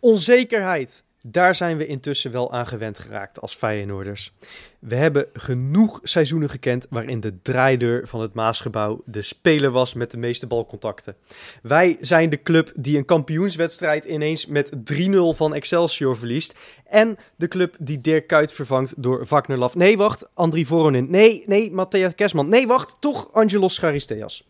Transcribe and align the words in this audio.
Onzekerheid. 0.00 1.04
Daar 1.22 1.54
zijn 1.54 1.76
we 1.76 1.86
intussen 1.86 2.30
wel 2.30 2.52
aan 2.52 2.66
gewend 2.66 2.98
geraakt 2.98 3.40
als 3.40 3.54
Feyenoorders. 3.54 4.32
We 4.78 4.94
hebben 4.94 5.26
genoeg 5.32 6.00
seizoenen 6.02 6.50
gekend 6.50 6.86
waarin 6.90 7.20
de 7.20 7.42
draaideur 7.42 8.08
van 8.08 8.20
het 8.20 8.34
Maasgebouw 8.34 9.02
de 9.04 9.22
speler 9.22 9.70
was 9.70 9.94
met 9.94 10.10
de 10.10 10.16
meeste 10.16 10.46
balcontacten. 10.46 11.16
Wij 11.62 11.96
zijn 12.00 12.30
de 12.30 12.42
club 12.42 12.72
die 12.76 12.96
een 12.96 13.04
kampioenswedstrijd 13.04 14.04
ineens 14.04 14.46
met 14.46 14.72
3-0 14.92 15.16
van 15.34 15.54
Excelsior 15.54 16.16
verliest. 16.16 16.54
En 16.84 17.16
de 17.36 17.48
club 17.48 17.76
die 17.78 18.00
Dirk 18.00 18.26
Kuyt 18.26 18.52
vervangt 18.52 18.94
door 18.96 19.26
Wagner 19.28 19.58
Laf. 19.58 19.74
Nee, 19.74 19.96
wacht, 19.96 20.28
Andri 20.34 20.66
Voronin. 20.66 21.10
Nee, 21.10 21.44
nee, 21.46 21.70
Matthäa 21.70 22.14
Kesman. 22.14 22.48
Nee, 22.48 22.66
wacht, 22.66 22.96
toch 23.00 23.32
Angelos 23.32 23.78
Charisteas. 23.78 24.44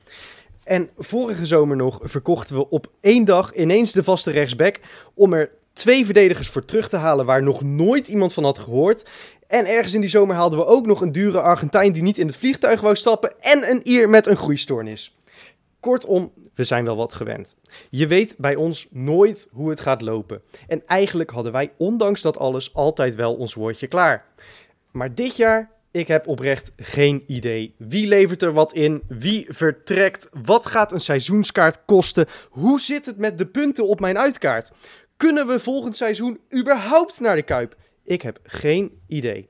En 0.66 0.90
vorige 0.98 1.46
zomer 1.46 1.76
nog 1.76 1.98
verkochten 2.02 2.56
we 2.56 2.68
op 2.68 2.92
één 3.00 3.24
dag 3.24 3.54
ineens 3.54 3.92
de 3.92 4.04
vaste 4.04 4.30
rechtsback 4.30 4.80
om 5.14 5.32
er 5.32 5.50
twee 5.72 6.04
verdedigers 6.04 6.48
voor 6.48 6.64
terug 6.64 6.88
te 6.88 6.96
halen 6.96 7.26
waar 7.26 7.42
nog 7.42 7.62
nooit 7.62 8.08
iemand 8.08 8.32
van 8.32 8.44
had 8.44 8.58
gehoord. 8.58 9.08
En 9.46 9.66
ergens 9.66 9.94
in 9.94 10.00
die 10.00 10.10
zomer 10.10 10.36
haalden 10.36 10.58
we 10.58 10.64
ook 10.64 10.86
nog 10.86 11.00
een 11.00 11.12
dure 11.12 11.40
Argentijn 11.40 11.92
die 11.92 12.02
niet 12.02 12.18
in 12.18 12.26
het 12.26 12.36
vliegtuig 12.36 12.80
wou 12.80 12.96
stappen 12.96 13.40
en 13.40 13.70
een 13.70 13.80
Ier 13.88 14.08
met 14.08 14.26
een 14.26 14.36
groeistoornis. 14.36 15.16
Kortom, 15.80 16.32
we 16.54 16.64
zijn 16.64 16.84
wel 16.84 16.96
wat 16.96 17.14
gewend. 17.14 17.56
Je 17.90 18.06
weet 18.06 18.34
bij 18.38 18.54
ons 18.54 18.88
nooit 18.90 19.48
hoe 19.52 19.70
het 19.70 19.80
gaat 19.80 20.00
lopen. 20.00 20.42
En 20.66 20.86
eigenlijk 20.86 21.30
hadden 21.30 21.52
wij, 21.52 21.72
ondanks 21.76 22.22
dat 22.22 22.38
alles, 22.38 22.74
altijd 22.74 23.14
wel 23.14 23.34
ons 23.34 23.54
woordje 23.54 23.86
klaar. 23.86 24.24
Maar 24.90 25.14
dit 25.14 25.36
jaar, 25.36 25.70
ik 25.96 26.08
heb 26.08 26.26
oprecht 26.26 26.72
geen 26.76 27.24
idee. 27.26 27.74
Wie 27.78 28.06
levert 28.06 28.42
er 28.42 28.52
wat 28.52 28.72
in? 28.72 29.02
Wie 29.08 29.46
vertrekt? 29.48 30.28
Wat 30.42 30.66
gaat 30.66 30.92
een 30.92 31.00
seizoenskaart 31.00 31.84
kosten? 31.84 32.26
Hoe 32.50 32.80
zit 32.80 33.06
het 33.06 33.18
met 33.18 33.38
de 33.38 33.46
punten 33.46 33.86
op 33.86 34.00
mijn 34.00 34.18
uitkaart? 34.18 34.70
Kunnen 35.16 35.46
we 35.46 35.60
volgend 35.60 35.96
seizoen 35.96 36.40
überhaupt 36.54 37.20
naar 37.20 37.36
de 37.36 37.42
Kuip? 37.42 37.76
Ik 38.04 38.22
heb 38.22 38.38
geen 38.42 39.00
idee. 39.06 39.48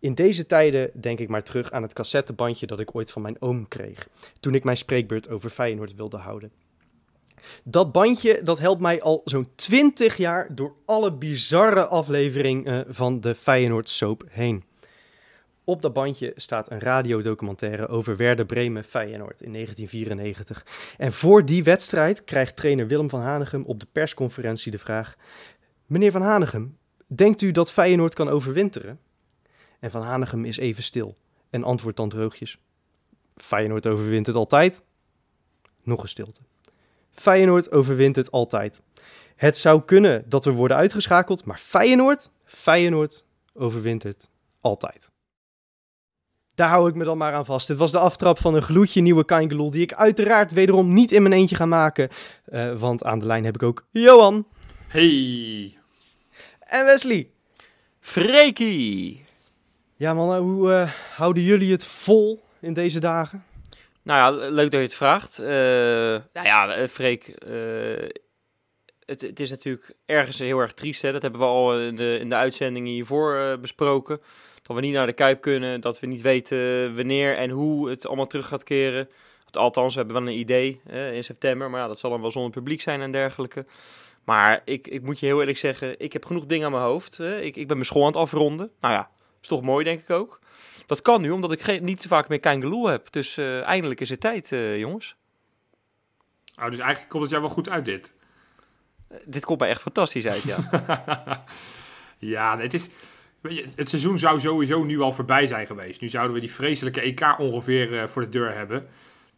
In 0.00 0.14
deze 0.14 0.46
tijden 0.46 0.90
denk 1.00 1.18
ik 1.18 1.28
maar 1.28 1.42
terug 1.42 1.70
aan 1.70 1.82
het 1.82 1.92
cassettebandje 1.92 2.66
dat 2.66 2.80
ik 2.80 2.94
ooit 2.94 3.10
van 3.10 3.22
mijn 3.22 3.40
oom 3.42 3.68
kreeg. 3.68 4.08
Toen 4.40 4.54
ik 4.54 4.64
mijn 4.64 4.76
spreekbeurt 4.76 5.28
over 5.28 5.50
Feyenoord 5.50 5.94
wilde 5.94 6.16
houden. 6.16 6.52
Dat 7.64 7.92
bandje 7.92 8.40
dat 8.42 8.58
helpt 8.58 8.80
mij 8.80 9.02
al 9.02 9.20
zo'n 9.24 9.48
20 9.54 10.16
jaar 10.16 10.54
door 10.54 10.74
alle 10.84 11.12
bizarre 11.12 11.86
afleveringen 11.86 12.84
van 12.88 13.20
de 13.20 13.34
Feyenoord 13.34 13.88
soap 13.88 14.24
heen. 14.28 14.64
Op 15.68 15.82
dat 15.82 15.92
bandje 15.92 16.32
staat 16.36 16.70
een 16.70 16.80
radiodocumentaire 16.80 17.88
over 17.88 18.16
Werder 18.16 18.46
Bremen 18.46 18.84
Feyenoord 18.84 19.40
in 19.40 19.52
1994. 19.52 20.66
En 20.96 21.12
voor 21.12 21.44
die 21.44 21.64
wedstrijd 21.64 22.24
krijgt 22.24 22.56
trainer 22.56 22.86
Willem 22.86 23.10
van 23.10 23.20
Hanegem 23.20 23.64
op 23.64 23.80
de 23.80 23.86
persconferentie 23.92 24.70
de 24.70 24.78
vraag: 24.78 25.16
Meneer 25.86 26.10
van 26.10 26.22
Hanegem, 26.22 26.78
denkt 27.06 27.40
u 27.40 27.50
dat 27.50 27.72
Feyenoord 27.72 28.14
kan 28.14 28.28
overwinteren? 28.28 29.00
En 29.80 29.90
van 29.90 30.02
Hanegem 30.02 30.44
is 30.44 30.56
even 30.56 30.82
stil 30.82 31.16
en 31.50 31.64
antwoordt 31.64 31.96
dan 31.96 32.08
droogjes: 32.08 32.58
Feyenoord 33.36 33.86
overwint 33.86 34.26
het 34.26 34.36
altijd. 34.36 34.82
Nog 35.82 36.02
een 36.02 36.08
stilte. 36.08 36.40
Feyenoord 37.10 37.70
overwint 37.70 38.16
het 38.16 38.30
altijd. 38.30 38.82
Het 39.36 39.56
zou 39.56 39.82
kunnen 39.82 40.24
dat 40.28 40.44
we 40.44 40.50
worden 40.50 40.76
uitgeschakeld, 40.76 41.44
maar 41.44 41.58
Feyenoord, 41.58 42.30
Feyenoord 42.44 43.26
overwint 43.54 44.02
het 44.02 44.30
altijd. 44.60 45.10
Daar 46.58 46.68
hou 46.68 46.88
ik 46.88 46.94
me 46.94 47.04
dan 47.04 47.18
maar 47.18 47.32
aan 47.32 47.44
vast. 47.44 47.66
Dit 47.66 47.76
was 47.76 47.92
de 47.92 47.98
aftrap 47.98 48.38
van 48.38 48.54
een 48.54 48.62
gloedje 48.62 49.00
nieuwe 49.00 49.24
Kaingeloel, 49.24 49.70
die 49.70 49.82
ik 49.82 49.92
uiteraard 49.92 50.52
wederom 50.52 50.92
niet 50.92 51.12
in 51.12 51.22
mijn 51.22 51.34
eentje 51.34 51.56
ga 51.56 51.66
maken. 51.66 52.08
Uh, 52.48 52.72
want 52.72 53.04
aan 53.04 53.18
de 53.18 53.26
lijn 53.26 53.44
heb 53.44 53.54
ik 53.54 53.62
ook 53.62 53.86
Johan. 53.90 54.46
Hey. 54.88 55.78
En 56.58 56.84
Wesley. 56.84 57.30
Freekie. 58.00 59.24
Ja 59.96 60.14
mannen, 60.14 60.40
hoe 60.40 60.70
uh, 60.70 60.90
houden 61.16 61.42
jullie 61.42 61.72
het 61.72 61.84
vol 61.84 62.42
in 62.60 62.72
deze 62.72 63.00
dagen? 63.00 63.44
Nou 64.02 64.40
ja, 64.40 64.48
leuk 64.48 64.70
dat 64.70 64.80
je 64.80 64.86
het 64.86 64.94
vraagt. 64.94 65.40
Uh, 65.40 65.46
nou 66.32 66.46
ja, 66.46 66.88
Freek, 66.88 67.34
het, 69.04 69.20
het, 69.20 69.40
is 69.40 69.50
natuurlijk 69.50 69.94
ergens 70.06 70.38
heel 70.38 70.58
erg 70.58 70.74
triest. 70.74 71.02
Hè? 71.02 71.12
Dat 71.12 71.22
hebben 71.22 71.40
we 71.40 71.46
al 71.46 71.80
in 71.80 71.96
de, 71.96 72.18
in 72.20 72.28
de 72.28 72.36
uitzendingen 72.36 72.92
hiervoor 72.92 73.58
besproken 73.60 74.20
dat 74.68 74.76
we 74.76 74.82
niet 74.82 74.94
naar 74.94 75.06
de 75.06 75.12
Kuip 75.12 75.40
kunnen, 75.40 75.80
dat 75.80 76.00
we 76.00 76.06
niet 76.06 76.20
weten 76.20 76.96
wanneer 76.96 77.36
en 77.36 77.50
hoe 77.50 77.90
het 77.90 78.06
allemaal 78.06 78.26
terug 78.26 78.46
gaat 78.46 78.64
keren. 78.64 79.08
Althans, 79.50 79.94
we 79.94 80.00
hebben 80.00 80.22
wel 80.22 80.32
een 80.32 80.38
idee 80.38 80.80
in 81.12 81.24
september, 81.24 81.70
maar 81.70 81.80
ja, 81.80 81.86
dat 81.86 81.98
zal 81.98 82.10
dan 82.10 82.20
wel 82.20 82.30
zonder 82.30 82.50
publiek 82.50 82.80
zijn 82.80 83.00
en 83.00 83.12
dergelijke. 83.12 83.66
Maar 84.24 84.62
ik, 84.64 84.88
ik 84.88 85.02
moet 85.02 85.20
je 85.20 85.26
heel 85.26 85.40
eerlijk 85.40 85.58
zeggen, 85.58 86.00
ik 86.00 86.12
heb 86.12 86.24
genoeg 86.24 86.46
dingen 86.46 86.66
aan 86.66 86.72
mijn 86.72 86.84
hoofd. 86.84 87.18
Ik, 87.18 87.56
ik 87.56 87.66
ben 87.66 87.76
mijn 87.76 87.84
school 87.84 88.02
aan 88.02 88.08
het 88.08 88.16
afronden. 88.16 88.70
Nou 88.80 88.94
ja, 88.94 89.10
is 89.42 89.48
toch 89.48 89.62
mooi, 89.62 89.84
denk 89.84 90.00
ik 90.00 90.10
ook. 90.10 90.40
Dat 90.88 91.02
kan 91.02 91.20
nu, 91.20 91.30
omdat 91.30 91.52
ik 91.52 91.62
geen, 91.62 91.84
niet 91.84 92.00
te 92.00 92.08
vaak 92.08 92.28
meer 92.28 92.40
kein 92.40 92.60
geloel 92.60 92.86
heb. 92.86 93.12
Dus 93.12 93.36
uh, 93.36 93.62
eindelijk 93.62 94.00
is 94.00 94.10
het 94.10 94.20
tijd, 94.20 94.50
uh, 94.50 94.78
jongens. 94.78 95.16
Oh, 96.56 96.64
dus 96.64 96.78
eigenlijk 96.78 97.08
komt 97.08 97.22
het 97.22 97.30
jou 97.30 97.42
wel 97.42 97.52
goed 97.52 97.68
uit, 97.68 97.84
dit? 97.84 98.12
Uh, 99.12 99.18
dit 99.24 99.44
komt 99.44 99.60
mij 99.60 99.68
echt 99.68 99.82
fantastisch 99.82 100.26
uit, 100.26 100.42
ja. 100.42 100.58
ja, 102.34 102.58
het 102.58 102.74
is 102.74 102.88
het 103.74 103.88
seizoen 103.88 104.18
zou 104.18 104.40
sowieso 104.40 104.84
nu 104.84 105.00
al 105.00 105.12
voorbij 105.12 105.46
zijn 105.46 105.66
geweest. 105.66 106.00
Nu 106.00 106.08
zouden 106.08 106.34
we 106.34 106.40
die 106.40 106.52
vreselijke 106.52 107.00
EK 107.00 107.38
ongeveer 107.38 107.92
uh, 107.92 108.04
voor 108.04 108.22
de 108.22 108.28
deur 108.28 108.54
hebben. 108.54 108.86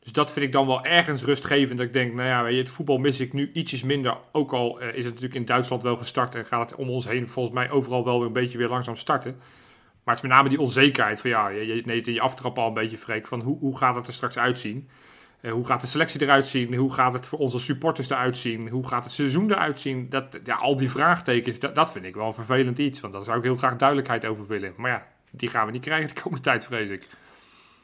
Dus 0.00 0.12
dat 0.12 0.32
vind 0.32 0.46
ik 0.46 0.52
dan 0.52 0.66
wel 0.66 0.84
ergens 0.84 1.22
rustgevend. 1.22 1.78
Dat 1.78 1.86
ik 1.86 1.92
denk, 1.92 2.14
nou 2.14 2.28
ja, 2.28 2.42
weet 2.42 2.52
je, 2.52 2.58
het 2.58 2.70
voetbal 2.70 2.98
mis 2.98 3.20
ik 3.20 3.32
nu 3.32 3.50
ietsjes 3.52 3.82
minder. 3.82 4.16
Ook 4.32 4.52
al 4.52 4.82
uh, 4.82 4.88
is 4.88 4.94
het 4.94 5.04
natuurlijk 5.04 5.34
in 5.34 5.44
Duitsland 5.44 5.82
wel 5.82 5.96
gestart 5.96 6.34
en 6.34 6.46
gaat 6.46 6.70
het 6.70 6.78
om 6.78 6.88
ons 6.88 7.08
heen 7.08 7.28
volgens 7.28 7.54
mij 7.54 7.70
overal 7.70 8.04
wel 8.04 8.18
weer 8.18 8.26
een 8.26 8.32
beetje 8.32 8.58
weer 8.58 8.68
langzaam 8.68 8.96
starten. 8.96 9.36
Maar 10.04 10.14
het 10.14 10.24
is 10.24 10.30
met 10.30 10.38
name 10.38 10.48
die 10.48 10.60
onzekerheid 10.60 11.20
van 11.20 11.30
ja, 11.30 11.48
je, 11.48 11.82
neemt 11.84 12.06
in 12.06 12.14
je 12.14 12.20
aftrap 12.20 12.58
al 12.58 12.66
een 12.66 12.74
beetje 12.74 12.98
freak 12.98 13.26
van 13.26 13.40
hoe, 13.40 13.58
hoe 13.58 13.78
gaat 13.78 13.94
het 13.94 14.06
er 14.06 14.12
straks 14.12 14.38
uitzien. 14.38 14.88
Uh, 15.42 15.52
hoe 15.52 15.66
gaat 15.66 15.80
de 15.80 15.86
selectie 15.86 16.22
eruit 16.22 16.46
zien? 16.46 16.74
Hoe 16.74 16.94
gaat 16.94 17.12
het 17.12 17.26
voor 17.26 17.38
onze 17.38 17.58
supporters 17.58 18.10
eruit 18.10 18.36
zien? 18.36 18.68
Hoe 18.68 18.88
gaat 18.88 19.04
het 19.04 19.12
seizoen 19.12 19.50
eruit 19.50 19.80
zien? 19.80 20.06
Dat, 20.10 20.38
ja, 20.44 20.56
al 20.56 20.76
die 20.76 20.90
vraagtekens, 20.90 21.58
dat, 21.58 21.74
dat 21.74 21.92
vind 21.92 22.04
ik 22.04 22.14
wel 22.14 22.26
een 22.26 22.32
vervelend 22.32 22.78
iets. 22.78 23.00
Want 23.00 23.12
daar 23.12 23.24
zou 23.24 23.38
ik 23.38 23.44
heel 23.44 23.56
graag 23.56 23.76
duidelijkheid 23.76 24.26
over 24.26 24.46
willen. 24.46 24.72
Maar 24.76 24.90
ja, 24.90 25.06
die 25.30 25.48
gaan 25.48 25.66
we 25.66 25.72
niet 25.72 25.84
krijgen 25.84 26.14
de 26.14 26.20
komende 26.20 26.44
tijd, 26.44 26.64
vrees 26.64 26.88
ik. 26.88 27.08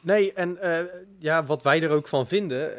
Nee, 0.00 0.32
en 0.32 0.58
uh, 0.62 0.78
ja, 1.18 1.44
wat 1.44 1.62
wij 1.62 1.82
er 1.82 1.90
ook 1.90 2.08
van 2.08 2.26
vinden, 2.26 2.70
uh, 2.70 2.78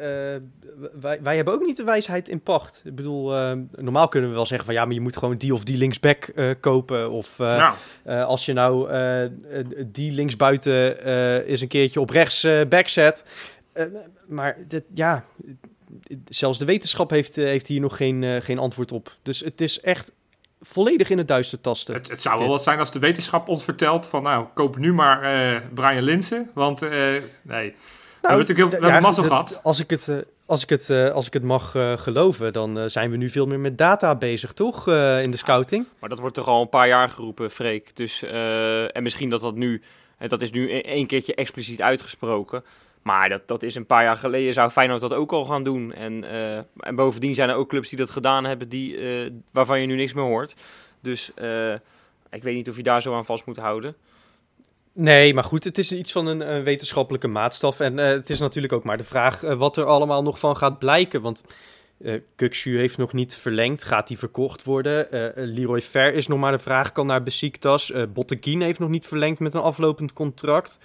wij, 1.00 1.22
wij 1.22 1.36
hebben 1.36 1.54
ook 1.54 1.64
niet 1.66 1.76
de 1.76 1.84
wijsheid 1.84 2.28
in 2.28 2.40
pacht. 2.40 2.82
Ik 2.84 2.94
bedoel, 2.94 3.34
uh, 3.34 3.52
normaal 3.74 4.08
kunnen 4.08 4.30
we 4.30 4.36
wel 4.36 4.46
zeggen 4.46 4.66
van 4.66 4.74
ja, 4.74 4.84
maar 4.84 4.94
je 4.94 5.00
moet 5.00 5.16
gewoon 5.16 5.36
die 5.36 5.52
of 5.52 5.64
die 5.64 5.76
linksback 5.76 6.32
kopen. 6.60 7.10
Of 7.10 7.38
ja. 7.38 7.76
als 8.04 8.44
je 8.44 8.52
nou 8.52 8.88
die 9.86 10.12
linksbuiten 10.12 11.06
eens 11.46 11.60
een 11.60 11.68
keertje 11.68 12.00
op 12.00 12.10
rechts 12.10 12.46
back 12.68 12.88
zet. 12.88 13.24
Maar 14.26 14.56
dit, 14.68 14.84
ja, 14.94 15.24
zelfs 16.28 16.58
de 16.58 16.64
wetenschap 16.64 17.10
heeft, 17.10 17.36
heeft 17.36 17.66
hier 17.66 17.80
nog 17.80 17.96
geen, 17.96 18.42
geen 18.42 18.58
antwoord 18.58 18.92
op. 18.92 19.16
Dus 19.22 19.40
het 19.40 19.60
is 19.60 19.80
echt 19.80 20.12
volledig 20.60 21.10
in 21.10 21.18
het 21.18 21.28
duister 21.28 21.60
tasten. 21.60 21.94
Het, 21.94 22.08
het 22.08 22.22
zou 22.22 22.38
wel 22.38 22.48
wat 22.48 22.62
zijn 22.62 22.78
als 22.78 22.92
de 22.92 22.98
wetenschap 22.98 23.48
ons 23.48 23.64
vertelt 23.64 24.06
van 24.06 24.22
nou, 24.22 24.46
koop 24.54 24.76
nu 24.76 24.92
maar 24.92 25.22
uh, 25.54 25.60
Brian 25.74 26.02
Linsen, 26.02 26.50
want 26.54 26.82
uh, 26.82 26.90
nee. 26.90 27.22
Nou, 27.42 27.70
we 28.20 28.28
hebben 28.28 28.38
natuurlijk 28.38 28.82
heel, 28.82 28.90
ja, 28.90 29.00
mazzel 29.00 29.24
gehad. 29.24 29.60
Als 29.62 29.80
ik 29.80 29.90
het, 29.90 30.08
uh, 30.08 30.16
als 30.46 30.62
ik 30.62 30.68
het, 30.68 30.90
als 30.90 31.26
ik 31.26 31.32
het 31.32 31.42
mag 31.42 31.70
geloven, 31.96 32.52
dan 32.52 32.90
zijn 32.90 33.10
we 33.10 33.16
nu 33.16 33.28
veel 33.28 33.46
meer 33.46 33.60
met 33.60 33.78
data 33.78 34.14
bezig, 34.14 34.52
toch? 34.52 34.86
in 35.22 35.30
de 35.30 35.36
scouting. 35.36 35.84
Ja, 35.84 35.96
maar 36.00 36.08
dat 36.08 36.18
wordt 36.18 36.34
toch 36.34 36.48
al 36.48 36.60
een 36.60 36.68
paar 36.68 36.88
jaar 36.88 37.08
geroepen, 37.08 37.50
Freek. 37.50 37.96
Dus, 37.96 38.22
en 38.92 39.02
misschien 39.02 39.30
dat 39.30 39.40
dat 39.40 39.54
nu, 39.54 39.82
dat 40.18 40.42
is 40.42 40.50
nu 40.50 40.80
één 40.80 41.06
keertje 41.06 41.34
expliciet 41.34 41.82
uitgesproken. 41.82 42.64
Maar 43.02 43.28
dat, 43.28 43.42
dat 43.46 43.62
is 43.62 43.74
een 43.74 43.86
paar 43.86 44.02
jaar 44.02 44.16
geleden, 44.16 44.52
zou 44.52 44.70
Feyenoord 44.70 45.00
dat 45.00 45.12
ook 45.14 45.32
al 45.32 45.44
gaan 45.44 45.64
doen. 45.64 45.92
En, 45.92 46.24
uh, 46.24 46.56
en 46.56 46.94
bovendien 46.94 47.34
zijn 47.34 47.48
er 47.48 47.54
ook 47.54 47.68
clubs 47.68 47.88
die 47.88 47.98
dat 47.98 48.10
gedaan 48.10 48.44
hebben, 48.44 48.68
die, 48.68 48.98
uh, 49.24 49.30
waarvan 49.50 49.80
je 49.80 49.86
nu 49.86 49.94
niks 49.94 50.12
meer 50.12 50.24
hoort. 50.24 50.54
Dus 51.00 51.30
uh, 51.42 51.72
ik 52.30 52.42
weet 52.42 52.54
niet 52.54 52.68
of 52.68 52.76
je 52.76 52.82
daar 52.82 53.02
zo 53.02 53.14
aan 53.14 53.24
vast 53.24 53.46
moet 53.46 53.56
houden. 53.56 53.96
Nee, 54.92 55.34
maar 55.34 55.44
goed, 55.44 55.64
het 55.64 55.78
is 55.78 55.92
iets 55.92 56.12
van 56.12 56.26
een, 56.26 56.62
wetenschappelijke 56.62 57.28
maatstaf. 57.28 57.80
En 57.80 57.96
het 57.96 58.30
is 58.30 58.40
natuurlijk 58.40 58.72
ook 58.72 58.84
maar 58.84 58.96
de 58.96 59.04
vraag 59.04 59.40
wat 59.40 59.76
er 59.76 59.84
allemaal 59.84 60.22
nog 60.22 60.38
van 60.38 60.56
gaat 60.56 60.78
blijken. 60.78 61.22
Want 61.22 61.44
uh, 61.98 62.20
heeft 62.62 62.98
nog 62.98 63.12
niet 63.12 63.34
verlengd. 63.34 63.84
Gaat 63.84 64.08
die 64.08 64.18
verkocht 64.18 64.64
worden? 64.64 65.06
Uh, 65.14 65.28
Leroy 65.34 65.82
Ver 65.82 66.14
is 66.14 66.26
nog 66.26 66.38
maar 66.38 66.52
de 66.52 66.58
vraag. 66.58 66.92
Kan 66.92 67.06
naar 67.06 67.22
Besiktas. 67.22 67.90
Uh, 67.90 68.02
heeft 68.42 68.78
nog 68.78 68.88
niet 68.88 69.06
verlengd 69.06 69.40
met 69.40 69.54
een 69.54 69.60
aflopend 69.60 70.12
contract. 70.12 70.78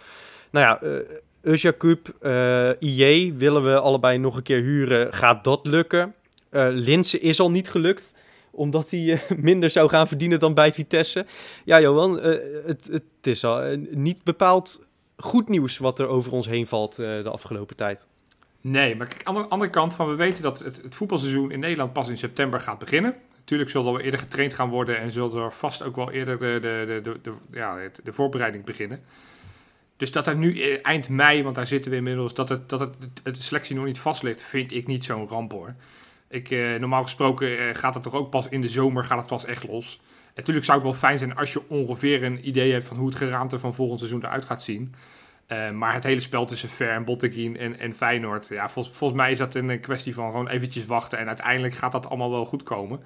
Nou 0.50 0.66
ja, 0.66 1.04
Usjakub, 1.44 2.16
uh, 2.22 2.82
IJ 2.82 3.34
willen 3.38 3.64
we 3.64 3.80
allebei 3.80 4.18
nog 4.18 4.36
een 4.36 4.44
keer 4.44 4.62
huren. 4.62 5.14
Gaat 5.14 5.44
dat 5.44 5.66
lukken? 5.66 6.16
Uh, 6.52 6.68
Linse 6.70 7.20
is 7.20 7.40
al 7.40 7.52
niet 7.52 7.70
gelukt, 7.70 8.16
omdat 8.52 8.90
hij 8.90 9.00
uh, 9.00 9.20
minder 9.38 9.70
zou 9.70 9.90
gaan 9.90 10.08
verdienen 10.08 10.40
dan 10.40 10.54
bij 10.54 10.74
Vitesse. 10.74 11.26
Ja, 11.66 11.82
Johan, 11.82 12.20
het, 12.20 12.88
het, 12.92 13.04
is 13.22 13.44
al 13.44 13.78
niet 13.90 14.24
bepaald 14.24 14.86
goed 15.18 15.50
nieuws 15.50 15.78
wat 15.78 16.00
er 16.00 16.08
over 16.08 16.32
ons 16.32 16.48
heen 16.48 16.68
valt 16.68 16.96
de 16.96 17.30
afgelopen 17.32 17.76
tijd. 17.76 18.06
Nee, 18.62 18.96
maar 18.96 19.08
kijk, 19.08 19.24
aan 19.24 19.34
de 19.34 19.48
andere 19.48 19.72
kant 19.72 19.94
van 19.94 20.10
we 20.10 20.16
weten 20.16 20.44
dat 20.44 20.60
het, 20.60 20.82
het 20.82 20.96
voetbalseizoen 20.96 21.52
in 21.52 21.60
Nederland 21.60 21.94
pas 21.94 22.10
in 22.10 22.18
september 22.18 22.60
gaat 22.60 22.80
beginnen. 22.80 23.16
Natuurlijk 23.38 23.70
zullen 23.70 23.94
we 23.94 24.04
eerder 24.04 24.20
getraind 24.20 24.54
gaan 24.54 24.70
worden 24.70 25.00
en 25.00 25.12
zullen 25.12 25.44
er 25.44 25.54
vast 25.54 25.84
ook 25.84 25.96
wel 25.96 26.12
eerder 26.12 26.40
de, 26.40 26.60
de, 26.62 27.00
de, 27.04 27.20
de, 27.22 27.34
ja, 27.52 27.78
de 28.04 28.14
voorbereiding 28.14 28.66
beginnen. 28.66 29.04
Dus 30.04 30.12
dat 30.12 30.28
er 30.28 30.36
nu 30.36 30.62
eh, 30.62 30.80
eind 30.82 31.10
mei, 31.10 31.44
want 31.44 31.56
daar 31.56 31.68
zitten 31.68 31.92
we 31.92 31.98
inmiddels, 31.98 32.34
dat, 32.34 32.50
het, 32.50 32.70
dat 32.70 32.80
het, 32.80 32.96
het 33.24 33.44
selectie 33.44 33.76
nog 33.76 33.86
niet 33.86 34.00
vast 34.00 34.24
ligt, 34.24 34.42
vind 34.42 34.74
ik 34.74 34.88
niet 34.88 35.04
zo'n 35.04 35.28
ramp 35.28 35.52
hoor. 35.52 35.76
Ik, 36.28 36.52
eh, 36.52 36.76
normaal 36.80 37.04
gesproken 37.04 37.58
eh, 37.58 37.76
gaat 37.76 37.94
het 37.94 38.04
toch 38.04 38.14
ook 38.14 38.30
pas 38.30 38.48
in 38.48 38.62
de 38.62 38.70
zomer, 38.70 39.04
gaat 39.04 39.18
het 39.18 39.28
pas 39.28 39.46
echt 39.46 39.68
los. 39.68 40.02
Natuurlijk 40.36 40.66
zou 40.66 40.78
het 40.78 40.88
wel 40.88 40.98
fijn 40.98 41.18
zijn 41.18 41.36
als 41.36 41.54
je 41.54 41.70
ongeveer 41.70 42.24
een 42.24 42.48
idee 42.48 42.72
hebt 42.72 42.88
van 42.88 42.98
hoe 42.98 43.08
het 43.08 43.16
geraamte 43.16 43.60
van 43.60 43.74
volgend 43.74 44.00
seizoen 44.00 44.24
eruit 44.24 44.46
gaat 44.46 44.64
zien. 44.64 44.96
Uh, 45.48 45.72
maar 45.72 45.94
het 45.94 46.04
hele 46.04 46.22
spel 46.22 46.46
tussen 46.46 46.70
Ver 46.70 46.90
en 46.90 47.06
Botteguin 47.06 47.58
en, 47.58 47.80
en 47.80 47.94
Feyenoord, 47.94 48.48
ja, 48.48 48.70
volgens 48.70 49.14
mij 49.14 49.32
is 49.32 49.38
dat 49.38 49.56
een 49.56 49.80
kwestie 49.80 50.14
van 50.14 50.32
gewoon 50.32 50.48
eventjes 50.48 50.86
wachten. 50.86 51.18
En 51.20 51.28
uiteindelijk 51.28 51.74
gaat 51.74 51.92
dat 51.92 52.08
allemaal 52.08 52.32
wel 52.32 52.46
goed 52.46 52.64
komen. 52.64 53.00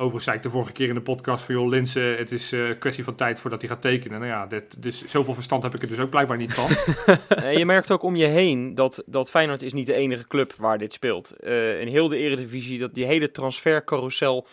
Overigens 0.00 0.24
zei 0.24 0.36
ik 0.36 0.42
de 0.42 0.50
vorige 0.50 0.72
keer 0.72 0.88
in 0.88 0.94
de 0.94 1.00
podcast 1.00 1.44
van... 1.44 1.54
joh, 1.54 1.68
Linse, 1.68 2.00
het 2.00 2.32
is 2.32 2.52
een 2.52 2.58
uh, 2.58 2.78
kwestie 2.78 3.04
van 3.04 3.14
tijd 3.14 3.40
voordat 3.40 3.60
hij 3.60 3.70
gaat 3.70 3.82
tekenen. 3.82 4.20
Nou 4.20 4.32
ja, 4.32 4.46
dit, 4.46 4.82
dus 4.82 5.04
zoveel 5.04 5.34
verstand 5.34 5.62
heb 5.62 5.74
ik 5.74 5.82
er 5.82 5.88
dus 5.88 5.98
ook 5.98 6.10
blijkbaar 6.10 6.36
niet 6.36 6.54
van. 6.54 6.68
je 7.58 7.64
merkt 7.64 7.90
ook 7.90 8.02
om 8.02 8.16
je 8.16 8.26
heen 8.26 8.74
dat, 8.74 9.02
dat 9.06 9.30
Feyenoord 9.30 9.62
is 9.62 9.72
niet 9.72 9.86
de 9.86 9.94
enige 9.94 10.26
club 10.26 10.54
waar 10.58 10.78
dit 10.78 10.92
speelt. 10.92 11.34
Uh, 11.40 11.80
in 11.80 11.88
heel 11.88 12.08
de 12.08 12.16
eredivisie, 12.16 12.78
dat 12.78 12.94
die 12.94 13.04
hele 13.04 13.30
transfercarousel 13.30 14.46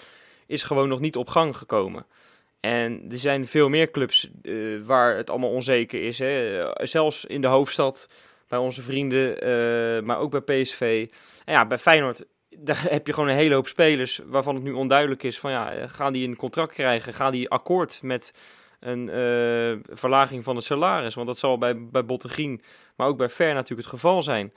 is 0.47 0.63
gewoon 0.63 0.87
nog 0.87 0.99
niet 0.99 1.15
op 1.15 1.29
gang 1.29 1.57
gekomen. 1.57 2.05
En 2.59 3.05
er 3.11 3.19
zijn 3.19 3.47
veel 3.47 3.69
meer 3.69 3.91
clubs 3.91 4.29
uh, 4.43 4.85
waar 4.85 5.17
het 5.17 5.29
allemaal 5.29 5.51
onzeker 5.51 6.03
is. 6.03 6.19
Hè? 6.19 6.65
Zelfs 6.73 7.25
in 7.25 7.41
de 7.41 7.47
hoofdstad, 7.47 8.09
bij 8.47 8.59
onze 8.59 8.81
vrienden, 8.81 10.05
maar 10.05 10.19
ook 10.19 10.43
bij 10.43 10.61
PSV. 10.61 11.07
En 11.45 11.53
ja, 11.53 11.65
bij 11.65 11.77
Feyenoord 11.77 12.25
daar 12.59 12.83
heb 12.89 13.07
je 13.07 13.13
gewoon 13.13 13.29
een 13.29 13.35
hele 13.35 13.53
hoop 13.53 13.67
spelers 13.67 14.19
waarvan 14.25 14.55
het 14.55 14.63
nu 14.63 14.71
onduidelijk 14.71 15.23
is 15.23 15.39
van 15.39 15.51
ja, 15.51 15.73
eh, 15.73 15.89
gaan 15.89 16.13
die 16.13 16.27
een 16.27 16.35
contract 16.35 16.73
krijgen? 16.73 17.13
Gaan 17.13 17.31
die 17.31 17.49
akkoord 17.49 17.99
met 18.01 18.33
een 18.79 19.07
uh, 19.07 19.95
verlaging 19.97 20.43
van 20.43 20.55
het 20.55 20.65
salaris? 20.65 21.15
Want 21.15 21.27
dat 21.27 21.37
zal 21.37 21.57
bij, 21.57 21.87
bij 21.89 22.05
Bottegien, 22.05 22.61
maar 22.95 23.07
ook 23.07 23.17
bij 23.17 23.29
Ver 23.29 23.53
natuurlijk 23.53 23.89
het 23.89 23.99
geval 23.99 24.23
zijn. 24.23 24.53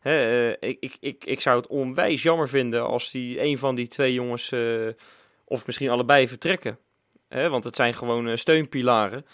Hè, 0.00 0.46
uh, 0.46 0.56
ik, 0.60 0.76
ik, 0.80 0.96
ik, 1.00 1.24
ik 1.24 1.40
zou 1.40 1.56
het 1.56 1.66
onwijs 1.66 2.22
jammer 2.22 2.48
vinden 2.48 2.86
als 2.86 3.10
die 3.10 3.42
een 3.42 3.58
van 3.58 3.74
die 3.74 3.88
twee 3.88 4.12
jongens, 4.12 4.52
of 5.44 5.66
misschien 5.66 5.90
allebei, 5.90 6.28
vertrekken. 6.28 6.78
Hè, 7.28 7.48
want 7.48 7.64
het 7.64 7.76
zijn 7.76 7.94
gewoon 7.94 8.38
steunpilaren. 8.38 9.26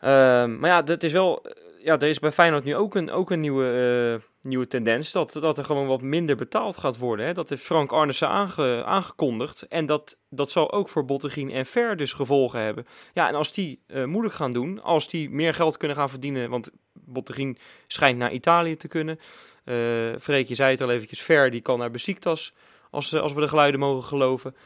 Ehm, 0.00 0.58
maar 0.58 0.70
ja, 0.70 0.82
dat 0.82 1.02
is 1.02 1.12
wel 1.12 1.42
ja, 1.82 1.98
er 1.98 2.08
is 2.08 2.18
bij 2.18 2.32
Feyenoord 2.32 2.64
nu 2.64 2.76
ook 2.76 2.94
een, 2.94 3.10
ook 3.10 3.30
een 3.30 3.40
nieuwe, 3.40 4.18
uh, 4.18 4.24
nieuwe 4.42 4.66
tendens. 4.66 5.12
Dat, 5.12 5.32
dat 5.32 5.58
er 5.58 5.64
gewoon 5.64 5.86
wat 5.86 6.02
minder 6.02 6.36
betaald 6.36 6.76
gaat 6.76 6.98
worden. 6.98 7.26
Hè? 7.26 7.32
Dat 7.32 7.48
heeft 7.48 7.62
Frank 7.62 7.92
Arnissen 7.92 8.28
aange, 8.28 8.84
aangekondigd. 8.84 9.62
En 9.62 9.86
dat, 9.86 10.18
dat 10.28 10.50
zal 10.50 10.72
ook 10.72 10.88
voor 10.88 11.04
Bottegien 11.04 11.50
en 11.50 11.66
Ver 11.66 11.96
dus 11.96 12.12
gevolgen 12.12 12.60
hebben. 12.60 12.86
Ja, 13.12 13.28
en 13.28 13.34
als 13.34 13.52
die 13.52 13.82
uh, 13.86 14.04
moeilijk 14.04 14.34
gaan 14.34 14.52
doen, 14.52 14.82
als 14.82 15.08
die 15.08 15.30
meer 15.30 15.54
geld 15.54 15.76
kunnen 15.76 15.96
gaan 15.96 16.10
verdienen. 16.10 16.50
Want 16.50 16.70
Bottegien 16.92 17.58
schijnt 17.86 18.18
naar 18.18 18.32
Italië 18.32 18.76
te 18.76 18.88
kunnen. 18.88 19.18
Uh, 19.64 19.76
Freek, 20.20 20.48
je 20.48 20.54
zei 20.54 20.70
het 20.70 20.80
al 20.80 20.90
eventjes, 20.90 21.20
Ver 21.20 21.50
die 21.50 21.60
kan 21.60 21.78
naar 21.78 21.90
Besiktas. 21.90 22.52
Als, 22.90 23.14
als 23.14 23.32
we 23.32 23.40
de 23.40 23.48
geluiden 23.48 23.80
mogen 23.80 24.08
geloven. 24.08 24.56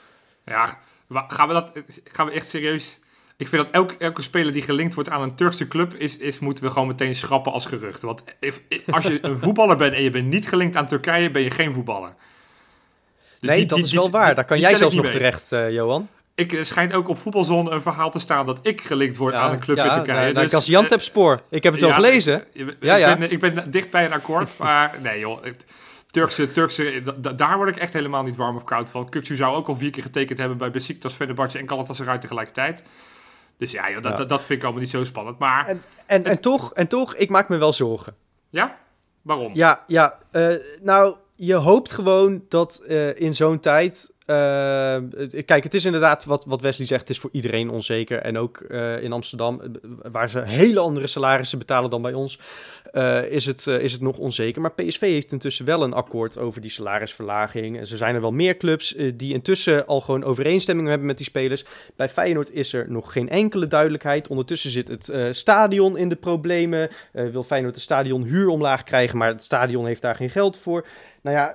Ja, 0.45 0.79
gaan 1.09 1.49
we, 1.49 1.55
dat, 1.55 1.73
gaan 2.05 2.27
we 2.27 2.33
echt 2.33 2.49
serieus 2.49 3.01
ik 3.37 3.49
vind 3.49 3.65
dat 3.65 3.75
elke, 3.75 3.95
elke 3.99 4.23
speler 4.23 4.53
die 4.53 4.63
gelinkt 4.63 4.95
wordt 4.95 5.11
aan 5.11 5.23
een 5.23 5.35
Turkse 5.35 5.69
club, 5.69 5.95
is, 5.95 6.17
is, 6.17 6.39
moeten 6.39 6.65
we 6.65 6.71
gewoon 6.71 6.89
meteen 6.89 7.15
schrappen 7.15 7.53
als 7.53 7.67
gerucht. 7.67 8.03
Want 8.03 8.25
if, 8.41 8.61
als 8.91 9.05
je 9.07 9.19
een 9.27 9.39
voetballer 9.39 9.77
bent 9.77 9.95
en 9.95 10.03
je 10.03 10.11
bent 10.11 10.27
niet 10.27 10.49
gelinkt 10.49 10.77
aan 10.77 10.87
Turkije, 10.87 11.31
ben 11.31 11.43
je 11.43 11.51
geen 11.51 11.73
voetballer. 11.73 12.15
Dus 13.41 13.51
nee, 13.51 13.59
die, 13.59 13.67
dat 13.67 13.79
die, 13.79 13.87
is 13.87 13.93
wel 13.93 14.11
waar. 14.11 14.35
Daar 14.35 14.45
kan 14.45 14.59
jij 14.59 14.75
zelfs 14.75 14.95
nog 14.95 15.05
mee. 15.05 15.13
terecht, 15.13 15.53
uh, 15.53 15.71
Johan. 15.71 16.09
Ik 16.35 16.53
er 16.53 16.67
schijnt 16.67 16.93
ook 16.93 17.09
op 17.09 17.19
voetbalzone 17.19 17.71
een 17.71 17.83
verhaal 17.83 18.11
te 18.11 18.19
staan 18.19 18.47
dat 18.47 18.59
ik 18.63 18.81
gelinkt 18.81 19.17
word 19.17 19.35
ja, 19.35 19.41
aan 19.41 19.53
een 19.53 19.59
club 19.59 19.77
ja, 19.77 19.85
in 19.85 19.93
Turkije. 19.93 20.33
Nou, 20.33 20.49
dus, 20.49 20.69
ik 20.69 20.75
als 20.85 21.05
spoor. 21.05 21.41
Ik 21.51 21.63
heb 21.63 21.73
het 21.73 21.83
wel 21.83 21.93
gelezen. 21.93 22.45
Ja, 22.81 22.97
ja. 22.97 23.13
Ik, 23.13 23.19
ben, 23.19 23.31
ik 23.31 23.41
ben 23.41 23.71
dicht 23.71 23.91
bij 23.91 24.05
een 24.05 24.13
akkoord, 24.13 24.59
maar 24.59 24.95
nee 25.03 25.19
joh. 25.19 25.45
Turkse, 26.11 26.51
Turkse, 26.51 27.03
daar 27.37 27.57
word 27.57 27.69
ik 27.69 27.77
echt 27.77 27.93
helemaal 27.93 28.23
niet 28.23 28.37
warm 28.37 28.57
of 28.57 28.65
koud 28.65 28.91
van. 28.91 29.09
Kuksu 29.09 29.37
zou 29.37 29.57
ook 29.57 29.69
al 29.69 29.75
vier 29.75 29.91
keer 29.91 30.03
getekend 30.03 30.39
hebben 30.39 30.59
bij 30.59 30.71
Besiktas, 30.71 31.15
Fenerbahce 31.15 31.59
en 31.59 31.69
Galatasaray 31.69 32.19
tegelijkertijd. 32.19 32.83
Dus 33.57 33.73
ja, 33.73 33.91
joh, 33.91 34.03
dat, 34.03 34.17
Dat, 34.17 34.29
dat 34.29 34.45
vind 34.45 34.59
ik 34.59 34.65
allemaal 34.65 34.83
niet 34.83 34.91
zo 34.91 35.05
spannend. 35.05 35.39
Maar 35.39 35.67
en, 35.67 35.81
en, 36.07 36.25
en, 36.25 36.41
toch, 36.41 36.73
en 36.73 36.89
toch, 36.89 37.15
ik 37.15 37.31
maak 37.31 37.49
me 37.49 37.57
wel 37.57 37.73
zorgen. 37.73 38.17
Ja? 38.51 38.79
Waarom? 39.23 39.51
Ja, 39.55 39.85
ja 39.87 40.19
uh, 40.33 40.55
nou, 40.83 41.17
je 41.35 41.55
hoopt 41.55 41.93
gewoon 41.93 42.45
dat 42.49 42.83
uh, 42.89 43.21
in 43.21 43.35
zo'n 43.35 43.61
tijd 43.61 44.14
uh, 44.27 44.97
kijk, 45.45 45.65
het 45.65 45.75
is 45.75 45.85
inderdaad 45.85 46.25
wat, 46.25 46.45
wat 46.45 46.61
Wesley 46.61 46.87
zegt, 46.87 47.01
het 47.01 47.11
is 47.11 47.19
voor 47.19 47.31
iedereen 47.33 47.71
onzeker. 47.71 48.19
En 48.19 48.39
ook 48.39 48.65
uh, 48.69 49.03
in 49.03 49.13
Amsterdam, 49.13 49.61
waar 50.03 50.31
ze 50.31 50.41
hele 50.41 50.81
andere 50.81 51.07
salarissen 51.07 51.59
betalen 51.59 51.91
dan 51.91 52.03
bij 52.03 52.13
ons, 52.13 52.39
is, 53.29 53.47
het, 53.47 53.67
is 53.67 53.93
het 53.93 54.01
nog 54.01 54.19
onzeker. 54.19 54.63
Maar 54.63 54.73
PSV 54.73 55.01
heeft 55.01 55.33
intussen 55.33 55.65
wel 55.65 55.83
een 55.83 55.93
akkoord 55.93 56.39
over 56.39 56.61
die 56.61 56.71
salarisverlaging. 56.71 57.79
En 57.79 57.87
zo 57.87 57.97
zijn 57.97 58.15
er 58.15 58.21
wel 58.21 58.31
meer 58.31 58.57
clubs 58.57 58.95
die 59.15 59.33
intussen 59.33 59.87
al 59.87 60.01
gewoon 60.01 60.25
overeenstemming 60.25 60.89
hebben 60.89 61.07
met 61.07 61.17
die 61.17 61.27
spelers. 61.27 61.65
Bij 61.97 62.09
Feyenoord 62.09 62.51
is 62.51 62.73
er 62.73 62.87
nog 62.89 63.13
geen 63.13 63.29
enkele 63.29 63.67
duidelijkheid. 63.67 64.29
Ondertussen 64.29 64.71
zit 64.71 64.89
het 64.89 65.37
stadion 65.37 65.97
in 65.97 66.09
de 66.09 66.17
problemen. 66.17 66.91
wil 67.13 67.43
Feyenoord 67.43 67.75
de 67.75 67.81
stadion 67.81 68.23
huur 68.23 68.49
omlaag 68.49 68.83
krijgen, 68.83 69.19
maar 69.19 69.29
het 69.29 69.45
stadion 69.45 69.87
heeft 69.87 70.03
daar 70.03 70.17
geen 70.17 70.31
geld 70.31 70.57
voor. 70.57 70.87
Nou 71.25 71.37
ja, 71.37 71.55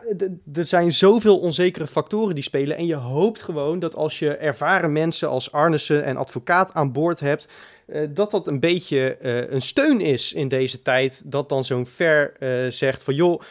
er 0.53 0.65
zijn 0.65 0.91
zoveel 0.91 1.39
onzekere 1.39 1.87
factoren 1.87 2.35
die 2.35 2.43
spelen. 2.43 2.77
En 2.77 2.85
je 2.85 2.95
hoopt 2.95 3.41
gewoon 3.41 3.79
dat 3.79 3.95
als 3.95 4.19
je 4.19 4.35
ervaren 4.35 4.91
mensen 4.91 5.29
als 5.29 5.51
Arnissen 5.51 6.03
en 6.03 6.17
advocaat 6.17 6.73
aan 6.73 6.91
boord 6.91 7.19
hebt, 7.19 7.47
uh, 7.91 8.07
dat 8.09 8.31
dat 8.31 8.47
een 8.47 8.59
beetje 8.59 9.17
uh, 9.21 9.51
een 9.51 9.61
steun 9.61 10.01
is 10.01 10.33
in 10.33 10.47
deze 10.47 10.81
tijd. 10.81 11.31
Dat 11.31 11.49
dan 11.49 11.63
zo'n 11.63 11.85
ver 11.85 12.33
uh, 12.39 12.71
zegt 12.71 13.03
van 13.03 13.13
joh, 13.13 13.41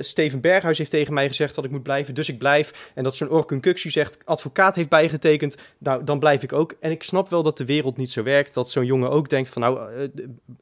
Steven 0.00 0.40
Berghuis 0.40 0.78
heeft 0.78 0.90
tegen 0.90 1.14
mij 1.14 1.28
gezegd 1.28 1.54
dat 1.54 1.64
ik 1.64 1.70
moet 1.70 1.82
blijven, 1.82 2.14
dus 2.14 2.28
ik 2.28 2.38
blijf. 2.38 2.90
En 2.94 3.04
dat 3.04 3.16
zo'n 3.16 3.30
Orkun 3.30 3.60
zegt, 3.74 4.18
advocaat 4.24 4.74
heeft 4.74 4.88
bijgetekend, 4.88 5.56
nou 5.78 6.04
dan 6.04 6.18
blijf 6.18 6.42
ik 6.42 6.52
ook. 6.52 6.74
En 6.80 6.90
ik 6.90 7.02
snap 7.02 7.28
wel 7.28 7.42
dat 7.42 7.58
de 7.58 7.64
wereld 7.64 7.96
niet 7.96 8.10
zo 8.10 8.22
werkt. 8.22 8.54
Dat 8.54 8.70
zo'n 8.70 8.84
jongen 8.84 9.10
ook 9.10 9.28
denkt 9.28 9.48
van 9.48 9.62
nou, 9.62 10.08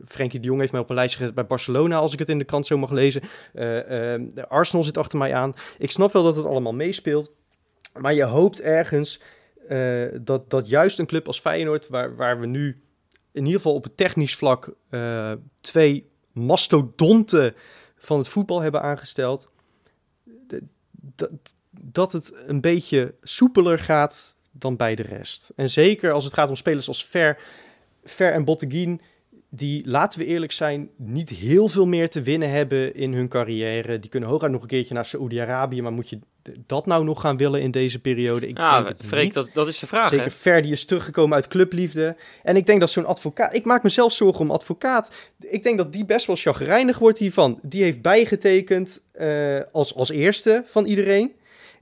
Frenkie 0.06 0.40
de 0.40 0.46
Jong 0.46 0.60
heeft 0.60 0.72
mij 0.72 0.80
op 0.80 0.88
een 0.88 0.94
lijstje 0.94 1.18
gezet 1.18 1.34
bij 1.34 1.46
Barcelona, 1.46 1.96
als 1.96 2.12
ik 2.12 2.18
het 2.18 2.28
in 2.28 2.38
de 2.38 2.44
krant 2.44 2.66
zo 2.66 2.78
mag 2.78 2.90
lezen. 2.90 3.22
Arsenal 4.48 4.84
zit 4.84 4.98
achter 4.98 5.18
mij 5.18 5.34
aan. 5.34 5.52
Ik 5.78 5.90
snap 5.90 6.12
wel 6.12 6.22
dat 6.22 6.36
het 6.36 6.46
allemaal 6.46 6.74
meespeelt. 6.74 7.32
Maar 8.00 8.14
je 8.14 8.24
hoopt 8.24 8.60
ergens 8.60 9.20
dat, 10.20 10.50
dat 10.50 10.68
juist 10.68 10.98
een 10.98 11.06
club 11.06 11.26
als 11.26 11.40
Feyenoord, 11.40 11.88
waar, 11.88 12.16
waar 12.16 12.40
we 12.40 12.46
nu 12.46 12.82
in 13.34 13.44
ieder 13.44 13.60
geval 13.60 13.74
op 13.74 13.84
het 13.84 13.96
technisch 13.96 14.36
vlak 14.36 14.74
uh, 14.90 15.32
twee 15.60 16.10
mastodonten 16.32 17.54
van 17.96 18.18
het 18.18 18.28
voetbal 18.28 18.60
hebben 18.60 18.82
aangesteld. 18.82 19.52
Dat, 21.70 22.12
het 22.12 22.32
een 22.46 22.60
beetje 22.60 23.14
soepeler 23.22 23.78
gaat 23.78 24.36
dan 24.52 24.76
bij 24.76 24.94
de 24.94 25.02
rest. 25.02 25.52
En 25.56 25.70
zeker 25.70 26.12
als 26.12 26.24
het 26.24 26.34
gaat 26.34 26.48
om 26.48 26.56
spelers 26.56 26.88
als 26.88 27.06
Ver, 27.06 27.38
Ver 28.04 28.32
en 28.32 28.44
Botteguin, 28.44 29.00
die, 29.48 29.88
laten 29.88 30.18
we 30.18 30.24
eerlijk 30.24 30.52
zijn, 30.52 30.90
niet 30.96 31.28
heel 31.28 31.68
veel 31.68 31.86
meer 31.86 32.08
te 32.08 32.22
winnen 32.22 32.50
hebben 32.50 32.94
in 32.94 33.12
hun 33.12 33.28
carrière. 33.28 33.98
Die 33.98 34.10
kunnen 34.10 34.28
hooguit 34.28 34.52
nog 34.52 34.62
een 34.62 34.68
keertje 34.68 34.94
naar 34.94 35.04
Saoedi-Arabië, 35.04 35.82
maar 35.82 35.92
moet 35.92 36.08
je 36.08 36.18
dat 36.66 36.86
nou 36.86 37.04
nog 37.04 37.20
gaan 37.20 37.36
willen 37.36 37.60
in 37.60 37.70
deze 37.70 37.98
periode? 37.98 38.48
Ik 38.48 38.58
ja, 38.58 38.82
denk 38.82 38.96
Freek, 39.04 39.32
dat, 39.32 39.48
dat 39.52 39.68
is 39.68 39.78
de 39.78 39.86
vraag. 39.86 40.08
Zeker 40.08 40.24
hè? 40.24 40.30
Ferdi 40.30 40.72
is 40.72 40.84
teruggekomen 40.84 41.34
uit 41.34 41.48
clubliefde. 41.48 42.16
En 42.42 42.56
ik 42.56 42.66
denk 42.66 42.80
dat 42.80 42.90
zo'n 42.90 43.06
advocaat... 43.06 43.54
Ik 43.54 43.64
maak 43.64 43.82
mezelf 43.82 44.12
zorgen 44.12 44.40
om 44.40 44.50
advocaat. 44.50 45.12
Ik 45.40 45.62
denk 45.62 45.78
dat 45.78 45.92
die 45.92 46.04
best 46.04 46.26
wel 46.26 46.36
chagrijnig 46.36 46.98
wordt 46.98 47.18
hiervan. 47.18 47.58
Die 47.62 47.82
heeft 47.82 48.02
bijgetekend 48.02 49.02
uh, 49.20 49.60
als, 49.72 49.94
als 49.94 50.10
eerste 50.10 50.62
van 50.66 50.84
iedereen. 50.84 51.32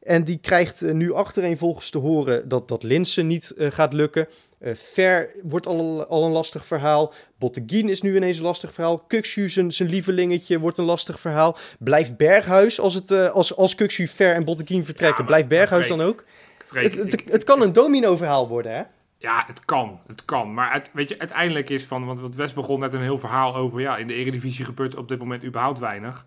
En 0.03 0.25
die 0.25 0.39
krijgt 0.39 0.83
uh, 0.83 0.93
nu 0.93 1.13
achtereenvolgens 1.13 1.91
te 1.91 1.99
horen 1.99 2.49
dat, 2.49 2.69
dat 2.69 2.83
Linsen 2.83 3.27
niet 3.27 3.55
uh, 3.57 3.71
gaat 3.71 3.93
lukken. 3.93 4.29
Uh, 4.63 4.75
Ver 4.75 5.31
wordt 5.43 5.67
al, 5.67 6.07
al 6.07 6.25
een 6.25 6.33
lastig 6.33 6.67
verhaal. 6.67 7.13
Botteguin 7.39 7.89
is 7.89 8.03
nu 8.03 8.17
ineens 8.17 8.37
een 8.37 8.43
lastig 8.43 8.73
verhaal. 8.73 8.99
Kukshu, 8.99 9.49
zijn, 9.49 9.73
zijn 9.73 9.89
lievelingetje, 9.89 10.59
wordt 10.59 10.79
een 10.79 10.85
lastig 10.85 11.21
verhaal. 11.21 11.57
Blijft 11.79 12.17
Berghuis, 12.17 12.81
als, 12.81 12.95
het, 12.95 13.11
uh, 13.11 13.31
als, 13.31 13.57
als 13.57 13.75
Kukshu, 13.75 14.07
Ver 14.07 14.35
en 14.35 14.45
Botteguin 14.45 14.85
vertrekken, 14.85 15.21
ja, 15.21 15.27
blijft 15.27 15.49
Berghuis 15.49 15.89
dan 15.89 16.01
ook? 16.01 16.25
Het, 16.69 16.97
het, 16.97 17.25
het, 17.31 17.45
kan 17.45 17.63
een 17.63 17.73
domino 17.73 18.17
verhaal 18.17 18.49
worden, 18.49 18.75
hè? 18.75 18.83
Ja, 19.19 19.45
het 19.47 19.65
kan. 19.65 20.01
Het 20.07 20.25
kan. 20.25 20.55
Maar 20.55 20.73
het, 20.73 20.91
weet 20.93 21.09
je, 21.09 21.19
uiteindelijk 21.19 21.71
is 21.71 21.85
van... 21.85 22.05
Want 22.05 22.37
West 22.37 22.55
begon 22.55 22.81
net 22.81 22.95
een 22.95 23.03
heel 23.03 23.19
verhaal 23.19 23.55
over... 23.55 23.81
Ja, 23.81 23.97
in 23.97 24.07
de 24.07 24.15
Eredivisie 24.15 24.65
gebeurt 24.65 24.97
op 24.97 25.09
dit 25.09 25.19
moment 25.19 25.45
überhaupt 25.45 25.79
weinig. 25.79 26.27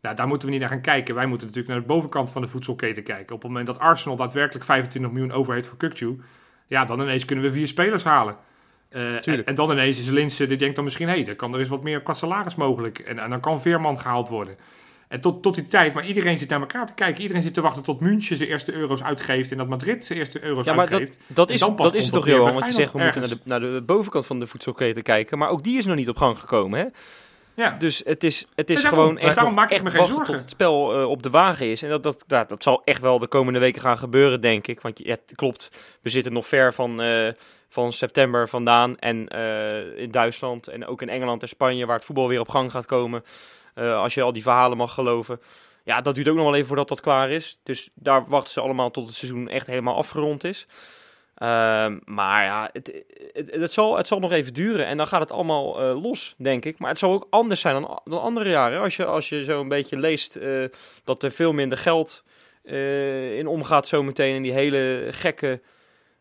Nou, 0.00 0.16
daar 0.16 0.28
moeten 0.28 0.46
we 0.46 0.52
niet 0.52 0.62
naar 0.62 0.72
gaan 0.72 0.80
kijken. 0.80 1.14
Wij 1.14 1.26
moeten 1.26 1.46
natuurlijk 1.46 1.74
naar 1.74 1.82
de 1.82 1.92
bovenkant 1.92 2.30
van 2.30 2.42
de 2.42 2.48
voedselketen 2.48 3.02
kijken. 3.02 3.34
Op 3.34 3.42
het 3.42 3.50
moment 3.50 3.66
dat 3.66 3.78
Arsenal 3.78 4.16
daadwerkelijk 4.16 4.64
25 4.64 5.12
miljoen 5.12 5.32
over 5.32 5.54
heeft 5.54 5.66
voor 5.66 5.78
Kukju 5.78 6.20
ja, 6.68 6.84
dan 6.84 7.00
ineens 7.00 7.24
kunnen 7.24 7.44
we 7.44 7.52
vier 7.52 7.66
spelers 7.66 8.04
halen. 8.04 8.36
Uh, 8.90 9.28
en, 9.28 9.44
en, 9.44 9.54
dan 9.54 9.70
ineens 9.70 9.98
is 9.98 10.08
Linse, 10.08 10.46
die 10.46 10.56
denkt 10.56 10.74
dan 10.74 10.84
misschien, 10.84 11.08
hé, 11.08 11.14
hey, 11.14 11.24
dan 11.24 11.36
kan 11.36 11.52
er 11.54 11.60
eens 11.60 11.68
wat 11.68 11.82
meer 11.82 12.02
salaris 12.04 12.54
mogelijk. 12.54 12.98
En, 12.98 13.18
en 13.18 13.30
dan 13.30 13.40
kan 13.40 13.60
Veerman 13.60 13.98
gehaald 13.98 14.28
worden. 14.28 14.56
En 15.08 15.20
tot, 15.20 15.42
tot 15.42 15.54
die 15.54 15.66
tijd, 15.66 15.94
maar 15.94 16.06
iedereen 16.06 16.38
zit 16.38 16.48
naar 16.48 16.60
elkaar 16.60 16.86
te 16.86 16.94
kijken. 16.94 17.22
Iedereen 17.22 17.42
zit 17.42 17.54
te 17.54 17.60
wachten 17.60 17.82
tot 17.82 18.00
München 18.00 18.36
zijn 18.36 18.48
eerste 18.48 18.72
euro's 18.72 19.02
uitgeeft 19.02 19.50
en 19.50 19.58
dat 19.58 19.68
Madrid 19.68 20.04
zijn 20.04 20.18
eerste 20.18 20.44
euro's 20.44 20.64
Ja, 20.64 20.74
maar 20.74 20.88
uitgeeft. 20.90 21.18
dat, 21.26 21.36
dat 21.36 21.50
is, 21.50 21.60
dan 21.60 21.74
pas 21.74 21.86
dat 21.86 21.94
is 21.94 22.04
het 22.04 22.12
toch, 22.12 22.24
bij 22.24 22.38
Want 22.38 22.66
je 22.66 22.72
zegt, 22.72 22.92
we 22.92 22.98
moeten 22.98 23.20
naar 23.20 23.30
de, 23.30 23.38
naar 23.44 23.60
de 23.60 23.82
bovenkant 23.86 24.26
van 24.26 24.40
de 24.40 24.46
voedselketen 24.46 25.02
kijken. 25.02 25.38
Maar 25.38 25.48
ook 25.48 25.62
die 25.62 25.78
is 25.78 25.84
nog 25.84 25.96
niet 25.96 26.08
op 26.08 26.16
gang 26.16 26.38
gekomen, 26.38 26.78
hè? 26.78 26.86
Ja. 27.58 27.70
Dus 27.78 28.02
het 28.04 28.24
is, 28.24 28.46
het 28.54 28.70
is 28.70 28.82
daarom. 28.82 29.00
gewoon 29.00 29.18
echt, 29.18 29.34
daarom 29.34 29.54
maak 29.54 29.70
ik 29.70 29.82
me 29.82 29.90
geen 29.90 30.04
zorgen. 30.04 30.24
tot 30.26 30.34
het 30.34 30.50
spel 30.50 30.94
eh, 30.94 31.08
op 31.08 31.22
de 31.22 31.30
wagen 31.30 31.66
is. 31.66 31.82
En 31.82 31.88
dat, 31.88 32.02
dat, 32.02 32.24
dat, 32.26 32.48
dat 32.48 32.62
zal 32.62 32.82
echt 32.84 33.00
wel 33.00 33.18
de 33.18 33.26
komende 33.26 33.58
weken 33.58 33.80
gaan 33.80 33.98
gebeuren, 33.98 34.40
denk 34.40 34.66
ik. 34.66 34.80
Want 34.80 34.98
ja, 34.98 35.10
het 35.10 35.32
klopt, 35.34 35.70
we 36.02 36.08
zitten 36.08 36.32
nog 36.32 36.46
ver 36.46 36.74
van, 36.74 37.00
eh, 37.00 37.32
van 37.68 37.92
september 37.92 38.48
vandaan. 38.48 38.98
En 38.98 39.28
eh, 39.28 39.98
in 39.98 40.10
Duitsland 40.10 40.68
en 40.68 40.86
ook 40.86 41.02
in 41.02 41.08
Engeland 41.08 41.42
en 41.42 41.48
Spanje, 41.48 41.86
waar 41.86 41.96
het 41.96 42.04
voetbal 42.04 42.28
weer 42.28 42.40
op 42.40 42.48
gang 42.48 42.70
gaat 42.70 42.86
komen. 42.86 43.24
als 43.74 44.14
je 44.14 44.22
al 44.22 44.32
die 44.32 44.42
verhalen 44.42 44.76
mag 44.76 44.94
geloven. 44.94 45.40
Ja, 45.84 46.00
dat 46.00 46.14
duurt 46.14 46.28
ook 46.28 46.36
nog 46.36 46.44
wel 46.44 46.54
even 46.54 46.66
voordat 46.66 46.88
dat 46.88 47.00
klaar 47.00 47.30
is. 47.30 47.60
Dus 47.62 47.90
daar 47.94 48.24
wachten 48.28 48.52
ze 48.52 48.60
allemaal 48.60 48.90
tot 48.90 49.06
het 49.06 49.16
seizoen 49.16 49.48
echt 49.48 49.66
helemaal 49.66 49.96
afgerond 49.96 50.44
is. 50.44 50.66
Ehm, 51.38 51.98
maar 52.04 52.44
ja, 52.44 52.70
het, 52.72 53.02
het, 53.32 53.50
het, 53.50 53.72
zal, 53.72 53.96
het 53.96 54.06
zal 54.06 54.18
nog 54.18 54.32
even 54.32 54.54
duren 54.54 54.86
en 54.86 54.96
dan 54.96 55.06
gaat 55.06 55.20
het 55.20 55.32
allemaal 55.32 55.80
eh, 55.80 56.02
los, 56.02 56.34
denk 56.38 56.64
ik. 56.64 56.78
Maar 56.78 56.88
het 56.88 56.98
zal 56.98 57.12
ook 57.12 57.26
anders 57.30 57.60
zijn 57.60 57.74
dan, 57.74 58.00
dan 58.04 58.20
andere 58.20 58.50
jaren. 58.50 58.80
Als 58.80 58.96
je, 58.96 59.04
als 59.04 59.28
je 59.28 59.44
zo 59.44 59.60
een 59.60 59.68
beetje 59.68 59.98
leest 59.98 60.36
eh, 60.36 60.64
dat 61.04 61.22
er 61.22 61.30
veel 61.30 61.52
minder 61.52 61.78
geld 61.78 62.24
eh, 62.64 63.38
in 63.38 63.46
omgaat 63.46 63.88
zometeen 63.88 64.34
in 64.34 64.42
die 64.42 64.52
hele 64.52 65.06
gekke 65.10 65.60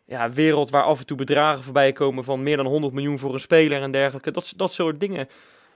ja, 0.05 0.31
wereld 0.31 0.69
waar 0.69 0.83
af 0.83 0.99
en 0.99 1.05
toe 1.05 1.17
bedragen 1.17 1.63
voorbij 1.63 1.91
komen 1.91 2.23
van 2.23 2.43
meer 2.43 2.57
dan 2.57 2.65
100 2.65 2.93
miljoen 2.93 3.19
voor 3.19 3.33
een 3.33 3.39
speler 3.39 3.81
en 3.81 3.91
dergelijke. 3.91 4.31
Dat, 4.31 4.53
dat 4.55 4.73
soort 4.73 4.99
dingen, 4.99 5.29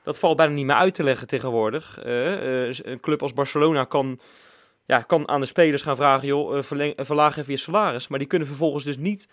dat 0.03 0.19
valt 0.19 0.37
bijna 0.37 0.53
niet 0.53 0.65
meer 0.65 0.75
uit 0.75 0.93
te 0.93 1.03
leggen 1.03 1.27
tegenwoordig. 1.27 1.99
Een 2.03 2.99
club 3.01 3.21
als 3.21 3.33
Barcelona 3.33 3.83
kan 3.83 4.19
ja, 4.91 5.01
kan 5.01 5.27
aan 5.27 5.39
de 5.39 5.45
spelers 5.45 5.81
gaan 5.81 5.95
vragen, 5.95 6.27
joh, 6.27 6.57
eh, 6.57 6.63
verleng, 6.63 6.95
eh, 6.95 7.05
verlaag 7.05 7.37
even 7.37 7.51
je 7.53 7.59
salaris. 7.59 8.07
Maar 8.07 8.19
die 8.19 8.27
kunnen 8.27 8.47
vervolgens 8.47 8.83
dus 8.83 8.97
niet 8.97 9.27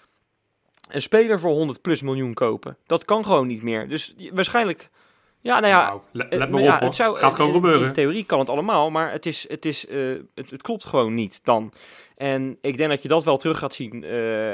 een 0.89 1.01
speler 1.01 1.41
voor 1.41 1.51
100 1.51 1.83
plus 1.83 2.03
miljoen 2.03 2.35
kopen. 2.35 2.77
Dat 2.87 3.05
kan 3.05 3.25
gewoon 3.25 3.47
niet 3.47 3.63
meer. 3.63 3.89
Dus 3.89 4.15
waarschijnlijk, 4.33 4.91
ja, 5.41 5.61
nou 5.61 5.73
ja, 5.73 5.87
Nou, 5.87 6.01
le- 6.13 6.25
eh, 6.25 6.39
let 6.39 6.51
maar 6.51 6.61
ja, 6.63 6.75
op, 6.75 6.81
het 6.81 6.95
zou, 6.95 7.17
gaat 7.17 7.35
gewoon 7.35 7.49
in- 7.49 7.55
gebeuren. 7.57 7.87
In 7.87 7.93
theorie 7.93 8.25
kan 8.25 8.39
het 8.39 8.49
allemaal, 8.49 8.91
maar 8.91 9.13
het, 9.13 9.27
is, 9.27 9.49
het, 9.49 9.65
is, 9.65 9.87
het, 10.35 10.51
het 10.51 10.63
klopt 10.63 10.85
gewoon 10.85 11.15
niet 11.15 11.41
dan. 11.45 11.73
En 12.17 12.59
ik 12.61 12.77
denk 12.77 12.91
dat 12.91 13.03
je 13.03 13.09
dat 13.09 13.25
wel 13.25 13.37
terug 13.37 13.59
gaat 13.59 13.75
zien. 13.75 14.05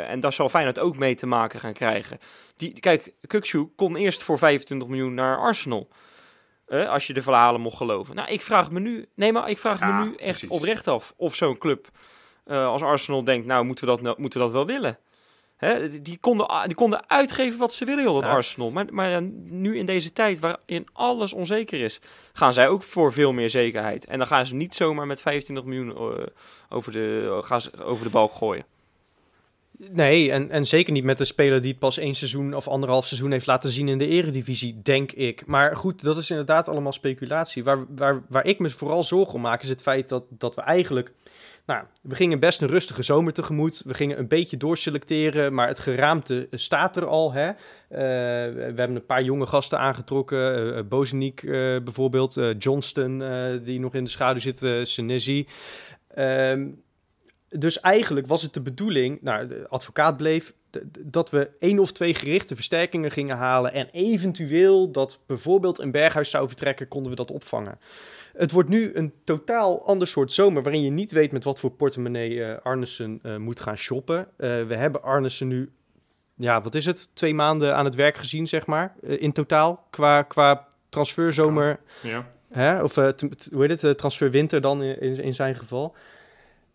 en 0.08 0.20
daar 0.20 0.32
zal 0.32 0.48
Feyenoord 0.48 0.78
ook 0.78 0.96
mee 0.96 1.14
te 1.14 1.26
maken 1.26 1.60
gaan 1.60 1.72
krijgen. 1.72 2.18
Die, 2.56 2.80
kijk, 2.80 3.12
Kukçu 3.26 3.58
kon 3.76 3.96
eerst 3.96 4.22
voor 4.22 4.38
25 4.38 4.88
miljoen 4.88 5.14
naar 5.14 5.38
Arsenal. 5.38 5.88
Eh, 6.80 6.88
als 6.88 7.06
je 7.06 7.12
de 7.12 7.22
verhalen 7.22 7.60
mocht 7.60 7.76
geloven. 7.76 8.14
Nou, 8.14 8.28
ik 8.28 8.42
vraag 8.42 8.70
me 8.70 8.80
nu, 8.80 9.06
nee, 9.14 9.32
maar 9.32 9.50
ik 9.50 9.58
vraag 9.58 9.80
Ja, 9.80 9.98
me 9.98 10.04
nu 10.04 10.10
echt 10.10 10.18
precies. 10.38 10.48
oprecht 10.48 10.88
af 10.88 11.12
of 11.16 11.34
zo'n 11.34 11.58
club 11.58 11.88
eh, 12.44 12.66
als 12.66 12.82
Arsenal 12.82 13.24
denkt, 13.24 13.46
nou, 13.46 13.64
moeten 13.64 13.84
we 13.84 13.90
dat, 13.90 14.00
nou, 14.00 14.20
moeten 14.20 14.38
we 14.40 14.44
dat 14.44 14.54
wel 14.54 14.66
willen? 14.66 14.98
Hè, 15.56 16.00
die, 16.02 16.18
konden, 16.18 16.48
die 16.66 16.74
konden 16.74 17.08
uitgeven 17.10 17.58
wat 17.58 17.74
ze 17.74 17.84
willen, 17.84 18.04
joh, 18.04 18.14
dat 18.14 18.22
Ja. 18.24 18.30
Arsenal. 18.30 18.70
Maar, 18.70 18.86
maar 18.90 19.22
nu 19.22 19.78
in 19.78 19.86
deze 19.86 20.12
tijd 20.12 20.38
waarin 20.38 20.86
alles 20.92 21.32
onzeker 21.32 21.80
is, 21.80 22.00
gaan 22.32 22.52
zij 22.52 22.68
ook 22.68 22.82
voor 22.82 23.12
veel 23.12 23.32
meer 23.32 23.50
zekerheid. 23.50 24.04
En 24.04 24.18
dan 24.18 24.26
gaan 24.26 24.46
ze 24.46 24.54
niet 24.54 24.74
zomaar 24.74 25.06
met 25.06 25.20
25 25.20 25.64
miljoen 25.64 25.90
eh, 26.18 26.26
over, 26.68 26.92
de, 26.92 27.38
gaan 27.44 27.60
ze 27.60 27.84
over 27.84 28.04
de 28.04 28.10
balk 28.10 28.32
gooien. 28.32 28.64
Nee, 29.78 30.30
en, 30.30 30.50
en 30.50 30.64
zeker 30.64 30.92
niet 30.92 31.04
met 31.04 31.18
de 31.18 31.24
speler 31.24 31.60
die 31.60 31.70
het 31.70 31.78
pas 31.78 31.98
één 31.98 32.14
seizoen 32.14 32.54
of 32.54 32.68
anderhalf 32.68 33.06
seizoen 33.06 33.30
heeft 33.30 33.46
laten 33.46 33.70
zien 33.70 33.88
in 33.88 33.98
de 33.98 34.06
eredivisie, 34.06 34.80
denk 34.82 35.12
ik. 35.12 35.46
Maar 35.46 35.76
goed, 35.76 36.02
dat 36.02 36.16
is 36.16 36.30
inderdaad 36.30 36.68
allemaal 36.68 36.92
speculatie. 36.92 37.64
Waar, 37.64 37.84
waar, 37.88 38.22
waar 38.28 38.46
ik 38.46 38.58
me 38.58 38.70
vooral 38.70 39.04
zorgen 39.04 39.34
om 39.34 39.40
maak, 39.40 39.62
is 39.62 39.68
het 39.68 39.82
feit 39.82 40.08
dat, 40.08 40.24
dat 40.28 40.54
we 40.54 40.60
eigenlijk... 40.60 41.12
Nou, 41.66 41.84
we 42.02 42.14
gingen 42.14 42.40
best 42.40 42.62
een 42.62 42.68
rustige 42.68 43.02
zomer 43.02 43.32
tegemoet. 43.32 43.82
We 43.84 43.94
gingen 43.94 44.18
een 44.18 44.28
beetje 44.28 44.56
doorselecteren, 44.56 45.54
maar 45.54 45.68
het 45.68 45.78
geraamte 45.78 46.48
staat 46.50 46.96
er 46.96 47.06
al. 47.06 47.32
Hè? 47.32 47.48
Eh, 47.48 47.56
we 48.54 48.72
hebben 48.76 48.94
een 48.94 49.06
paar 49.06 49.22
jonge 49.22 49.46
gasten 49.46 49.78
aangetrokken. 49.78 50.76
Uh, 50.86 51.82
bijvoorbeeld, 51.82 52.40
Johnston, 52.58 53.22
die 53.64 53.80
nog 53.80 53.94
in 53.94 54.04
de 54.04 54.10
schaduw 54.10 54.40
zit, 54.40 54.88
Senesi. 54.88 55.46
Ehm, 56.14 56.66
dus 57.58 57.80
eigenlijk 57.80 58.26
was 58.26 58.42
het 58.42 58.54
de 58.54 58.60
bedoeling, 58.60 59.18
nou, 59.22 59.46
de 59.46 59.66
advocaat 59.68 60.16
bleef, 60.16 60.54
dat 61.00 61.30
we 61.30 61.50
één 61.58 61.78
of 61.78 61.92
twee 61.92 62.14
gerichte 62.14 62.54
versterkingen 62.54 63.10
gingen 63.10 63.36
halen. 63.36 63.72
En 63.72 63.88
eventueel 63.92 64.90
dat 64.90 65.18
bijvoorbeeld 65.26 65.78
een 65.78 65.90
berghuis 65.90 66.30
zou 66.30 66.46
vertrekken, 66.46 66.88
konden 66.88 67.10
we 67.10 67.16
dat 67.16 67.30
opvangen. 67.30 67.78
Het 68.32 68.50
wordt 68.50 68.68
nu 68.68 68.90
een 68.94 69.12
totaal 69.24 69.86
ander 69.86 70.08
soort 70.08 70.32
zomer, 70.32 70.62
waarin 70.62 70.82
je 70.82 70.90
niet 70.90 71.12
weet 71.12 71.32
met 71.32 71.44
wat 71.44 71.58
voor 71.58 71.70
portemonnee 71.70 72.30
uh, 72.30 72.54
Arnesen 72.62 73.20
uh, 73.22 73.36
moet 73.36 73.60
gaan 73.60 73.76
shoppen. 73.76 74.18
Uh, 74.18 74.26
we 74.66 74.74
hebben 74.74 75.02
Arnesen 75.02 75.48
nu, 75.48 75.72
ja, 76.34 76.62
wat 76.62 76.74
is 76.74 76.86
het, 76.86 77.10
twee 77.14 77.34
maanden 77.34 77.76
aan 77.76 77.84
het 77.84 77.94
werk 77.94 78.16
gezien, 78.16 78.46
zeg 78.46 78.66
maar, 78.66 78.94
in 79.00 79.32
totaal, 79.32 79.86
qua, 79.90 80.22
qua 80.22 80.68
transferzomer. 80.88 81.80
Ja. 82.02 82.32
Hè? 82.50 82.82
Of 82.82 82.96
uh, 82.96 83.08
hoe 83.52 83.66
heet 83.66 83.80
het, 83.80 83.98
transferwinter 83.98 84.60
dan 84.60 84.82
in, 84.82 85.22
in 85.22 85.34
zijn 85.34 85.54
geval. 85.54 85.94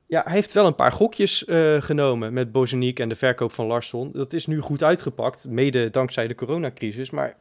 Ja, 0.10 0.22
hij 0.24 0.34
heeft 0.34 0.52
wel 0.52 0.66
een 0.66 0.76
paar 0.76 0.92
gokjes 0.92 1.44
uh, 1.48 1.82
genomen 1.82 2.34
met 2.34 2.52
Bozeniek 2.52 3.00
en 3.00 3.10
de 3.10 3.16
verkoop 3.16 3.52
van 3.52 3.66
Larsson. 3.66 4.12
Dat 4.14 4.34
is 4.34 4.46
nu 4.46 4.60
goed 4.60 4.84
uitgepakt, 4.84 5.46
mede 5.50 5.90
dankzij 5.90 6.28
de 6.28 6.36
coronacrisis. 6.36 7.10
Maar 7.10 7.38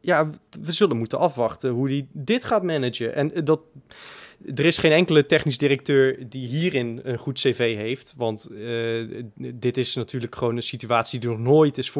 ja, 0.00 0.30
we 0.62 0.72
zullen 0.72 0.96
moeten 0.96 1.18
afwachten 1.18 1.70
hoe 1.70 1.88
hij 1.88 2.06
dit 2.12 2.44
gaat 2.44 2.62
managen. 2.62 3.14
En 3.14 3.38
uh, 3.38 3.44
dat, 3.44 3.60
er 4.54 4.64
is 4.64 4.78
geen 4.78 4.92
enkele 4.92 5.26
technisch 5.26 5.58
directeur 5.58 6.28
die 6.28 6.46
hierin 6.46 7.00
een 7.02 7.18
goed 7.18 7.38
cv 7.38 7.76
heeft. 7.76 8.14
Want 8.16 8.48
uh, 8.52 9.22
dit 9.34 9.76
is 9.76 9.94
natuurlijk 9.94 10.34
gewoon 10.34 10.56
een 10.56 10.62
situatie 10.62 11.20
die 11.20 11.28
nog 11.28 11.38
nooit 11.38 11.78
is 11.78 11.90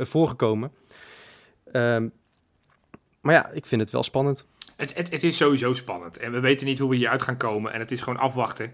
voorgekomen. 0.00 0.72
Um, 1.72 2.12
maar 3.20 3.34
ja, 3.34 3.50
ik 3.50 3.66
vind 3.66 3.80
het 3.80 3.90
wel 3.90 4.02
spannend. 4.02 4.46
Het, 4.76 4.94
het, 4.94 5.10
het, 5.10 5.22
is 5.22 5.36
sowieso 5.36 5.74
spannend. 5.74 6.16
En 6.16 6.32
we 6.32 6.40
weten 6.40 6.66
niet 6.66 6.78
hoe 6.78 6.90
we 6.90 6.96
hieruit 6.96 7.22
gaan 7.22 7.36
komen. 7.36 7.72
En 7.72 7.78
het 7.78 7.90
is 7.90 8.00
gewoon 8.00 8.18
afwachten. 8.18 8.72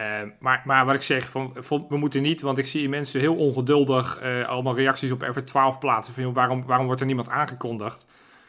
Uh, 0.00 0.20
maar, 0.38 0.62
maar 0.64 0.84
wat 0.84 0.94
ik 0.94 1.02
zeg, 1.02 1.30
van, 1.30 1.56
we 1.88 1.96
moeten 1.96 2.22
niet, 2.22 2.40
want 2.40 2.58
ik 2.58 2.66
zie 2.66 2.88
mensen 2.88 3.20
heel 3.20 3.36
ongeduldig 3.36 4.22
uh, 4.22 4.48
allemaal 4.48 4.76
reacties 4.76 5.10
op 5.10 5.22
R12 5.22 5.78
plaatsen. 5.78 6.14
Van, 6.14 6.32
waarom, 6.32 6.64
waarom 6.64 6.86
wordt 6.86 7.00
er 7.00 7.06
niemand 7.06 7.28
aangekondigd? 7.28 8.06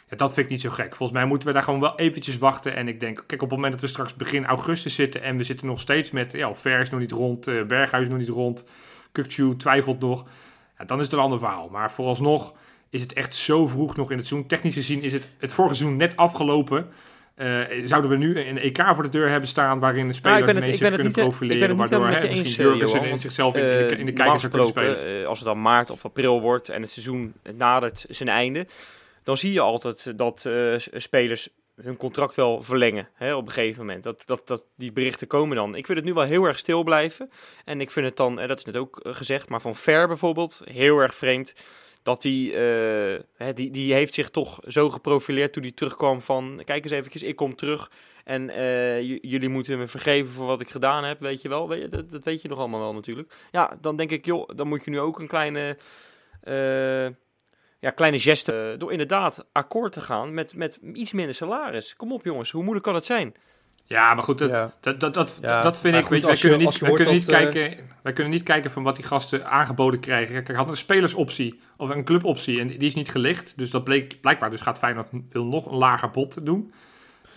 Ja, 0.10 0.16
dat 0.16 0.34
vind 0.34 0.46
ik 0.46 0.52
niet 0.52 0.62
zo 0.62 0.70
gek. 0.70 0.96
Volgens 0.96 1.18
mij 1.18 1.28
moeten 1.28 1.48
we 1.48 1.54
daar 1.54 1.64
gewoon 1.64 1.80
wel 1.80 1.96
eventjes 1.98 2.38
wachten. 2.38 2.76
En 2.76 2.88
ik 2.88 3.00
denk, 3.00 3.24
kijk, 3.28 3.42
op 3.42 3.50
het 3.50 3.58
moment 3.58 3.72
dat 3.74 3.82
we 3.82 3.88
straks 3.88 4.16
begin 4.16 4.46
augustus 4.46 4.96
zitten 4.96 5.22
en 5.22 5.38
we 5.38 5.44
zitten 5.44 5.68
nog 5.68 5.80
steeds 5.80 6.12
met, 6.12 6.32
ja, 6.32 6.56
Ver 6.56 6.80
is 6.80 6.90
nog 6.90 7.00
niet 7.00 7.12
rond, 7.12 7.48
uh, 7.48 7.64
Berghuis 7.64 8.04
is 8.04 8.10
nog 8.10 8.20
niet 8.20 8.30
rond, 8.30 8.66
Kukcu 9.12 9.56
twijfelt 9.58 10.00
nog. 10.00 10.26
Ja, 10.78 10.86
dan 10.86 10.98
is 10.98 11.04
het 11.04 11.14
een 11.14 11.20
ander 11.20 11.40
verhaal. 11.40 11.70
Maar 11.70 11.92
vooralsnog 11.92 12.54
is 12.90 13.02
het 13.02 13.14
echt 13.14 13.36
zo 13.36 13.68
vroeg 13.68 13.96
nog 13.96 14.12
in 14.12 14.18
het 14.18 14.28
seizoen. 14.28 14.48
Technisch 14.48 14.74
gezien 14.74 15.02
is 15.02 15.14
het 15.14 15.28
het 15.38 15.54
vorige 15.54 15.76
seizoen 15.76 15.98
net 15.98 16.18
afgelopen. 16.18 16.88
Uh, 17.38 17.62
zouden 17.84 18.12
we 18.12 18.18
nu 18.18 18.40
een 18.40 18.58
EK 18.58 18.82
voor 18.94 19.04
de 19.04 19.10
deur 19.10 19.30
hebben 19.30 19.50
staan 19.50 19.80
waarin 19.80 20.08
de 20.08 20.14
spelers 20.14 20.46
nou, 20.46 20.58
ineens 20.58 20.78
zich 20.78 20.94
kunnen 20.94 21.12
profileren, 21.12 21.76
waardoor 21.76 22.08
hè, 22.08 22.30
misschien 22.30 23.04
in 23.04 23.20
zichzelf 23.20 23.56
in, 23.56 23.64
in, 23.64 23.88
de, 23.88 23.96
in 23.98 24.06
de 24.06 24.14
zou 24.16 24.50
kunnen 24.50 24.68
spelen? 24.68 25.20
Uh, 25.22 25.28
als 25.28 25.40
het 25.40 25.48
dan 25.48 25.62
maart 25.62 25.90
of 25.90 26.06
april 26.06 26.42
wordt 26.42 26.70
en 26.70 26.82
het 26.82 26.92
seizoen 26.92 27.34
nadert 27.54 28.06
zijn 28.10 28.30
einde, 28.30 28.68
dan 29.24 29.38
zie 29.38 29.52
je 29.52 29.60
altijd 29.60 30.18
dat 30.18 30.50
spelers 30.94 31.50
hun 31.82 31.98
contract 31.98 32.36
wel 32.36 32.64
verlengen 32.64 33.10
hè, 33.14 33.36
op 33.36 33.46
een 33.46 33.54
gegeven 33.54 33.86
moment. 33.86 34.04
Dat, 34.04 34.24
dat, 34.26 34.48
dat, 34.48 34.66
die 34.76 34.92
berichten 34.92 35.28
komen 35.28 35.56
dan. 35.56 35.76
Ik 35.76 35.86
vind 35.86 35.98
het 35.98 36.08
nu 36.08 36.14
wel 36.14 36.24
heel 36.24 36.44
erg 36.44 36.58
stil 36.58 36.84
blijven. 36.84 37.30
En 37.66 37.82
ik 37.82 37.92
vind 37.92 38.06
het 38.06 38.18
dan, 38.18 38.40
en 38.40 38.48
dat 38.48 38.58
is 38.58 38.66
net 38.66 38.78
ook 38.78 39.00
gezegd, 39.04 39.50
maar 39.50 39.62
van 39.62 39.76
Ver 39.76 40.08
bijvoorbeeld, 40.08 40.62
heel 40.64 41.00
erg 41.00 41.16
vreemd 41.16 41.54
dat 42.06 42.24
hij, 42.24 42.32
hè, 43.36 43.54
die, 43.54 43.72
die 43.72 43.94
heeft 43.94 44.14
zich 44.14 44.30
toch 44.30 44.60
zo 44.68 44.90
geprofileerd 44.90 45.54
toen 45.54 45.64
hij 45.64 45.72
terugkwam 45.72 46.22
van, 46.22 46.62
kijk 46.66 46.84
eens 46.84 46.94
eventjes, 46.94 47.24
ik 47.24 47.36
kom 47.36 47.56
terug 47.56 47.90
en 48.26 48.50
uh, 48.50 49.02
jullie 49.02 49.50
moeten 49.50 49.78
me 49.78 49.88
vergeven 49.88 50.34
voor 50.34 50.46
wat 50.46 50.62
ik 50.62 50.70
gedaan 50.70 51.04
heb, 51.04 51.20
weet 51.20 51.42
je 51.42 51.50
wel. 51.50 51.70
Weet 51.70 51.82
je, 51.82 51.90
dat, 51.90 52.10
dat, 52.10 52.24
weet 52.24 52.42
je 52.42 52.48
nog 52.48 52.58
allemaal 52.58 52.80
wel 52.80 52.94
natuurlijk. 52.94 53.34
Ja, 53.52 53.78
dan 53.82 53.96
denk 53.96 54.12
ik, 54.12 54.26
joh, 54.26 54.50
dan 54.56 54.68
moet 54.68 54.84
je 54.84 54.92
nu 54.92 55.00
ook 55.00 55.20
een 55.20 55.28
kleine, 55.28 55.78
uh, 56.44 57.06
ja, 57.80 57.90
kleine 57.96 58.20
geste 58.20 58.76
door 58.78 58.92
inderdaad 58.92 59.46
akkoord 59.52 59.92
te 59.92 60.02
gaan 60.02 60.34
met, 60.34 60.56
met 60.56 60.80
iets 60.94 61.12
minder 61.12 61.36
salaris. 61.36 61.96
Kom 61.96 62.12
op 62.12 62.24
jongens, 62.24 62.52
hoe 62.52 62.62
moeilijk 62.62 62.86
kan 62.86 62.96
het 62.96 63.06
zijn? 63.06 63.36
Ja, 63.88 64.14
maar 64.14 64.24
goed, 64.24 64.38
dat, 64.38 64.50
ja. 64.50 64.74
dat, 64.80 65.00
dat, 65.00 65.14
dat, 65.14 65.38
ja. 65.42 65.62
dat 65.62 65.80
vind 65.80 65.96
ik. 65.96 66.02
goed, 66.02 66.10
weet 66.10 66.24
wij, 66.24 66.38
kunnen 66.38 66.60
je, 66.60 66.66
niet, 66.66 66.80
wij, 66.80 66.92
kunnen 66.92 67.14
niet 67.14 67.26
dat, 67.26 67.36
kijken, 67.36 67.90
wij 68.02 68.14
kunnen 68.14 68.34
niet 68.34 68.44
kijken 68.44 68.72
van 68.72 68.84
wat 68.84 68.96
die 68.96 69.06
gasten 69.06 69.50
aangeboden 69.50 70.00
krijgen. 70.00 70.34
Kijk, 70.34 70.50
ik 70.50 70.56
had 70.56 70.68
een 70.68 70.78
spelersoptie 70.78 71.60
of 71.78 71.90
een 71.90 72.04
cluboptie 72.04 72.60
en 72.60 72.68
die 72.68 72.78
is 72.78 72.96
niet 72.96 73.10
gelicht. 73.10 73.54
Dus 73.56 73.72
dat 73.72 73.84
bleek 73.84 74.22
blijkbaar. 74.22 74.50
Dus 74.50 74.62
gaat 74.62 74.78
Feyenoord 74.78 75.08
wil 75.30 75.46
nog 75.46 75.66
een 75.66 75.78
lager 75.78 76.12
bod 76.12 76.46
doen. 76.46 76.74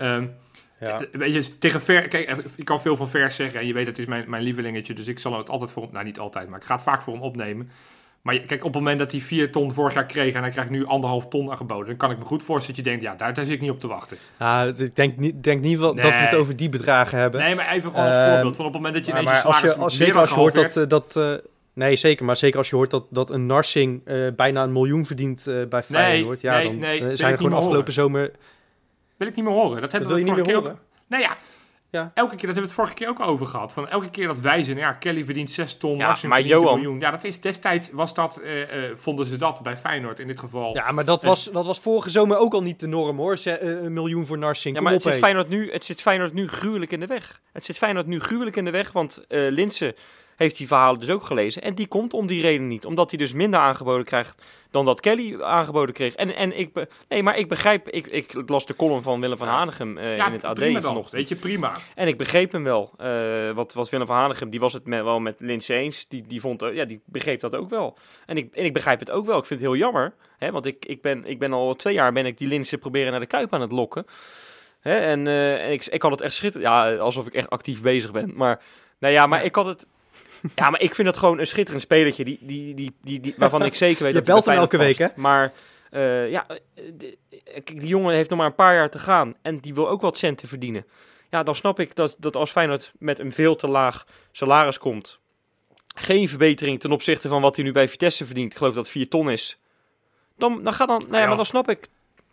Um, 0.00 0.34
ja. 0.80 1.00
Weet 1.12 1.32
je, 1.32 1.58
tegen 1.58 1.80
Ver, 1.80 2.08
kijk, 2.08 2.28
ik 2.56 2.64
kan 2.64 2.80
veel 2.80 2.96
van 2.96 3.08
Vers 3.08 3.36
zeggen. 3.36 3.60
En 3.60 3.66
je 3.66 3.72
weet, 3.72 3.86
dat 3.86 3.98
is 3.98 4.06
mijn, 4.06 4.30
mijn 4.30 4.42
lievelingetje. 4.42 4.94
Dus 4.94 5.08
ik 5.08 5.18
zal 5.18 5.38
het 5.38 5.50
altijd 5.50 5.72
voor 5.72 5.82
hem, 5.82 5.92
nou 5.92 6.04
niet 6.04 6.18
altijd, 6.18 6.48
maar 6.48 6.58
ik 6.58 6.64
ga 6.64 6.74
het 6.74 6.82
vaak 6.82 7.02
voor 7.02 7.12
hem 7.12 7.22
opnemen. 7.22 7.70
Maar 8.28 8.38
kijk, 8.38 8.64
op 8.64 8.72
het 8.74 8.82
moment 8.82 8.98
dat 8.98 9.12
hij 9.12 9.20
4 9.20 9.52
ton 9.52 9.72
vorig 9.72 9.94
jaar 9.94 10.06
kreeg 10.06 10.34
en 10.34 10.40
hij 10.42 10.50
krijgt 10.50 10.70
nu 10.70 10.86
anderhalf 10.86 11.28
ton 11.28 11.50
aangeboden, 11.50 11.86
dan 11.86 11.96
kan 11.96 12.10
ik 12.10 12.18
me 12.18 12.24
goed 12.24 12.42
voorstellen 12.42 12.76
dat 12.76 12.84
je 12.84 12.90
denkt, 12.90 13.04
ja, 13.06 13.14
daar, 13.14 13.34
daar 13.34 13.44
zit 13.44 13.54
ik 13.54 13.60
niet 13.60 13.70
op 13.70 13.80
te 13.80 13.86
wachten. 13.86 14.16
Het- 14.36 14.80
ik 14.80 14.96
denk 14.96 15.16
niet, 15.16 15.42
denk 15.42 15.62
niet 15.62 15.78
wel 15.78 15.94
dat 15.94 16.04
we 16.04 16.10
het 16.10 16.34
over 16.34 16.56
die 16.56 16.68
bedragen 16.68 17.18
hebben. 17.18 17.40
Nee, 17.40 17.54
maar 17.54 17.72
even 17.72 17.90
gewoon 17.90 18.06
als 18.06 18.14
Ehm, 18.14 18.30
voorbeeld. 18.32 18.56
Van 18.56 18.66
op 18.66 18.72
het 18.72 18.82
moment 18.82 19.04
dat 19.04 19.14
je 19.14 19.20
ineens 19.22 19.44
als 19.44 19.60
je, 19.60 19.74
als, 19.76 19.96
zeker 19.96 20.12
dan 20.12 20.22
als 20.22 20.30
je 20.30 20.36
hoort 20.36 20.54
dat, 20.54 20.76
eh, 20.76 20.88
dat 20.88 21.16
eh, 21.16 21.32
nee, 21.72 21.96
zeker, 21.96 22.24
maar 22.24 22.36
zeker 22.36 22.58
als 22.58 22.70
je 22.70 22.76
hoort 22.76 22.90
dat, 22.90 23.04
dat 23.10 23.30
een 23.30 23.46
Narsing 23.46 24.00
eh, 24.04 24.26
bijna 24.36 24.62
een 24.62 24.72
miljoen 24.72 25.06
verdient 25.06 25.50
bij 25.68 25.82
Feyenoord, 25.82 26.40
ja, 26.40 26.56
nee, 26.56 26.64
dan 26.66 26.78
nee, 26.78 27.04
wil 27.04 27.16
zijn 27.16 27.32
er 27.32 27.38
gewoon 27.38 27.52
afgelopen 27.52 27.92
zomer... 27.92 28.30
wil 29.16 29.28
ik 29.28 29.34
niet 29.34 29.44
meer 29.44 29.54
horen. 29.54 29.80
Dat 29.80 29.92
hebben 29.92 30.10
we 30.10 30.20
vorige 30.20 30.34
meer 30.36 30.44
keer 30.44 30.56
ook... 30.56 30.76
Nou 31.08 31.22
ja, 31.22 31.36
Ja. 31.90 32.10
elke 32.14 32.36
keer, 32.36 32.46
dat 32.46 32.54
hebben 32.54 32.54
we 32.54 32.60
het 32.60 32.72
vorige 32.72 32.94
keer 32.94 33.08
ook 33.08 33.20
over 33.20 33.46
gehad. 33.46 33.72
Van 33.72 33.88
elke 33.88 34.10
keer 34.10 34.26
dat 34.26 34.40
wijzen, 34.40 34.76
ja, 34.76 34.92
Kelly 34.92 35.24
verdient 35.24 35.50
6 35.50 35.76
ton, 35.76 35.96
Ja, 35.96 36.06
Marcin 36.06 36.28
maar 36.28 36.38
verdient 36.38 36.60
Johan- 36.60 36.74
een 36.76 36.82
miljoen. 36.82 37.00
Ja, 37.00 37.10
dat 37.10 37.24
is 37.24 37.40
destijds 37.40 37.90
was 37.92 38.14
dat, 38.14 38.36
eh, 38.36 38.62
eh, 38.90 38.96
vonden 38.96 39.26
ze 39.26 39.36
dat 39.36 39.60
bij 39.62 39.76
Feyenoord 39.76 40.20
in 40.20 40.26
dit 40.26 40.38
geval. 40.38 40.74
Ja, 40.74 40.92
maar 40.92 41.04
dat 41.04 41.22
was, 41.22 41.44
dat 41.44 41.66
was 41.66 41.80
vorige 41.80 42.10
zomer 42.10 42.36
ook 42.38 42.52
al 42.54 42.62
niet 42.62 42.80
de 42.80 42.86
norm 42.86 43.16
hoor, 43.16 43.36
Ze- 43.36 43.50
eh, 43.50 43.68
een 43.84 43.92
miljoen 43.92 44.26
voor 44.26 44.38
Narsing. 44.38 44.76
Ja, 44.76 44.82
maar 44.82 44.92
het 44.92 45.02
zit. 45.02 45.14
Feyenoord 45.18 45.48
nu, 45.48 45.72
het 45.72 45.84
zit 45.84 46.00
Feyenoord 46.00 46.32
nu 46.32 46.48
gruwelijk 46.48 46.92
in 46.92 47.00
de 47.00 47.06
weg. 47.06 47.40
Het 47.52 47.64
zit 47.64 47.76
Feyenoord 47.76 48.06
nu 48.06 48.20
gruwelijk 48.20 48.56
in 48.56 48.64
de 48.64 48.70
weg, 48.70 48.92
want 48.92 49.24
eh 49.28 49.40
Linse 49.50 49.94
heeft 50.38 50.56
die 50.56 50.66
verhalen 50.66 51.00
dus 51.00 51.10
ook 51.10 51.22
gelezen. 51.24 51.62
En 51.62 51.74
die 51.74 51.86
komt 51.86 52.12
om 52.12 52.26
die 52.26 52.42
reden 52.42 52.68
niet. 52.68 52.84
Omdat 52.84 53.10
hij 53.10 53.18
dus 53.18 53.32
minder 53.32 53.60
aangeboden 53.60 54.04
krijgt 54.04 54.42
dan 54.70 54.84
dat 54.84 55.00
Kelly 55.00 55.42
aangeboden 55.42 55.94
kreeg. 55.94 56.14
En, 56.14 56.34
en 56.34 56.58
ik, 56.58 56.86
nee, 57.08 57.22
maar 57.22 57.36
ik 57.36 57.48
begrijp, 57.48 57.88
ik, 57.88 58.06
ik 58.06 58.42
las 58.46 58.66
de 58.66 58.76
column 58.76 59.02
van 59.02 59.20
Willem 59.20 59.36
van. 59.36 59.48
Hanegem 59.48 59.98
eh, 59.98 60.16
Ja, 60.16 60.26
in 60.26 60.32
het 60.32 60.44
AD 60.44 60.54
prima 60.54 60.72
dan. 60.72 60.82
vanochtend. 60.82 61.12
Weet 61.14 61.28
je, 61.28 61.36
prima. 61.36 61.76
En 61.94 62.08
ik 62.08 62.16
begreep 62.16 62.52
hem 62.52 62.64
wel. 62.64 62.92
Eh, 62.96 63.50
wat, 63.50 63.72
wat 63.72 63.88
Willem 63.88 64.06
van 64.06 64.16
Hanegem, 64.16 64.50
die 64.50 64.60
was 64.60 64.72
het 64.72 64.86
met, 64.86 65.02
wel 65.02 65.20
met 65.20 65.36
Linse 65.38 65.74
eens. 65.74 66.08
Die, 66.08 66.24
die, 66.26 66.40
vond, 66.40 66.62
eh, 66.62 66.74
ja, 66.74 66.84
die 66.84 67.00
begreep 67.04 67.40
dat 67.40 67.54
ook 67.54 67.70
wel. 67.70 67.96
En 68.26 68.36
ik, 68.36 68.54
en 68.54 68.64
ik 68.64 68.72
begrijp 68.72 69.00
het 69.00 69.10
ook 69.10 69.26
wel. 69.26 69.38
Ik 69.38 69.44
vind 69.44 69.60
het 69.60 69.68
heel 69.68 69.78
jammer. 69.78 70.14
Hè, 70.38 70.50
want 70.50 70.66
ik, 70.66 70.84
ik, 70.84 71.02
ben, 71.02 71.24
ik 71.24 71.38
ben 71.38 71.52
al 71.52 71.74
twee 71.74 71.94
jaar 71.94 72.12
ben 72.12 72.26
ik 72.26 72.38
die 72.38 72.48
Linse 72.48 72.78
proberen 72.78 73.10
naar 73.10 73.20
de 73.20 73.26
Kuip 73.26 73.54
aan 73.54 73.60
het 73.60 73.72
lokken. 73.72 74.06
Hè, 74.80 74.96
en 74.96 75.26
ik, 75.72 75.86
ik 75.86 76.02
had 76.02 76.10
het 76.10 76.20
echt 76.20 76.34
schitterend. 76.34 76.70
Ja, 76.70 76.96
alsof 76.96 77.26
ik 77.26 77.34
echt 77.34 77.50
actief 77.50 77.82
bezig 77.82 78.10
ben. 78.10 78.32
Maar, 78.36 78.62
nou 78.98 79.12
ja, 79.14 79.26
maar 79.26 79.44
ik 79.44 79.54
had 79.54 79.66
het... 79.66 79.86
Ja, 80.54 80.70
maar 80.70 80.80
ik 80.80 80.94
vind 80.94 81.08
het 81.08 81.16
gewoon 81.16 81.38
een 81.38 81.46
schitterend 81.46 81.82
spelertje. 81.82 82.24
Die, 82.24 82.38
die, 82.40 82.74
die, 82.74 82.94
die, 83.02 83.20
die, 83.20 83.34
waarvan 83.36 83.64
ik 83.64 83.74
zeker 83.74 84.02
weet 84.02 84.12
Je 84.14 84.18
dat 84.18 84.26
hij 84.26 84.34
belt 84.34 84.46
hem 84.46 84.56
elke 84.56 84.94
past. 85.04 85.16
Maar 85.16 85.52
eh, 85.90 86.30
ja, 86.30 86.46
kijk, 87.42 87.80
die 87.80 87.88
jongen 87.88 88.14
heeft 88.14 88.28
nog 88.30 88.38
maar 88.38 88.46
een 88.48 88.54
paar 88.54 88.74
jaar 88.74 88.90
te 88.90 88.98
gaan. 88.98 89.34
En 89.42 89.58
die 89.58 89.74
wil 89.74 89.88
ook 89.88 90.00
wat 90.00 90.18
centen 90.18 90.48
verdienen. 90.48 90.86
Ja, 91.30 91.42
dan 91.42 91.54
snap 91.54 91.80
ik 91.80 91.94
dat, 91.94 92.16
dat 92.18 92.36
als 92.36 92.50
Feyenoord 92.50 92.92
met 92.98 93.18
een 93.18 93.32
veel 93.32 93.56
te 93.56 93.68
laag 93.68 94.06
salaris 94.32 94.78
komt. 94.78 95.18
Geen 95.94 96.28
verbetering 96.28 96.80
ten 96.80 96.92
opzichte 96.92 97.28
van 97.28 97.42
wat 97.42 97.56
hij 97.56 97.64
nu 97.64 97.72
bij 97.72 97.88
Vitesse 97.88 98.26
verdient. 98.26 98.52
Ik 98.52 98.58
geloof 98.58 98.74
dat 98.74 98.82
het 98.82 98.92
4 98.92 99.08
ton 99.08 99.30
is. 99.30 99.58
Dan, 100.36 100.62
dan 100.62 100.72
gaat 100.72 100.88
dan, 100.88 100.98
nou 100.98 101.12
ja, 101.12 101.18
Ja. 101.20 101.26
maar 101.26 101.36
dan 101.36 101.46
snap 101.46 101.68
ik. 101.70 101.88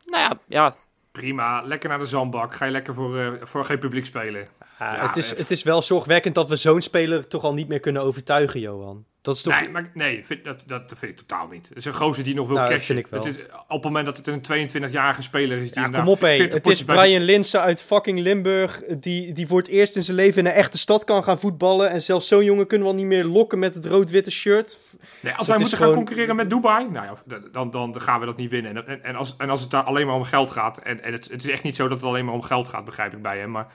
Nou 0.06 0.22
ja, 0.24 0.40
ja, 0.48 0.76
Prima. 1.16 1.62
Lekker 1.62 1.90
naar 1.90 2.00
de 2.00 2.06
zandbak. 2.06 2.54
Ga 2.54 2.66
je 2.66 2.72
lekker 2.72 2.94
voor, 2.94 3.20
eh, 3.20 3.28
voor 3.40 3.66
geen 3.66 3.80
publiek 3.80 4.06
spelen. 4.06 4.48
Ja, 4.80 5.08
het, 5.08 5.18
is, 5.18 5.38
het 5.38 5.52
is 5.52 5.64
wel 5.64 5.82
zorgwekkend 5.82 6.36
dat 6.36 6.50
we 6.50 6.56
zo'n 6.56 6.82
speler 6.82 7.28
toch 7.28 7.44
al 7.44 7.54
niet 7.54 7.68
meer 7.68 7.80
kunnen 7.80 8.02
overtuigen, 8.02 8.60
Johan. 8.60 9.06
Dat 9.26 9.36
is 9.36 9.42
toch... 9.42 9.60
Nee, 9.60 9.70
maar, 9.70 9.90
nee 9.94 10.26
vind, 10.26 10.44
dat, 10.44 10.64
dat 10.68 10.84
vind 10.96 11.12
ik 11.12 11.18
totaal 11.18 11.48
niet. 11.48 11.68
Het 11.70 11.78
is 11.78 11.86
een 11.86 11.94
gozer 11.94 12.24
die 12.24 12.36
nog 12.36 12.48
wil 12.48 12.56
Nou, 12.56 12.68
cashen. 12.70 12.84
vind 12.86 13.00
ik 13.00 13.08
wel. 13.08 13.24
Het 13.24 13.36
is, 13.38 13.44
op 13.46 13.70
het 13.70 13.84
moment 13.84 14.06
dat 14.06 14.18
het 14.18 14.28
een 14.28 14.70
22-jarige 14.90 15.22
speler 15.22 15.58
is... 15.58 15.72
Die 15.72 15.82
Ja, 15.82 15.90
kom 15.90 16.08
op 16.08 16.20
hé. 16.20 16.36
40 16.36 16.54
Het 16.54 16.68
is 16.68 16.86
bij- 16.86 16.96
Brian 16.96 17.22
Linsen 17.22 17.62
uit 17.62 17.82
fucking 17.82 18.20
Limburg 18.20 18.82
die, 19.00 19.34
die 19.34 19.48
voor 19.48 19.58
het 19.58 19.68
eerst 19.68 19.96
in 19.96 20.04
zijn 20.04 20.18
leven 20.18 20.40
in 20.40 20.46
een 20.46 20.52
echte 20.58 20.78
stad 20.78 21.04
kan 21.04 21.24
gaan 21.24 21.40
voetballen. 21.40 21.90
En 21.90 22.02
zelfs 22.02 22.28
zo'n 22.28 22.44
jongen 22.44 22.68
kunnen 22.68 22.88
we 22.88 22.94
al 22.94 23.00
niet 23.00 23.08
meer 23.10 23.24
lokken 23.26 23.60
met 23.60 23.76
het 23.76 23.86
rood-witte 23.86 24.32
shirt. 24.32 24.80
Nee, 25.20 25.32
als 25.34 25.38
Dat 25.38 25.48
wij 25.48 25.58
moeten 25.58 25.78
gewoon- 25.78 25.94
gaan 25.94 26.04
concurreren 26.04 26.36
met 26.36 26.50
Dubai, 26.50 26.90
nou 26.90 27.06
ja, 27.06 27.14
dan, 27.52 27.72
dan, 27.72 27.92
dan 27.92 28.02
gaan 28.02 28.20
we 28.20 28.26
dat 28.26 28.38
niet 28.38 28.50
winnen. 28.50 28.76
En, 28.76 28.88
en, 28.88 29.04
en, 29.04 29.16
als, 29.16 29.36
en 29.38 29.50
als 29.50 29.62
het 29.62 29.72
daar 29.72 29.84
alleen 29.84 30.06
maar 30.08 30.16
om 30.16 30.24
geld 30.24 30.52
gaat, 30.52 30.78
en, 30.78 31.04
en 31.04 31.12
het, 31.14 31.30
het 31.32 31.44
is 31.46 31.50
echt 31.52 31.64
niet 31.64 31.76
zo 31.76 31.88
dat 31.88 31.98
het 31.98 32.08
alleen 32.08 32.26
maar 32.26 32.34
om 32.34 32.42
geld 32.42 32.68
gaat, 32.68 32.86
begrijp 32.86 33.14
ik 33.14 33.22
bij 33.22 33.38
hem. 33.40 33.52
Maar 33.52 33.64
eh, 33.66 33.70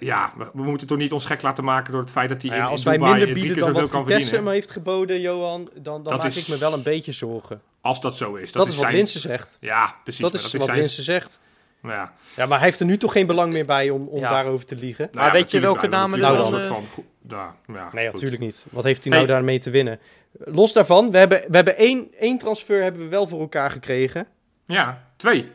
ja, 0.00 0.32
we, 0.36 0.62
moeten 0.62 0.86
toch 0.86 0.98
niet 0.98 1.12
ons 1.12 1.24
gek 1.24 1.42
laten 1.42 1.64
maken 1.64 1.92
door 1.92 2.00
het 2.00 2.10
feit 2.10 2.28
dat 2.28 2.42
hij 2.42 2.50
Nou 2.50 2.62
ja, 2.62 2.66
in, 2.66 2.72
als 2.72 2.80
in 2.84 2.88
wij 2.88 2.98
Dubai 2.98 3.14
minder 3.16 3.34
bieden 3.34 3.58
dan 3.58 3.72
wat 3.72 3.88
kan 3.88 4.02
Vitesse 4.04 4.20
verdienen. 4.22 4.44
me 4.48 4.52
heeft 4.54 4.70
geboden, 4.70 5.20
Johan, 5.20 5.70
dan, 5.74 5.82
dan 5.82 6.02
Dat 6.02 6.12
maak 6.12 6.24
is- 6.24 6.36
ik 6.36 6.48
me 6.48 6.58
wel 6.58 6.72
een 6.72 6.82
beetje 6.82 7.12
zorgen. 7.12 7.62
Als 7.80 8.00
dat 8.00 8.16
zo 8.16 8.34
is. 8.34 8.52
Dat, 8.52 8.66
is 8.66 8.72
wat 8.74 8.82
zijn- 8.84 8.94
Linsen 8.96 9.20
zegt. 9.20 9.56
Ja, 9.60 9.94
precies. 10.02 10.20
Dat 10.22 10.32
maar 10.32 10.40
is 10.40 10.50
dat 10.50 10.60
wat 10.60 10.68
zijn- 10.68 10.78
Linsen 10.80 11.02
zegt. 11.02 11.40
Ja. 11.82 12.12
Ja, 12.36 12.46
maar 12.46 12.58
hij 12.58 12.66
heeft 12.66 12.80
er 12.80 12.86
nu 12.86 12.96
toch 12.96 13.12
geen 13.12 13.26
belang 13.26 13.52
meer 13.52 13.66
bij 13.66 13.90
om, 13.90 14.02
om 14.08 14.20
Ja. 14.20 14.28
daarover 14.28 14.66
te 14.66 14.76
liegen? 14.76 15.08
Nou 15.12 15.26
ja, 15.26 15.32
weet 15.32 15.50
je 15.50 15.60
welke 15.60 15.80
wel, 15.80 15.90
namen 15.90 16.22
er 16.24 16.36
dan, 16.36 16.46
soort 16.46 16.66
van... 16.66 16.84
goed- 16.92 17.04
ja, 17.28 17.56
ja, 17.66 17.88
Nee, 17.92 18.10
natuurlijk 18.12 18.42
niet. 18.42 18.66
Wat 18.70 18.84
heeft 18.84 19.02
hij 19.04 19.12
nou 19.12 19.24
Hey. 19.24 19.34
daarmee 19.34 19.58
te 19.58 19.70
winnen? 19.70 20.00
Los 20.38 20.72
daarvan, 20.72 21.10
we 21.10 21.18
hebben, 21.18 21.38
we 21.48 21.56
hebben 21.56 21.76
één, 21.76 22.08
één 22.18 22.38
transfer 22.38 22.82
hebben 22.82 23.02
we 23.02 23.08
wel 23.08 23.26
voor 23.26 23.40
elkaar 23.40 23.70
gekregen. 23.70 24.26
Ja, 24.66 25.04
twee. 25.16 25.50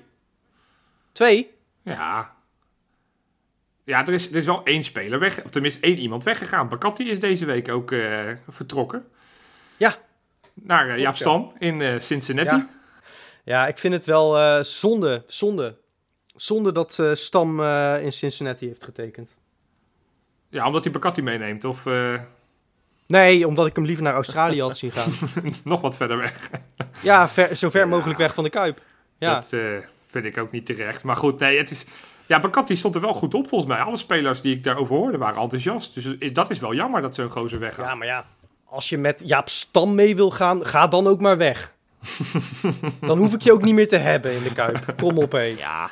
Twee. 1.11 1.51
Ja. 1.83 2.34
Ja, 3.85 4.05
er 4.05 4.13
is, 4.13 4.29
er 4.29 4.35
is 4.35 4.45
wel 4.45 4.63
één 4.63 4.83
speler 4.83 5.19
weg, 5.19 5.43
of 5.43 5.49
tenminste 5.49 5.79
één 5.79 5.97
iemand 5.97 6.23
weggegaan. 6.23 6.69
Bakatti 6.69 7.09
is 7.09 7.19
deze 7.19 7.45
week 7.45 7.69
ook 7.69 7.91
eh, 7.91 8.19
vertrokken. 8.47 9.05
Ja. 9.77 9.97
Naar 10.53 10.89
eh, 10.89 10.97
Jaap 10.97 11.13
ja. 11.13 11.19
Stam 11.19 11.53
in 11.59 11.81
eh, 11.81 11.99
Cincinnati. 11.99 12.55
Ja. 12.55 12.69
Ja, 13.43 13.67
ik 13.67 13.77
vind 13.77 13.93
het 13.93 14.05
wel 14.05 14.63
zonde, 14.63 15.23
zonde. 15.27 15.77
Zonde 16.35 16.71
dat 16.71 16.99
Stam 17.13 17.61
in 18.01 18.11
Cincinnati 18.11 18.67
heeft 18.67 18.83
getekend. 18.83 19.33
Ja, 20.49 20.67
omdat 20.67 20.83
hij 20.83 20.93
Bakatti 20.93 21.21
meeneemt. 21.21 21.63
Of 21.63 21.85
Nee, 23.07 23.47
omdat 23.47 23.67
ik 23.67 23.75
hem 23.75 23.85
liever 23.85 24.03
naar 24.03 24.13
Australië 24.13 24.61
had 24.61 24.77
zien 24.77 24.91
gaan. 24.91 25.11
nog 25.63 25.81
wat 25.81 25.95
verder 25.95 26.17
weg. 26.17 26.49
Ja, 27.01 27.29
ver, 27.29 27.55
zo 27.55 27.69
ver 27.69 27.81
Ja. 27.81 27.87
mogelijk 27.87 28.19
weg 28.19 28.33
van 28.33 28.43
de 28.43 28.49
Kuip. 28.49 28.81
Ja, 29.17 29.33
Dat 29.33 29.55
vind 30.05 30.25
ik 30.25 30.37
ook 30.37 30.51
niet 30.51 30.65
terecht. 30.65 31.03
Maar 31.03 31.15
goed, 31.15 31.39
nee, 31.39 31.57
het 31.57 31.71
is... 31.71 31.85
Ja, 32.27 32.39
Bakatti 32.39 32.75
stond 32.75 32.95
er 32.95 33.01
wel 33.01 33.13
goed 33.13 33.33
op 33.33 33.47
volgens 33.47 33.71
mij. 33.71 33.81
Alle 33.81 33.97
spelers 33.97 34.41
die 34.41 34.55
ik 34.55 34.63
daarover 34.63 34.95
hoorde 34.95 35.17
waren 35.17 35.41
enthousiast. 35.41 35.93
Dus 35.93 36.33
dat 36.33 36.49
is 36.49 36.59
wel 36.59 36.73
jammer 36.73 37.01
dat 37.01 37.15
zo'n 37.15 37.29
gozer 37.29 37.59
weggaat. 37.59 37.85
ja, 37.85 37.95
maar 37.95 38.07
ja. 38.07 38.25
Als 38.65 38.89
je 38.89 38.97
met 38.97 39.21
Jaap 39.25 39.49
Stam 39.49 39.95
mee 39.95 40.15
wil 40.15 40.31
gaan, 40.31 40.65
ga 40.65 40.87
dan 40.87 41.07
ook 41.07 41.21
maar 41.21 41.37
weg. 41.37 41.75
dan 42.99 43.17
hoef 43.17 43.33
ik 43.33 43.41
je 43.41 43.53
ook 43.53 43.63
niet 43.63 43.73
meer 43.73 43.87
te 43.87 43.97
hebben 43.97 44.33
in 44.35 44.43
de 44.43 44.51
Kuip. 44.51 44.93
Kom 44.97 45.17
op, 45.17 45.31
hé. 45.31 45.39
Ja. 45.57 45.89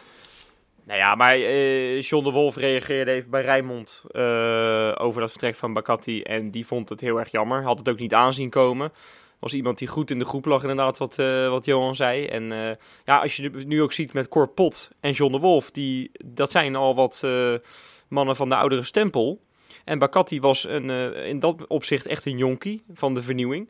Nou 0.83 0.99
ja, 0.99 1.15
maar 1.15 1.33
eh 1.33 2.01
John 2.01 2.23
de 2.23 2.31
Wolf 2.31 2.55
reageerde 2.55 3.11
even 3.11 3.29
bij 3.29 3.41
Rijnmond 3.41 4.03
eh, 4.11 4.91
over 4.97 5.21
dat 5.21 5.29
vertrek 5.29 5.55
van 5.55 5.73
Bakati. 5.73 6.21
En 6.21 6.51
die 6.51 6.65
vond 6.65 6.89
het 6.89 7.01
heel 7.01 7.19
erg 7.19 7.31
jammer. 7.31 7.63
Had 7.63 7.79
het 7.79 7.89
ook 7.89 7.99
niet 7.99 8.13
aanzien 8.13 8.49
komen. 8.49 8.91
Was 9.43 9.53
iemand 9.53 9.77
die 9.77 9.87
goed 9.87 10.11
in 10.11 10.19
de 10.19 10.25
groep 10.25 10.45
lag, 10.45 10.61
inderdaad, 10.61 10.97
wat, 10.97 11.19
eh, 11.19 11.49
wat 11.49 11.65
Johan 11.65 11.95
zei. 11.95 12.25
En 12.25 12.51
eh, 12.51 12.75
ja, 13.05 13.17
als 13.19 13.35
je 13.35 13.49
nu 13.49 13.81
ook 13.81 13.93
ziet 13.93 14.13
met 14.13 14.27
Cor 14.27 14.47
Pot 14.47 14.89
en 14.99 15.11
John 15.11 15.31
de 15.31 15.39
Wolf, 15.39 15.71
die, 15.71 16.11
dat 16.25 16.51
zijn 16.51 16.75
al 16.75 16.95
wat 16.95 17.21
eh, 17.23 17.53
mannen 18.07 18.35
van 18.35 18.49
de 18.49 18.55
oudere 18.55 18.83
stempel. 18.83 19.41
En 19.85 19.99
Bakati 19.99 20.39
was 20.39 20.67
een, 20.67 20.89
eh, 20.89 21.27
in 21.27 21.39
dat 21.39 21.67
opzicht 21.67 22.05
echt 22.05 22.25
een 22.25 22.37
jonkie 22.37 22.83
van 22.93 23.13
de 23.13 23.21
vernieuwing. 23.21 23.69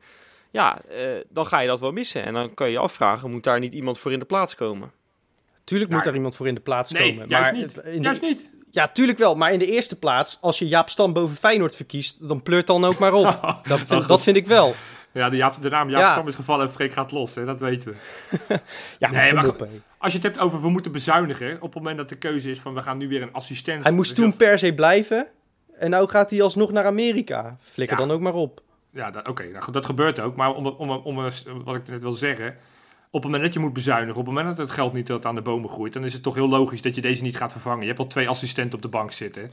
Ja, 0.52 0.82
eh, 0.90 1.06
dan 1.30 1.46
ga 1.46 1.60
je 1.60 1.68
dat 1.68 1.80
wel 1.80 1.92
missen. 1.92 2.24
En 2.24 2.34
dan 2.34 2.54
kan 2.54 2.68
je 2.68 2.74
je 2.74 2.80
afvragen, 2.80 3.32
moet 3.32 3.44
daar 3.44 3.60
niet 3.60 3.74
iemand 3.74 4.00
voor 4.00 4.12
in 4.12 4.20
de 4.20 4.26
plaats 4.26 4.56
komen? 4.56 4.92
Tuurlijk 5.64 5.92
moet 5.92 6.04
daar 6.04 6.16
iemand 6.16 6.36
voor 6.36 6.48
in 6.48 6.56
de 6.56 6.62
plaats 6.62 6.92
nee, 6.92 7.10
komen. 7.12 7.28
juist 7.30 7.52
maar 7.52 7.60
niet. 7.62 7.76
het- 7.76 7.86
in 7.86 7.98
de- 7.98 8.04
Juist 8.04 8.22
niet. 8.22 8.52
Ja, 8.72 8.88
tuurlijk 8.88 9.18
wel. 9.18 9.36
Maar 9.36 9.54
in 9.54 9.60
de 9.60 9.72
eerste 9.72 10.00
plaats, 10.00 10.38
als 10.42 10.60
je 10.60 10.68
Jaap 10.68 10.90
Stam 10.90 11.14
boven 11.14 11.36
Feyenoord 11.36 11.76
verkiest, 11.76 12.28
dan 12.28 12.44
pleurt 12.44 12.68
dan 12.68 12.86
ook 12.86 12.98
maar 12.98 13.14
op. 13.14 13.26
Dat 13.68 13.80
vind, 13.80 14.08
dat 14.08 14.24
vind 14.24 14.38
ik 14.38 14.48
wel. 14.48 14.76
Ja, 15.14 15.30
de, 15.30 15.38
Jaap, 15.38 15.62
de 15.62 15.70
naam 15.70 15.90
Jaap 15.90 16.02
Ja. 16.02 16.12
Stam 16.12 16.28
is 16.28 16.36
gevallen 16.36 16.66
en 16.66 16.72
Freek 16.72 16.94
gaat 16.94 17.12
los. 17.12 17.36
Hè? 17.36 17.46
Dat 17.46 17.60
weten 17.60 17.90
we. 17.90 17.98
Ja, 19.00 19.10
maar 19.10 19.22
Nee, 19.22 19.34
maar 19.34 19.48
op. 19.48 19.68
Als 19.98 20.12
je 20.12 20.18
het 20.18 20.28
hebt 20.28 20.40
over 20.40 20.62
we 20.62 20.70
moeten 20.70 20.92
bezuinigen. 20.92 21.56
Op 21.56 21.62
het 21.62 21.74
moment 21.74 21.98
dat 21.98 22.10
de 22.10 22.16
keuze 22.16 22.52
is 22.52 22.62
van 22.62 22.74
we 22.74 22.82
gaan 22.82 22.98
nu 22.98 23.08
weer 23.08 23.22
een 23.22 23.34
assistent. 23.34 23.84
Hij 23.84 23.92
moest 23.92 24.16
Dus 24.16 24.20
toen 24.20 24.38
per 24.38 24.60
se 24.60 24.74
blijven. 24.74 25.28
En 25.78 25.90
nou 25.90 26.10
gaat 26.10 26.30
hij 26.30 26.42
alsnog 26.42 26.72
naar 26.72 26.86
Amerika. 26.86 27.58
Flikker 27.62 28.00
Ja. 28.00 28.06
dan 28.06 28.16
ook 28.16 28.22
maar 28.22 28.34
op. 28.34 28.62
Ja, 28.92 29.14
oké, 29.30 29.44
nou 29.44 29.72
dat 29.72 29.86
gebeurt 29.86 30.20
ook. 30.20 30.36
Maar 30.36 30.54
om, 30.54 30.66
om, 30.66 30.90
om, 30.90 31.02
om, 31.04 31.64
wat 31.64 31.76
ik 31.76 31.88
net 31.88 32.02
wil 32.02 32.12
zeggen. 32.12 32.48
Op 33.10 33.22
het 33.22 33.24
moment 33.24 33.44
dat 33.44 33.54
je 33.54 33.60
moet 33.60 33.74
bezuinigen, 33.74 34.20
op 34.20 34.26
het 34.26 34.36
moment 34.36 34.58
dat 34.58 34.68
het 34.68 34.76
geld 34.76 34.94
niet 34.94 35.06
tot 35.06 35.26
aan 35.26 35.36
de 35.36 35.42
bomen 35.42 35.70
groeit, 35.70 35.94
dan 35.94 36.04
is 36.04 36.14
het 36.14 36.24
toch 36.24 36.36
heel 36.36 36.50
logisch 36.50 36.82
dat 36.82 36.96
je 36.96 37.02
deze 37.02 37.24
niet 37.24 37.38
gaat 37.38 37.52
vervangen. 37.52 37.82
Je 37.82 37.88
hebt 37.88 38.00
al 38.00 38.08
twee 38.08 38.30
assistenten 38.30 38.76
op 38.76 38.82
de 38.82 38.88
bank 38.88 39.12
zitten. 39.12 39.52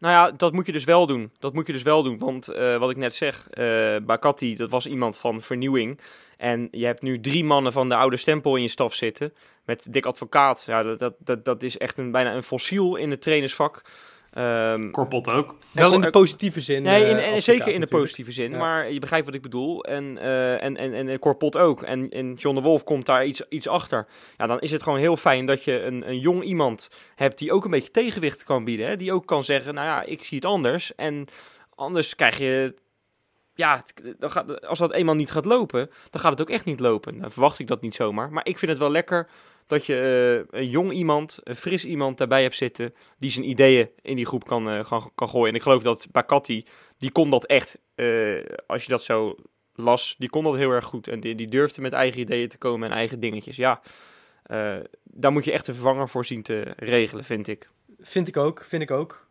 Nou 0.00 0.14
ja, 0.14 0.30
dat 0.30 0.52
moet 0.52 0.66
je 0.66 0.72
dus 0.72 0.84
wel 0.84 1.06
doen. 1.06 1.32
Dat 1.38 1.54
moet 1.54 1.66
je 1.66 1.72
dus 1.72 1.82
wel 1.82 2.02
doen. 2.02 2.18
Want 2.18 2.48
eh, 2.48 2.78
wat 2.78 2.90
ik 2.90 2.96
net 2.96 3.14
zeg, 3.14 3.48
eh 3.50 3.96
Bakati, 4.02 4.56
dat 4.56 4.70
was 4.70 4.86
iemand 4.86 5.18
van 5.18 5.40
vernieuwing. 5.40 6.00
En 6.36 6.68
je 6.70 6.86
hebt 6.86 7.02
nu 7.02 7.20
drie 7.20 7.44
mannen 7.44 7.72
van 7.72 7.88
de 7.88 7.96
oude 7.96 8.16
stempel 8.16 8.56
in 8.56 8.62
je 8.62 8.68
staf 8.68 8.94
zitten. 8.94 9.32
Met 9.64 9.92
Dick 9.92 10.06
Advocaat. 10.06 10.64
Ja, 10.66 10.82
dat, 10.82 10.98
dat, 10.98 11.14
dat, 11.18 11.44
dat 11.44 11.62
is 11.62 11.78
echt 11.78 11.98
een, 11.98 12.10
bijna 12.10 12.34
een 12.34 12.42
fossiel 12.42 12.96
in 12.96 13.10
het 13.10 13.22
trainersvak. 13.22 13.82
Ehm, 14.30 14.90
Korpot 14.90 15.28
ook. 15.28 15.56
Wel 15.72 15.92
in 15.92 16.00
de 16.00 16.10
positieve 16.10 16.60
zin. 16.60 16.82
Nee, 16.82 17.04
in, 17.04 17.16
eh, 17.16 17.32
en 17.32 17.42
zeker 17.42 17.72
in 17.72 17.80
de 17.80 17.86
positieve 17.86 18.32
zin. 18.32 18.50
Ja. 18.50 18.58
Maar 18.58 18.92
je 18.92 18.98
begrijpt 18.98 19.26
wat 19.26 19.34
ik 19.34 19.42
bedoel. 19.42 19.84
En, 19.84 20.18
eh 20.18 20.62
en, 20.62 20.76
en, 20.76 21.08
en 21.08 21.18
Corpot 21.18 21.56
ook. 21.56 21.82
En, 21.82 22.08
en 22.10 22.34
John 22.34 22.54
de 22.54 22.62
Wolf 22.62 22.84
komt 22.84 23.06
daar 23.06 23.26
iets, 23.26 23.42
iets 23.48 23.68
achter. 23.68 24.06
Ja, 24.36 24.46
dan 24.46 24.60
is 24.60 24.70
het 24.70 24.82
gewoon 24.82 24.98
heel 24.98 25.16
fijn 25.16 25.46
dat 25.46 25.64
je 25.64 25.82
een, 25.82 26.08
een 26.08 26.18
jong 26.18 26.42
iemand 26.42 26.88
hebt 27.14 27.38
die 27.38 27.52
ook 27.52 27.64
een 27.64 27.70
beetje 27.70 27.90
tegenwicht 27.90 28.42
kan 28.42 28.64
bieden. 28.64 28.86
Hè? 28.86 28.96
Die 28.96 29.12
ook 29.12 29.26
kan 29.26 29.44
zeggen, 29.44 29.74
nou 29.74 29.86
ja, 29.86 30.02
ik 30.02 30.24
zie 30.24 30.36
het 30.36 30.46
anders. 30.46 30.94
En 30.94 31.26
anders 31.74 32.14
krijg 32.14 32.38
je 32.38 32.74
ja, 33.54 33.84
dan 34.18 34.30
gaat, 34.30 34.66
als 34.66 34.78
dat 34.78 34.92
eenmaal 34.92 35.14
niet 35.14 35.30
gaat 35.30 35.44
lopen, 35.44 35.90
dan 36.10 36.20
gaat 36.20 36.30
het 36.30 36.40
ook 36.40 36.50
echt 36.50 36.64
niet 36.64 36.80
lopen. 36.80 37.20
Dan 37.20 37.30
verwacht 37.30 37.58
ik 37.58 37.66
dat 37.66 37.80
niet 37.80 37.94
zomaar. 37.94 38.32
Maar 38.32 38.46
ik 38.46 38.58
vind 38.58 38.70
het 38.70 38.80
wel 38.80 38.90
lekker 38.90 39.28
dat 39.70 39.86
je 39.86 40.46
uh, 40.52 40.60
een 40.60 40.68
jong 40.68 40.92
iemand, 40.92 41.38
een 41.42 41.56
fris 41.56 41.84
iemand 41.84 42.18
daarbij 42.18 42.42
hebt 42.42 42.54
zitten, 42.54 42.94
die 43.18 43.30
zijn 43.30 43.48
ideeën 43.48 43.88
in 44.02 44.16
die 44.16 44.26
groep 44.26 44.46
kan, 44.46 44.68
uh, 44.68 44.88
kan, 44.88 45.10
kan 45.14 45.28
gooien. 45.28 45.48
En 45.48 45.54
ik 45.54 45.62
geloof 45.62 45.82
dat 45.82 46.06
Bakati, 46.10 46.66
die 46.98 47.10
kon 47.10 47.30
dat 47.30 47.46
echt, 47.46 47.78
uh, 47.96 48.44
als 48.66 48.84
je 48.84 48.90
dat 48.90 49.02
zo 49.02 49.36
las, 49.74 50.14
die 50.18 50.28
kon 50.28 50.44
dat 50.44 50.56
heel 50.56 50.70
erg 50.70 50.84
goed. 50.84 51.08
En 51.08 51.20
die, 51.20 51.34
die 51.34 51.48
durfde 51.48 51.80
met 51.80 51.92
eigen 51.92 52.20
ideeën 52.20 52.48
te 52.48 52.58
komen 52.58 52.90
en 52.90 52.96
eigen 52.96 53.20
dingetjes. 53.20 53.56
Ja, 53.56 53.80
daar 55.04 55.32
moet 55.32 55.44
je 55.44 55.52
echt 55.52 55.68
een 55.68 55.74
vervanger 55.74 56.08
voor 56.08 56.24
zien 56.24 56.42
te 56.42 56.74
regelen, 56.76 57.24
vind 57.24 57.48
ik. 57.48 57.70
Vind 58.00 58.28
ik 58.28 58.36
ook, 58.36 58.64
vind 58.64 58.82
ik 58.82 58.90
ook. 58.90 59.28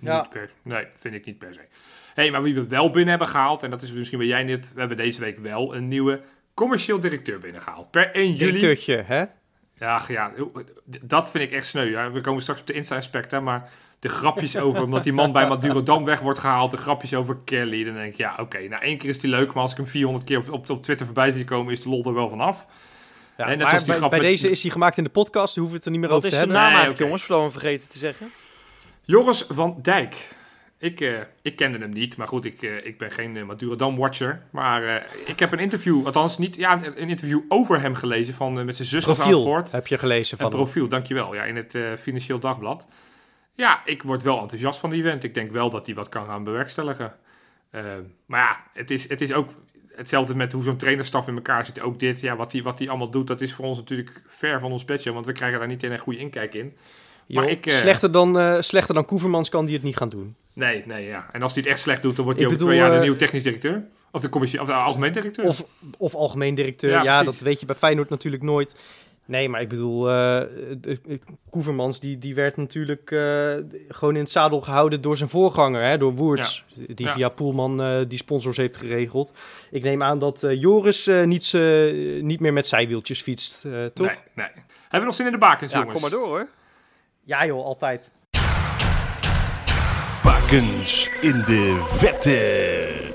Ja. 0.00 0.22
Per, 0.22 0.50
nee, 0.62 0.86
vind 0.96 1.14
ik 1.14 1.24
niet 1.24 1.38
per 1.38 1.54
se. 1.54 1.60
hey, 2.14 2.30
maar 2.30 2.42
wie 2.42 2.54
we 2.54 2.66
wel 2.66 2.90
binnen 2.90 3.08
hebben 3.08 3.28
gehaald, 3.28 3.62
en 3.62 3.70
dat 3.70 3.82
is 3.82 3.92
misschien 3.92 4.18
bij 4.18 4.26
jij 4.26 4.44
net, 4.44 4.72
we 4.72 4.78
hebben 4.78 4.96
deze 4.96 5.20
week 5.20 5.38
wel 5.38 5.74
een 5.74 5.88
nieuwe 5.88 6.20
commercieel 6.54 7.00
directeur 7.00 7.38
binnengehaald. 7.38 7.90
Per 7.90 8.10
1 8.10 8.24
juli. 8.24 8.36
Directeurtje, 8.36 9.02
hè? 9.06 9.24
Ja, 9.78 10.02
ja, 10.08 10.32
dat 11.02 11.30
vind 11.30 11.44
ik 11.44 11.52
echt 11.52 11.66
sneu. 11.66 11.90
Ja. 11.90 12.10
We 12.10 12.20
komen 12.20 12.42
straks 12.42 12.60
op 12.60 12.66
de 12.66 12.72
Insta-aspect, 12.72 13.40
maar 13.40 13.70
de 13.98 14.08
grapjes 14.08 14.56
over, 14.56 14.82
omdat 14.82 15.04
die 15.04 15.12
man 15.12 15.32
bij 15.32 15.48
Madurodam 15.48 16.04
weg 16.04 16.20
wordt 16.20 16.38
gehaald, 16.38 16.70
de 16.70 16.76
grapjes 16.76 17.14
over 17.14 17.36
Kelly, 17.44 17.84
dan 17.84 17.94
denk 17.94 18.12
ik, 18.12 18.18
ja, 18.18 18.32
oké, 18.32 18.42
okay, 18.42 18.66
nou 18.66 18.82
één 18.82 18.98
keer 18.98 19.10
is 19.10 19.18
die 19.18 19.30
leuk, 19.30 19.52
maar 19.52 19.62
als 19.62 19.70
ik 19.70 19.76
hem 19.76 19.86
400 19.86 20.24
keer 20.24 20.38
op, 20.38 20.50
op, 20.50 20.70
op 20.70 20.82
Twitter 20.82 21.06
voorbij 21.06 21.30
zie 21.30 21.44
komen, 21.44 21.72
is 21.72 21.82
de 21.82 21.88
lol 21.88 22.04
er 22.04 22.14
wel 22.14 22.28
vanaf. 22.28 22.66
Ja, 23.36 23.44
en 23.44 23.58
net 23.58 23.66
maar 23.66 23.84
die 23.84 23.98
bij, 23.98 24.08
bij 24.08 24.18
deze 24.18 24.50
is 24.50 24.62
hij 24.62 24.70
gemaakt 24.70 24.98
in 24.98 25.04
de 25.04 25.10
podcast, 25.10 25.54
hoeven 25.54 25.72
we 25.72 25.76
het 25.76 25.84
er 25.84 25.90
niet 25.90 26.00
meer 26.00 26.08
Wat 26.08 26.18
over 26.18 26.30
te 26.30 26.36
hebben. 26.36 26.54
Wat 26.54 26.64
is 26.64 26.70
de 26.70 26.74
naam 26.74 26.84
eigenlijk, 26.84 27.04
jongens, 27.04 27.22
vooral 27.22 27.50
vergeten 27.50 27.88
te 27.88 27.98
zeggen? 27.98 28.30
Joris 29.04 29.44
van 29.48 29.78
Dijk. 29.82 30.28
Ik, 30.84 31.00
uh, 31.00 31.20
ik 31.42 31.56
kende 31.56 31.78
hem 31.78 31.90
niet, 31.90 32.16
maar 32.16 32.26
goed, 32.26 32.44
ik, 32.44 32.62
uh, 32.62 32.86
ik 32.86 32.98
ben 32.98 33.10
geen 33.10 33.36
uh, 33.36 33.44
Madurodam-watcher. 33.44 34.42
Maar 34.50 35.06
ik 35.26 35.38
heb 35.38 35.52
een 35.52 35.58
interview, 35.58 36.06
althans 36.06 36.38
niet, 36.38 36.56
ja, 36.56 36.80
een 36.84 37.08
interview 37.08 37.40
over 37.48 37.80
hem 37.80 37.94
gelezen 37.94 38.34
van, 38.34 38.64
met 38.64 38.76
zijn 38.76 38.88
zus 38.88 39.04
Profiel 39.04 39.62
heb 39.70 39.86
je 39.86 39.98
gelezen 39.98 40.36
van 40.36 40.46
Een 40.46 40.52
profiel, 40.52 40.82
hem. 40.82 40.90
dankjewel, 40.90 41.34
ja, 41.34 41.42
in 41.42 41.56
het 41.56 41.78
Financieel 41.98 42.38
Dagblad. 42.38 42.86
Ja, 43.52 43.82
ik 43.84 44.02
word 44.02 44.22
wel 44.22 44.40
enthousiast 44.40 44.80
van 44.80 44.90
die 44.90 45.02
event. 45.02 45.24
Ik 45.24 45.34
denk 45.34 45.52
wel 45.52 45.70
dat 45.70 45.86
hij 45.86 45.94
wat 45.94 46.08
kan 46.08 46.26
gaan 46.26 46.44
bewerkstelligen. 46.44 47.12
maar 48.26 48.40
ja, 48.40 48.64
het 48.72 48.90
is, 48.90 49.08
het 49.08 49.20
is 49.20 49.32
ook 49.32 49.50
hetzelfde 49.94 50.34
met 50.34 50.52
hoe 50.52 50.64
zo'n 50.64 50.76
trainerstaf 50.76 51.28
in 51.28 51.34
elkaar 51.34 51.66
zit. 51.66 51.80
Ook 51.80 52.00
dit, 52.00 52.20
ja, 52.20 52.36
wat 52.36 52.52
hij 52.52 52.62
wat 52.62 52.88
allemaal 52.88 53.10
doet, 53.10 53.26
dat 53.26 53.40
is 53.40 53.52
voor 53.52 53.64
ons 53.64 53.78
natuurlijk 53.78 54.22
ver 54.26 54.60
van 54.60 54.72
ons 54.72 54.84
bedje. 54.84 55.12
Want 55.12 55.26
we 55.26 55.32
krijgen 55.32 55.58
daar 55.58 55.68
niet 55.68 55.82
een 55.82 55.98
goede 55.98 56.18
inkijk 56.18 56.54
in. 56.54 56.76
Maar 57.28 57.48
ik, 57.48 57.64
slechter, 57.68 58.12
dan, 58.12 58.62
slechter 58.62 58.94
dan 58.94 59.04
Koevermans 59.04 59.48
kan 59.48 59.64
die 59.64 59.74
het 59.74 59.84
niet 59.84 59.96
gaan 59.96 60.08
doen. 60.08 60.34
Nee, 60.52 60.82
nee, 60.86 61.06
ja. 61.06 61.28
En 61.32 61.42
als 61.42 61.54
hij 61.54 61.62
het 61.62 61.72
echt 61.72 61.80
slecht 61.80 62.02
doet, 62.02 62.16
dan 62.16 62.24
wordt 62.24 62.40
hij 62.40 62.48
over 62.48 62.60
twee 62.60 62.76
jaar 62.76 62.94
de 62.94 63.00
nieuwe 63.00 63.16
technisch 63.16 63.42
directeur. 63.42 63.84
Of 64.10 64.20
de, 64.20 64.28
commissie, 64.28 64.60
of 64.60 64.66
de 64.66 64.72
algemeen 64.72 65.12
directeur. 65.12 65.44
Of, 65.44 65.64
of 65.98 66.14
algemeen 66.14 66.54
directeur. 66.54 66.90
Ja, 66.90 67.02
ja 67.02 67.22
dat 67.22 67.38
weet 67.38 67.60
je 67.60 67.66
bij 67.66 67.74
Feyenoord 67.74 68.08
natuurlijk 68.08 68.42
nooit. 68.42 68.76
Nee, 69.26 69.48
maar 69.48 69.60
ik 69.60 69.68
bedoel, 69.68 70.10
uh, 70.10 70.40
Koevermans 71.50 72.00
die, 72.00 72.18
die 72.18 72.34
werd 72.34 72.56
natuurlijk 72.56 73.10
uh, 73.10 73.52
gewoon 73.88 74.14
in 74.14 74.20
het 74.20 74.30
zadel 74.30 74.60
gehouden 74.60 75.00
door 75.00 75.16
zijn 75.16 75.30
voorganger, 75.30 75.82
hè, 75.82 75.98
door 75.98 76.14
Woerts. 76.14 76.64
Ja. 76.68 76.94
Die 76.94 77.06
ja. 77.06 77.12
via 77.12 77.28
Poelman 77.28 77.80
uh, 77.80 78.04
die 78.08 78.18
sponsors 78.18 78.56
heeft 78.56 78.76
geregeld. 78.76 79.32
Ik 79.70 79.82
neem 79.82 80.02
aan 80.02 80.18
dat 80.18 80.46
Joris 80.48 81.10
niet, 81.24 81.52
niet 82.20 82.40
meer 82.40 82.52
met 82.52 82.66
zijwieltjes 82.66 83.22
fietst, 83.22 83.66
toch? 83.94 84.06
Nee, 84.06 84.16
nee. 84.34 84.46
Hebben 84.80 85.00
we 85.00 85.04
nog 85.04 85.14
zin 85.14 85.26
in 85.26 85.32
de 85.32 85.38
bakens, 85.38 85.72
ja, 85.72 85.78
jongens? 85.78 86.00
kom 86.00 86.10
maar 86.10 86.18
door 86.20 86.28
hoor. 86.28 86.48
Ja 87.26 87.46
joh, 87.46 87.64
altijd. 87.64 88.12
Bakens 90.22 91.10
in 91.20 91.42
de 91.46 91.80
vette. 91.84 93.12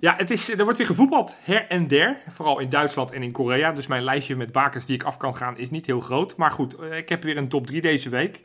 Ja, 0.00 0.14
het 0.16 0.30
is, 0.30 0.50
er 0.50 0.62
wordt 0.62 0.78
weer 0.78 0.86
gevoetbald 0.86 1.36
her 1.42 1.66
en 1.68 1.88
der. 1.88 2.16
Vooral 2.28 2.58
in 2.58 2.68
Duitsland 2.68 3.12
en 3.12 3.22
in 3.22 3.32
Korea. 3.32 3.72
Dus 3.72 3.86
mijn 3.86 4.02
lijstje 4.02 4.36
met 4.36 4.52
bakens 4.52 4.86
die 4.86 4.94
ik 4.94 5.02
af 5.02 5.16
kan 5.16 5.36
gaan 5.36 5.58
is 5.58 5.70
niet 5.70 5.86
heel 5.86 6.00
groot. 6.00 6.36
Maar 6.36 6.50
goed, 6.50 6.76
ik 6.82 7.08
heb 7.08 7.22
weer 7.22 7.36
een 7.36 7.48
top 7.48 7.66
3 7.66 7.80
deze 7.80 8.08
week. 8.08 8.40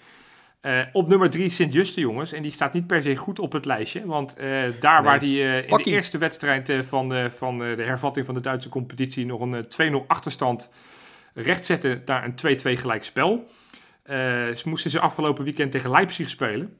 Uh, 0.62 0.82
op 0.93 1.08
nummer 1.08 1.30
3 1.30 1.50
Sint-Juste, 1.50 2.00
jongens. 2.00 2.32
En 2.32 2.41
die 2.41 2.52
staat 2.52 2.74
niet 2.74 2.88
per 2.88 3.02
se 3.02 3.15
goed 3.15 3.39
op 3.39 3.52
het 3.52 3.65
lijstje. 3.65 4.06
Want 4.06 4.39
uh, 4.39 4.46
daar 4.80 5.02
nee. 5.02 5.10
waar 5.10 5.20
die 5.20 5.43
uh, 5.43 5.67
in 5.67 5.78
de 5.78 5.84
eerste 5.84 6.17
wedstrijd 6.17 6.72
van, 6.82 7.32
van 7.32 7.58
de 7.60 7.84
hervatting 7.84 8.26
van 8.26 8.36
de 8.36 8.41
Duitse 8.41 8.70
competitie 8.70 9.26
nog 9.26 9.41
een 9.41 9.65
2-0 10.04 10.08
achterstand 10.08 10.70
recht 11.34 11.65
zetten 11.65 12.02
naar 12.06 12.24
een 12.24 12.58
2-2 12.78 12.80
gelijk 12.80 13.04
spel. 13.04 13.48
Moesten 14.65 14.91
ze 14.91 15.00
afgelopen 15.00 15.43
weekend 15.43 15.72
tegen 15.72 15.89
Leipzig 15.89 16.30
spelen. 16.30 16.78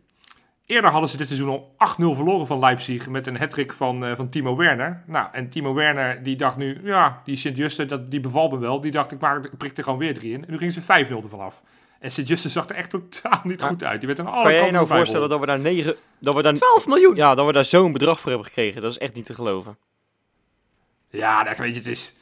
Eerder 0.67 0.91
hadden 0.91 1.09
ze 1.09 1.17
dit 1.17 1.27
seizoen 1.27 1.49
al 1.49 1.75
8-0 1.77 2.15
verloren 2.15 2.47
van 2.47 2.59
Leipzig 2.59 3.09
met 3.09 3.27
een 3.27 3.37
hattrick 3.37 3.73
van, 3.73 4.03
uh, 4.03 4.15
van 4.15 4.29
Timo 4.29 4.55
Werner. 4.55 5.03
Nou, 5.05 5.27
en 5.31 5.49
Timo 5.49 5.73
Werner 5.73 6.23
die 6.23 6.35
dacht 6.35 6.57
nu, 6.57 6.79
ja, 6.83 7.21
die 7.23 7.35
Sint-Juste, 7.35 8.07
die 8.07 8.19
bevalt 8.19 8.51
me 8.51 8.57
wel. 8.57 8.81
Die 8.81 8.91
dacht, 8.91 9.11
ik, 9.11 9.19
maak, 9.19 9.45
ik 9.45 9.57
prik 9.57 9.77
er 9.77 9.83
gewoon 9.83 9.99
weer 9.99 10.13
drie 10.13 10.33
in. 10.33 10.45
En 10.45 10.51
nu 10.51 10.57
gingen 10.57 10.73
ze 10.73 10.81
5-0 10.81 10.85
ervan 11.23 11.39
af. 11.39 11.63
En 11.99 12.11
Sint-Juste 12.11 12.49
zag 12.49 12.69
er 12.69 12.75
echt 12.75 12.89
totaal 12.89 13.39
niet 13.43 13.61
goed 13.61 13.83
uit. 13.83 13.99
Die 13.99 14.07
werd 14.07 14.19
aan 14.19 14.25
alle 14.25 14.43
kan 14.43 14.51
kanten 14.51 14.65
je 14.65 14.71
nou 14.71 14.87
voorstellen 14.87 15.29
dat 15.29 15.39
we 15.39 15.45
daar 15.45 15.59
9... 15.59 15.95
Dat 16.19 16.35
we 16.35 16.41
daar, 16.41 16.53
12 16.53 16.87
miljoen? 16.87 17.15
Ja, 17.15 17.35
dat 17.35 17.45
we 17.45 17.51
daar 17.51 17.65
zo'n 17.65 17.93
bedrag 17.93 18.19
voor 18.19 18.29
hebben 18.29 18.47
gekregen. 18.47 18.81
Dat 18.81 18.91
is 18.91 18.97
echt 18.97 19.13
niet 19.13 19.25
te 19.25 19.33
geloven. 19.33 19.77
Ja, 21.09 21.43
dat, 21.43 21.57
weet 21.57 21.73
je, 21.73 21.79
het 21.79 21.87
is... 21.87 22.15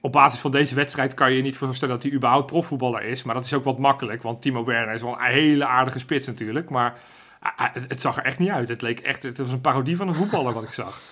Op 0.00 0.12
basis 0.12 0.40
van 0.40 0.50
deze 0.50 0.74
wedstrijd 0.74 1.14
kan 1.14 1.30
je 1.30 1.36
je 1.36 1.42
niet 1.42 1.56
voorstellen 1.56 1.94
dat 1.94 2.02
hij 2.02 2.12
überhaupt 2.12 2.46
profvoetballer 2.46 3.02
is. 3.02 3.22
Maar 3.22 3.34
dat 3.34 3.44
is 3.44 3.54
ook 3.54 3.64
wat 3.64 3.78
makkelijk, 3.78 4.22
want 4.22 4.42
Timo 4.42 4.64
Werner 4.64 4.94
is 4.94 5.02
wel 5.02 5.12
een 5.12 5.32
hele 5.32 5.66
aardige 5.66 5.98
spits 5.98 6.26
natuurlijk. 6.26 6.70
Maar 6.70 6.98
het, 7.40 7.84
het, 7.88 8.00
zag 8.00 8.16
er 8.16 8.24
echt 8.24 8.38
niet 8.38 8.50
uit. 8.50 8.68
Het 8.68 8.82
leek 8.82 9.00
echt, 9.00 9.22
het 9.22 9.38
was 9.38 9.52
een 9.52 9.60
parodie 9.60 9.96
van 9.96 10.08
een 10.08 10.14
voetballer 10.14 10.52
wat 10.52 10.62
ik 10.62 10.72
zag. 10.72 11.00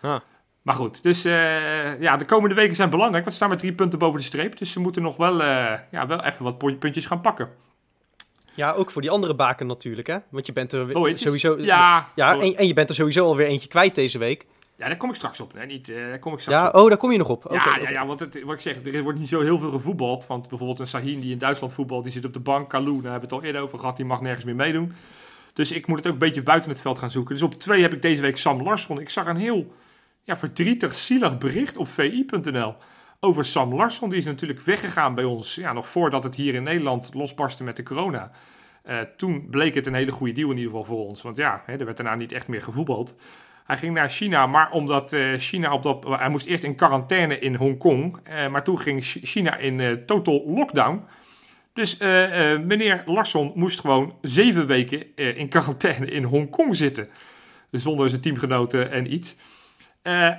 Ah. 0.00 0.20
Maar 0.62 0.74
goed, 0.74 1.02
dus 1.02 1.26
uh, 1.26 2.00
ja, 2.00 2.16
de 2.16 2.24
komende 2.24 2.54
weken 2.54 2.74
zijn 2.74 2.90
belangrijk. 2.90 3.24
Want 3.24 3.30
ze 3.30 3.36
staan 3.36 3.48
met 3.48 3.58
drie 3.58 3.72
punten 3.72 3.98
boven 3.98 4.20
de 4.20 4.26
streep. 4.26 4.58
Dus 4.58 4.72
ze 4.72 4.80
moeten 4.80 5.02
nog 5.02 5.16
wel, 5.16 5.40
uh, 5.40 5.72
ja, 5.90 6.06
wel 6.06 6.24
even 6.24 6.44
wat 6.44 6.58
puntjes 6.58 7.06
gaan 7.06 7.20
pakken. 7.20 7.48
Ja, 8.54 8.72
ook 8.72 8.90
voor 8.90 9.02
die 9.02 9.10
andere 9.10 9.34
baken 9.34 9.66
natuurlijk, 9.66 10.06
hè? 10.06 10.18
Want 10.28 10.46
je 10.46 10.52
bent 10.52 10.72
er 10.72 10.86
Boetjes. 10.86 11.20
sowieso... 11.20 11.58
Ja. 11.58 12.08
ja 12.14 12.40
en, 12.40 12.56
en, 12.56 12.66
je 12.66 12.74
bent 12.74 12.88
er 12.88 12.94
sowieso 12.94 13.26
alweer 13.26 13.46
eentje 13.46 13.68
kwijt 13.68 13.94
deze 13.94 14.18
week. 14.18 14.46
Ja, 14.76 14.86
daar 14.86 14.96
kom 14.96 15.08
ik 15.08 15.14
straks 15.14 15.40
op. 15.40 15.54
Nee, 15.54 15.66
niet, 15.66 15.88
uh, 15.88 15.96
daar 15.96 16.18
kom 16.18 16.32
ik 16.32 16.40
straks 16.40 16.60
ja, 16.60 16.68
op. 16.68 16.74
oh, 16.74 16.88
daar 16.88 16.98
kom 16.98 17.12
je 17.12 17.18
nog 17.18 17.28
op. 17.28 17.46
Ja, 17.50 17.56
okay, 17.56 17.82
ja, 17.82 17.90
ja, 17.90 18.06
want 18.06 18.20
het, 18.20 18.42
wat 18.42 18.54
ik 18.54 18.60
zeg, 18.60 18.94
er 18.94 19.02
wordt 19.02 19.18
niet 19.18 19.28
zo 19.28 19.40
heel 19.40 19.58
veel 19.58 19.70
gevoetbald. 19.70 20.26
Want 20.26 20.48
bijvoorbeeld 20.48 20.80
een 20.80 20.86
Sahin 20.86 21.20
die 21.20 21.32
in 21.32 21.38
Duitsland 21.38 21.72
voetbalt, 21.72 22.04
die 22.04 22.12
zit 22.12 22.24
op 22.24 22.32
de 22.32 22.40
bank. 22.40 22.70
Kalou, 22.70 23.02
daar 23.02 23.10
hebben 23.10 23.28
we 23.28 23.34
het 23.34 23.44
al 23.44 23.48
eerder 23.48 23.62
over 23.62 23.78
gehad, 23.78 23.96
die 23.96 24.06
mag 24.06 24.20
nergens 24.20 24.44
meer 24.44 24.54
meedoen. 24.54 24.92
Dus 25.52 25.72
ik 25.72 25.86
moet 25.86 25.96
het 25.96 26.06
ook 26.06 26.12
een 26.12 26.18
beetje 26.18 26.42
buiten 26.42 26.70
het 26.70 26.80
veld 26.80 26.98
gaan 26.98 27.10
zoeken. 27.10 27.34
Dus 27.34 27.42
op 27.42 27.54
twee 27.54 27.82
heb 27.82 27.94
ik 27.94 28.02
deze 28.02 28.22
week 28.22 28.36
Sam 28.36 28.62
Larsson. 28.62 29.00
Ik 29.00 29.10
zag 29.10 29.26
een 29.26 29.36
heel 29.36 29.72
ja, 30.22 30.36
verdrietig, 30.36 30.94
zielig 30.94 31.38
bericht 31.38 31.76
op 31.76 31.88
vi.nl 31.88 32.74
over 33.20 33.44
Sam 33.44 33.74
Larsson. 33.74 34.08
Die 34.08 34.18
is 34.18 34.24
natuurlijk 34.24 34.60
weggegaan 34.60 35.14
bij 35.14 35.24
ons, 35.24 35.54
ja, 35.54 35.72
nog 35.72 35.88
voordat 35.88 36.24
het 36.24 36.34
hier 36.34 36.54
in 36.54 36.62
Nederland 36.62 37.14
losbarstte 37.14 37.64
met 37.64 37.76
de 37.76 37.82
corona. 37.82 38.30
Uh, 38.88 39.00
toen 39.16 39.46
bleek 39.50 39.74
het 39.74 39.86
een 39.86 39.94
hele 39.94 40.12
goede 40.12 40.32
deal 40.32 40.50
in 40.50 40.56
ieder 40.56 40.70
geval 40.70 40.84
voor 40.86 41.06
ons. 41.06 41.22
Want 41.22 41.36
ja, 41.36 41.62
hè, 41.66 41.76
er 41.76 41.84
werd 41.84 41.96
daarna 41.96 42.14
niet 42.14 42.32
echt 42.32 42.48
meer 42.48 42.62
gevoetbald. 42.62 43.14
Hij 43.66 43.76
ging 43.76 43.94
naar 43.94 44.10
China, 44.10 44.46
maar 44.46 44.70
omdat 44.70 45.12
uh, 45.12 45.38
China 45.38 45.72
op 45.72 45.82
dat... 45.82 46.06
Hij 46.08 46.28
moest 46.28 46.46
eerst 46.46 46.62
in 46.62 46.74
quarantaine 46.74 47.38
in 47.38 47.54
Hongkong. 47.54 48.16
Uh, 48.28 48.48
maar 48.48 48.64
toen 48.64 48.78
ging 48.78 49.04
China 49.04 49.56
in 49.56 49.78
uh, 49.78 49.92
total 49.92 50.42
lockdown. 50.46 51.04
Dus 51.72 51.96
meneer 52.64 53.02
Larsson 53.06 53.52
moest 53.54 53.80
gewoon 53.80 54.14
zeven 54.20 54.66
weken 54.66 55.16
in 55.36 55.48
quarantaine 55.48 56.10
in 56.10 56.24
Hongkong 56.24 56.76
zitten. 56.76 57.08
Zonder 57.70 58.08
zijn 58.08 58.20
teamgenoten 58.20 58.90
en 58.90 59.12
iets. 59.12 59.36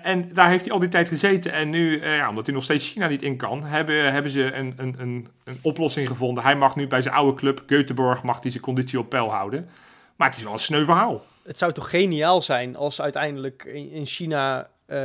En 0.03 0.33
daar 0.33 0.49
heeft 0.49 0.65
hij 0.65 0.73
al 0.73 0.79
die 0.79 0.89
tijd 0.89 1.09
gezeten. 1.09 1.53
En 1.53 1.69
nu, 1.69 2.05
ja, 2.05 2.29
omdat 2.29 2.45
hij 2.45 2.55
nog 2.55 2.63
steeds 2.63 2.91
China 2.91 3.07
niet 3.07 3.21
in 3.21 3.37
kan, 3.37 3.63
hebben, 3.63 4.11
hebben 4.11 4.31
ze 4.31 4.53
een, 4.53 4.73
een, 4.77 4.95
een, 4.97 5.27
een 5.43 5.59
oplossing 5.61 6.07
gevonden. 6.07 6.43
Hij 6.43 6.55
mag 6.55 6.75
nu 6.75 6.87
bij 6.87 7.01
zijn 7.01 7.15
oude 7.15 7.37
club, 7.37 7.61
Göteborg, 7.61 8.23
mag 8.23 8.41
hij 8.41 8.51
zijn 8.51 8.63
conditie 8.63 8.99
op 8.99 9.09
peil 9.09 9.31
houden. 9.31 9.69
Maar 10.15 10.27
het 10.27 10.37
is 10.37 10.43
wel 10.43 10.53
een 10.53 10.59
sneu 10.59 10.85
verhaal. 10.85 11.25
Het 11.47 11.57
zou 11.57 11.71
toch 11.71 11.89
geniaal 11.89 12.41
zijn 12.41 12.75
als 12.75 13.01
uiteindelijk 13.01 13.63
in, 13.63 13.91
in 13.91 14.05
China 14.05 14.69
uh, 14.87 14.99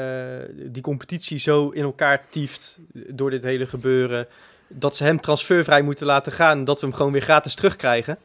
die 0.54 0.82
competitie 0.82 1.38
zo 1.38 1.68
in 1.68 1.82
elkaar 1.82 2.24
tieft 2.30 2.78
door 2.92 3.30
dit 3.30 3.44
hele 3.44 3.66
gebeuren. 3.66 4.26
Dat 4.68 4.96
ze 4.96 5.04
hem 5.04 5.20
transfervrij 5.20 5.82
moeten 5.82 6.06
laten 6.06 6.32
gaan 6.32 6.64
dat 6.64 6.80
we 6.80 6.86
hem 6.86 6.94
gewoon 6.94 7.12
weer 7.12 7.22
gratis 7.22 7.54
terugkrijgen. 7.54 8.18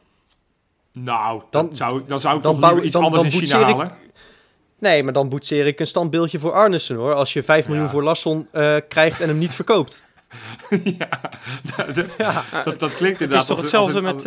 Nou, 0.92 1.42
dan, 1.50 1.76
zou, 1.76 2.02
dan 2.06 2.20
zou 2.20 2.36
ik 2.36 2.42
dan 2.42 2.60
toch 2.60 2.82
iets 2.82 2.92
dan, 2.92 3.04
anders 3.04 3.22
dan 3.22 3.40
in 3.40 3.46
China 3.46 3.62
halen. 3.62 3.86
Ik, 3.86 3.92
Nee, 4.78 5.02
maar 5.02 5.12
dan 5.12 5.28
boetseer 5.28 5.66
ik 5.66 5.80
een 5.80 5.86
standbeeldje 5.86 6.38
voor 6.38 6.52
Arnissen 6.52 6.96
hoor. 6.96 7.14
Als 7.14 7.32
je 7.32 7.42
5 7.42 7.68
miljoen 7.68 7.88
voor 7.88 8.02
Lasson 8.02 8.48
uh, 8.52 8.76
krijgt 8.88 9.20
en 9.20 9.28
hem 9.28 9.38
niet 9.38 9.54
verkoopt. 9.54 10.02
ja, 10.98 11.08
dat, 11.94 12.14
ja. 12.18 12.44
Dat, 12.64 12.78
dat, 12.80 12.94
klinkt 12.94 13.20
inderdaad 13.20 13.48
het 13.48 13.48
is 13.48 13.54
toch 13.54 13.60
hetzelfde 13.60 14.00
met... 14.00 14.24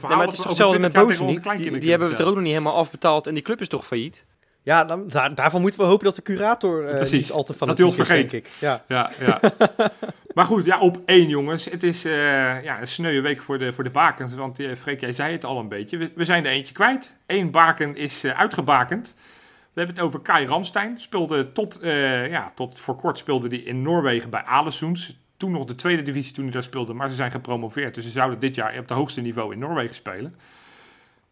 Maar 0.00 0.26
het 0.26 0.38
is 0.38 0.44
hetzelfde 0.44 0.78
met 0.78 0.92
Bozeniek. 0.92 1.56
Die, 1.56 1.78
die 1.78 1.90
hebben 1.90 2.08
we 2.08 2.16
er 2.16 2.26
ook 2.26 2.34
nog 2.34 2.42
niet 2.42 2.52
helemaal 2.52 2.76
afbetaald 2.76 3.26
en 3.26 3.34
die 3.34 3.42
club 3.42 3.60
is 3.60 3.68
toch 3.68 3.86
failliet? 3.86 4.24
Ja, 4.64 4.84
dan, 4.84 5.08
daar, 5.08 5.34
daarvan 5.34 5.60
moeten 5.60 5.80
we 5.80 5.86
hopen 5.86 6.04
dat 6.04 6.16
de 6.16 6.22
curator 6.22 6.84
uh, 6.84 6.94
Precies, 6.94 7.26
niet 7.26 7.32
al 7.32 7.44
te 7.44 7.54
van 7.54 7.68
dat 7.68 7.76
hij 7.76 7.86
ons 7.86 7.96
vergeet. 7.96 8.30
denk 8.30 8.44
ik. 8.44 8.52
Ja, 8.58 8.84
ja, 8.88 9.10
ja. 9.20 9.40
maar 10.34 10.44
goed, 10.44 10.64
ja, 10.64 10.78
op 10.80 10.98
één 11.06 11.28
jongens. 11.28 11.64
Het 11.64 11.82
is 11.82 12.06
uh, 12.06 12.12
ja, 12.62 12.80
een 12.80 12.88
sneuwe 12.88 13.20
week 13.20 13.42
voor 13.42 13.58
de, 13.58 13.72
voor 13.72 13.84
de 13.84 13.90
bakens. 13.90 14.34
Want 14.34 14.60
uh, 14.60 14.74
Freek, 14.74 15.00
jij 15.00 15.12
zei 15.12 15.32
het 15.32 15.44
al 15.44 15.58
een 15.58 15.68
beetje. 15.68 15.96
We, 15.96 16.10
we 16.14 16.24
zijn 16.24 16.44
er 16.44 16.50
eentje 16.50 16.74
kwijt. 16.74 17.14
Eén 17.26 17.50
baken 17.50 17.96
is 17.96 18.24
uitgebakend. 18.24 19.14
We 19.74 19.80
hebben 19.80 19.96
het 19.96 20.04
over 20.04 20.20
Kai 20.20 20.46
Ramstein. 20.46 20.98
Speelde 20.98 21.52
tot, 21.52 21.80
eh, 21.80 22.30
ja, 22.30 22.52
tot 22.54 22.80
voor 22.80 22.96
kort 22.96 23.18
speelde 23.18 23.48
hij 23.48 23.58
in 23.58 23.82
Noorwegen 23.82 24.30
bij 24.30 24.42
Alesoens. 24.42 25.16
Toen 25.36 25.50
nog 25.50 25.64
de 25.64 25.74
tweede 25.74 26.02
divisie 26.02 26.32
toen 26.32 26.44
hij 26.44 26.52
daar 26.52 26.62
speelde, 26.62 26.92
maar 26.92 27.08
ze 27.08 27.14
zijn 27.14 27.30
gepromoveerd. 27.30 27.94
Dus 27.94 28.04
ze 28.04 28.10
zouden 28.10 28.38
dit 28.38 28.54
jaar 28.54 28.70
op 28.70 28.76
het 28.76 28.90
hoogste 28.90 29.20
niveau 29.20 29.52
in 29.52 29.58
Noorwegen 29.58 29.94
spelen. 29.94 30.34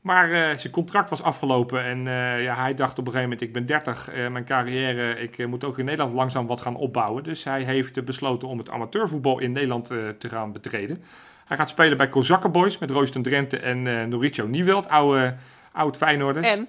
Maar 0.02 0.30
eh, 0.30 0.58
zijn 0.58 0.72
contract 0.72 1.10
was 1.10 1.22
afgelopen 1.22 1.84
en 1.84 2.06
eh, 2.06 2.42
ja, 2.42 2.54
hij 2.54 2.74
dacht 2.74 2.98
op 2.98 3.06
een 3.06 3.12
gegeven 3.12 3.22
moment, 3.22 3.40
ik 3.40 3.52
ben 3.52 3.66
30, 3.66 4.08
eh, 4.08 4.28
mijn 4.28 4.44
carrière, 4.44 5.18
ik 5.18 5.46
moet 5.46 5.64
ook 5.64 5.78
in 5.78 5.84
Nederland 5.84 6.14
langzaam 6.14 6.46
wat 6.46 6.60
gaan 6.60 6.76
opbouwen. 6.76 7.24
Dus 7.24 7.44
hij 7.44 7.62
heeft 7.62 8.04
besloten 8.04 8.48
om 8.48 8.58
het 8.58 8.70
amateurvoetbal 8.70 9.38
in 9.38 9.52
Nederland 9.52 9.86
te 10.18 10.28
gaan 10.28 10.52
betreden. 10.52 11.04
Hij 11.44 11.56
gaat 11.56 11.68
spelen 11.68 11.96
bij 11.96 12.08
Kozakkenboys 12.08 12.78
met 12.78 12.90
Royston 12.90 13.22
Drenthe 13.22 13.58
en 13.58 13.86
eh 13.86 14.06
Mauricio 14.06 14.46
Nieuweld, 14.46 14.88
oude, 14.88 15.34
oud 15.72 15.96
Feyenoorders. 15.96 16.56
En, 16.56 16.68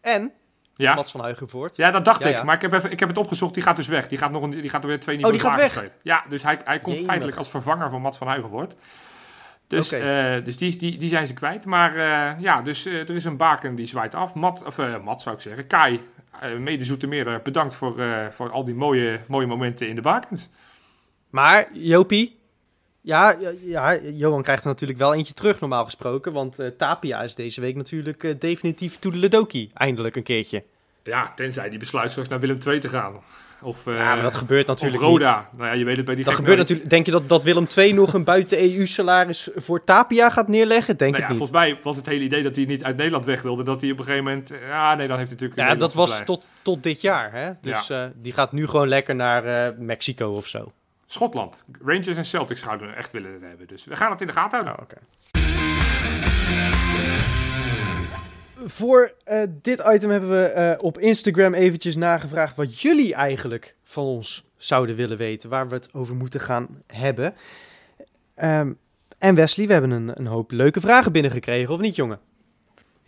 en 0.00 0.32
ja. 0.86 0.94
Mats 0.94 1.10
van 1.10 1.20
Huigenvoort. 1.20 1.76
Ja, 1.76 1.90
dat 1.90 2.04
dacht 2.04 2.20
Ja, 2.20 2.26
ik. 2.26 2.34
ja. 2.34 2.42
Maar 2.42 2.54
ik 2.54 2.62
heb, 2.62 2.72
even, 2.72 2.90
ik 2.90 3.00
heb 3.00 3.08
het 3.08 3.18
opgezocht. 3.18 3.54
Die 3.54 3.62
gaat 3.62 3.76
dus 3.76 3.86
weg. 3.86 4.08
Die 4.08 4.18
gaat, 4.18 4.30
nog 4.30 4.42
een, 4.42 4.50
die 4.50 4.70
gaat 4.70 4.82
er 4.82 4.88
weer 4.88 5.00
twee 5.00 5.16
Oh, 5.16 5.22
niveaus 5.22 5.40
die 5.42 5.50
gaat 5.50 5.60
weg? 5.60 5.70
spelen. 5.72 5.92
Ja, 6.02 6.24
dus 6.28 6.42
hij, 6.42 6.58
hij 6.64 6.78
komt 6.80 6.92
Jemig. 6.94 7.08
feitelijk 7.08 7.38
als 7.38 7.50
vervanger 7.50 7.90
van 7.90 8.00
Mats 8.00 8.18
van 8.18 8.26
Huigenvoort. 8.26 8.74
Dus, 9.66 9.92
eh, 9.92 10.34
dus 10.44 10.56
die, 10.56 10.76
die, 10.76 10.98
die 10.98 11.08
zijn 11.08 11.26
ze 11.26 11.32
kwijt. 11.32 11.64
Maar 11.66 11.94
eh, 11.96 12.40
ja, 12.40 12.62
dus 12.62 12.86
eh, 12.86 12.94
er 13.00 13.10
is 13.14 13.24
een 13.24 13.36
baken 13.36 13.74
die 13.74 13.86
zwaait 13.86 14.14
af. 14.14 14.34
Mat, 14.34 14.64
of 14.66 14.78
Mat 15.02 15.22
zou 15.22 15.34
ik 15.34 15.40
zeggen. 15.42 15.66
Kai, 15.66 16.00
mede 16.58 16.84
Zoetermeer, 16.84 17.40
bedankt 17.42 17.74
voor, 17.74 17.94
voor 18.30 18.50
al 18.50 18.64
die 18.64 18.74
mooie, 18.74 19.20
mooie 19.28 19.46
momenten 19.46 19.88
in 19.88 19.94
de 19.94 20.00
bakens. 20.00 20.48
Maar, 21.30 21.68
Jopie, 21.72 22.37
ja, 23.08 23.36
ja, 23.40 23.52
ja, 23.62 24.00
Johan 24.12 24.42
krijgt 24.42 24.62
er 24.62 24.68
natuurlijk 24.68 24.98
wel 24.98 25.14
eentje 25.14 25.34
terug 25.34 25.60
normaal 25.60 25.84
gesproken. 25.84 26.32
Want 26.32 26.58
eh, 26.58 26.68
Tapia 26.68 27.22
is 27.22 27.34
deze 27.34 27.60
week 27.60 27.76
natuurlijk 27.76 28.24
eh, 28.24 28.34
definitief 28.38 28.98
toedeledokie. 28.98 29.70
Eindelijk 29.74 30.16
een 30.16 30.22
keertje. 30.22 30.64
Ja, 31.02 31.32
tenzij 31.34 31.70
die 31.70 31.78
besluit 31.78 32.10
straks 32.10 32.28
naar 32.28 32.40
Willem 32.40 32.58
II 32.66 32.78
te 32.78 32.88
gaan. 32.88 33.14
Of, 33.62 33.86
eh, 33.86 33.96
ja, 33.96 34.14
maar 34.14 34.22
dat 34.22 34.34
gebeurt 34.34 34.68
of 34.68 34.74
natuurlijk 34.74 35.02
Roda. 35.02 35.36
niet. 35.36 35.58
Nou 35.58 35.70
ja, 35.70 35.76
je 35.76 35.84
weet 35.84 35.96
het 35.96 36.04
bij 36.04 36.14
die 36.14 36.24
Dat 36.24 36.34
gebeurt 36.34 36.58
natuurlijk. 36.58 36.90
Denk 36.90 37.06
je 37.06 37.12
dat, 37.12 37.28
dat 37.28 37.42
Willem 37.42 37.66
II 37.76 37.92
nog 37.92 38.14
een 38.14 38.24
buiten 38.24 38.58
EU-salaris 38.58 39.48
voor 39.56 39.84
Tapia 39.84 40.30
gaat 40.30 40.48
neerleggen? 40.48 40.96
Denk 40.96 41.10
Nou 41.10 41.22
ja, 41.22 41.28
ik 41.28 41.38
niet. 41.38 41.48
volgens 41.48 41.58
mij 41.58 41.82
was 41.82 41.96
het 41.96 42.06
hele 42.06 42.24
idee 42.24 42.42
dat 42.42 42.56
hij 42.56 42.64
niet 42.64 42.84
uit 42.84 42.96
Nederland 42.96 43.24
weg 43.24 43.42
wilde. 43.42 43.62
Dat 43.62 43.80
hij 43.80 43.90
op 43.90 43.98
een 43.98 44.04
gegeven 44.04 44.24
moment... 44.24 44.52
Ja, 44.68 44.94
nee, 44.94 45.08
dan 45.08 45.18
heeft 45.18 45.30
natuurlijk... 45.30 45.60
Ja, 45.60 45.74
dat 45.74 45.94
was 45.94 46.24
tot, 46.24 46.52
tot 46.62 46.82
dit 46.82 47.00
jaar. 47.00 47.32
Hè? 47.32 47.50
Dus 47.60 47.90
eh, 47.90 48.04
die 48.14 48.32
gaat 48.32 48.52
nu 48.52 48.66
gewoon 48.66 48.88
lekker 48.88 49.14
naar 49.14 49.44
eh, 49.44 49.78
Mexico 49.78 50.30
of 50.30 50.46
zo. 50.46 50.72
Schotland. 51.10 51.64
Rangers 51.82 52.16
en 52.16 52.24
Celtics 52.24 52.60
zouden 52.60 52.96
echt 52.96 53.10
willen 53.10 53.42
hebben. 53.42 53.66
Dus 53.66 53.84
we 53.84 53.96
gaan 53.96 54.10
het 54.10 54.20
in 54.20 54.26
de 54.26 54.32
gaten 54.32 54.64
houden. 54.64 54.86
Oh. 54.86 55.02
Voor 58.66 59.12
eh, 59.24 59.42
dit 59.62 59.82
item 59.86 60.10
hebben 60.10 60.30
we 60.30 60.44
eh, 60.44 60.84
op 60.84 60.98
Instagram 60.98 61.54
eventjes 61.54 61.96
nagevraagd 61.96 62.56
wat 62.56 62.80
jullie 62.80 63.14
eigenlijk 63.14 63.76
van 63.84 64.04
ons 64.04 64.44
zouden 64.56 64.96
willen 64.96 65.18
weten, 65.18 65.50
waar 65.50 65.68
we 65.68 65.74
het 65.74 65.94
over 65.94 66.16
moeten 66.16 66.40
gaan 66.40 66.82
hebben. 66.86 67.34
Ehm, 68.34 68.72
en 69.18 69.34
Wesley, 69.34 69.66
we 69.66 69.72
hebben 69.72 69.90
een, 69.90 70.18
een 70.18 70.26
hoop 70.26 70.50
leuke 70.50 70.80
vragen 70.80 71.12
binnengekregen, 71.12 71.74
of 71.74 71.80
niet 71.80 71.96
jongen? 71.96 72.20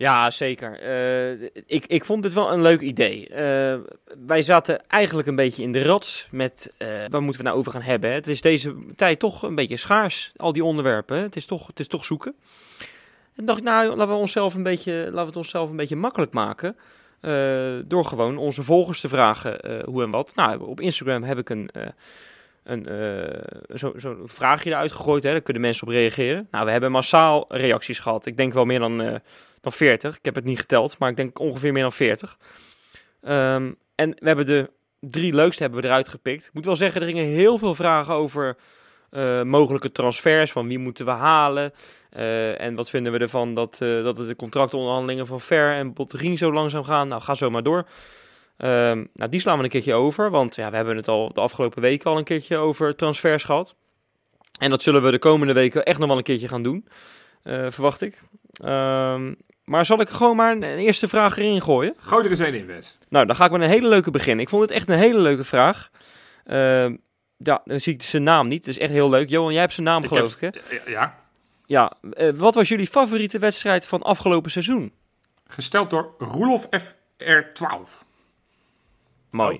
Ja, 0.01 0.29
zeker. 0.29 0.79
Eh, 0.79 1.49
ik, 1.65 1.85
ik 1.87 2.05
vond 2.05 2.23
dit 2.23 2.33
wel 2.33 2.51
een 2.53 2.61
leuk 2.61 2.81
idee. 2.81 3.27
Eh, 3.27 3.79
wij 4.25 4.41
zaten 4.41 4.87
eigenlijk 4.87 5.27
een 5.27 5.35
beetje 5.35 5.63
in 5.63 5.71
de 5.71 5.83
rats 5.83 6.27
met 6.31 6.73
eh, 6.77 6.87
waar 7.09 7.21
moeten 7.21 7.41
we 7.41 7.47
nou 7.47 7.59
over 7.59 7.71
gaan 7.71 7.81
hebben. 7.81 8.09
Hè? 8.09 8.15
Het 8.15 8.27
is 8.27 8.41
deze 8.41 8.75
tijd 8.95 9.19
toch 9.19 9.43
een 9.43 9.55
beetje 9.55 9.77
schaars, 9.77 10.31
al 10.35 10.53
die 10.53 10.63
onderwerpen. 10.63 11.17
hè. 11.17 11.23
Het 11.23 11.35
is 11.35 11.45
toch, 11.45 11.67
het 11.67 11.79
is 11.79 11.87
toch 11.87 12.05
zoeken. 12.05 12.35
En 13.35 13.45
dacht 13.45 13.57
ik, 13.57 13.63
nou, 13.63 13.95
laten 13.95 14.13
we, 14.13 14.19
onszelf 14.19 14.53
een 14.53 14.63
beetje, 14.63 14.93
laten 14.93 15.13
we 15.13 15.25
het 15.25 15.35
onszelf 15.35 15.69
een 15.69 15.75
beetje 15.75 15.95
makkelijk 15.95 16.33
maken. 16.33 16.75
door 17.87 18.05
gewoon 18.05 18.37
onze 18.37 18.63
volgers 18.63 19.01
te 19.01 19.09
vragen 19.09 19.81
hoe 19.85 20.03
en 20.03 20.09
wat. 20.11 20.35
Nou, 20.35 20.67
op 20.67 20.81
Instagram 20.81 21.23
heb 21.23 21.37
ik 21.37 21.49
een, 21.49 21.69
een 22.63 22.85
eh, 22.87 23.75
zo- 23.77 23.93
zo'n 23.97 24.21
vraagje 24.25 24.69
eruit 24.69 24.91
gegooid. 24.91 25.23
Hè? 25.23 25.31
Daar 25.31 25.41
kunnen 25.41 25.61
mensen 25.61 25.87
op 25.87 25.93
reageren. 25.93 26.47
Nou, 26.51 26.65
we 26.65 26.71
hebben 26.71 26.91
massaal 26.91 27.45
reacties 27.49 27.99
gehad. 27.99 28.25
Ik 28.25 28.37
denk 28.37 28.53
wel 28.53 28.65
meer 28.65 28.79
dan... 28.79 29.21
dan 29.61 29.71
40. 29.71 30.17
Ik 30.17 30.25
heb 30.25 30.35
het 30.35 30.43
niet 30.43 30.59
geteld, 30.59 30.97
maar 30.97 31.09
ik 31.09 31.15
denk 31.15 31.39
ongeveer 31.39 31.71
meer 31.71 31.81
dan 31.81 31.91
40. 31.91 32.37
Ehm, 33.21 33.71
en 33.95 34.09
we 34.09 34.27
hebben 34.27 34.45
de 34.45 34.69
drie 34.99 35.33
leukste 35.33 35.63
hebben 35.63 35.81
we 35.81 35.87
eruit 35.87 36.09
gepikt. 36.09 36.45
Ik 36.45 36.53
moet 36.53 36.65
wel 36.65 36.75
zeggen, 36.75 37.01
er 37.01 37.07
gingen 37.07 37.25
heel 37.25 37.57
veel 37.57 37.75
vragen 37.75 38.13
over 38.13 38.57
eh, 39.11 39.41
mogelijke 39.41 39.91
transfers. 39.91 40.51
Van 40.51 40.67
wie 40.67 40.79
moeten 40.79 41.05
we 41.05 41.11
halen? 41.11 41.73
Eh, 42.09 42.61
en 42.61 42.75
wat 42.75 42.89
vinden 42.89 43.11
we 43.11 43.17
ervan 43.17 43.55
dat, 43.55 43.77
eh, 43.81 44.03
dat 44.03 44.15
de 44.15 44.35
contractonderhandelingen 44.35 45.27
van 45.27 45.41
Ver 45.41 45.73
en 45.73 45.93
Botterien 45.93 46.37
zo 46.37 46.53
langzaam 46.53 46.83
gaan? 46.83 47.07
Nou, 47.07 47.21
ga 47.21 47.33
zo 47.33 47.49
maar 47.49 47.63
door. 47.63 47.87
Ehm, 48.57 49.05
nou, 49.13 49.29
die 49.29 49.39
slaan 49.39 49.57
we 49.57 49.63
een 49.63 49.69
keertje 49.69 49.93
over. 49.93 50.29
Want 50.29 50.55
ja, 50.55 50.69
we 50.69 50.75
hebben 50.75 50.95
het 50.95 51.07
al 51.07 51.33
de 51.33 51.41
afgelopen 51.41 51.81
weken 51.81 52.11
al 52.11 52.17
een 52.17 52.23
keertje 52.23 52.57
over 52.57 52.95
transfers 52.95 53.43
gehad. 53.43 53.75
En 54.59 54.69
dat 54.69 54.81
zullen 54.81 55.03
we 55.03 55.11
de 55.11 55.19
komende 55.19 55.53
weken 55.53 55.85
echt 55.85 55.99
nog 55.99 56.07
wel 56.07 56.17
een 56.17 56.23
keertje 56.23 56.47
gaan 56.47 56.63
doen. 56.63 56.87
verwacht 57.43 58.01
ik. 58.01 58.21
Ehm, 58.63 59.33
maar 59.65 59.85
zal 59.85 60.01
ik 60.01 60.09
gewoon 60.09 60.35
maar 60.35 60.51
een, 60.51 60.63
een 60.63 60.77
eerste 60.77 61.07
vraag 61.07 61.37
erin 61.37 61.61
gooien? 61.61 61.93
Gooi 61.97 62.23
er 62.23 62.29
eens 62.29 62.39
één 62.39 62.53
in, 62.53 62.65
Wes. 62.65 62.97
Nou, 63.09 63.25
dan 63.25 63.35
ga 63.35 63.45
ik 63.45 63.51
met 63.51 63.61
een 63.61 63.67
hele 63.69 63.87
leuke 63.87 64.11
beginnen. 64.11 64.43
Ik 64.43 64.49
vond 64.49 64.61
het 64.61 64.71
echt 64.71 64.89
een 64.89 64.97
hele 64.97 65.19
leuke 65.19 65.43
vraag. 65.43 65.89
Ehm, 66.45 66.95
ja, 67.37 67.61
dan 67.65 67.79
zie 67.79 67.93
ik 67.93 68.01
zijn 68.01 68.23
naam 68.23 68.47
niet. 68.47 68.65
Het 68.65 68.75
is 68.75 68.81
echt 68.81 68.91
heel 68.91 69.09
leuk. 69.09 69.29
Johan, 69.29 69.51
jij 69.51 69.61
hebt 69.61 69.73
zijn 69.73 69.85
naam, 69.85 70.03
Ik 70.03 70.07
geloof 70.07 70.39
heb- 70.39 70.55
ik, 70.55 70.61
hè? 70.69 70.75
Ja, 70.75 70.91
Ja, 70.91 71.17
Ja. 71.65 72.11
eh, 72.13 72.29
wat 72.35 72.55
was 72.55 72.67
jullie 72.67 72.87
favoriete 72.87 73.39
wedstrijd 73.39 73.87
van 73.87 74.01
afgelopen 74.01 74.51
seizoen? 74.51 74.93
gesteld 75.47 75.89
door 75.89 76.13
Roelof 76.17 76.67
FR12. 76.69 78.05
Mooi. 79.29 79.57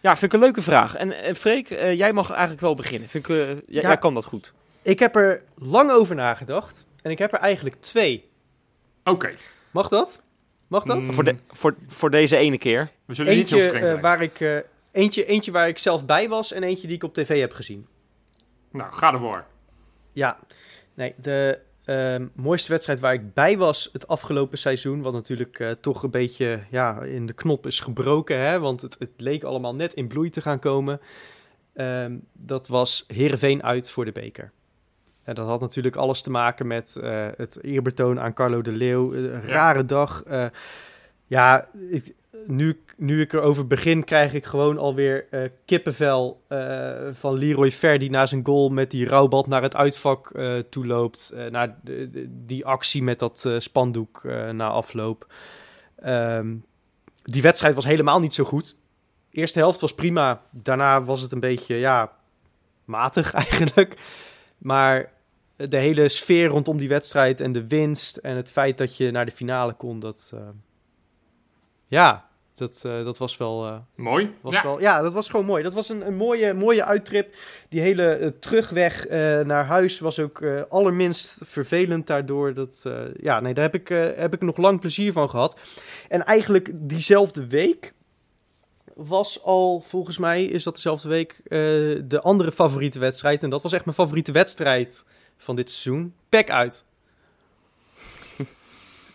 Ja, 0.00 0.10
vind 0.16 0.22
ik 0.22 0.32
een 0.32 0.44
leuke 0.44 0.62
vraag. 0.62 0.94
En, 0.94 1.12
en 1.22 1.36
Freek, 1.36 1.70
eh, 1.70 1.96
jij 1.98 2.12
mag 2.12 2.30
eigenlijk 2.30 2.60
wel 2.60 2.74
beginnen. 2.74 3.08
Vind 3.08 3.28
ik, 3.28 3.36
eh, 3.36 3.48
Ja. 3.48 3.54
jij 3.66 3.96
kan 3.96 4.14
dat 4.14 4.24
goed. 4.24 4.52
Ik 4.82 4.98
heb 4.98 5.16
er 5.16 5.42
lang 5.56 5.90
over 5.90 6.14
nagedacht 6.14 6.86
en 7.02 7.10
ik 7.10 7.18
heb 7.18 7.32
er 7.32 7.38
eigenlijk 7.38 7.76
twee. 7.80 8.30
Oké, 9.04 9.30
Mag 9.72 9.88
dat? 9.88 10.22
Mag 10.66 10.84
dat? 10.84 11.00
Mm. 11.00 11.12
Voor, 11.12 11.24
de, 11.24 11.36
voor, 11.48 11.76
voor 11.88 12.10
deze 12.10 12.36
ene 12.36 12.58
keer. 12.58 12.90
we 13.04 13.14
zullen 13.14 13.32
niet 13.32 13.40
Eentje, 13.40 13.56
heel 13.56 13.68
streng 13.68 13.84
eh, 13.84 14.00
waar 14.00 14.22
ik, 14.22 14.40
eh, 14.40 14.56
eentje, 14.90 15.24
eentje 15.24 15.52
waar 15.52 15.68
ik 15.68 15.78
zelf 15.78 16.04
bij 16.04 16.28
was 16.28 16.52
en 16.52 16.62
eentje 16.62 16.86
die 16.86 16.96
ik 16.96 17.02
op 17.02 17.14
tv 17.14 17.40
heb 17.40 17.52
gezien. 17.52 17.86
Nou, 18.70 18.92
ga 18.92 19.12
ervoor. 19.12 19.44
Ja, 20.12 20.38
nee, 20.94 21.14
de 21.16 21.58
ehm, 21.84 22.26
mooiste 22.34 22.70
wedstrijd 22.70 23.00
waar 23.00 23.12
ik 23.12 23.34
bij 23.34 23.58
was 23.58 23.88
het 23.92 24.08
afgelopen 24.08 24.58
seizoen, 24.58 25.02
wat 25.02 25.12
natuurlijk 25.12 25.58
eh, 25.58 25.70
toch 25.70 26.02
een 26.02 26.10
beetje 26.10 26.64
ja, 26.70 27.02
in 27.02 27.26
de 27.26 27.32
knop 27.32 27.66
is 27.66 27.80
gebroken, 27.80 28.38
hè, 28.38 28.60
want 28.60 28.80
het, 28.80 28.96
het 28.98 29.12
leek 29.16 29.42
allemaal 29.42 29.74
net 29.74 29.94
in 29.94 30.08
bloei 30.08 30.30
te 30.30 30.40
gaan 30.40 30.58
komen. 30.58 31.00
Ehm, 31.74 32.16
dat 32.32 32.68
was 32.68 33.04
Heerenveen 33.06 33.62
uit 33.62 33.90
voor 33.90 34.04
de 34.04 34.12
beker. 34.12 34.52
En 35.24 35.34
dat 35.34 35.46
had 35.46 35.60
natuurlijk 35.60 35.96
alles 35.96 36.22
te 36.22 36.30
maken 36.30 36.66
met 36.66 36.96
eh, 36.96 37.26
het 37.36 37.62
eerbetoon 37.62 38.20
aan 38.20 38.32
Carlo 38.34 38.62
de 38.62 38.72
Leeuw. 38.72 39.12
Een 39.14 39.22
Ja. 39.22 39.40
rare 39.40 39.84
dag. 39.84 40.22
Eh, 40.22 40.46
ja, 41.26 41.68
ik, 41.90 42.14
nu, 42.46 42.68
ik- 42.68 42.94
nu 42.96 43.20
ik 43.20 43.32
erover 43.32 43.66
begin, 43.66 44.04
krijg 44.04 44.34
ik 44.34 44.44
gewoon 44.46 44.78
alweer 44.78 45.26
eh 45.30 45.48
kippenvel 45.64 46.42
eh, 46.48 46.90
van 47.12 47.34
Leroy 47.38 47.70
Ver 47.72 47.98
die 47.98 48.10
na 48.10 48.26
zijn 48.26 48.46
goal 48.46 48.68
met 48.68 48.90
die 48.90 49.06
rouwbad 49.08 49.46
naar 49.46 49.62
het 49.62 49.76
uitvak 49.76 50.30
eh 50.30 50.58
toeloopt. 50.58 51.30
Eh, 51.36 51.46
naar 51.50 51.76
de- 51.82 52.10
de- 52.10 52.26
die 52.46 52.64
actie 52.66 53.02
met 53.02 53.18
dat 53.18 53.44
eh, 53.44 53.58
spandoek 53.58 54.24
eh, 54.24 54.50
na 54.50 54.68
afloop. 54.68 55.32
Ehm, 55.96 56.54
die 57.22 57.42
wedstrijd 57.42 57.74
was 57.74 57.84
helemaal 57.84 58.20
niet 58.20 58.34
zo 58.34 58.44
goed. 58.44 58.76
Eerste 59.30 59.58
helft 59.58 59.80
was 59.80 59.94
prima. 59.94 60.42
Daarna 60.50 61.04
was 61.04 61.20
het 61.20 61.32
een 61.32 61.40
beetje, 61.40 61.74
ja, 61.76 62.12
matig 62.84 63.32
eigenlijk. 63.44 63.96
Maar 64.62 65.12
de 65.56 65.76
hele 65.76 66.08
sfeer 66.08 66.46
rondom 66.46 66.76
die 66.78 66.88
wedstrijd 66.88 67.40
en 67.40 67.52
de 67.52 67.66
winst 67.66 68.16
en 68.16 68.36
het 68.36 68.50
feit 68.50 68.78
dat 68.78 68.96
je 68.96 69.10
naar 69.10 69.24
de 69.24 69.30
finale 69.30 69.72
kon, 69.72 70.00
dat... 70.00 70.30
eh, 70.34 70.40
ja, 71.86 72.30
dat, 72.54 72.82
eh, 72.84 73.04
dat 73.04 73.18
was 73.18 73.36
wel... 73.36 73.66
eh, 73.66 73.76
Mooi. 73.94 74.34
was 74.40 74.54
ja. 74.54 74.62
wel, 74.62 74.80
ja, 74.80 75.02
dat 75.02 75.12
was 75.12 75.28
gewoon 75.28 75.46
mooi. 75.46 75.62
Dat 75.62 75.74
was 75.74 75.88
een, 75.88 76.06
een 76.06 76.16
mooie, 76.16 76.54
mooie 76.54 76.84
uittrip. 76.84 77.34
Die 77.68 77.80
hele 77.80 78.08
eh, 78.14 78.28
terugweg 78.28 79.08
naar 79.44 79.64
huis 79.64 79.98
was 79.98 80.18
ook 80.18 80.42
allerminst 80.68 81.38
vervelend 81.44 82.06
daardoor. 82.06 82.54
Dat, 82.54 82.86
ja, 83.20 83.40
nee, 83.40 83.54
daar 83.54 83.64
heb 83.64 83.74
ik, 83.74 83.88
heb 84.16 84.34
ik 84.34 84.40
nog 84.40 84.56
lang 84.56 84.80
plezier 84.80 85.12
van 85.12 85.30
gehad. 85.30 85.58
En 86.08 86.24
eigenlijk 86.24 86.70
diezelfde 86.74 87.46
week 87.46 87.94
was 88.94 89.42
al, 89.42 89.84
volgens 89.86 90.18
mij 90.18 90.44
is 90.44 90.62
dat 90.62 90.74
dezelfde 90.74 91.08
week, 91.08 91.40
eh, 91.44 91.58
de 92.04 92.20
andere 92.22 92.52
favoriete 92.52 92.98
wedstrijd. 92.98 93.42
En 93.42 93.50
dat 93.50 93.62
was 93.62 93.72
echt 93.72 93.84
mijn 93.84 93.96
favoriete 93.96 94.32
wedstrijd 94.32 95.04
van 95.36 95.56
dit 95.56 95.70
seizoen. 95.70 96.14
Pek 96.28 96.50
uit. 96.50 96.84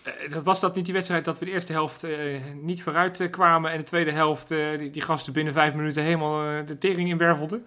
Eh, 0.03 0.31
dat 0.31 0.43
was 0.43 0.59
dat 0.59 0.75
niet 0.75 0.85
die 0.85 0.93
wedstrijd 0.93 1.25
dat 1.25 1.39
we 1.39 1.45
de 1.45 1.51
eerste 1.51 1.71
helft 1.71 2.03
eh, 2.03 2.43
niet 2.61 2.83
vooruit 2.83 3.29
kwamen 3.29 3.71
en 3.71 3.77
de 3.77 3.83
tweede 3.83 4.11
helft 4.11 4.47
die, 4.47 4.89
die 4.89 5.01
gasten 5.01 5.33
binnen 5.33 5.53
vijf 5.53 5.73
minuten 5.73 6.03
helemaal 6.03 6.65
de 6.65 6.77
tering 6.77 7.09
inwervelden? 7.09 7.65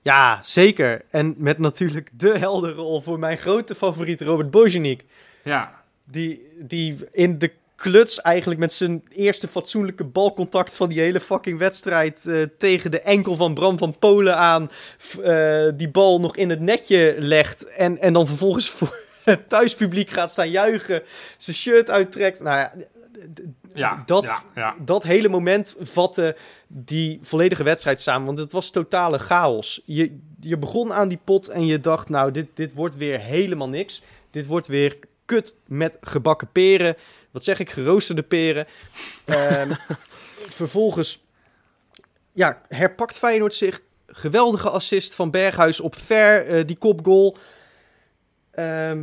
Ja, 0.00 0.40
zeker. 0.44 1.04
En 1.10 1.34
met 1.38 1.58
natuurlijk 1.58 2.10
de 2.12 2.38
helderrol 2.38 3.00
voor 3.00 3.18
mijn 3.18 3.38
grote 3.38 3.74
favoriet 3.74 4.20
Robert 4.20 4.50
Bojaniek. 4.50 5.04
Ja, 5.44 5.82
Die, 6.04 6.48
die 6.58 6.96
in 7.12 7.38
de 7.38 7.52
kluts 7.82 8.20
eigenlijk 8.20 8.60
met 8.60 8.72
zijn 8.72 9.02
eerste 9.08 9.48
fatsoenlijke 9.48 10.04
balcontact 10.04 10.74
van 10.74 10.88
die 10.88 11.00
hele 11.00 11.20
fucking 11.20 11.58
wedstrijd 11.58 12.26
eh, 12.26 12.42
tegen 12.58 12.90
de 12.90 13.00
enkel 13.00 13.36
van 13.36 13.54
Bram 13.54 13.78
van 13.78 13.98
Polen 13.98 14.36
aan. 14.36 14.70
eh, 15.22 15.68
die 15.74 15.88
bal 15.88 16.20
nog 16.20 16.36
in 16.36 16.50
het 16.50 16.60
netje 16.60 17.16
legt 17.18 17.66
en, 17.66 17.98
en 17.98 18.12
dan 18.12 18.26
vervolgens 18.26 18.70
voor 18.76 18.98
het 19.24 19.48
thuispubliek 19.48 20.10
gaat 20.10 20.30
staan 20.30 20.50
juichen. 20.50 21.02
Zijn 21.36 21.56
shirt 21.56 21.90
uittrekt. 21.90 22.42
Nou 22.42 22.56
ja, 22.56 22.72
Ja, 23.74 24.02
dat, 24.06 24.24
ja, 24.24 24.42
ja. 24.54 24.74
dat 24.84 25.02
hele 25.02 25.28
moment 25.28 25.76
vatte 25.80 26.36
die 26.66 27.18
volledige 27.22 27.62
wedstrijd 27.62 28.00
samen. 28.00 28.26
Want 28.26 28.38
het 28.38 28.52
was 28.52 28.70
totale 28.70 29.18
chaos. 29.18 29.82
Je, 29.84 30.18
je 30.40 30.56
begon 30.56 30.92
aan 30.92 31.08
die 31.08 31.20
pot 31.24 31.48
en 31.48 31.66
je 31.66 31.80
dacht, 31.80 32.08
nou, 32.08 32.30
dit, 32.30 32.46
dit 32.54 32.74
wordt 32.74 32.96
weer 32.96 33.20
helemaal 33.20 33.68
niks. 33.68 34.02
Dit 34.30 34.46
wordt 34.46 34.66
weer 34.66 34.98
kut 35.24 35.56
met 35.66 35.98
gebakken 36.00 36.48
peren. 36.52 36.96
Wat 37.32 37.44
zeg 37.44 37.58
ik? 37.60 37.70
Geroosterde 37.70 38.22
peren. 38.22 38.66
Ehm, 39.24 39.72
vervolgens 40.60 41.24
ja, 42.32 42.60
herpakt 42.68 43.18
Feyenoord 43.18 43.54
zich. 43.54 43.80
Geweldige 44.06 44.70
assist 44.70 45.14
van 45.14 45.30
Berghuis 45.30 45.80
op 45.80 45.94
ver, 45.94 46.46
eh, 46.46 46.66
die 46.66 46.76
kopgoal. 46.76 47.36
Ehm, 48.50 48.96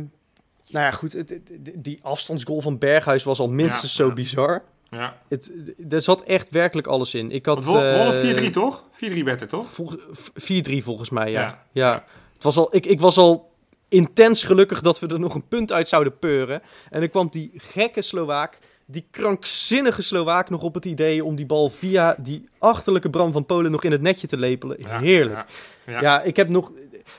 nou 0.68 0.84
ja, 0.84 0.90
goed. 0.90 1.12
het- 1.12 1.28
het- 1.30 1.50
die 1.74 1.98
afstandsgoal 2.02 2.60
van 2.60 2.78
Berghuis 2.78 3.22
was 3.24 3.38
al 3.40 3.48
minstens 3.48 3.90
Ja, 3.96 3.96
zo 4.02 4.06
ja. 4.06 4.14
bizar. 4.14 4.62
ja. 4.90 5.18
Het, 5.28 5.52
er 5.90 6.02
zat 6.02 6.22
echt 6.22 6.50
werkelijk 6.50 6.86
alles 6.86 7.14
in. 7.14 7.30
Ik 7.30 7.46
had... 7.46 7.64
Wonnen 7.64 8.22
eh, 8.22 8.46
4-3 8.48 8.50
toch? 8.50 8.84
4-3 8.90 9.24
werd 9.24 9.40
het 9.40 9.48
toch? 9.48 9.68
volg- 9.70 9.96
v- 10.12 10.28
4-3 10.34 10.82
volgens 10.82 11.10
mij, 11.10 11.30
ja. 11.30 11.40
Ja. 11.40 11.64
ja. 11.72 12.04
Het 12.34 12.42
was 12.42 12.56
al, 12.56 12.74
ik, 12.76 12.86
ik 12.86 13.00
was 13.00 13.16
al 13.16 13.49
intens 13.90 14.44
gelukkig 14.44 14.80
dat 14.80 14.98
we 15.00 15.06
er 15.06 15.20
nog 15.20 15.34
een 15.34 15.48
punt 15.48 15.72
uit 15.72 15.88
zouden 15.88 16.18
peuren. 16.18 16.62
En 16.90 17.00
dan 17.00 17.10
kwam 17.10 17.28
die 17.30 17.50
gekke 17.56 18.02
Slovaak, 18.02 18.58
die 18.86 19.06
krankzinnige 19.10 20.02
Slovaak 20.02 20.50
nog 20.50 20.62
op 20.62 20.74
het 20.74 20.84
idee 20.84 21.24
om 21.24 21.36
die 21.36 21.46
bal 21.46 21.68
via 21.70 22.16
die 22.18 22.48
achterlijke 22.58 23.10
Bram 23.10 23.32
van 23.32 23.46
Polen 23.46 23.70
nog 23.70 23.84
in 23.84 23.92
het 23.92 24.02
netje 24.02 24.26
te 24.26 24.36
lepelen. 24.36 24.76
Ja, 24.80 24.98
Heerlijk. 25.00 25.44
ja, 25.86 25.92
Ja, 25.92 26.00
ja. 26.00 26.22
ik 26.22 26.36
heb 26.36 26.48
nog... 26.48 26.72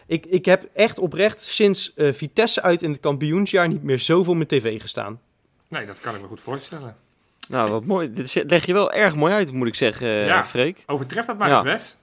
Ik, 0.05 0.25
ik 0.25 0.45
heb 0.45 0.67
echt 0.73 0.99
oprecht 0.99 1.41
sinds 1.41 1.93
eh, 1.93 2.13
Vitesse 2.13 2.61
uit 2.61 2.81
in 2.81 2.91
het 2.91 2.99
kampioensjaar 2.99 3.67
niet 3.67 3.83
meer 3.83 3.97
zo 3.99 4.23
voor 4.23 4.35
mijn 4.35 4.47
tv 4.47 4.81
gestaan. 4.81 5.19
Nee, 5.67 5.85
dat 5.85 5.99
kan 5.99 6.15
ik 6.15 6.21
me 6.21 6.27
goed 6.27 6.39
voorstellen. 6.41 6.95
Nou, 7.49 7.71
wat 7.71 7.85
mooi. 7.85 8.13
Dit 8.13 8.43
leg 8.47 8.65
je 8.65 8.73
wel 8.73 8.91
erg 8.91 9.15
mooi 9.15 9.33
uit, 9.33 9.51
moet 9.51 9.67
ik 9.67 9.75
zeggen, 9.75 10.07
eh, 10.07 10.25
Ja. 10.25 10.43
Freek. 10.43 10.83
Overtreft 10.85 11.27
dat 11.27 11.37
maar 11.37 11.49
Ja. 11.49 11.55
eens, 11.55 11.63
Wes? 11.65 11.97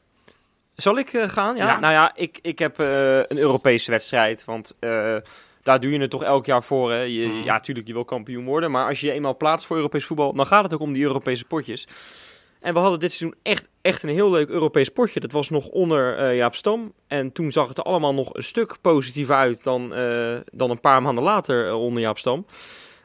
Zal 0.83 0.99
ik 0.99 1.13
eh, 1.13 1.29
gaan? 1.29 1.57
Ja? 1.57 1.67
Ja. 1.67 1.79
Nou 1.79 1.93
ja, 1.93 2.13
ik, 2.15 2.39
ik 2.43 2.59
heb 2.59 2.81
eh, 2.81 3.17
een 3.17 3.39
Europese 3.39 3.91
wedstrijd. 3.91 4.45
Want 4.45 4.75
eh, 4.81 5.17
daar 5.63 5.81
doe 5.81 5.91
je 5.91 6.01
het 6.01 6.11
toch 6.11 6.23
elk 6.23 6.47
jaar 6.47 6.63
voor. 6.65 6.91
Hè? 6.93 7.01
Je, 7.01 7.27
Mhm. 7.27 7.43
Ja, 7.43 7.61
tuurlijk, 7.61 7.87
je 7.87 7.93
wil 7.93 8.05
kampioen 8.05 8.45
worden. 8.45 8.71
Maar 8.71 8.89
als 8.89 9.01
je 9.01 9.07
je 9.07 9.13
eenmaal 9.13 9.37
plaatst 9.37 9.67
voor 9.67 9.77
Europees 9.77 10.05
voetbal, 10.05 10.33
dan 10.33 10.47
gaat 10.47 10.63
het 10.63 10.75
ook 10.75 10.81
om 10.81 10.93
die 10.93 11.03
Europese 11.03 11.45
potjes. 11.45 11.87
En 12.61 12.75
we 12.75 12.81
hadden 12.81 13.01
dit 13.01 13.13
seizoen 13.13 13.39
echt, 13.43 13.69
echt 13.81 14.03
een 14.03 14.09
heel 14.09 14.31
leuk 14.31 14.49
Europees 14.49 14.89
potje. 14.89 15.21
Dat 15.21 15.33
was 15.33 15.51
nog 15.51 15.67
onder 15.67 16.17
eh, 16.19 16.37
Jaap 16.37 16.55
Stam. 16.55 16.93
En 17.07 17.33
toen 17.33 17.53
zag 17.53 17.69
het 17.69 17.79
er 17.79 17.85
allemaal 17.85 18.15
nog 18.15 18.35
een 18.35 18.43
stuk 18.43 18.77
positiever 18.81 19.35
uit 19.35 19.65
dan, 19.65 19.95
eh, 19.95 20.37
dan 20.53 20.71
een 20.71 20.81
paar 20.81 21.03
maanden 21.03 21.25
later 21.25 21.73
onder 21.75 22.03
Jaap 22.03 22.19
Stam. 22.19 22.47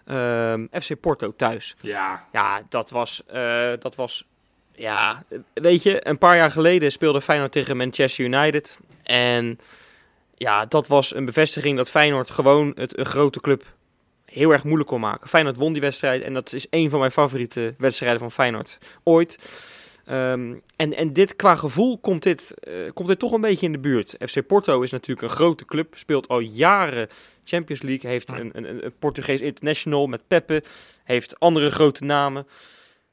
Ehm, 0.05 0.65
FC 0.71 0.99
Porto 0.99 1.33
thuis. 1.35 1.75
Ja. 1.81 2.27
Ja, 2.31 2.61
dat 2.69 2.89
was, 2.89 3.23
eh, 3.25 3.71
dat 3.79 3.95
was, 3.95 4.27
ja, 4.75 5.23
weet 5.53 5.83
je, 5.83 6.07
een 6.07 6.17
paar 6.17 6.35
jaar 6.35 6.51
geleden 6.51 6.91
speelde 6.91 7.21
Feyenoord 7.21 7.51
tegen 7.51 7.77
Manchester 7.77 8.25
United. 8.25 8.79
En 9.03 9.59
ja, 10.35 10.65
dat 10.65 10.87
was 10.87 11.15
een 11.15 11.25
bevestiging 11.25 11.77
dat 11.77 11.89
Feyenoord 11.89 12.29
gewoon 12.29 12.71
het 12.75 12.97
een 12.97 13.05
grote 13.05 13.41
club 13.41 13.63
heel 14.25 14.51
erg 14.51 14.63
moeilijk 14.63 14.89
kon 14.89 14.99
maken. 14.99 15.27
Feyenoord 15.27 15.57
won 15.57 15.73
die 15.73 15.81
wedstrijd 15.81 16.21
en 16.21 16.33
dat 16.33 16.53
is 16.53 16.67
een 16.69 16.89
van 16.89 16.99
mijn 16.99 17.11
favoriete 17.11 17.73
wedstrijden 17.77 18.19
van 18.19 18.31
Feyenoord 18.31 18.77
ooit. 19.03 19.37
Ehm, 20.05 20.53
en, 20.75 20.93
en 20.95 21.13
dit 21.13 21.35
qua 21.35 21.55
gevoel 21.55 21.97
komt 21.97 22.23
dit, 22.23 22.53
eh, 22.59 22.73
komt 22.93 23.07
dit 23.07 23.19
toch 23.19 23.31
een 23.31 23.41
beetje 23.41 23.65
in 23.65 23.71
de 23.71 23.79
buurt. 23.79 24.15
FC 24.19 24.45
Porto 24.47 24.81
is 24.81 24.91
natuurlijk 24.91 25.21
een 25.21 25.35
grote 25.35 25.65
club, 25.65 25.93
speelt 25.97 26.27
al 26.27 26.39
jaren 26.39 27.07
Champions 27.43 27.81
League, 27.81 28.09
heeft 28.09 28.31
een, 28.31 28.49
een, 28.53 28.85
een 28.85 28.93
Portugees 28.99 29.41
international 29.41 30.07
met 30.07 30.27
Pepe, 30.27 30.63
heeft 31.03 31.39
andere 31.39 31.71
grote 31.71 32.03
namen. 32.03 32.47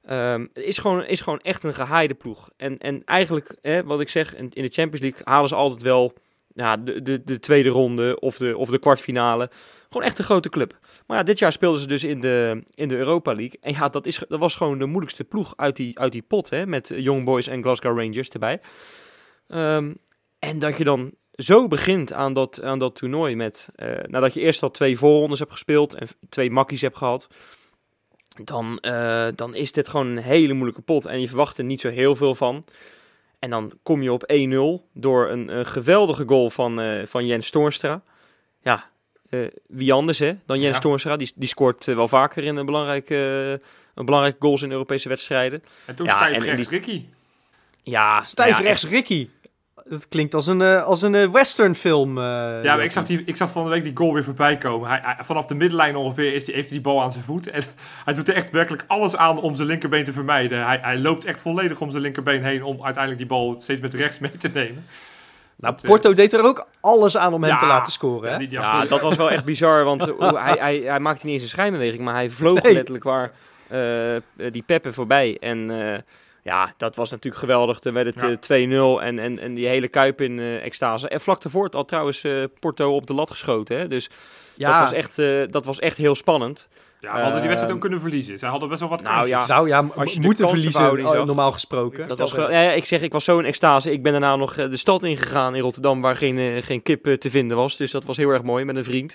Het 0.02 0.48
is 0.54 0.78
gewoon, 0.78 1.04
is 1.04 1.20
gewoon 1.20 1.40
echt 1.40 1.64
een 1.64 1.74
gehaaide 1.74 2.14
ploeg. 2.14 2.50
En, 2.56 2.78
en 2.78 3.04
eigenlijk, 3.04 3.56
hè, 3.62 3.84
wat 3.84 4.00
ik 4.00 4.08
zeg, 4.08 4.36
in, 4.36 4.48
de 4.48 4.68
Champions 4.68 5.00
League 5.00 5.20
halen 5.24 5.48
ze 5.48 5.54
altijd 5.54 5.82
wel 5.82 6.14
de, 6.54 7.02
de, 7.02 7.24
de 7.24 7.38
tweede 7.40 7.68
ronde 7.68 8.20
of 8.20 8.36
de, 8.36 8.56
of 8.56 8.70
de 8.70 8.78
kwartfinale. 8.78 9.50
Gewoon 9.90 10.06
echt 10.06 10.18
een 10.18 10.24
grote 10.24 10.48
club. 10.48 10.78
Maar 11.06 11.16
ja, 11.16 11.22
dit 11.22 11.38
jaar 11.38 11.52
speelden 11.52 11.80
ze 11.80 11.86
dus 11.86 12.04
in 12.04 12.20
de, 12.20 12.62
in 12.74 12.88
de 12.88 12.96
Europa 12.96 13.32
League. 13.32 13.58
En 13.60 13.72
ja, 13.72 13.88
dat, 13.88 14.06
is, 14.06 14.22
dat 14.28 14.40
was 14.40 14.56
gewoon 14.56 14.78
de 14.78 14.86
moeilijkste 14.86 15.24
ploeg 15.24 15.52
uit 15.56 15.76
die, 15.76 15.98
uit 15.98 16.12
die 16.12 16.22
pot. 16.22 16.50
Hè, 16.50 16.66
met 16.66 16.92
Young 16.96 17.24
Boys 17.24 17.46
en 17.46 17.62
Glasgow 17.62 17.98
Rangers 17.98 18.28
erbij. 18.28 18.60
Ehm, 19.48 19.92
en 20.38 20.58
dat 20.58 20.76
je 20.76 20.84
dan 20.84 21.14
zo 21.32 21.68
begint 21.68 22.12
aan 22.12 22.32
dat, 22.32 22.62
aan 22.62 22.78
dat 22.78 22.94
toernooi 22.94 23.36
met... 23.36 23.68
eh, 23.74 23.88
nadat 24.06 24.34
je 24.34 24.40
eerst 24.40 24.62
al 24.62 24.70
twee 24.70 24.98
voorrondes 24.98 25.38
hebt 25.38 25.52
gespeeld 25.52 25.94
en 25.94 26.08
twee 26.28 26.50
makkies 26.50 26.80
hebt 26.80 26.96
gehad... 26.96 27.28
Dan, 28.44 28.78
eh, 28.80 29.28
dan 29.34 29.54
is 29.54 29.72
dit 29.72 29.88
gewoon 29.88 30.06
een 30.06 30.18
hele 30.22 30.52
moeilijke 30.52 30.82
pot. 30.82 31.06
En 31.06 31.20
je 31.20 31.28
verwacht 31.28 31.58
er 31.58 31.64
niet 31.64 31.80
zo 31.80 31.88
heel 31.88 32.14
veel 32.14 32.34
van. 32.34 32.64
En 33.38 33.50
dan 33.50 33.72
kom 33.82 34.02
je 34.02 34.12
op 34.12 34.24
1-0 34.26 34.88
door 34.94 35.30
een, 35.30 35.56
een 35.56 35.66
geweldige 35.66 36.24
goal 36.26 36.50
van, 36.50 36.80
eh, 36.80 37.06
van 37.06 37.26
Jens 37.26 37.50
Toornstra. 37.50 38.02
Ja, 38.62 38.84
eh, 39.30 39.40
wie 39.66 39.92
anders 39.92 40.18
hè, 40.18 40.32
dan 40.46 40.60
Jens 40.60 40.74
Ja. 40.74 40.80
Toornstra. 40.80 41.16
Die, 41.16 41.32
die 41.34 41.48
scoort 41.48 41.84
wel 41.84 42.08
vaker 42.08 42.44
in 42.44 42.56
een 42.56 42.66
belangrijke, 42.66 43.14
een 43.94 44.04
belangrijke 44.04 44.38
goals 44.40 44.62
in 44.62 44.70
Europese 44.70 45.08
wedstrijden. 45.08 45.62
En 45.86 45.94
toen 45.94 46.06
Ja, 46.06 46.16
stijf 46.16 46.36
en- 46.36 46.42
en 46.48 46.54
rechts 46.56 46.68
Ricky. 46.70 47.04
Ja, 47.82 48.22
Stijf 48.22 48.58
ja, 48.58 48.64
rechts 48.64 48.84
Ricky. 48.86 49.28
Dat 49.88 50.08
klinkt 50.08 50.34
als 50.34 50.46
een, 50.46 50.60
eh, 50.60 50.82
als 50.84 51.02
een 51.02 51.14
eh, 51.14 51.28
western 51.28 51.74
film. 51.74 52.18
eh, 52.18 52.24
Ja, 52.62 52.74
maar 52.74 52.84
ik 52.84 52.92
zag, 52.92 53.04
die, 53.04 53.22
ik 53.24 53.36
zag 53.36 53.50
van 53.50 53.64
de 53.64 53.70
week 53.70 53.84
die 53.84 53.96
goal 53.96 54.12
weer 54.14 54.24
voorbij 54.24 54.58
komen. 54.58 54.88
Hij, 54.88 55.00
hij- 55.02 55.16
vanaf 55.24 55.46
de 55.46 55.54
middenlijn 55.54 55.96
ongeveer 55.96 56.34
is 56.34 56.44
die, 56.44 56.54
heeft 56.54 56.68
hij 56.68 56.78
die 56.78 56.86
bal 56.92 57.02
aan 57.02 57.12
zijn 57.12 57.24
voet. 57.24 57.50
En 57.56 57.62
hij 58.04 58.14
doet 58.14 58.28
er 58.28 58.34
echt 58.34 58.50
werkelijk 58.50 58.84
alles 58.86 59.16
aan 59.16 59.40
om 59.40 59.54
zijn 59.54 59.68
linkerbeen 59.68 60.04
te 60.04 60.12
vermijden. 60.12 60.64
Hij, 60.66 60.78
hij 60.82 60.98
loopt 60.98 61.24
echt 61.24 61.40
volledig 61.40 61.80
om 61.80 61.90
zijn 61.90 62.02
linkerbeen 62.02 62.44
heen 62.44 62.62
om 62.62 62.74
uiteindelijk 62.84 63.18
die 63.18 63.26
bal 63.26 63.54
steeds 63.58 63.80
met 63.80 63.94
rechts 63.94 64.18
mee 64.18 64.30
te 64.30 64.50
nemen. 64.54 64.84
Nou, 65.56 65.74
Porto 65.82 66.12
deed 66.12 66.32
er 66.32 66.44
ook 66.44 66.66
alles 66.80 67.16
aan 67.16 67.32
om 67.34 67.42
hem 67.42 67.50
Ja. 67.52 67.58
te 67.58 67.66
laten 67.66 67.92
scoren. 67.92 68.26
Hè? 68.28 68.32
Ja, 68.32 68.38
die, 68.38 68.48
die 68.48 68.58
Ja, 68.58 68.64
achter- 68.64 68.88
dat 68.88 69.00
was 69.00 69.16
wel 69.16 69.30
echt 69.30 69.44
bizar, 69.44 69.84
want 69.84 70.04
hij, 70.18 70.56
hij, 70.58 70.76
hij 70.76 71.00
maakte 71.00 71.24
niet 71.26 71.34
eens 71.34 71.42
een 71.42 71.48
schijnbeweging, 71.48 72.02
maar 72.02 72.14
hij 72.14 72.30
vloog 72.30 72.62
Nee. 72.62 72.72
letterlijk 72.72 73.04
waar 73.04 73.30
die 74.50 74.62
Peppe 74.66 74.92
voorbij. 74.92 75.36
En 75.40 75.70
eh, 75.92 75.98
ja, 76.42 76.74
dat 76.76 76.96
was 76.96 77.10
natuurlijk 77.10 77.42
geweldig. 77.42 77.78
Toen 77.78 77.92
werd 77.94 78.06
het 78.14 78.14
Ja. 78.48 78.56
eh, 78.56 78.98
2-0 78.98 79.02
en, 79.02 79.18
en, 79.18 79.38
en 79.38 79.54
die 79.54 79.66
hele 79.66 79.88
Kuip 79.88 80.20
in 80.20 80.38
eh, 80.38 80.64
extase. 80.64 81.08
En 81.08 81.20
vlak 81.20 81.42
daarvoor 81.42 81.62
had 81.62 81.74
al 81.74 81.84
trouwens 81.84 82.24
eh, 82.24 82.32
Porto 82.60 82.94
op 82.94 83.06
de 83.06 83.14
lat 83.14 83.30
geschoten, 83.30 83.78
hè? 83.78 83.86
dus 83.86 84.10
Ja, 84.54 84.72
dat, 84.72 84.80
was 84.90 84.92
echt, 84.98 85.18
eh, 85.18 85.42
dat 85.50 85.64
was 85.64 85.78
echt 85.78 85.96
heel 85.96 86.14
spannend. 86.14 86.68
ja, 87.00 87.14
we 87.14 87.20
hadden 87.20 87.40
die 87.40 87.48
wedstrijd 87.48 87.60
Ehm, 87.62 87.72
ook 87.74 87.80
kunnen 87.80 88.00
verliezen. 88.00 88.38
Zij 88.38 88.48
hadden 88.48 88.68
best 88.68 88.80
wel 88.80 88.88
wat 88.88 89.02
nou 89.02 89.14
kansjes. 89.14 89.38
ja, 89.38 89.46
zou 89.46 89.68
ja, 89.68 89.82
m- 89.82 89.92
Als 89.96 90.12
je 90.12 90.20
moeten 90.20 90.48
verliezen, 90.48 91.04
oh, 91.06 91.10
zag. 91.12 91.24
normaal 91.26 91.52
gesproken. 91.52 92.08
Dat 92.08 92.18
was. 92.18 92.30
Ja, 92.32 92.50
ja, 92.62 92.70
ik 92.72 92.84
zeg, 92.84 93.00
ik 93.00 93.12
was 93.12 93.24
zo 93.24 93.38
in 93.38 93.44
extase. 93.44 93.92
Ik 93.92 94.02
ben 94.02 94.12
daarna 94.12 94.36
nog 94.36 94.54
de 94.54 94.76
stad 94.76 95.02
ingegaan 95.02 95.54
in 95.54 95.62
Rotterdam, 95.62 96.00
waar 96.00 96.16
geen, 96.16 96.62
geen 96.62 96.82
kip 96.82 97.14
te 97.14 97.30
vinden 97.30 97.56
was. 97.56 97.76
Dus 97.76 97.90
dat 97.90 98.04
was 98.04 98.16
heel 98.16 98.28
erg 98.30 98.42
mooi 98.42 98.64
met 98.64 98.76
een 98.76 98.84
vriend. 98.84 99.14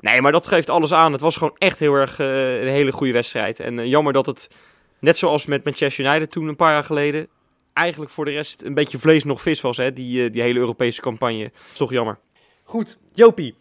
Nee, 0.00 0.20
maar 0.20 0.32
dat 0.32 0.46
geeft 0.46 0.70
alles 0.70 0.92
aan. 0.92 1.12
Het 1.12 1.20
was 1.20 1.36
gewoon 1.36 1.54
echt 1.58 1.78
heel 1.78 1.94
erg 1.94 2.18
een 2.18 2.68
hele 2.68 2.92
goede 2.92 3.12
wedstrijd. 3.12 3.60
En 3.60 3.88
jammer 3.88 4.12
dat 4.12 4.26
het, 4.26 4.48
net 4.98 5.18
zoals 5.18 5.46
met 5.46 5.64
Manchester 5.64 6.04
United 6.04 6.30
toen 6.30 6.48
een 6.48 6.56
paar 6.56 6.72
jaar 6.72 6.84
geleden, 6.84 7.28
eigenlijk 7.72 8.10
voor 8.10 8.24
de 8.24 8.30
rest 8.30 8.62
een 8.62 8.74
beetje 8.74 8.98
vlees 8.98 9.24
nog 9.24 9.42
vis 9.42 9.60
was, 9.60 9.76
hè? 9.76 9.92
Die, 9.92 10.24
eh, 10.24 10.32
die 10.32 10.42
hele 10.42 10.58
Europese 10.58 11.00
campagne. 11.00 11.42
Dat 11.42 11.70
is 11.70 11.76
toch 11.76 11.90
jammer. 11.90 12.18
Goed, 12.62 13.00
Jopie. 13.12 13.54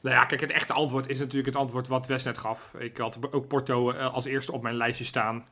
Nou 0.00 0.16
ja, 0.16 0.24
kijk, 0.24 0.40
het 0.40 0.50
echte 0.50 0.72
antwoord 0.72 1.08
is 1.08 1.18
natuurlijk 1.18 1.46
het 1.46 1.56
antwoord 1.56 1.88
wat 1.88 2.06
Wes 2.06 2.24
net 2.24 2.38
gaf. 2.38 2.72
Ik 2.78 2.96
had 2.96 3.18
ook 3.30 3.48
Porto 3.48 3.90
eh, 3.90 4.14
als 4.14 4.24
eerste 4.24 4.52
op 4.52 4.62
mijn 4.62 4.76
lijstje 4.76 5.04
staan. 5.04 5.44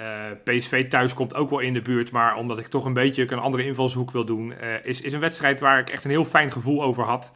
Eh, 0.00 0.24
PSV 0.44 0.88
thuis 0.88 1.14
komt 1.14 1.34
ook 1.34 1.50
wel 1.50 1.58
in 1.58 1.74
de 1.74 1.82
buurt, 1.82 2.12
maar 2.12 2.36
omdat 2.36 2.58
ik 2.58 2.66
toch 2.66 2.84
een 2.84 2.92
beetje 2.92 3.32
een 3.32 3.38
andere 3.38 3.64
invalshoek 3.64 4.10
wil 4.10 4.24
doen, 4.24 4.52
eh, 4.52 4.84
is, 4.84 5.00
is 5.00 5.12
een 5.12 5.20
wedstrijd 5.20 5.60
waar 5.60 5.78
ik 5.78 5.90
echt 5.90 6.04
een 6.04 6.10
heel 6.10 6.24
fijn 6.24 6.52
gevoel 6.52 6.82
over 6.82 7.04
had. 7.04 7.32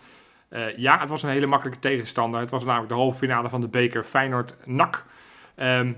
Eh, 0.48 0.76
ja, 0.76 0.98
het 0.98 1.08
was 1.08 1.22
een 1.22 1.28
hele 1.28 1.46
makkelijke 1.46 1.80
tegenstander. 1.80 2.40
Het 2.40 2.50
was 2.50 2.64
namelijk 2.64 2.88
de 2.88 2.94
halve 2.94 3.18
finale 3.18 3.48
van 3.48 3.60
de 3.60 3.68
beker 3.68 4.04
Feyenoord-NAC. 4.04 5.04
Ehm, 5.54 5.92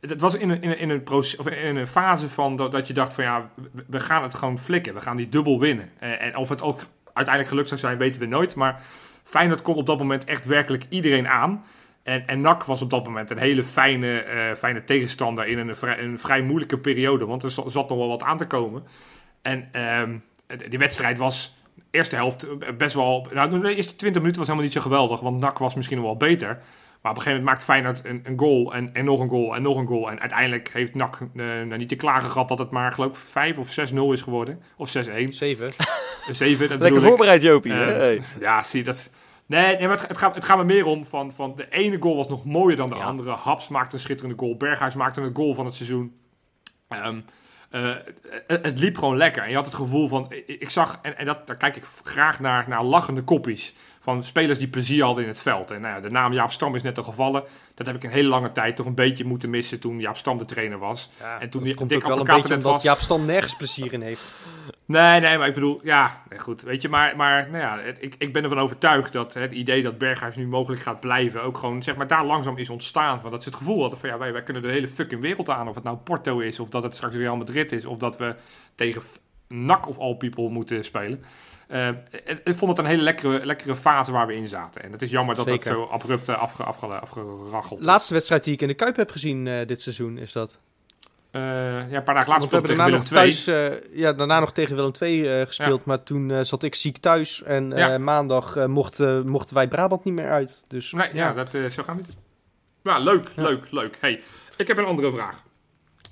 het 0.00 0.20
was 0.20 0.34
in 0.34 0.50
een, 0.50 0.78
in 0.78 1.02
proces, 1.02 1.38
of 1.38 1.48
in 1.48 1.76
een 1.76 1.86
fase 1.86 2.28
van 2.28 2.56
dat, 2.56 2.72
dat 2.72 2.86
je 2.86 2.92
dacht 2.92 3.14
van 3.14 3.24
ja, 3.24 3.50
we- 3.86 4.00
gaan 4.00 4.22
het 4.22 4.34
gewoon 4.34 4.58
flikken. 4.58 4.94
We 4.94 5.00
gaan 5.00 5.16
die 5.16 5.28
dubbel 5.28 5.60
winnen. 5.60 5.90
Eh, 5.98 6.22
en 6.22 6.36
of 6.36 6.48
het 6.48 6.62
ook 6.62 6.80
uiteindelijk 7.04 7.48
gelukt 7.48 7.68
zou 7.68 7.80
zijn, 7.80 7.98
weten 7.98 8.20
we 8.20 8.26
nooit. 8.26 8.54
Maar 8.54 8.80
Feyenoord 9.22 9.62
kon 9.62 9.74
op 9.74 9.86
dat 9.86 9.98
moment 9.98 10.24
echt 10.24 10.44
werkelijk 10.44 10.84
iedereen 10.88 11.28
aan. 11.28 11.64
En, 12.02 12.26
en 12.26 12.40
NAC 12.40 12.64
was 12.64 12.82
op 12.82 12.90
dat 12.90 13.04
moment 13.04 13.30
een 13.30 13.38
hele 13.38 13.64
fijne, 13.64 14.18
eh, 14.18 14.54
fijne 14.54 14.84
tegenstander 14.84 15.46
in 15.46 15.58
een 15.58 15.76
vrij, 15.76 15.98
een 15.98 16.18
vrij 16.18 16.42
moeilijke 16.42 16.78
periode. 16.78 17.26
Want 17.26 17.42
er 17.42 17.50
zat 17.50 17.88
nog 17.88 17.98
wel 17.98 18.08
wat 18.08 18.22
aan 18.22 18.36
te 18.38 18.46
komen. 18.46 18.82
En 19.42 19.68
ehm, 19.72 20.18
die 20.68 20.78
wedstrijd 20.78 21.18
was 21.18 21.56
de 21.74 21.82
eerste 21.90 22.16
helft 22.16 22.46
best 22.76 22.94
wel... 22.94 23.26
Nou, 23.32 23.60
de 23.60 23.74
eerste 23.74 23.96
20 23.96 24.20
minuten 24.20 24.38
was 24.40 24.46
helemaal 24.50 24.62
niet 24.64 24.72
zo 24.72 24.80
geweldig. 24.80 25.20
Want 25.20 25.40
NAC 25.40 25.58
was 25.58 25.74
misschien 25.74 25.96
nog 25.96 26.06
wel 26.06 26.16
beter. 26.16 26.58
Maar 27.02 27.12
op 27.12 27.18
een 27.18 27.22
gegeven 27.22 27.44
moment 27.44 27.44
maakt 27.44 27.62
Feyenoord 27.62 28.00
een, 28.04 28.20
een 28.24 28.38
goal 28.38 28.74
en, 28.74 28.94
en 28.94 29.04
nog 29.04 29.20
een 29.20 29.28
goal 29.28 29.54
en 29.54 29.62
nog 29.62 29.76
een 29.76 29.86
goal. 29.86 30.10
En 30.10 30.20
uiteindelijk 30.20 30.68
heeft 30.72 30.94
NAC 30.94 31.18
eh, 31.20 31.44
nou 31.44 31.76
niet 31.76 31.88
te 31.88 31.96
klagen 31.96 32.30
gehad 32.30 32.48
dat 32.48 32.58
het 32.58 32.70
maar 32.70 32.92
geloof 32.92 33.08
ik 33.08 33.16
5 33.16 33.58
of 33.58 33.90
6-0 33.92 33.94
is 34.12 34.22
geworden. 34.22 34.62
Of 34.76 34.96
6-1. 34.96 35.24
7. 35.28 35.72
7, 36.30 36.68
dat 36.68 36.80
Lekker 36.80 37.02
voorbereid, 37.02 37.42
Jopie. 37.42 37.72
Eh? 37.72 37.86
Hey. 37.86 38.22
Ja, 38.40 38.62
zie 38.62 38.82
dat. 38.82 39.10
Nee, 39.46 39.76
nee 39.76 39.86
maar 39.86 39.96
het, 39.98 40.08
het, 40.08 40.18
gaat, 40.18 40.34
het 40.34 40.44
gaat 40.44 40.56
me 40.56 40.64
meer 40.64 40.86
om 40.86 41.06
van, 41.06 41.32
van 41.32 41.52
de 41.56 41.68
ene 41.70 41.96
goal 42.00 42.16
was 42.16 42.28
nog 42.28 42.44
mooier 42.44 42.76
dan 42.76 42.88
de 42.88 42.94
Ja. 42.94 43.04
andere. 43.04 43.30
Haps 43.30 43.68
maakte 43.68 43.94
een 43.94 44.00
schitterende 44.00 44.38
goal. 44.38 44.56
Berghuis 44.56 44.94
maakte 44.94 45.20
een 45.20 45.36
goal 45.36 45.54
van 45.54 45.64
het 45.64 45.74
seizoen. 45.74 46.16
Ehm, 46.88 47.20
eh, 47.70 47.94
het, 48.46 48.64
het 48.64 48.78
liep 48.78 48.98
gewoon 48.98 49.16
lekker. 49.16 49.42
En 49.42 49.48
je 49.48 49.54
had 49.54 49.66
het 49.66 49.74
gevoel 49.74 50.08
van. 50.08 50.26
Ik, 50.28 50.46
ik 50.46 50.70
zag, 50.70 50.98
en, 51.02 51.18
en 51.18 51.26
dat, 51.26 51.46
daar 51.46 51.56
kijk 51.56 51.76
ik 51.76 51.84
graag 52.04 52.40
naar, 52.40 52.68
naar 52.68 52.84
lachende 52.84 53.22
koppies. 53.22 53.74
Van 53.98 54.24
spelers 54.24 54.58
die 54.58 54.68
plezier 54.68 55.04
hadden 55.04 55.24
in 55.24 55.30
het 55.30 55.40
veld. 55.40 55.70
En 55.70 55.80
nou 55.80 55.94
ja, 55.94 56.00
de 56.00 56.10
naam 56.10 56.32
Jaap 56.32 56.50
Stam 56.50 56.74
is 56.74 56.82
net 56.82 56.98
al 56.98 57.04
gevallen. 57.04 57.44
Dat 57.74 57.86
heb 57.86 57.96
ik 57.96 58.04
een 58.04 58.10
hele 58.10 58.28
lange 58.28 58.52
tijd 58.52 58.76
toch 58.76 58.86
een 58.86 58.94
beetje 58.94 59.24
moeten 59.24 59.50
missen 59.50 59.80
toen 59.80 60.00
Jaap 60.00 60.16
Stam 60.16 60.38
de 60.38 60.44
trainer 60.44 60.78
was. 60.78 61.10
Ja, 61.18 61.40
En 61.40 61.50
toen 61.50 61.60
dat 61.60 61.62
die 61.62 61.74
komt 61.74 61.88
Dick 61.88 62.02
ook 62.04 62.08
wel 62.08 62.18
een 62.18 62.24
beetje 62.24 62.54
omdat 62.54 62.72
was. 62.72 62.82
Jaap 62.82 63.00
Stam 63.00 63.26
nergens 63.26 63.56
plezier 63.56 63.92
in 63.92 64.02
heeft. 64.02 64.24
Nee, 64.84 65.20
nee, 65.20 65.38
maar 65.38 65.48
ik 65.48 65.54
bedoel, 65.54 65.80
ja, 65.82 66.22
nee, 66.28 66.38
goed. 66.38 66.62
Weet 66.62 66.82
je, 66.82 66.88
maar, 66.88 67.16
maar 67.16 67.50
nou 67.50 67.62
ja, 67.62 67.78
het, 67.78 68.02
ik, 68.02 68.14
ik 68.18 68.32
ben 68.32 68.42
ervan 68.42 68.58
overtuigd 68.58 69.12
dat 69.12 69.34
het 69.34 69.52
idee 69.52 69.82
dat 69.82 69.98
Berghuis 69.98 70.36
nu 70.36 70.46
mogelijk 70.46 70.82
gaat 70.82 71.00
blijven, 71.00 71.42
ook 71.42 71.58
gewoon, 71.58 71.82
zeg 71.82 71.96
maar, 71.96 72.06
daar 72.06 72.24
langzaam 72.24 72.56
is 72.56 72.70
ontstaan. 72.70 73.20
Van 73.20 73.30
dat 73.30 73.42
ze 73.42 73.48
het 73.48 73.58
gevoel 73.58 73.80
hadden 73.80 73.98
van, 73.98 74.08
ja, 74.08 74.18
wij, 74.18 74.32
wij 74.32 74.42
kunnen 74.42 74.62
de 74.62 74.68
hele 74.68 74.88
fucking 74.88 75.20
wereld 75.20 75.50
aan. 75.50 75.68
Of 75.68 75.74
het 75.74 75.84
nou 75.84 75.96
Porto 75.96 76.38
is, 76.38 76.60
of 76.60 76.68
dat 76.68 76.82
het 76.82 76.94
straks 76.94 77.14
Real 77.14 77.36
Madrid 77.36 77.72
is, 77.72 77.84
of 77.84 77.96
dat 77.96 78.18
we 78.18 78.34
tegen 78.74 79.02
NAC 79.48 79.88
of 79.88 79.98
All 79.98 80.14
People 80.14 80.48
moeten 80.48 80.84
spelen. 80.84 81.24
Eh, 81.68 81.88
ik, 82.44 82.54
vond 82.56 82.70
het 82.70 82.78
een 82.78 82.90
hele 82.90 83.02
lekkere, 83.02 83.46
lekkere 83.46 83.76
fase 83.76 84.12
waar 84.12 84.26
we 84.26 84.34
in 84.34 84.48
zaten. 84.48 84.82
En 84.82 84.92
het 84.92 85.02
is 85.02 85.10
jammer 85.10 85.34
dat 85.34 85.46
Zeker. 85.48 85.64
dat 85.64 85.74
zo 85.74 85.84
abrupt 85.92 86.28
eh, 86.28 86.38
afge, 86.38 86.62
afge, 86.62 86.96
is. 87.52 87.76
Laatste 87.78 88.14
wedstrijd 88.14 88.44
die 88.44 88.52
ik 88.54 88.60
in 88.62 88.68
de 88.68 88.74
Kuip 88.74 88.96
heb 88.96 89.10
gezien 89.10 89.46
eh, 89.46 89.66
dit 89.66 89.82
seizoen 89.82 90.18
is 90.18 90.32
dat. 90.32 90.58
Ja, 91.32 91.40
een 91.90 92.02
paar 92.02 92.14
dagen 92.14 92.28
later 92.30 92.46
speelde 92.46 92.66
tegen 92.66 92.84
Willem 92.84 93.04
thuis, 93.04 93.44
ja, 93.92 94.12
daarna 94.12 94.40
nog 94.40 94.52
tegen 94.52 94.76
Willem 94.76 94.92
II 95.00 95.46
gespeeld, 95.46 95.84
maar 95.84 96.02
toen 96.02 96.44
zat 96.44 96.62
ik 96.62 96.74
ziek 96.74 96.98
thuis 96.98 97.42
en 97.42 97.70
Ja. 97.76 97.98
maandag 97.98 98.66
mocht, 98.66 98.98
mochten 99.24 99.54
wij 99.54 99.68
Brabant 99.68 100.04
niet 100.04 100.14
meer 100.14 100.30
uit. 100.30 100.64
Dus 100.68 100.92
Nee, 100.92 101.08
ja, 101.12 101.32
dat, 101.32 101.54
eh, 101.54 101.64
zo 101.66 101.82
gaan 101.82 101.96
we 101.96 102.02
niet. 102.06 102.16
Ja, 102.82 102.98
leuk, 102.98 103.28
Ja. 103.36 103.42
leuk, 103.42 103.70
leuk. 103.70 103.96
Hey, 104.00 104.20
ik 104.56 104.66
heb 104.66 104.78
een 104.78 104.84
andere 104.84 105.10
vraag. 105.12 105.42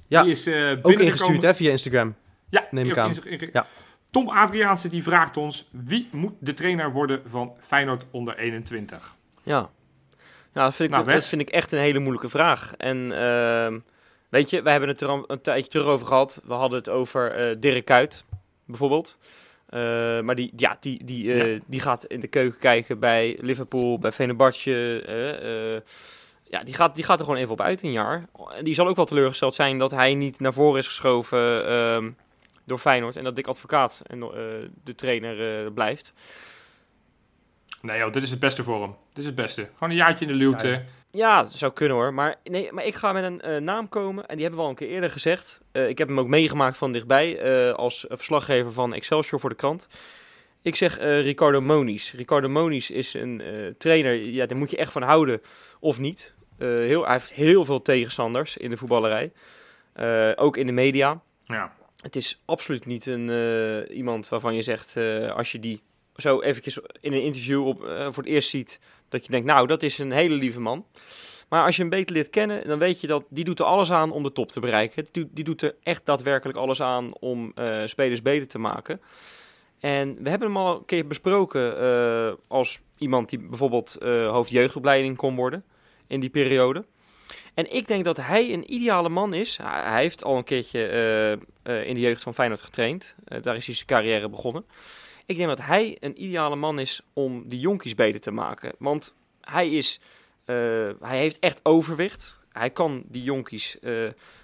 Ja, 0.06 0.22
Die 0.22 0.32
is 0.32 0.48
ook 0.82 0.98
ingestuurd 1.00 1.42
hè, 1.42 1.54
via 1.54 1.70
Instagram. 1.70 2.14
Ja, 2.48 2.66
neem 2.70 2.88
ik 2.88 2.98
aan. 2.98 3.14
Ja. 3.52 3.66
Tom 4.16 4.28
Adriaanse 4.28 4.88
die 4.88 5.02
vraagt 5.02 5.36
ons: 5.36 5.68
wie 5.70 6.08
moet 6.12 6.32
de 6.38 6.54
trainer 6.54 6.92
worden 6.92 7.22
van 7.24 7.54
Feyenoord 7.58 8.06
onder 8.10 8.36
21? 8.36 9.16
Ja. 9.42 9.70
Ja, 10.52 10.64
dat 10.64 10.74
vind, 10.74 10.90
ik, 10.90 10.96
Nou, 10.96 11.10
dat 11.10 11.26
vind 11.26 11.40
ik 11.40 11.48
echt 11.48 11.72
een 11.72 11.78
hele 11.78 11.98
moeilijke 11.98 12.28
vraag. 12.28 12.74
En 12.76 13.12
ehm, 13.12 13.78
weet 14.28 14.50
je, 14.50 14.62
we 14.62 14.70
hebben 14.70 14.88
het 14.88 15.00
er 15.00 15.08
al 15.08 15.24
een 15.26 15.40
tijdje 15.40 15.70
terug 15.70 15.86
over 15.86 16.06
gehad. 16.06 16.40
We 16.44 16.52
hadden 16.52 16.78
het 16.78 16.88
over 16.88 17.32
eh 17.32 17.56
Dirk 17.58 17.84
Kuyt, 17.84 18.24
bijvoorbeeld. 18.64 19.18
Eh, 19.66 19.80
maar 20.20 20.34
die, 20.34 20.52
ja, 20.56 20.76
die, 20.80 21.04
die, 21.04 21.32
eh, 21.32 21.60
die 21.66 21.80
gaat 21.80 22.04
in 22.04 22.20
de 22.20 22.28
keuken 22.28 22.58
kijken 22.58 22.98
bij 22.98 23.38
Liverpool, 23.40 23.98
bij 23.98 24.12
eh, 24.16 25.80
ja, 26.44 26.62
die 26.64 26.74
gaat, 26.74 26.94
die 26.94 27.04
gaat 27.04 27.18
er 27.18 27.24
gewoon 27.24 27.40
even 27.40 27.52
op 27.52 27.60
uit 27.60 27.82
een 27.82 27.92
jaar. 27.92 28.24
En 28.56 28.64
die 28.64 28.74
zal 28.74 28.86
ook 28.86 28.96
wel 28.96 29.04
teleurgesteld 29.04 29.54
zijn 29.54 29.78
dat 29.78 29.90
hij 29.90 30.14
niet 30.14 30.40
naar 30.40 30.52
voren 30.52 30.78
is 30.78 30.86
geschoven 30.86 31.66
ehm, 31.66 32.10
door 32.66 32.78
Feyenoord. 32.78 33.16
En 33.16 33.24
dat 33.24 33.36
Dick 33.36 33.46
Advocaat 33.46 34.02
en, 34.06 34.22
eh, 34.22 34.28
de 34.84 34.94
trainer 34.94 35.64
eh, 35.64 35.72
blijft. 35.72 36.12
Nee, 37.82 37.98
joh, 37.98 38.12
dit 38.12 38.22
is 38.22 38.30
het 38.30 38.38
beste 38.38 38.62
voor 38.62 38.82
hem. 38.82 38.94
Dit 39.08 39.18
is 39.18 39.24
het 39.24 39.34
beste. 39.34 39.68
Gewoon 39.74 39.90
een 39.90 39.96
jaartje 39.96 40.24
in 40.26 40.30
de 40.32 40.38
luwte. 40.38 40.66
Ja, 40.68 40.72
ja. 40.72 40.82
Ja, 41.10 41.42
dat 41.42 41.52
zou 41.52 41.72
kunnen 41.72 41.96
hoor. 41.96 42.14
Maar, 42.14 42.34
nee, 42.44 42.72
maar 42.72 42.84
ik 42.84 42.94
ga 42.94 43.12
met 43.12 43.24
een 43.24 43.40
eh, 43.40 43.60
naam 43.60 43.88
komen. 43.88 44.26
En 44.26 44.34
die 44.34 44.40
hebben 44.40 44.58
we 44.58 44.64
al 44.64 44.70
een 44.70 44.76
keer 44.78 44.88
eerder 44.88 45.10
gezegd. 45.10 45.60
Eh, 45.72 45.88
ik 45.88 45.98
heb 45.98 46.08
hem 46.08 46.20
ook 46.20 46.26
meegemaakt 46.26 46.76
van 46.76 46.92
dichtbij. 46.92 47.38
eh, 47.38 47.74
als 47.74 48.04
verslaggever 48.08 48.72
van 48.72 48.94
Excelsior 48.94 49.40
voor 49.40 49.50
de 49.50 49.56
krant. 49.56 49.86
Ik 50.62 50.76
zeg 50.76 50.98
eh, 50.98 51.20
Ricardo 51.20 51.60
Moniz. 51.60 52.12
Ricardo 52.12 52.48
Moniz 52.48 52.90
is 52.90 53.14
een 53.14 53.40
eh, 53.40 53.66
trainer. 53.78 54.14
Ja, 54.14 54.46
daar 54.46 54.58
moet 54.58 54.70
je 54.70 54.76
echt 54.76 54.92
van 54.92 55.02
houden 55.02 55.40
of 55.80 55.98
niet. 55.98 56.34
Eh, 56.58 56.68
heel, 56.68 57.02
hij 57.04 57.12
heeft 57.12 57.32
heel 57.32 57.64
veel 57.64 57.82
tegenstanders 57.82 58.56
in 58.56 58.70
de 58.70 58.76
voetballerij. 58.76 59.32
Eh, 59.92 60.30
ook 60.34 60.56
in 60.56 60.66
de 60.66 60.72
media. 60.72 61.20
Ja. 61.44 61.72
Het 62.06 62.16
is 62.16 62.40
absoluut 62.44 62.86
niet 62.86 63.06
een, 63.06 63.30
eh, 63.30 63.96
iemand 63.96 64.28
waarvan 64.28 64.54
je 64.54 64.62
zegt, 64.62 64.96
eh, 64.96 65.36
als 65.36 65.52
je 65.52 65.60
die 65.60 65.82
zo 66.16 66.40
eventjes 66.40 66.78
in 67.00 67.12
een 67.12 67.22
interview 67.22 67.66
op, 67.66 67.84
eh, 67.84 68.04
voor 68.12 68.22
het 68.22 68.32
eerst 68.32 68.48
ziet, 68.48 68.80
dat 69.08 69.24
je 69.24 69.30
denkt, 69.30 69.46
nou, 69.46 69.66
dat 69.66 69.82
is 69.82 69.98
een 69.98 70.10
hele 70.12 70.34
lieve 70.34 70.60
man. 70.60 70.86
Maar 71.48 71.64
als 71.64 71.76
je 71.76 71.80
hem 71.80 71.90
beter 71.90 72.14
leert 72.14 72.30
kennen, 72.30 72.68
dan 72.68 72.78
weet 72.78 73.00
je 73.00 73.06
dat 73.06 73.24
die 73.28 73.44
doet 73.44 73.58
er 73.58 73.66
alles 73.66 73.92
aan 73.92 74.12
om 74.12 74.22
de 74.22 74.32
top 74.32 74.48
te 74.48 74.60
bereiken. 74.60 75.06
Die, 75.12 75.28
die 75.32 75.44
doet 75.44 75.62
er 75.62 75.74
echt 75.82 76.06
daadwerkelijk 76.06 76.58
alles 76.58 76.82
aan 76.82 77.18
om 77.18 77.52
spelers 77.84 78.22
beter 78.22 78.48
te 78.48 78.58
maken. 78.58 79.00
En 79.80 80.22
we 80.22 80.28
hebben 80.28 80.48
hem 80.48 80.56
al 80.56 80.76
een 80.76 80.84
keer 80.84 81.06
besproken 81.06 81.76
als 82.48 82.80
iemand 82.98 83.28
die 83.28 83.38
bijvoorbeeld 83.38 83.96
eh 83.96 84.30
hoofdjeugdopleiding 84.30 85.16
kon 85.16 85.36
worden 85.36 85.64
in 86.06 86.20
die 86.20 86.30
periode. 86.30 86.84
En 87.56 87.74
ik 87.74 87.86
denk 87.86 88.04
dat 88.04 88.16
hij 88.16 88.52
een 88.52 88.72
ideale 88.72 89.08
man 89.08 89.34
is. 89.34 89.58
Hij 89.62 90.02
heeft 90.02 90.24
al 90.24 90.36
een 90.36 90.44
keertje 90.44 90.86
eh, 90.86 91.32
eh, 91.32 91.88
in 91.88 91.94
de 91.94 92.00
jeugd 92.00 92.22
van 92.22 92.34
Feyenoord 92.34 92.62
getraind. 92.62 93.14
Eh, 93.24 93.42
daar 93.42 93.56
is 93.56 93.66
hij 93.66 93.74
zijn 93.74 93.86
carrière 93.86 94.28
begonnen. 94.28 94.66
Ik 95.26 95.36
denk 95.36 95.48
dat 95.48 95.60
hij 95.60 95.96
een 96.00 96.22
ideale 96.22 96.56
man 96.56 96.78
is 96.78 97.00
om 97.12 97.48
die 97.48 97.60
jonkies 97.60 97.94
beter 97.94 98.20
te 98.20 98.30
maken. 98.30 98.72
Want 98.78 99.14
hij, 99.40 99.70
is, 99.70 100.00
hij 100.44 101.18
heeft 101.18 101.38
echt 101.38 101.60
overwicht. 101.62 102.40
Hij 102.52 102.70
kan 102.70 103.04
die 103.06 103.22
jonkies 103.22 103.78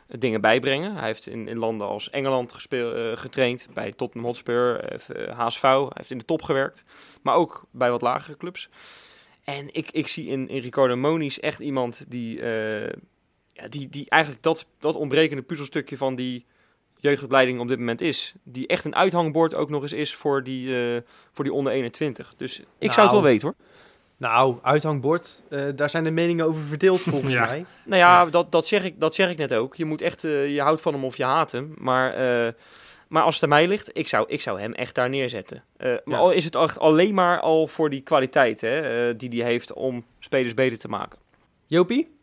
dingen 0.07 0.41
bijbrengen. 0.41 0.95
Hij 0.97 1.07
heeft 1.07 1.27
in, 1.27 1.49
in 1.49 1.59
landen 1.59 1.87
als 1.87 2.11
Engeland 2.11 2.53
getraind. 3.15 3.69
Bij 3.75 3.93
Tottenham 3.93 4.31
Hotspur, 4.31 4.85
HSV. 5.37 5.63
Hij 5.63 5.89
heeft 5.93 6.11
in 6.11 6.19
de 6.19 6.25
top 6.25 6.43
gewerkt. 6.43 6.85
Maar 7.23 7.35
ook 7.35 7.65
bij 7.71 7.91
wat 7.91 8.03
lagere 8.03 8.37
clubs. 8.37 8.69
En 9.45 9.69
ik, 9.75 9.91
ik 9.91 10.09
zie 10.09 10.27
in, 10.27 10.49
in 10.49 10.61
Ricardo 10.61 10.97
Moniz 10.97 11.37
echt 11.39 11.61
iemand 11.61 12.05
die, 12.09 12.41
eh, 12.41 12.83
ja, 13.53 13.69
die, 13.69 13.89
die 13.89 14.07
eigenlijk 14.09 14.43
dat, 14.43 14.67
dat 14.79 14.95
ontbrekende 14.95 15.43
puzzelstukje 15.43 15.97
van 15.97 16.15
die 16.15 16.45
jeugdopleiding 16.97 17.61
op 17.61 17.69
dit 17.69 17.79
moment 17.79 18.01
is. 18.01 18.35
Die 18.43 18.67
echt 18.67 18.85
een 18.85 18.95
uithangbord 18.95 19.55
ook 19.55 19.71
nog 19.71 19.83
eens 19.83 19.93
is 19.93 20.15
voor 20.15 20.43
die, 20.43 20.95
eh, 20.95 21.01
voor 21.33 21.45
die 21.45 21.53
onder 21.53 21.73
21. 21.73 22.35
Dus 22.37 22.59
ik 22.59 22.65
Nou. 22.81 22.93
zou 22.93 23.07
het 23.07 23.15
wel 23.15 23.23
weten 23.25 23.47
hoor. 23.49 23.57
Nou, 24.17 24.57
uithangbord, 24.63 25.43
eh, 25.51 25.65
daar 25.77 25.91
zijn 25.91 26.05
de 26.05 26.11
meningen 26.11 26.47
over 26.47 26.63
verdeeld 26.63 27.01
volgens 27.01 27.33
Ja. 27.43 27.45
mij. 27.47 27.65
Nou 27.85 27.99
ja, 28.01 28.27
Dat, 28.27 28.53
dat, 28.53 28.67
zeg 28.67 28.85
ik, 28.85 29.01
dat 29.01 29.15
zeg 29.15 29.31
ik 29.31 29.37
net 29.39 29.55
ook. 29.55 29.75
Je 29.77 29.85
moet 29.85 30.03
echt, 30.03 30.23
je 30.23 30.59
houdt 30.61 30.81
van 30.81 30.93
hem 30.93 31.05
of 31.05 31.17
je 31.17 31.25
haat 31.25 31.53
hem. 31.53 31.75
Maar, 31.79 32.15
eh, 32.47 32.53
maar 33.13 33.23
als 33.23 33.35
het 33.35 33.43
aan 33.43 33.49
mij 33.49 33.69
ligt, 33.69 33.91
ik 33.93 34.09
zou, 34.09 34.25
ik 34.29 34.41
zou 34.41 34.61
hem 34.61 34.73
echt 34.73 34.95
daar 34.95 35.09
neerzetten. 35.09 35.65
Eh, 35.77 35.89
maar 35.89 36.01
Ja. 36.05 36.17
al 36.17 36.31
is 36.31 36.45
het 36.45 36.55
echt 36.55 36.79
alleen 36.79 37.15
maar 37.15 37.41
al 37.41 37.67
voor 37.67 37.91
die 37.91 38.01
kwaliteit 38.01 38.61
hè, 38.61 39.09
eh, 39.09 39.15
die 39.17 39.43
hij 39.43 39.51
heeft 39.51 39.73
om 39.73 40.05
spelers 40.19 40.55
beter 40.55 40.79
te 40.79 40.89
maken. 40.89 41.19
Jopie? 41.67 42.17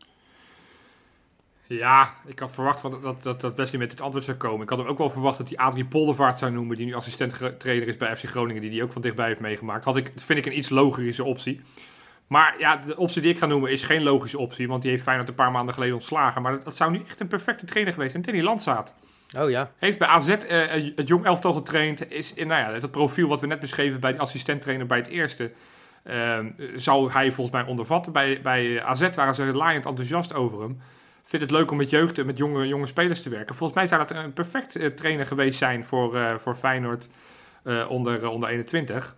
Ja, 1.66 2.14
ik 2.26 2.38
had 2.38 2.50
verwacht 2.50 2.80
van 2.80 3.00
dat, 3.02 3.22
dat, 3.22 3.40
dat 3.40 3.56
Wesley 3.56 3.80
met 3.80 3.90
dit 3.90 4.00
antwoord 4.00 4.24
zou 4.24 4.36
komen. 4.36 4.62
Ik 4.62 4.68
had 4.68 4.78
hem 4.78 4.86
ook 4.88 4.98
wel 4.98 5.10
verwacht 5.10 5.38
dat 5.38 5.48
hij 5.48 5.58
Adrie 5.58 5.84
Poldervaart 5.84 6.38
zou 6.38 6.52
noemen, 6.52 6.76
die 6.76 6.86
nu 6.86 6.94
assistent-trainer 6.94 7.88
is 7.88 7.96
bij 7.96 8.16
FC 8.16 8.24
Groningen, 8.24 8.62
die 8.62 8.70
die 8.70 8.82
ook 8.82 8.92
van 8.92 9.02
dichtbij 9.02 9.26
heeft 9.26 9.40
meegemaakt. 9.40 9.84
Had 9.84 9.96
ik, 9.96 10.12
vind 10.16 10.38
ik 10.38 10.46
een 10.46 10.58
iets 10.58 10.68
logische 10.68 11.24
optie. 11.24 11.60
Maar 12.26 12.54
ja, 12.58 12.76
de 12.76 12.96
optie 12.96 13.22
die 13.22 13.30
ik 13.30 13.38
ga 13.38 13.46
noemen 13.46 13.70
is 13.70 13.82
geen 13.82 14.02
logische 14.02 14.38
optie, 14.38 14.68
want 14.68 14.82
die 14.82 14.90
heeft 14.90 15.02
Feyenoord 15.02 15.28
een 15.28 15.34
paar 15.34 15.50
maanden 15.50 15.74
geleden 15.74 15.94
ontslagen. 15.94 16.42
Maar 16.42 16.52
dat, 16.52 16.64
dat 16.64 16.76
zou 16.76 16.90
nu 16.90 17.02
echt 17.06 17.20
een 17.20 17.28
perfecte 17.28 17.66
trainer 17.66 17.92
geweest 17.92 18.12
zijn. 18.12 18.22
Danny 18.22 18.42
Landzaat. 18.42 18.94
Oh 19.38 19.50
ja. 19.50 19.70
Heeft 19.78 19.98
bij 19.98 20.08
AZ 20.08 20.28
eh, 20.28 20.92
het 20.96 21.08
jong 21.08 21.24
elftal 21.24 21.52
getraind. 21.52 22.12
Is 22.12 22.34
in 22.34 22.46
nou 22.46 22.60
ja, 22.60 22.72
het 22.72 22.90
profiel 22.90 23.28
wat 23.28 23.40
we 23.40 23.46
net 23.46 23.60
beschreven 23.60 24.00
bij 24.00 24.12
de 24.12 24.18
assistent-trainer 24.18 24.86
bij 24.86 24.98
het 24.98 25.06
eerste. 25.06 25.50
ehm, 26.02 26.50
zou 26.74 27.10
hij 27.12 27.32
volgens 27.32 27.56
mij 27.56 27.66
ondervatten. 27.66 28.12
Bij, 28.12 28.40
bij 28.42 28.82
AZ 28.82 29.08
waren 29.14 29.34
ze 29.34 29.42
laaiend 29.54 29.86
enthousiast 29.86 30.34
over 30.34 30.60
hem. 30.60 30.80
Vindt 31.22 31.44
het 31.44 31.54
leuk 31.54 31.70
om 31.70 31.76
met 31.76 31.90
jeugd 31.90 32.18
en 32.18 32.26
met 32.26 32.38
jonge, 32.38 32.66
jonge 32.66 32.86
spelers 32.86 33.22
te 33.22 33.28
werken. 33.30 33.54
Volgens 33.54 33.78
mij 33.78 33.86
zou 33.88 34.06
dat 34.06 34.16
een 34.24 34.32
perfect 34.32 34.76
eh, 34.76 34.86
trainer 34.86 35.26
geweest 35.26 35.58
zijn 35.58 35.84
voor, 35.84 36.16
eh, 36.16 36.34
voor 36.36 36.54
Feyenoord 36.54 37.08
eh, 37.62 37.90
onder, 37.90 38.22
eh, 38.22 38.30
onder 38.30 38.48
21. 38.48 39.16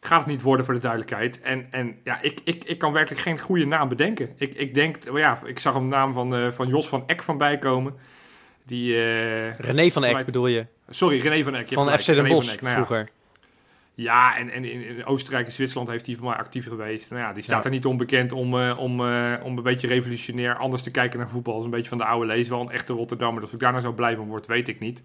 Gaat 0.00 0.18
het 0.18 0.26
niet 0.26 0.42
worden 0.42 0.64
voor 0.64 0.74
de 0.74 0.80
duidelijkheid. 0.80 1.40
En, 1.40 1.66
en 1.70 1.98
ja, 2.04 2.20
ik, 2.22 2.40
ik, 2.44 2.64
ik 2.64 2.78
kan 2.78 2.92
werkelijk 2.92 3.22
geen 3.22 3.38
goede 3.38 3.66
naam 3.66 3.88
bedenken. 3.88 4.30
Ik, 4.36 4.54
ik 4.54 4.74
denk, 4.74 4.96
oh 5.10 5.18
ja, 5.18 5.38
ik 5.44 5.58
zag 5.58 5.74
een 5.74 5.88
naam 5.88 6.12
van, 6.12 6.34
eh, 6.34 6.50
van 6.50 6.68
Jos 6.68 6.88
van 6.88 7.02
Eck 7.06 7.22
van 7.22 7.38
bijkomen. 7.38 7.94
Die, 8.66 8.94
eh, 8.94 9.52
René 9.52 9.90
van 9.90 10.04
Eck 10.04 10.12
mij- 10.12 10.24
bedoel 10.24 10.46
je? 10.46 10.66
Sorry, 10.88 11.18
René 11.18 11.42
van 11.44 11.54
Eck. 11.54 11.68
je 11.68 11.74
Van 11.74 11.98
FC 11.98 12.06
Den 12.06 12.28
Bosch. 12.28 12.60
Nou 12.60 12.74
vroeger. 12.74 13.08
Ja, 13.94 14.36
en, 14.38 14.50
en 14.50 14.64
in, 14.64 14.86
in 14.86 15.04
Oostenrijk 15.04 15.46
en 15.46 15.52
Zwitserland 15.52 15.88
heeft 15.90 16.06
hij 16.06 16.14
voor 16.16 16.28
mij 16.28 16.36
actief 16.36 16.66
geweest. 16.68 17.10
Nou 17.10 17.22
ja, 17.22 17.32
die 17.32 17.42
staat 17.42 17.58
Ja. 17.58 17.64
er 17.64 17.70
niet 17.70 17.84
onbekend 17.86 18.32
om, 18.32 18.60
eh, 18.60 18.78
om, 18.78 19.06
eh, 19.06 19.32
om 19.42 19.56
een 19.56 19.62
beetje 19.62 19.86
revolutionair 19.86 20.56
anders 20.56 20.82
te 20.82 20.90
kijken 20.90 21.18
naar 21.18 21.28
voetbal. 21.28 21.52
Dat 21.54 21.62
is 21.62 21.68
een 21.68 21.74
beetje 21.74 21.88
van 21.88 21.98
de 21.98 22.04
oude 22.04 22.26
lees. 22.26 22.48
Wel 22.48 22.60
een 22.60 22.70
echte 22.70 22.92
Rotterdammer. 22.92 23.40
Dat 23.42 23.52
ik 23.52 23.58
daar 23.58 23.70
nou 23.72 23.82
zo 23.84 23.92
blij 23.92 24.16
van 24.16 24.26
word, 24.26 24.46
weet 24.46 24.68
ik 24.68 24.80
niet. 24.80 25.02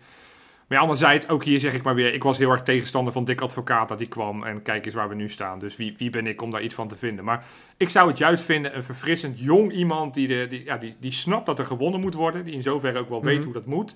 Maar 0.68 0.78
ja, 0.78 0.84
anderzijds, 0.84 1.28
ook 1.30 1.44
hier 1.44 1.60
zeg 1.60 1.74
ik 1.74 1.84
maar 1.84 1.96
weer, 1.96 2.14
ik 2.14 2.24
was 2.24 2.38
heel 2.38 2.52
erg 2.52 2.64
tegenstander 2.64 3.14
van 3.14 3.26
Dick 3.26 3.42
Advocaat 3.42 3.90
dat 3.90 3.98
die 3.98 4.08
kwam. 4.08 4.44
En 4.44 4.62
kijk 4.62 4.86
eens 4.86 4.96
waar 4.96 5.10
we 5.10 5.16
nu 5.16 5.30
staan. 5.30 5.60
Dus 5.60 5.76
wie, 5.76 5.94
wie 5.98 6.10
ben 6.10 6.28
ik 6.28 6.42
om 6.42 6.52
daar 6.52 6.62
iets 6.62 6.76
van 6.76 6.88
te 6.88 6.96
vinden? 6.96 7.26
Maar 7.26 7.46
ik 7.78 7.90
zou 7.90 8.08
het 8.08 8.18
juist 8.18 8.44
vinden, 8.44 8.76
een 8.76 8.84
verfrissend 8.84 9.40
jong 9.40 9.72
iemand 9.72 10.14
die, 10.14 10.28
de, 10.28 10.48
die, 10.50 10.64
ja, 10.64 10.78
die, 10.78 10.96
die 11.00 11.12
snapt 11.12 11.46
dat 11.46 11.60
er 11.60 11.66
gewonnen 11.66 12.00
moet 12.00 12.14
worden. 12.14 12.44
Die 12.44 12.54
in 12.54 12.62
zoverre 12.62 13.00
ook 13.00 13.10
wel 13.10 13.24
weet 13.24 13.36
Mhm. 13.38 13.44
hoe 13.46 13.54
dat 13.54 13.66
moet. 13.66 13.96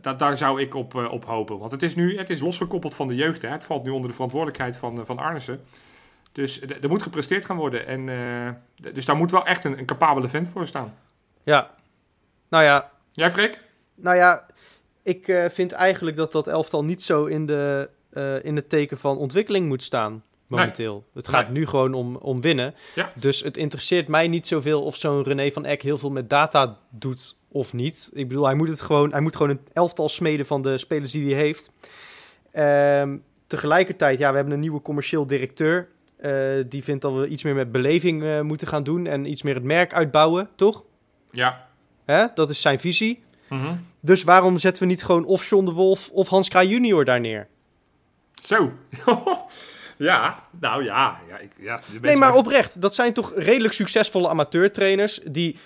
Da- 0.00 0.14
daar 0.14 0.36
zou 0.36 0.60
ik 0.60 0.74
op, 0.74 0.94
eh, 0.94 1.12
op 1.12 1.24
hopen. 1.24 1.58
Want 1.58 1.70
het 1.70 1.82
is 1.82 1.94
nu 1.94 2.18
het 2.18 2.30
is 2.30 2.40
losgekoppeld 2.40 2.94
van 2.94 3.08
de 3.08 3.14
jeugd. 3.14 3.42
Hè. 3.42 3.48
Het 3.48 3.64
valt 3.64 3.84
nu 3.84 3.90
onder 3.90 4.08
de 4.08 4.14
verantwoordelijkheid 4.14 4.76
van, 4.76 4.98
eh, 4.98 5.04
van 5.04 5.18
Arnissen. 5.18 5.64
Dus 6.32 6.60
er 6.60 6.88
moet 6.88 7.02
gepresteerd 7.02 7.44
gaan 7.44 7.56
worden. 7.56 7.86
En, 7.86 8.08
eh, 8.08 8.92
dus 8.92 9.04
daar 9.04 9.16
moet 9.16 9.30
wel 9.30 9.46
echt 9.46 9.64
een, 9.64 9.78
een 9.78 9.86
capabele 9.86 10.28
vent 10.28 10.48
voor 10.48 10.66
staan. 10.66 10.94
Ja. 11.42 11.70
Nou 12.48 12.64
ja, 12.64 12.90
Jij, 13.10 13.30
Freek? 13.30 13.60
nou 13.94 14.16
ja 14.16 14.46
ik 15.04 15.28
eh, 15.28 15.44
vind 15.48 15.72
eigenlijk 15.72 16.16
dat 16.16 16.32
dat 16.32 16.46
elftal 16.46 16.84
niet 16.84 17.02
zo 17.02 17.24
in, 17.24 17.46
de, 17.46 17.88
eh, 18.10 18.44
in 18.44 18.56
het 18.56 18.68
teken 18.68 18.98
van 18.98 19.16
ontwikkeling 19.18 19.66
moet 19.66 19.82
staan. 19.82 20.22
Momenteel. 20.46 21.04
Het 21.14 21.28
gaat 21.28 21.48
Nee. 21.48 21.58
nu 21.58 21.66
gewoon 21.66 21.94
om, 21.94 22.16
om 22.16 22.40
winnen. 22.40 22.74
Ja. 22.94 23.12
Dus 23.14 23.40
het 23.42 23.56
interesseert 23.56 24.08
mij 24.08 24.28
niet 24.28 24.46
zoveel 24.46 24.82
of 24.82 24.96
zo'n 24.96 25.22
René 25.22 25.50
van 25.50 25.64
Eck 25.64 25.82
heel 25.82 25.98
veel 25.98 26.10
met 26.10 26.30
data 26.30 26.78
doet 26.90 27.36
of 27.48 27.72
niet. 27.72 28.10
Ik 28.12 28.28
bedoel, 28.28 28.44
hij 28.44 28.54
moet, 28.54 28.68
het 28.68 28.80
gewoon, 28.80 29.10
hij 29.12 29.20
moet 29.20 29.36
gewoon 29.36 29.50
een 29.50 29.60
elftal 29.72 30.08
smeden 30.08 30.46
van 30.46 30.62
de 30.62 30.78
spelers 30.78 31.12
die 31.12 31.34
hij 31.34 31.42
heeft. 31.42 31.70
Ehm, 32.52 33.16
tegelijkertijd, 33.46 34.18
ja, 34.18 34.30
we 34.30 34.36
hebben 34.36 34.54
een 34.54 34.60
nieuwe 34.60 34.82
commercieel 34.82 35.26
directeur. 35.26 35.88
Eh, 36.16 36.32
die 36.68 36.84
vindt 36.84 37.02
dat 37.02 37.12
we 37.14 37.26
iets 37.26 37.42
meer 37.42 37.54
met 37.54 37.72
beleving 37.72 38.42
moeten 38.42 38.66
gaan 38.66 38.82
doen 38.82 39.06
en 39.06 39.30
iets 39.30 39.42
meer 39.42 39.54
het 39.54 39.64
merk 39.64 39.94
uitbouwen, 39.94 40.48
toch? 40.54 40.84
Ja. 41.30 41.66
Hè? 42.04 42.26
Dat 42.34 42.50
is 42.50 42.60
zijn 42.60 42.78
visie. 42.78 43.23
Mhm. 43.54 43.74
Dus 44.00 44.22
waarom 44.22 44.58
zetten 44.58 44.82
we 44.82 44.88
niet 44.88 45.04
gewoon 45.04 45.24
of 45.24 45.48
John 45.48 45.64
de 45.64 45.72
Wolf 45.72 46.10
of 46.12 46.28
Hans 46.28 46.48
Kraaij 46.48 46.66
junior 46.66 47.04
daar 47.04 47.20
neer? 47.20 47.48
Zo. 48.42 48.72
ja, 49.96 50.40
nou 50.60 50.84
ja. 50.84 51.18
ja, 51.28 51.38
ik, 51.38 51.50
ja 51.58 51.80
Nee, 52.00 52.16
maar 52.16 52.34
oprecht. 52.34 52.80
Dat 52.80 52.94
zijn 52.94 53.12
toch 53.12 53.32
redelijk 53.36 53.74
succesvolle 53.74 54.28
amateurtrainers 54.28 55.20
die... 55.24 55.56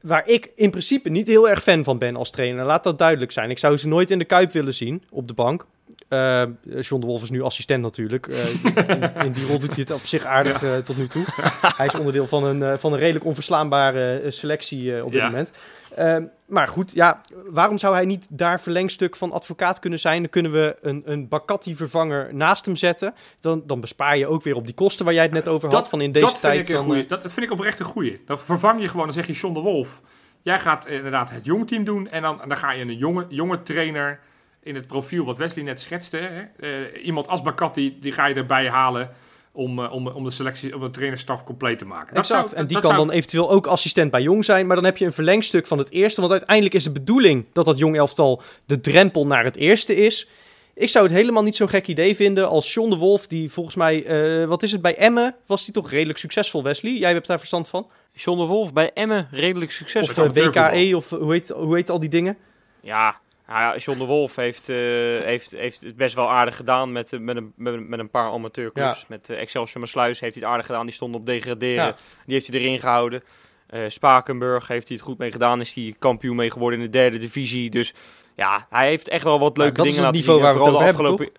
Waar 0.00 0.28
ik 0.28 0.50
in 0.54 0.70
principe 0.70 1.08
niet 1.08 1.26
heel 1.26 1.48
erg 1.48 1.62
fan 1.62 1.84
van 1.84 1.98
ben 1.98 2.16
als 2.16 2.30
trainer. 2.30 2.64
Laat 2.64 2.84
dat 2.84 2.98
duidelijk 2.98 3.32
zijn. 3.32 3.50
Ik 3.50 3.58
zou 3.58 3.76
ze 3.76 3.88
nooit 3.88 4.10
in 4.10 4.18
de 4.18 4.24
Kuip 4.24 4.52
willen 4.52 4.74
zien 4.74 5.02
op 5.10 5.28
de 5.28 5.34
bank. 5.34 5.66
Eh, 6.10 6.42
John 6.80 7.00
de 7.00 7.06
Wolf 7.06 7.22
is 7.22 7.30
nu 7.30 7.42
assistent 7.42 7.82
natuurlijk. 7.82 8.26
Eh, 8.26 8.48
in, 8.48 9.24
in 9.24 9.32
die 9.38 9.46
rol 9.46 9.58
doet 9.58 9.74
hij 9.74 9.78
het 9.88 9.90
op 9.92 10.00
zich 10.04 10.24
aardig 10.24 10.62
eh, 10.62 10.76
tot 10.76 10.96
nu 10.96 11.06
toe. 11.08 11.24
Hij 11.76 11.86
is 11.86 11.94
onderdeel 11.98 12.26
van 12.26 12.44
een, 12.44 12.78
van 12.78 12.92
een 12.92 12.98
redelijk 12.98 13.24
onverslaanbare 13.24 14.24
selectie 14.30 15.04
op 15.04 15.12
dit 15.12 15.20
Ja. 15.20 15.26
moment. 15.26 15.52
Eh, 15.94 16.16
maar 16.46 16.68
goed, 16.68 16.92
ja, 16.94 17.20
waarom 17.46 17.78
zou 17.78 17.94
hij 17.94 18.04
niet 18.04 18.26
daar 18.30 18.60
verlengstuk 18.60 19.16
van 19.16 19.32
advocaat 19.32 19.78
kunnen 19.78 19.98
zijn? 19.98 20.20
Dan 20.20 20.30
kunnen 20.30 20.52
we 20.52 20.76
een, 20.82 21.02
een 21.04 21.28
Bakati-vervanger 21.28 22.34
naast 22.34 22.64
hem 22.64 22.76
zetten. 22.76 23.14
Dan, 23.40 23.62
dan 23.66 23.80
bespaar 23.80 24.16
je 24.16 24.26
ook 24.26 24.42
weer 24.42 24.56
op 24.56 24.66
die 24.66 24.74
kosten 24.74 25.04
waar 25.04 25.14
jij 25.14 25.22
het 25.22 25.32
net 25.32 25.48
over 25.48 25.68
had. 25.68 25.78
Dat- 25.78 25.88
van 25.88 26.00
in 26.00 26.12
deze 26.12 26.26
dat 26.26 26.40
tijd 26.40 26.56
vind 26.56 26.68
ik 26.68 26.76
een 26.76 26.84
goeie. 26.84 27.06
Dat, 27.06 27.22
dat 27.22 27.32
vind 27.32 27.46
ik 27.46 27.52
oprecht 27.52 27.78
een 27.80 27.84
goeie. 27.86 28.20
Dan 28.26 28.38
vervang 28.38 28.80
je 28.80 28.88
gewoon, 28.88 29.04
dan 29.04 29.14
zeg 29.14 29.26
je 29.26 29.32
John 29.32 29.54
de 29.54 29.60
Wolf. 29.60 30.00
Jij 30.42 30.58
gaat 30.58 30.86
inderdaad 30.86 31.30
het 31.30 31.44
jongteam 31.44 31.84
doen. 31.84 32.08
En 32.08 32.22
dan, 32.22 32.40
dan 32.48 32.56
ga 32.56 32.72
je 32.72 32.82
een 32.82 32.96
jonge, 32.96 33.26
jonge 33.28 33.62
trainer 33.62 34.20
in 34.62 34.74
het 34.74 34.86
profiel 34.86 35.24
wat 35.24 35.38
Wesley 35.38 35.64
net 35.64 35.80
schetste. 35.80 36.16
Hè? 36.16 36.68
Eh, 36.68 37.04
iemand 37.04 37.28
als 37.28 37.42
Bakati, 37.42 37.98
die 38.00 38.12
ga 38.12 38.26
je 38.26 38.34
erbij 38.34 38.68
halen 38.68 39.10
om, 39.52 39.78
eh, 39.84 39.92
om, 39.92 40.06
om 40.08 40.24
de 40.24 40.30
selectie, 40.30 40.74
om 40.74 40.80
de 40.80 40.90
trainerstaf 40.90 41.44
compleet 41.44 41.78
te 41.78 41.84
maken. 41.84 42.14
Dat 42.14 42.24
exact. 42.24 42.48
zou- 42.48 42.60
en 42.60 42.66
die 42.66 42.76
dat 42.76 42.84
kan 42.86 42.94
zou- 42.94 43.06
dan 43.06 43.16
eventueel 43.16 43.50
ook 43.50 43.66
assistent 43.66 44.10
bij 44.10 44.22
Jong 44.22 44.44
zijn. 44.44 44.66
Maar 44.66 44.76
dan 44.76 44.84
heb 44.84 44.96
je 44.96 45.04
een 45.04 45.12
verlengstuk 45.12 45.66
van 45.66 45.78
het 45.78 45.90
eerste. 45.90 46.20
Want 46.20 46.32
uiteindelijk 46.32 46.74
is 46.74 46.84
de 46.84 46.92
bedoeling 46.92 47.44
dat 47.52 47.64
dat 47.64 47.78
Jong 47.78 47.96
elftal 47.96 48.42
de 48.66 48.80
drempel 48.80 49.26
naar 49.26 49.44
het 49.44 49.56
eerste 49.56 49.94
is. 49.94 50.28
Ik 50.74 50.88
zou 50.88 51.06
het 51.06 51.14
helemaal 51.14 51.42
niet 51.42 51.56
zo'n 51.56 51.68
gek 51.68 51.86
idee 51.86 52.16
vinden 52.16 52.48
als 52.48 52.74
John 52.74 52.90
de 52.90 52.96
Wolf, 52.96 53.26
die 53.26 53.50
volgens 53.52 53.74
mij, 53.76 54.04
eh, 54.04 54.46
wat 54.46 54.62
is 54.62 54.72
het, 54.72 54.82
bij 54.82 54.96
Emmen 54.96 55.34
was 55.46 55.64
die 55.64 55.74
toch 55.74 55.90
redelijk 55.90 56.18
succesvol, 56.18 56.62
Wesley? 56.62 56.92
Jij 56.92 57.12
hebt 57.12 57.26
daar 57.26 57.38
verstand 57.38 57.68
van? 57.68 57.86
John 58.12 58.38
de 58.38 58.46
Wolf 58.46 58.72
bij 58.72 58.90
Emmen 58.94 59.28
redelijk 59.30 59.70
succesvol. 59.70 60.24
Of. 60.24 60.32
WKE, 60.32 60.96
of 60.96 61.10
hoe 61.10 61.32
heet, 61.32 61.48
hoe 61.48 61.74
heet 61.74 61.90
al 61.90 62.00
die 62.00 62.08
dingen? 62.08 62.36
Ja, 62.80 63.20
nou 63.50 63.62
ja, 63.62 63.76
John 63.76 63.98
de 63.98 64.04
Wolf 64.04 64.36
heeft, 64.36 64.68
eh, 64.68 64.76
heeft, 65.22 65.50
heeft 65.50 65.80
het 65.80 65.96
best 65.96 66.14
wel 66.14 66.30
aardig 66.30 66.56
gedaan 66.56 66.92
met, 66.92 67.12
eh, 67.12 67.20
met, 67.20 67.36
een, 67.36 67.52
met, 67.56 67.88
met 67.88 67.98
een 67.98 68.10
paar 68.10 68.30
amateurclubs. 68.30 69.04
Met 69.06 69.30
eh, 69.30 69.40
Excelsior 69.40 69.80
Maasluis 69.80 70.20
heeft 70.20 70.34
hij 70.34 70.42
het 70.42 70.52
aardig 70.52 70.66
gedaan. 70.66 70.86
Die 70.86 70.94
stond 70.94 71.14
op 71.14 71.26
degraderen. 71.26 71.84
Ja. 71.84 71.94
Die 72.24 72.34
heeft 72.34 72.46
hij 72.46 72.60
erin 72.60 72.80
gehouden. 72.80 73.22
Eh, 73.66 73.80
Spakenburg 73.88 74.68
heeft 74.68 74.88
hij 74.88 74.96
het 74.96 75.06
goed 75.06 75.18
mee 75.18 75.32
gedaan. 75.32 75.60
Is 75.60 75.74
hij 75.74 75.94
kampioen 75.98 76.36
mee 76.36 76.50
geworden 76.50 76.78
in 76.78 76.84
de 76.84 76.90
derde 76.90 77.18
divisie. 77.18 77.70
Dus 77.70 77.94
ja, 78.36 78.66
hij 78.70 78.86
heeft 78.86 79.08
echt 79.08 79.24
wel 79.24 79.38
wat 79.38 79.56
leuke 79.56 79.74
dat 79.74 79.86
is 79.86 79.94
dingen 79.94 80.06
het 80.06 80.16
laten 80.16 80.32
niveau 80.32 80.52
zien. 80.52 80.58
Waar 80.60 80.82
we 80.82 80.86
het 80.88 81.08
over 81.08 81.26
de 81.26 81.32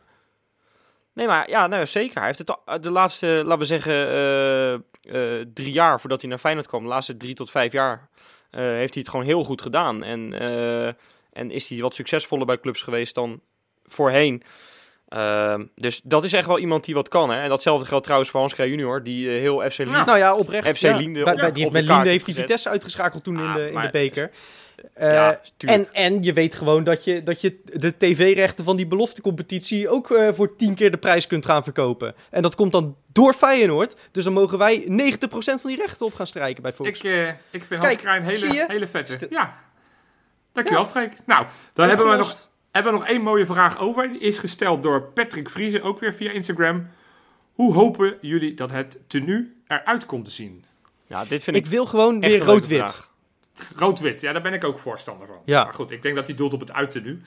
Nee, 1.14 1.28
maar 1.28 1.50
ja, 1.50 1.68
nou, 1.68 1.86
zeker. 1.86 2.18
Hij 2.18 2.26
heeft 2.26 2.38
het 2.38 2.84
de 2.84 2.92
laatste, 2.92 3.28
laten 3.28 3.58
we 3.58 3.66
zeggen, 3.66 4.84
drie 5.54 5.72
jaar 5.72 6.00
voordat 6.00 6.22
hij 6.22 6.30
naar 6.30 6.40
Feyenoord 6.40 6.68
kwam, 6.68 6.84
de 6.84 6.88
laatste 6.88 7.18
drie 7.18 7.34
tot 7.34 7.52
vijf 7.52 7.72
jaar, 7.72 8.10
heeft 8.52 8.94
hij 8.94 9.02
het 9.02 9.10
gewoon 9.10 9.26
heel 9.26 9.44
goed 9.44 9.62
gedaan. 9.62 10.04
En, 10.04 10.34
en 11.32 11.52
is 11.52 11.70
hij 11.70 11.80
wat 11.80 11.96
succesvoller 11.96 12.46
bij 12.46 12.60
clubs 12.60 12.82
geweest 12.82 13.16
dan 13.16 13.42
voorheen. 13.86 14.44
Ehm, 15.08 15.66
dus 15.76 16.02
dat 16.04 16.24
is 16.24 16.34
echt 16.34 16.48
wel 16.48 16.60
iemand 16.60 16.86
die 16.86 16.96
wat 16.96 17.08
kan. 17.08 17.30
Hè? 17.30 17.42
En 17.42 17.50
datzelfde 17.50 17.86
geldt 17.86 18.04
trouwens 18.04 18.32
voor 18.32 18.40
Hans 18.40 18.54
Kraaij 18.54 18.70
junior, 18.70 19.04
die 19.04 19.30
eh, 19.30 19.40
heel 19.40 19.70
FC 19.70 19.78
Lien... 19.78 19.90
Ja. 19.90 20.06
Nou 20.06 20.18
ja, 20.18 20.36
oprecht. 20.36 20.78
FC 20.78 20.82
ja. 20.82 20.98
Liende 20.98 21.24
Bij- 21.24 21.36
die 21.36 21.44
heeft 21.44 21.66
op 21.66 21.72
met 21.72 21.82
de 21.82 21.88
kaart 21.88 21.88
Liende 21.88 22.10
heeft 22.10 22.26
hij. 22.26 22.36
Vitesse 22.36 22.70
uitgeschakeld 22.70 23.24
toen 23.24 23.40
in 23.40 23.54
de, 23.54 23.72
in 23.72 23.82
de 23.82 23.90
beker. 23.92 24.32
Eh, 24.94 25.14
ja, 25.14 25.42
tuurlijk. 25.58 25.90
en, 25.90 26.14
en 26.14 26.24
je 26.24 26.34
weet 26.34 26.56
gewoon 26.56 26.84
dat 26.84 27.04
je, 27.04 27.24
dat 27.24 27.42
je 27.42 27.60
de 27.64 27.98
tv-rechten 27.98 28.64
van 28.64 28.76
die 28.76 28.88
beloftecompetitie 28.88 29.90
ook 29.90 30.12
eh, 30.12 30.34
voor 30.34 30.56
tien 30.56 30.76
keer 30.76 30.92
de 30.92 30.98
prijs 30.98 31.28
kunt 31.28 31.46
gaan 31.46 31.64
verkopen. 31.64 32.16
En 32.30 32.42
dat 32.42 32.56
komt 32.56 32.72
dan 32.72 32.96
door 33.08 33.34
Feyenoord. 33.34 33.96
Dus 34.12 34.24
dan 34.24 34.34
mogen 34.34 34.58
wij 34.58 34.82
90% 34.82 34.88
van 35.30 35.60
die 35.64 35.78
rechten 35.78 36.06
op 36.06 36.14
gaan 36.14 36.28
strijken 36.28 36.64
bij 36.64 36.74
Fox. 36.74 36.90
Ik, 36.90 37.04
eh, 37.04 37.28
ik 37.28 37.36
vind 37.64 37.68
Kijk, 37.68 37.84
Hans 37.84 37.96
Kraaij 37.96 38.18
een 38.18 38.24
hele, 38.24 38.66
hele 38.68 38.88
vette. 38.88 39.28
Ja. 39.30 39.70
Dankjewel, 40.52 40.86
Freek. 40.86 41.18
Nou, 41.26 41.46
dan 41.74 41.88
hebben 41.88 42.10
we, 42.10 42.16
nog, 42.16 42.50
hebben 42.72 42.94
we 42.94 43.00
nog 43.00 43.08
één 43.08 43.22
mooie 43.22 43.46
vraag 43.46 43.80
over. 43.80 44.10
Die 44.10 44.20
is 44.20 44.40
gesteld 44.40 44.84
door 44.84 45.02
Patrick 45.02 45.50
Vriezen, 45.50 45.84
ook 45.84 46.00
weer 46.00 46.14
via 46.14 46.32
Instagram. 46.32 46.88
Hoe 47.54 47.74
hopen 47.74 48.18
jullie 48.22 48.54
dat 48.54 48.72
het 48.72 48.98
tenue 49.08 49.54
eruit 49.68 50.06
komt 50.06 50.26
te 50.26 50.32
zien? 50.32 50.66
ja, 51.08 51.26
dit 51.26 51.44
vind 51.44 51.58
ik, 51.58 51.66
Ik 51.66 51.72
wil 51.72 51.86
gewoon 51.86 52.20
weer 52.20 52.44
rood-wit. 52.44 53.10
Rood-wit, 53.76 54.22
ja, 54.22 54.34
daar 54.34 54.42
ben 54.42 54.54
ik 54.54 54.64
ook 54.64 54.80
voorstander 54.80 55.28
van. 55.28 55.42
Ja. 55.46 55.64
Maar 55.64 55.74
goed, 55.74 55.92
ik 55.92 56.02
denk 56.02 56.16
dat 56.16 56.28
hij 56.28 56.36
doelt 56.36 56.54
op 56.54 56.60
het 56.60 56.74
uittenue. 56.74 57.22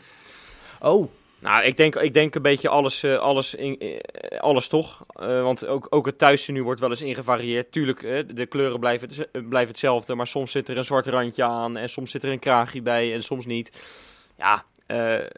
Oh, 0.81 1.11
Nou, 1.45 1.65
ik 1.65 1.77
denk, 1.77 1.97
ik 1.97 2.13
denk 2.13 2.35
een 2.35 2.43
beetje 2.43 2.69
alles, 2.69 3.03
eh, 3.03 3.19
alles, 3.19 3.55
in, 3.55 3.79
eh, 3.79 4.41
alles 4.41 4.69
toch. 4.69 5.05
Eh, 5.09 5.43
want 5.43 5.67
ook, 5.67 5.87
ook 5.91 6.07
het 6.07 6.49
nu 6.49 6.63
wordt 6.63 6.81
wel 6.81 6.91
eens 6.91 7.03
ingevarieerd. 7.03 7.73
Tuurlijk, 7.73 8.01
de 8.37 8.47
kleuren 8.47 8.81
blijven, 8.81 9.09
het- 9.09 9.49
blijven 9.49 9.71
hetzelfde. 9.71 10.15
Maar 10.15 10.27
soms 10.27 10.51
zit 10.51 10.69
er 10.69 10.77
een 10.77 10.85
zwart 10.85 11.07
randje 11.07 11.45
aan. 11.45 11.77
En 11.77 11.89
soms 11.89 12.11
zit 12.11 12.23
er 12.23 12.31
een 12.31 12.39
kraagje 12.39 12.83
bij. 12.83 13.15
En 13.15 13.23
soms 13.23 13.47
niet. 13.47 13.71
Ja, 14.39 14.65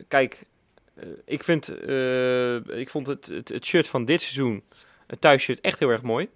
kijk. 0.08 0.44
ik, 1.24 1.42
vind, 1.42 1.68
ik 2.68 2.88
vond 2.90 3.06
het, 3.06 3.26
het, 3.26 3.64
shirt 3.66 3.88
van 3.88 4.04
dit 4.04 4.22
seizoen, 4.22 4.62
het 5.06 5.20
thuisshirt, 5.20 5.60
echt 5.60 5.78
heel 5.78 5.90
erg 5.90 6.02
mooi. 6.02 6.28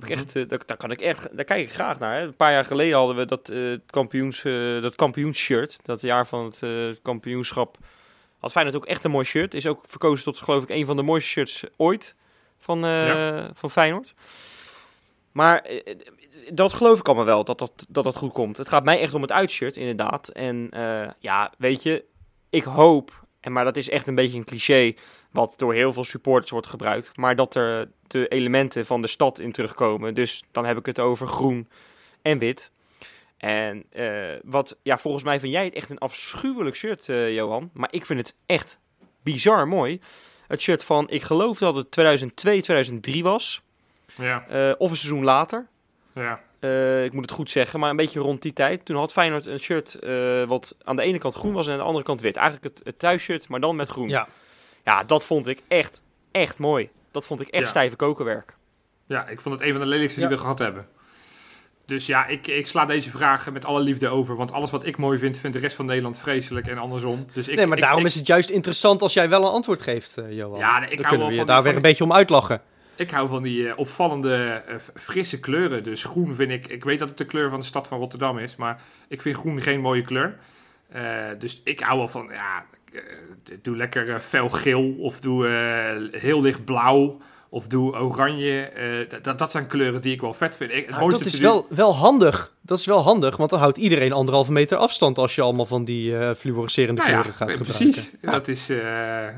Ik 0.00 0.10
echt, 0.10 0.48
daar, 0.48 0.76
kan 0.76 0.90
ik 0.90 1.00
echt, 1.00 1.36
daar 1.36 1.44
kijk 1.44 1.66
ik 1.66 1.72
graag 1.72 1.98
naar. 1.98 2.18
Hè. 2.18 2.22
Een 2.22 2.36
paar 2.36 2.52
jaar 2.52 2.64
geleden 2.64 2.96
hadden 2.96 3.16
we 3.16 3.24
dat, 3.24 3.52
kampioens, 3.86 4.42
dat 4.82 4.94
kampioensshirt. 4.94 5.78
Dat 5.82 6.00
jaar 6.00 6.26
van 6.26 6.44
het 6.44 7.00
kampioenschap 7.02 7.78
had 8.46 8.54
Feyenoord 8.54 8.76
ook 8.76 8.90
echt 8.90 9.04
een 9.04 9.10
mooi 9.10 9.24
shirt. 9.24 9.54
Is 9.54 9.66
ook 9.66 9.84
verkozen 9.86 10.24
tot, 10.24 10.38
geloof 10.38 10.62
ik, 10.62 10.68
een 10.68 10.86
van 10.86 10.96
de 10.96 11.02
mooiste 11.02 11.30
shirts 11.30 11.64
ooit 11.76 12.14
van, 12.58 12.84
eh, 12.84 13.44
van 13.52 13.70
Feyenoord. 13.70 14.14
Maar 15.32 15.60
eh, 15.60 15.96
dat 16.52 16.72
geloof 16.72 16.98
ik 16.98 17.06
allemaal 17.06 17.24
wel, 17.24 17.44
dat 17.44 17.58
dat, 17.58 17.86
dat 17.88 18.04
dat 18.04 18.16
goed 18.16 18.32
komt. 18.32 18.56
Het 18.56 18.68
gaat 18.68 18.84
mij 18.84 19.00
echt 19.00 19.14
om 19.14 19.22
het 19.22 19.32
uitshirt, 19.32 19.76
inderdaad. 19.76 20.28
En 20.28 20.68
eh, 20.70 21.10
ja, 21.18 21.52
weet 21.58 21.82
je, 21.82 22.04
ik 22.50 22.64
hoop, 22.64 23.24
en 23.40 23.52
maar 23.52 23.64
dat 23.64 23.76
is 23.76 23.88
echt 23.88 24.06
een 24.06 24.14
beetje 24.14 24.38
een 24.38 24.44
cliché... 24.44 24.94
wat 25.30 25.54
door 25.56 25.74
heel 25.74 25.92
veel 25.92 26.04
supporters 26.04 26.50
wordt 26.50 26.66
gebruikt... 26.66 27.16
maar 27.16 27.36
dat 27.36 27.54
er 27.54 27.90
de 28.06 28.28
elementen 28.28 28.86
van 28.86 29.00
de 29.00 29.06
stad 29.06 29.38
in 29.38 29.52
terugkomen. 29.52 30.14
Dus 30.14 30.44
dan 30.52 30.64
heb 30.64 30.78
ik 30.78 30.86
het 30.86 31.00
over 31.00 31.26
groen 31.26 31.68
en 32.22 32.38
wit... 32.38 32.70
En 33.36 33.84
eh, 33.92 34.38
wat, 34.44 34.76
ja, 34.82 34.98
volgens 34.98 35.24
mij 35.24 35.40
vind 35.40 35.52
jij 35.52 35.64
het 35.64 35.74
echt 35.74 35.90
een 35.90 35.98
afschuwelijk 35.98 36.76
shirt, 36.76 37.08
eh, 37.08 37.34
Johan. 37.34 37.70
Maar 37.72 37.88
ik 37.92 38.06
vind 38.06 38.18
het 38.18 38.34
echt 38.46 38.78
bizar 39.22 39.68
mooi. 39.68 40.00
Het 40.46 40.60
shirt 40.62 40.84
van, 40.84 41.08
ik 41.10 41.22
geloof 41.22 41.58
dat 41.58 41.74
het 41.74 41.90
2002, 41.90 42.60
2003 42.62 43.22
was. 43.22 43.62
Ja, 44.16 44.46
eh, 44.48 44.72
of 44.78 44.90
een 44.90 44.96
seizoen 44.96 45.24
later. 45.24 45.66
ja. 46.14 46.44
Eh, 46.60 47.04
ik 47.04 47.12
moet 47.12 47.22
het 47.22 47.30
goed 47.30 47.50
zeggen, 47.50 47.80
maar 47.80 47.90
een 47.90 47.96
beetje 47.96 48.20
rond 48.20 48.42
die 48.42 48.52
tijd. 48.52 48.84
Toen 48.84 48.96
had 48.96 49.12
Feyenoord 49.12 49.46
een 49.46 49.58
shirt 49.60 49.94
eh, 49.94 50.44
wat 50.44 50.76
aan 50.82 50.96
de 50.96 51.02
ene 51.02 51.18
kant 51.18 51.34
groen 51.34 51.52
was 51.52 51.66
en 51.66 51.72
aan 51.72 51.78
de 51.78 51.84
andere 51.84 52.04
kant 52.04 52.20
wit. 52.20 52.36
Eigenlijk 52.36 52.74
het, 52.76 52.86
het 52.86 52.98
thuisshirt, 52.98 53.48
maar 53.48 53.60
dan 53.60 53.76
met 53.76 53.88
groen. 53.88 54.08
ja. 54.08 54.28
Ja, 54.84 55.04
dat 55.04 55.24
vond 55.24 55.46
ik 55.46 55.62
echt, 55.68 56.02
echt 56.30 56.58
mooi. 56.58 56.90
Dat 57.10 57.26
vond 57.26 57.40
ik 57.40 57.48
echt 57.48 57.62
Ja. 57.64 57.68
stijve 57.70 57.96
kokenwerk. 57.96 58.56
ja, 59.06 59.26
ik 59.28 59.40
vond 59.40 59.54
het 59.54 59.64
een 59.68 59.72
van 59.72 59.80
de 59.80 59.86
lelijkste 59.86 60.20
Ja. 60.20 60.26
die 60.26 60.36
we 60.36 60.42
gehad 60.42 60.58
hebben. 60.58 60.88
Dus 61.86 62.06
ja, 62.06 62.26
ik, 62.26 62.46
ik 62.46 62.66
sla 62.66 62.84
deze 62.86 63.10
vraag 63.10 63.50
met 63.52 63.64
alle 63.64 63.80
liefde 63.80 64.08
over. 64.08 64.36
Want 64.36 64.52
alles 64.52 64.70
wat 64.70 64.86
ik 64.86 64.96
mooi 64.96 65.18
vind, 65.18 65.38
vindt 65.38 65.56
de 65.56 65.62
rest 65.62 65.76
van 65.76 65.86
Nederland 65.86 66.18
vreselijk 66.18 66.66
en 66.66 66.78
andersom. 66.78 67.26
Dus 67.32 67.48
ik, 67.48 67.56
nee, 67.56 67.66
maar 67.66 67.76
ik- 67.76 67.82
daarom 67.82 68.00
ik- 68.00 68.06
is 68.06 68.14
het 68.14 68.26
juist 68.26 68.48
interessant 68.50 69.02
als 69.02 69.12
jij 69.12 69.28
wel 69.28 69.42
een 69.42 69.50
antwoord 69.52 69.82
geeft, 69.82 70.16
eh, 70.18 70.32
Johan. 70.32 70.58
Ja, 70.58 70.78
nee, 70.78 70.88
ik 70.90 70.96
Dan 70.96 71.06
hou 71.06 71.18
wel 71.18 71.28
we 71.28 71.34
van- 71.36 71.46
daar 71.46 71.62
weer 71.62 71.76
een 71.76 71.82
beetje 71.82 72.04
om 72.04 72.12
uitlachen. 72.12 72.60
Ik 72.96 73.10
hou 73.10 73.28
van 73.28 73.42
die 73.42 73.68
eh, 73.68 73.78
opvallende, 73.78 74.62
eh, 74.66 74.74
frisse 74.94 75.40
kleuren. 75.40 75.84
Dus 75.84 76.04
groen 76.04 76.34
vind 76.34 76.50
ik... 76.50 76.66
Ik 76.66 76.84
weet 76.84 76.98
dat 76.98 77.08
het 77.08 77.18
de 77.18 77.24
kleur 77.24 77.50
van 77.50 77.60
de 77.60 77.66
stad 77.66 77.88
van 77.88 77.98
Rotterdam 77.98 78.38
is, 78.38 78.56
maar 78.56 78.80
ik 79.08 79.22
vind 79.22 79.36
groen 79.36 79.60
geen 79.60 79.80
mooie 79.80 80.02
kleur. 80.02 80.38
Dus 81.38 81.60
ik 81.64 81.80
hou 81.80 81.98
wel 81.98 82.08
van, 82.08 82.28
ja, 82.32 82.64
doe 83.62 83.76
lekker 83.76 84.18
fel 84.20 84.48
geel 84.48 84.94
of 84.98 85.20
doe 85.20 85.46
heel 86.12 86.40
licht 86.42 86.64
blauw 86.64 87.20
of 87.56 87.66
doe 87.68 87.94
oranje. 88.00 88.60
Eh, 88.60 89.20
dat- 89.22 89.38
dat, 89.38 89.50
zijn 89.50 89.66
kleuren 89.66 90.02
die 90.02 90.12
ik 90.12 90.20
wel 90.20 90.34
vet 90.34 90.56
vind. 90.56 90.70
Ik, 90.70 90.76
het 90.76 90.88
Nou, 90.88 91.00
mooiste 91.00 91.24
dat 91.24 91.32
is 91.32 91.38
wel, 91.40 91.66
wel 91.70 91.94
handig. 91.94 92.52
Dat 92.62 92.78
is 92.78 92.86
wel 92.86 93.02
handig, 93.02 93.36
want 93.36 93.50
dan 93.50 93.58
houdt 93.58 93.76
iedereen 93.76 94.12
anderhalve 94.12 94.52
meter 94.52 94.76
afstand 94.78 95.18
als 95.18 95.34
je 95.34 95.42
allemaal 95.42 95.64
van 95.66 95.84
die 95.84 96.18
eh 96.18 96.34
fluorescerende 96.34 97.00
Nou 97.00 97.12
ja, 97.12 97.20
kleuren 97.20 97.38
gaat 97.38 97.50
gebruiken. 97.50 97.90
precies. 97.90 98.14
Ja. 98.22 98.30
Dat 98.32 98.48
is, 98.48 98.70
eh, 98.70 98.76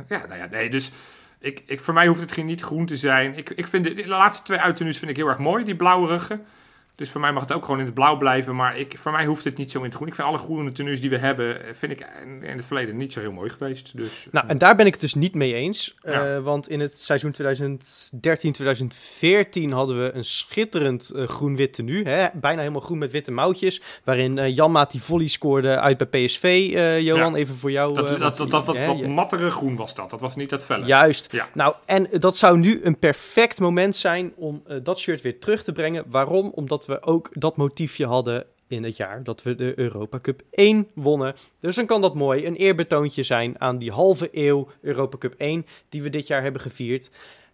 ja, 0.08 0.26
nou 0.28 0.36
ja, 0.36 0.48
nee, 0.50 0.70
dus 0.70 0.90
ik, 1.40 1.62
ik, 1.66 1.80
voor 1.80 1.94
mij 1.94 2.06
hoeft 2.06 2.20
het 2.20 2.32
geen 2.32 2.46
niet 2.46 2.60
groen 2.60 2.86
te 2.86 2.96
zijn. 2.96 3.36
Ik, 3.36 3.50
ik 3.50 3.66
vind 3.66 3.84
de, 3.84 3.92
de 3.92 4.06
laatste 4.08 4.42
twee 4.42 4.58
uittenues 4.58 4.98
vind 4.98 5.10
ik 5.10 5.16
heel 5.16 5.28
erg 5.28 5.38
mooi, 5.38 5.64
die 5.64 5.76
blauwerige. 5.76 6.40
Dus 6.98 7.10
voor 7.10 7.20
mij 7.20 7.32
mag 7.32 7.42
het 7.42 7.52
ook 7.52 7.64
gewoon 7.64 7.78
in 7.80 7.84
het 7.84 7.94
blauw 7.94 8.16
blijven, 8.16 8.56
maar 8.56 8.78
ik, 8.78 8.94
voor 8.98 9.12
mij 9.12 9.24
hoeft 9.24 9.44
het 9.44 9.56
niet 9.56 9.70
zo 9.70 9.78
in 9.78 9.84
het 9.84 9.94
groen. 9.94 10.06
Ik 10.08 10.14
vind 10.14 10.28
alle 10.28 10.38
groene 10.38 10.72
tenues 10.72 11.00
die 11.00 11.10
we 11.10 11.18
hebben, 11.18 11.64
eh, 11.64 11.74
vind 11.74 11.92
ik 11.92 12.06
in, 12.42 12.56
het 12.56 12.64
verleden 12.66 12.96
niet 12.96 13.12
zo 13.12 13.20
heel 13.20 13.32
mooi 13.32 13.50
geweest. 13.50 13.96
Dus, 13.96 14.28
Nou, 14.30 14.46
en 14.48 14.58
daar 14.58 14.76
ben 14.76 14.86
ik 14.86 14.92
het 14.92 15.00
dus 15.00 15.14
niet 15.14 15.34
mee 15.34 15.54
eens. 15.54 15.94
Ja. 16.02 16.34
Eh, 16.36 16.42
want 16.42 16.68
in 16.68 16.80
het 16.80 16.96
seizoen 16.96 17.32
2013-2014 17.32 19.72
hadden 19.72 20.02
we 20.02 20.12
een 20.12 20.24
schitterend 20.24 21.10
eh, 21.10 21.28
groen-wit 21.28 21.72
tenue. 21.72 22.08
Hè? 22.08 22.26
Bijna 22.34 22.60
helemaal 22.60 22.80
groen 22.80 22.98
met 22.98 23.12
witte 23.12 23.30
mouwtjes. 23.32 23.82
Waarin 24.04 24.38
eh 24.38 24.54
Janmaat 24.54 24.90
die 24.90 25.02
volley 25.02 25.26
scoorde 25.26 25.78
uit 25.78 25.96
bij 26.08 26.24
PSV. 26.24 26.70
eh, 26.74 27.00
Johan, 27.00 27.34
even 27.34 27.54
voor 27.56 27.70
jou. 27.70 27.94
dat, 27.94 28.04
eh, 28.10 28.20
dat, 28.20 28.38
want- 28.38 28.50
dat, 28.50 28.66
dat, 28.66 28.86
wat, 28.86 29.06
mattere 29.06 29.50
groen 29.50 29.76
was 29.76 29.94
dat. 29.94 30.10
Dat 30.10 30.20
was 30.20 30.36
niet 30.36 30.50
dat 30.50 30.64
felle. 30.64 30.86
Juist. 30.86 31.32
Ja. 31.32 31.48
Nou, 31.54 31.74
en 31.84 32.08
dat 32.12 32.36
zou 32.36 32.58
nu 32.58 32.80
een 32.84 32.98
perfect 32.98 33.60
moment 33.60 33.96
zijn 33.96 34.32
om 34.36 34.62
eh, 34.66 34.76
dat 34.82 34.98
shirt 34.98 35.20
weer 35.20 35.38
terug 35.40 35.64
te 35.64 35.72
brengen. 35.72 36.04
Waarom? 36.06 36.52
Omdat 36.54 36.86
we 36.88 37.02
ook 37.02 37.30
dat 37.32 37.56
motiefje 37.56 38.06
hadden 38.06 38.46
in 38.66 38.84
het 38.84 38.96
jaar 38.96 39.24
dat 39.24 39.42
we 39.42 39.54
de 39.54 39.78
Europa 39.78 40.20
Cup 40.20 40.42
1 40.50 40.88
wonnen. 40.94 41.34
Dus 41.60 41.76
dan 41.76 41.86
kan 41.86 42.00
dat 42.00 42.14
mooi 42.14 42.46
een 42.46 42.56
eerbetoontje 42.56 43.22
zijn 43.22 43.60
aan 43.60 43.78
die 43.78 43.90
halve 43.90 44.28
eeuw 44.32 44.68
Europa 44.80 45.18
Cup 45.18 45.34
1 45.34 45.66
die 45.88 46.02
we 46.02 46.10
dit 46.10 46.26
jaar 46.26 46.42
hebben 46.42 46.60
gevierd. 46.60 47.10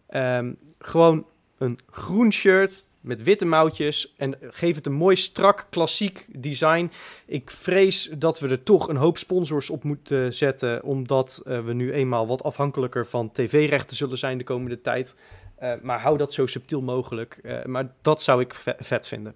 Ehm, 0.07 0.53
gewoon 0.78 1.26
een 1.59 1.78
groen 1.91 2.32
shirt 2.32 2.85
met 3.01 3.22
witte 3.22 3.45
mouwtjes 3.45 4.14
en 4.16 4.37
geef 4.41 4.74
het 4.74 4.87
een 4.87 4.93
mooi 4.93 5.16
strak 5.16 5.66
klassiek 5.70 6.26
design. 6.28 6.91
Ik 7.26 7.51
vrees 7.51 8.11
dat 8.18 8.39
we 8.39 8.49
er 8.49 8.62
toch 8.62 8.89
een 8.89 8.97
hoop 8.97 9.18
sponsors 9.18 9.70
op 9.70 9.85
moeten 9.85 10.35
zetten, 10.35 10.82
omdat 10.82 11.43
eh, 11.45 11.64
we 11.64 11.72
nu 11.72 11.93
eenmaal 11.93 12.26
wat 12.26 12.43
afhankelijker 12.43 13.07
van 13.07 13.30
tv-rechten 13.32 13.97
zullen 13.97 14.18
zijn 14.18 14.39
de 14.39 14.45
komende 14.45 14.80
tijd. 14.80 15.14
Eh, 15.55 15.72
maar 15.82 16.00
hou 16.00 16.16
dat 16.18 16.32
zo 16.32 16.46
subtiel 16.46 16.82
mogelijk. 16.82 17.38
Eh, 17.42 17.64
maar 17.64 17.92
dat 18.02 18.22
zou 18.22 18.40
ik 18.40 18.55
ve- 18.55 18.76
vet 18.78 19.07
vinden. 19.07 19.34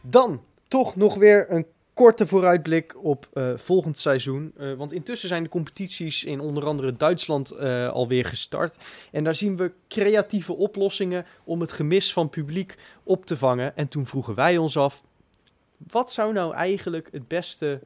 Dan 0.00 0.42
toch 0.68 0.96
nog 0.96 1.14
weer 1.14 1.50
een 1.50 1.66
korte 1.94 2.26
vooruitblik 2.26 3.04
op 3.04 3.28
eh, 3.32 3.52
volgend 3.56 3.98
seizoen. 3.98 4.52
Want 4.76 4.92
intussen 4.92 5.28
zijn 5.28 5.42
de 5.42 5.48
competities 5.48 6.24
in 6.24 6.40
onder 6.40 6.66
andere 6.66 6.92
Duitsland 6.92 7.50
eh, 7.50 7.88
alweer 7.88 8.24
gestart. 8.24 8.76
En 9.10 9.24
daar 9.24 9.34
zien 9.34 9.56
we 9.56 9.72
creatieve 9.88 10.52
oplossingen 10.56 11.26
om 11.44 11.60
het 11.60 11.72
gemis 11.72 12.12
van 12.12 12.28
publiek 12.30 12.76
op 13.02 13.26
te 13.26 13.36
vangen. 13.36 13.76
En 13.76 13.88
toen 13.88 14.06
vroegen 14.06 14.34
wij 14.34 14.56
ons 14.56 14.76
af: 14.76 15.02
wat 15.76 16.12
zou 16.12 16.32
nou 16.32 16.54
eigenlijk 16.54 17.08
het 17.12 17.28
beste 17.28 17.80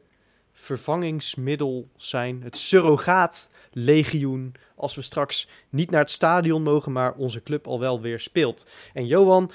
vervangingsmiddel 0.59 1.89
zijn? 1.97 2.43
Het 2.43 2.57
surrogaat-legioen. 2.57 4.55
Als 4.75 4.95
we 4.95 5.03
straks 5.03 5.49
niet 5.69 5.91
naar 5.91 6.01
het 6.01 6.11
stadion 6.11 6.63
mogen, 6.63 6.93
maar 6.93 7.15
onze 7.15 7.43
club 7.43 7.67
al 7.67 7.81
wel 7.81 8.01
weer 8.01 8.21
speelt. 8.21 8.71
En 8.93 9.07
Johan, 9.07 9.51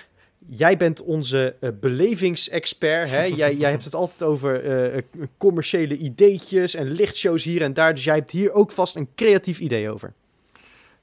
Jij 0.48 0.78
bent 0.78 1.02
onze 1.02 1.56
eh, 1.60 1.70
belevingsexpert. 1.80 3.10
Hè? 3.10 3.24
jij, 3.42 3.56
jij 3.56 3.70
hebt 3.70 3.84
het 3.84 3.96
altijd 3.96 4.24
over 4.24 4.64
eh, 4.64 4.98
eh, 4.98 5.04
commerciële 5.38 5.98
ideetjes 5.98 6.76
en 6.76 6.92
lichtshows 6.92 7.44
hier 7.44 7.62
en 7.62 7.74
daar. 7.74 7.94
Dus 7.94 8.04
jij 8.04 8.16
hebt 8.16 8.32
hier 8.32 8.54
ook 8.54 8.72
vast 8.72 8.96
een 8.96 9.08
creatief 9.16 9.60
idee 9.60 9.90
over. 9.90 10.14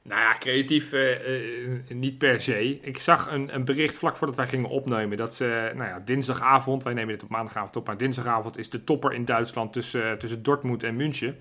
Nou 0.09 0.21
ja, 0.21 0.37
creatief 0.39 0.93
eh, 0.93 1.13
eh, 1.13 1.71
niet 1.89 2.19
per 2.19 2.43
se. 2.43 2.81
Ik 2.81 2.99
zag 2.99 3.31
een, 3.31 3.55
een 3.55 3.65
bericht 3.65 3.97
vlak 3.97 4.17
voordat 4.17 4.37
wij 4.37 4.47
gingen 4.47 4.69
opnemen. 4.69 5.17
Dat 5.17 5.35
ze, 5.35 5.73
nou 5.75 5.89
ja, 5.89 6.03
dinsdagavond, 6.05 6.83
wij 6.83 6.95
nemen 6.95 7.13
dit 7.13 7.23
op 7.23 7.29
maandagavond 7.29 7.77
op, 7.77 7.87
maar 7.87 7.97
dinsdagavond 7.97 8.59
is 8.59 8.71
de 8.71 8.85
topper 8.85 9.13
in 9.13 9.25
Duitsland 9.25 9.73
tussen, 9.73 10.11
eh, 10.11 10.13
tussen 10.13 10.43
Dortmund 10.43 10.83
en 10.83 10.97
München. 10.97 11.39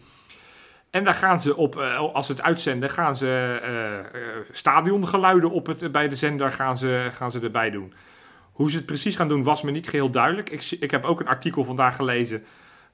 En 0.89 1.03
daar 1.03 1.13
gaan 1.13 1.41
ze 1.41 1.55
op, 1.55 1.79
eh, 1.79 1.97
als 2.13 2.25
ze 2.25 2.31
het 2.31 2.41
uitzenden, 2.41 2.89
gaan 2.89 3.17
ze 3.17 3.59
eh, 3.63 4.21
stadiongeluiden 4.51 5.51
op 5.51 5.65
het, 5.65 5.91
bij 5.91 6.07
de 6.07 6.15
zender 6.15 6.51
gaan 6.51 6.77
ze, 6.77 7.07
gaan 7.13 7.31
ze 7.31 7.39
erbij 7.39 7.69
doen. 7.69 7.93
Hoe 8.51 8.69
ze 8.69 8.77
het 8.77 8.85
precies 8.85 9.15
gaan 9.15 9.27
doen 9.27 9.43
was 9.43 9.61
me 9.61 9.71
niet 9.71 9.89
geheel 9.89 10.09
duidelijk. 10.09 10.49
Ik, 10.49 10.77
ik 10.79 10.91
heb 10.91 11.05
ook 11.05 11.19
een 11.19 11.27
artikel 11.27 11.63
vandaag 11.63 11.95
gelezen 11.95 12.43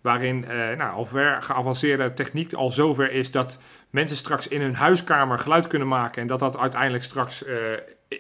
waarin 0.04 0.46
eh, 0.46 0.78
nou, 0.78 0.94
al 0.96 1.06
ver 1.06 1.42
geavanceerde 1.42 2.14
techniek 2.14 2.54
al 2.54 2.70
zover 2.72 3.12
is 3.12 3.32
dat 3.32 3.60
mensen 3.90 4.18
straks 4.18 4.48
in 4.48 4.62
hun 4.62 4.76
huiskamer 4.76 5.40
geluid 5.40 5.68
kunnen 5.68 5.88
maken 5.88 6.22
en 6.22 6.28
dat 6.28 6.40
dat 6.40 6.58
uiteindelijk 6.58 7.04
straks 7.04 7.44
eh, 7.46 7.56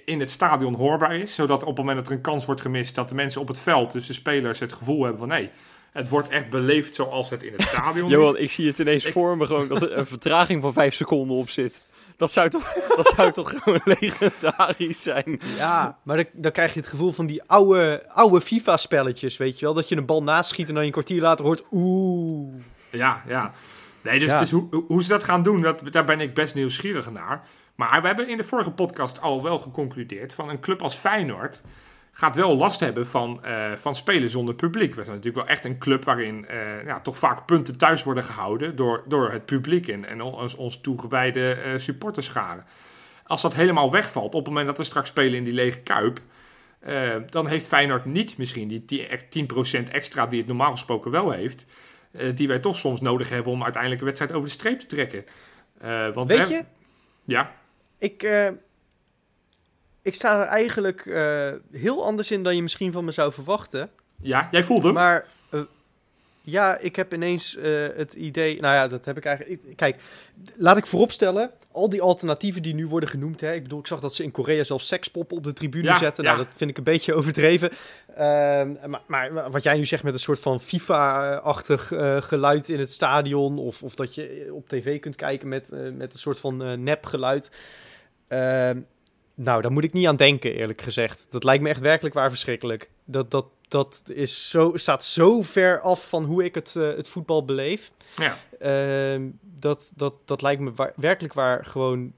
in 0.06 0.20
het 0.20 0.32
stadion 0.32 0.76
hoorbaar 0.76 1.16
is. 1.16 1.36
Zodat 1.36 1.62
op 1.62 1.68
het 1.68 1.78
moment 1.78 1.98
dat 1.98 2.08
er 2.08 2.14
een 2.14 2.22
kans 2.22 2.46
wordt 2.46 2.62
gemist, 2.62 2.96
dat 2.96 3.10
de 3.10 3.16
mensen 3.16 3.42
op 3.42 3.48
het 3.48 3.60
veld, 3.60 3.92
dus 3.92 4.08
de 4.08 4.14
spelers, 4.14 4.60
het 4.60 4.74
gevoel 4.74 5.02
hebben 5.02 5.20
van 5.20 5.28
nee, 5.28 5.50
het 5.92 6.10
wordt 6.10 6.30
echt 6.30 6.50
beleefd 6.50 6.96
zoals 6.96 7.30
het 7.30 7.44
in 7.44 7.52
het 7.54 7.62
stadion 7.62 8.10
Johan, 8.14 8.36
is. 8.38 8.42
ik 8.44 8.52
zie 8.52 8.68
het 8.68 8.80
ineens 8.80 9.06
Ik- 9.06 9.12
voor 9.12 9.38
me 9.38 9.46
gewoon 9.46 9.68
dat 9.68 9.82
er 9.82 9.98
een 9.98 10.06
vertraging 10.06 10.62
van 10.62 10.74
vijf 10.74 10.94
seconden 10.94 11.38
op 11.38 11.50
zit. 11.50 11.82
Dat 12.18 12.32
zou 12.32 12.49
toch, 12.49 12.74
dat 12.97 13.14
zou 13.16 13.32
toch 13.32 13.53
gewoon 13.64 13.82
legendarisch 13.99 15.01
zijn. 15.01 15.39
Ja, 15.57 15.97
maar 16.03 16.16
dan, 16.16 16.26
dan 16.34 16.51
krijg 16.51 16.74
je 16.74 16.80
het 16.80 16.89
gevoel 16.89 17.11
van 17.11 17.26
die 17.26 17.43
oude, 17.43 18.03
oude 18.07 18.41
FIFA-spelletjes, 18.41 19.38
weet 19.38 19.59
je 19.59 19.66
wel? 19.66 19.74
Dat 19.74 19.89
je 19.89 19.97
een 19.97 20.05
bal 20.05 20.24
naschiet 20.24 20.68
en 20.68 20.74
dan 20.74 20.82
je 20.82 20.88
een 20.88 20.93
kwartier 20.93 21.22
later 21.22 21.45
hoort 21.45 21.64
oeh. 21.72 22.53
Ja, 22.89 23.24
ja. 23.28 23.51
Nee, 24.01 24.20
dus 24.20 24.28
Ja. 24.30 24.34
Het 24.34 24.43
is 24.43 24.51
hoe, 24.51 24.68
hoe- 24.72 24.84
hoe 24.88 25.03
ze 25.03 25.09
dat 25.09 25.24
gaan 25.24 25.43
doen, 25.43 25.61
dat, 25.61 25.82
daar 25.91 26.03
ben 26.05 26.20
ik 26.20 26.34
best 26.34 26.53
nieuwsgierig 26.55 27.11
naar. 27.11 27.47
Maar 27.76 28.01
we 28.01 28.07
hebben 28.07 28.28
in 28.30 28.38
de 28.38 28.43
vorige 28.43 28.72
podcast 28.72 29.22
al 29.22 29.43
wel 29.43 29.57
geconcludeerd 29.57 30.34
van 30.34 30.49
een 30.49 30.59
club 30.59 30.82
als 30.82 30.95
Feyenoord 30.95 31.61
gaat 32.16 32.36
wel 32.36 32.55
last 32.57 32.80
hebben 32.80 33.07
van, 33.07 33.43
eh, 33.43 33.72
van 33.76 33.95
spelen 33.95 34.30
zonder 34.30 34.55
publiek. 34.55 34.95
We 34.95 35.03
zijn 35.03 35.16
natuurlijk 35.16 35.45
wel 35.45 35.55
echt 35.55 35.66
een 35.66 35.78
club 35.78 36.03
waarin 36.05 36.47
eh, 36.47 36.86
ja, 36.86 36.99
toch 36.99 37.18
vaak 37.18 37.45
punten 37.45 37.78
thuis 37.78 38.03
worden 38.03 38.24
gehouden 38.24 38.76
door, 38.76 39.03
door 39.07 39.32
het 39.32 39.45
publiek 39.45 39.88
en, 39.88 40.05
en 40.05 40.22
ons, 40.22 40.55
ons 40.55 40.82
toegewijde 40.82 41.51
eh 41.53 41.72
supporterscharen. 41.78 42.66
Als 43.26 43.41
dat 43.41 43.53
helemaal 43.53 43.91
wegvalt, 43.91 44.26
op 44.36 44.39
het 44.39 44.47
moment 44.47 44.68
dat 44.68 44.78
we 44.78 44.84
straks 44.84 45.09
spelen 45.09 45.34
in 45.38 45.43
die 45.43 45.53
lege 45.53 45.80
kuip, 45.80 46.20
dan 47.30 47.47
heeft 47.47 47.68
Feyenoord 47.68 48.05
niet 48.05 48.38
misschien 48.38 48.68
die 48.68 48.86
10 48.86 49.07
echt 49.07 49.26
10% 49.86 49.89
extra 49.91 50.28
die 50.28 50.38
het 50.39 50.47
normaal 50.47 50.72
gesproken 50.72 51.11
wel 51.11 51.32
heeft. 51.32 51.66
die 52.36 52.47
wij 52.47 52.59
toch 52.59 52.78
soms 52.78 53.01
nodig 53.01 53.30
hebben 53.30 53.51
om 53.51 53.64
uiteindelijk 53.64 54.01
een 54.01 54.07
wedstrijd 54.07 54.34
over 54.34 54.47
de 54.47 54.53
streep 54.53 54.80
te 54.80 54.86
trekken. 54.86 55.26
Want 56.14 56.32
Weet 56.32 56.47
we- 56.47 56.53
je, 56.53 56.64
Ja, 57.24 57.51
ik, 57.97 58.28
ik 60.04 60.16
sta 60.16 60.39
er 60.41 60.47
eigenlijk 60.47 61.06
eh, 61.06 61.49
heel 61.72 62.06
anders 62.06 62.32
in 62.32 62.43
dan 62.43 62.56
je 62.56 62.62
misschien 62.62 62.91
van 62.91 63.06
me 63.06 63.12
zou 63.12 63.34
verwachten. 63.34 63.89
ja, 64.22 64.47
jij 64.51 64.64
voelt 64.64 64.84
hem. 64.84 64.93
Maar 64.93 65.26
eh, 65.49 65.62
ja, 66.41 66.78
ik 66.78 66.95
heb 66.95 67.14
ineens 67.14 67.56
eh, 67.58 67.72
het 67.95 68.14
idee. 68.14 68.62
Nou 68.62 68.74
ja, 68.76 68.88
dat 68.88 69.06
heb 69.06 69.18
ik 69.18 69.26
eigenlijk. 69.26 69.64
ik- 69.64 69.76
Kijk, 69.78 69.95
laat 70.58 70.78
ik 70.78 70.86
vooropstellen. 70.88 71.51
Al 71.72 71.89
die 71.89 72.01
alternatieven 72.01 72.62
die 72.62 72.74
nu 72.74 72.88
worden 72.88 73.10
genoemd. 73.10 73.41
Hè, 73.41 73.54
ik 73.54 73.64
bedoel, 73.64 73.80
ik 73.80 73.88
zag 73.88 73.99
dat 73.99 74.16
ze 74.16 74.24
in 74.24 74.32
Korea 74.32 74.64
zelfs 74.64 74.88
sekspoppen 74.88 75.38
op 75.38 75.43
de 75.43 75.54
tribune 75.54 75.84
Ja, 75.88 75.97
zetten. 75.97 76.24
ja. 76.24 76.34
Nou, 76.34 76.43
dat 76.45 76.54
vind 76.58 76.70
ik 76.70 76.78
een 76.78 76.84
beetje 76.84 77.14
overdreven. 77.20 77.70
Ehm, 78.16 78.72
maar, 78.88 79.01
maar 79.08 79.51
wat 79.51 79.64
jij 79.64 79.76
nu 79.78 79.86
zegt 79.86 80.04
met 80.04 80.14
een 80.14 80.20
soort 80.20 80.39
van 80.39 80.60
FIFA-achtig 80.62 81.91
geluid 82.28 82.70
in 82.70 82.80
het 82.80 82.91
stadion. 82.91 83.58
Of, 83.60 83.84
of 83.84 83.95
dat 83.95 84.16
je 84.16 84.49
op 84.51 84.68
tv 84.68 84.99
kunt 84.99 85.16
kijken 85.16 85.47
met, 85.47 85.70
met 85.93 86.14
een 86.14 86.20
soort 86.20 86.39
van 86.39 86.84
nepgeluid. 86.84 87.51
Ehm, 88.28 88.80
nou, 89.36 89.62
daar 89.62 89.72
moet 89.72 89.84
ik 89.84 89.94
niet 89.94 90.08
aan 90.08 90.16
denken, 90.16 90.56
eerlijk 90.56 90.82
gezegd. 90.82 91.28
Dat 91.30 91.44
lijkt 91.44 91.64
me 91.64 91.70
echt 91.70 91.80
werkelijk 91.80 92.16
waar 92.16 92.30
verschrikkelijk. 92.30 92.90
Dat, 93.06 93.32
dat, 93.32 93.46
dat 93.68 94.02
is 94.14 94.50
zo, 94.50 94.72
staat 94.76 95.04
zo 95.04 95.42
ver 95.42 95.80
af 95.80 96.10
van 96.10 96.24
hoe 96.24 96.44
ik 96.44 96.56
het, 96.56 96.76
eh, 96.76 96.96
het 96.96 97.08
voetbal 97.08 97.46
beleef. 97.46 97.92
Ja. 98.18 98.38
Ehm, 98.60 99.30
dat, 99.42 99.94
dat, 99.96 100.14
dat 100.26 100.42
lijkt 100.42 100.62
me 100.62 100.92
werkelijk 100.96 101.34
waar 101.34 101.66
gewoon 101.66 102.14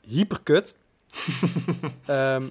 hyperkut. 0.00 0.76
Ehm 2.06 2.44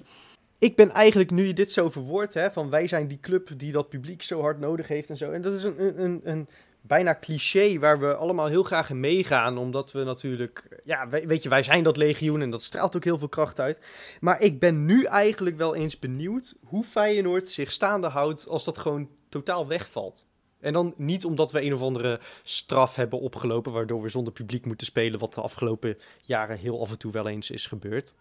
ik 0.62 0.76
ben 0.76 0.90
eigenlijk, 0.90 1.30
nu 1.30 1.46
je 1.46 1.54
dit 1.54 1.72
zo 1.72 1.90
verwoordt, 1.90 2.34
hè, 2.34 2.52
van 2.52 2.70
wij 2.70 2.86
zijn 2.86 3.06
die 3.06 3.20
club 3.20 3.48
die 3.56 3.72
dat 3.72 3.88
publiek 3.88 4.22
zo 4.22 4.40
hard 4.40 4.58
nodig 4.58 4.88
heeft 4.88 5.10
en 5.10 5.16
zo. 5.16 5.30
En 5.30 5.42
dat 5.42 5.52
is 5.52 5.64
een, 5.64 5.86
een, 5.86 6.02
een, 6.02 6.20
een 6.24 6.48
bijna 6.82 7.18
cliché 7.20 7.78
waar 7.78 8.00
we 8.00 8.14
allemaal 8.14 8.46
heel 8.46 8.62
graag 8.62 8.90
in 8.90 9.00
meegaan. 9.00 9.58
Omdat 9.58 9.92
we 9.92 10.04
natuurlijk, 10.04 10.80
ja, 10.84 11.08
we- 11.08 11.26
weet 11.26 11.42
je, 11.42 11.48
wij 11.48 11.62
zijn 11.62 11.82
dat 11.82 11.96
legioen 11.96 12.42
en 12.42 12.50
dat 12.50 12.62
straalt 12.62 12.96
ook 12.96 13.04
heel 13.04 13.18
veel 13.18 13.28
kracht 13.28 13.60
uit. 13.60 13.80
Maar 14.20 14.40
ik 14.40 14.58
ben 14.58 14.84
nu 14.84 15.04
eigenlijk 15.04 15.56
wel 15.56 15.74
eens 15.74 15.98
benieuwd 15.98 16.54
hoe 16.64 16.84
Feyenoord 16.84 17.48
zich 17.48 17.72
staande 17.72 18.08
houdt 18.08 18.48
als 18.48 18.64
dat 18.64 18.78
gewoon 18.78 19.08
totaal 19.28 19.66
wegvalt. 19.66 20.26
En 20.60 20.72
dan 20.72 20.94
niet 20.96 21.24
omdat 21.24 21.52
we 21.52 21.62
een 21.62 21.72
of 21.74 21.82
andere 21.82 22.20
straf 22.42 22.96
hebben 22.96 23.20
opgelopen, 23.20 23.72
waardoor 23.72 24.02
we 24.02 24.08
zonder 24.08 24.32
publiek 24.32 24.66
moeten 24.66 24.86
spelen, 24.86 25.18
wat 25.20 25.34
de 25.34 25.40
afgelopen 25.40 25.98
jaren 26.22 26.58
heel 26.58 26.80
af 26.80 26.90
en 26.90 26.98
toe 26.98 27.12
wel 27.12 27.28
eens 27.28 27.50
is 27.50 27.66
gebeurd. 27.66 28.14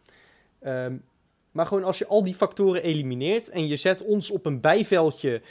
Ehm, 0.59 0.95
maar 1.51 1.65
gewoon 1.65 1.83
als 1.83 1.97
je 1.97 2.07
al 2.07 2.23
die 2.23 2.35
factoren 2.35 2.83
elimineert 2.83 3.49
en 3.49 3.67
je 3.67 3.75
zet 3.75 4.01
ons 4.03 4.31
op 4.31 4.45
een 4.45 4.59
bijveldje 4.59 5.41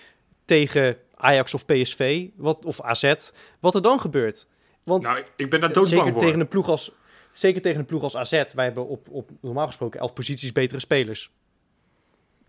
tegen 0.45 0.97
Ajax 1.21 1.55
of 1.55 1.67
PSV 1.67 2.27
wat, 2.37 2.65
of 2.65 2.81
AZ, 2.83 3.15
wat 3.61 3.75
er 3.75 3.83
dan 3.83 4.01
gebeurt. 4.01 4.47
Want 4.83 5.03
Nou, 5.03 5.19
ik- 5.19 5.33
ik 5.37 5.51
ben 5.51 5.61
daar 5.61 5.73
doodsbang 5.73 6.01
zeker 6.01 6.13
voor. 6.13 6.23
tegen 6.23 6.41
een 6.41 6.49
ploeg 6.49 6.69
als 6.69 6.93
zeker 7.33 7.63
tegen 7.63 7.79
een 7.81 7.85
ploeg 7.87 8.03
als 8.03 8.17
AZ, 8.17 8.31
wij 8.55 8.65
hebben 8.65 8.89
op, 8.89 9.09
op 9.11 9.31
normaal 9.41 9.67
gesproken 9.67 10.01
elf 10.01 10.13
posities 10.13 10.53
betere 10.53 10.81
spelers. 10.81 11.31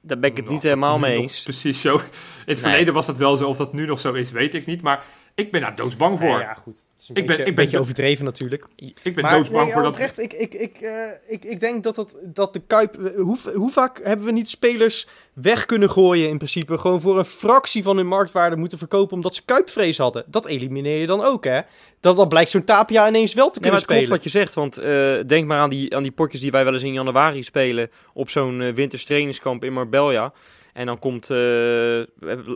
Daar 0.01 0.19
ben 0.19 0.29
ik 0.29 0.37
het 0.37 0.49
niet 0.49 0.63
helemaal 0.63 0.97
mee 1.07 1.17
eens. 1.17 1.43
Precies 1.43 1.81
zo. 1.81 1.95
In 1.95 2.03
het 2.45 2.59
verleden 2.59 2.93
was 2.93 3.05
dat 3.05 3.17
wel 3.17 3.37
zo. 3.37 3.47
Of 3.47 3.57
dat 3.57 3.73
nu 3.73 3.85
nog 3.85 3.99
zo 3.99 4.13
is, 4.13 4.31
weet 4.31 4.53
ik 4.53 4.65
niet. 4.65 4.81
Maar 4.81 5.05
ik 5.35 5.51
ben 5.51 5.61
daar 5.61 5.75
doodsbang 5.75 6.19
voor. 6.19 6.39
Ja, 6.39 6.53
goed. 6.53 6.65
Het 6.91 7.01
is 7.01 7.09
een 7.09 7.15
Ik 7.15 7.25
ben- 7.25 7.25
beetje, 7.25 7.39
ik 7.41 7.45
ben 7.45 7.55
beetje 7.55 7.75
do- 7.75 7.81
overdreven 7.81 8.25
natuurlijk. 8.25 8.65
Ik 8.75 9.13
ben 9.15 9.23
maar 9.23 9.35
doodsbang 9.35 9.63
nee, 9.63 9.73
voor 9.73 9.81
dat... 9.81 9.91
oprecht, 9.91 10.19
ik, 10.19 10.33
ik, 10.33 10.53
ik, 10.53 10.77
eh, 10.77 10.93
ik, 11.27 11.45
ik 11.45 11.59
denk 11.59 11.83
dat, 11.83 11.95
het, 11.95 12.17
dat 12.23 12.53
de 12.53 12.59
Kuip... 12.67 13.13
Hoe, 13.15 13.37
hoe 13.55 13.69
vaak 13.71 13.99
hebben 14.03 14.25
we 14.25 14.31
niet 14.31 14.49
spelers 14.49 15.07
weg 15.33 15.65
kunnen 15.65 15.89
gooien 15.89 16.29
in 16.29 16.37
principe? 16.37 16.77
Gewoon 16.77 17.01
voor 17.01 17.17
een 17.17 17.25
fractie 17.25 17.83
van 17.83 17.97
hun 17.97 18.07
marktwaarde 18.07 18.55
moeten 18.55 18.77
verkopen 18.77 19.15
omdat 19.15 19.35
ze 19.35 19.45
Kuipvrees 19.45 19.97
hadden. 19.97 20.23
Dat 20.27 20.45
elimineer 20.47 20.97
je 20.99 21.05
dan 21.07 21.21
ook, 21.21 21.43
hè? 21.43 21.59
Dat, 21.99 22.15
dan 22.15 22.27
blijkt 22.27 22.49
zo'n 22.49 22.63
Tapia 22.63 23.07
ineens 23.07 23.33
wel 23.33 23.49
te 23.49 23.59
Nee, 23.59 23.69
kunnen 23.71 23.71
maar 23.87 23.97
het 23.97 24.07
klopt 24.07 24.21
spelen. 24.23 24.23
wat 24.23 24.23
je 24.23 24.39
zegt, 24.39 24.53
want 24.53 24.77
eh, 24.77 25.27
denk 25.27 25.47
maar 25.47 25.59
aan 25.59 25.69
die, 25.69 25.95
aan 25.95 26.03
die 26.03 26.11
potjes 26.11 26.41
die 26.41 26.51
wij 26.51 26.63
wel 26.63 26.73
eens 26.73 26.83
in 26.83 26.93
januari 26.93 27.43
spelen 27.43 27.89
op 28.13 28.29
zo'n 28.29 28.73
winters 28.73 29.05
trainingskamp 29.05 29.63
in 29.63 29.73
Marbella. 29.73 30.33
En 30.73 30.85
dan 30.85 30.99
komt, 30.99 31.29
eh, 31.29 32.01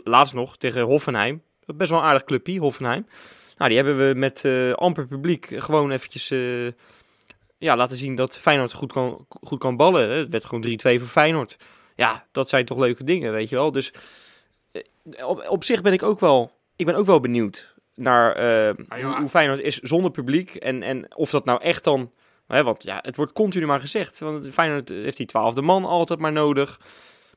laatst 0.04 0.34
nog, 0.34 0.56
tegen 0.56 0.82
Hoffenheim, 0.82 1.42
best 1.66 1.90
wel 1.90 1.98
een 1.98 2.04
aardig 2.04 2.24
clubje, 2.24 2.58
Hoffenheim. 2.58 3.06
Nou, 3.56 3.70
die 3.70 3.78
hebben 3.78 4.08
we 4.08 4.18
met 4.18 4.44
eh, 4.44 4.72
amper 4.72 5.06
publiek 5.06 5.52
gewoon 5.56 5.90
eventjes 5.90 6.30
eh, 6.30 6.66
ja, 7.58 7.76
laten 7.76 7.96
zien 7.96 8.14
dat 8.14 8.38
Feyenoord 8.38 8.72
goed 8.72 8.92
kan, 8.92 9.26
goed 9.28 9.58
kan 9.58 9.76
ballen. 9.76 10.10
Het 10.10 10.30
werd 10.30 10.44
gewoon 10.44 10.64
3-2 10.66 10.70
voor 10.76 11.08
Feyenoord. 11.08 11.56
Ja, 11.94 12.26
dat 12.32 12.48
zijn 12.48 12.64
toch 12.64 12.78
leuke 12.78 13.04
dingen, 13.04 13.32
weet 13.32 13.48
je 13.48 13.56
wel. 13.56 13.72
Dus 13.72 13.92
eh, 14.72 15.26
op, 15.26 15.48
op 15.48 15.64
zich 15.64 15.82
ben 15.82 15.92
ik 15.92 16.02
ook 16.02 16.20
wel, 16.20 16.50
ik 16.76 16.86
ben 16.86 16.94
ook 16.94 17.06
wel 17.06 17.20
benieuwd 17.20 17.74
naar 17.94 18.34
Ah, 18.88 19.18
hoe 19.18 19.28
Feyenoord 19.28 19.60
is 19.60 19.78
zonder 19.78 20.10
publiek. 20.10 20.54
En, 20.54 20.82
en 20.82 21.16
of 21.16 21.30
dat 21.30 21.44
nou 21.44 21.62
echt 21.62 21.84
dan... 21.84 22.12
Hè, 22.46 22.62
want 22.62 22.82
ja, 22.82 22.98
het 23.02 23.16
wordt 23.16 23.32
continu 23.32 23.66
maar 23.66 23.80
gezegd. 23.80 24.18
Want 24.18 24.48
Feyenoord 24.48 24.88
heeft 24.88 25.16
die 25.16 25.26
twaalfde 25.26 25.62
man 25.62 25.84
altijd 25.84 26.18
maar 26.18 26.32
nodig. 26.32 26.80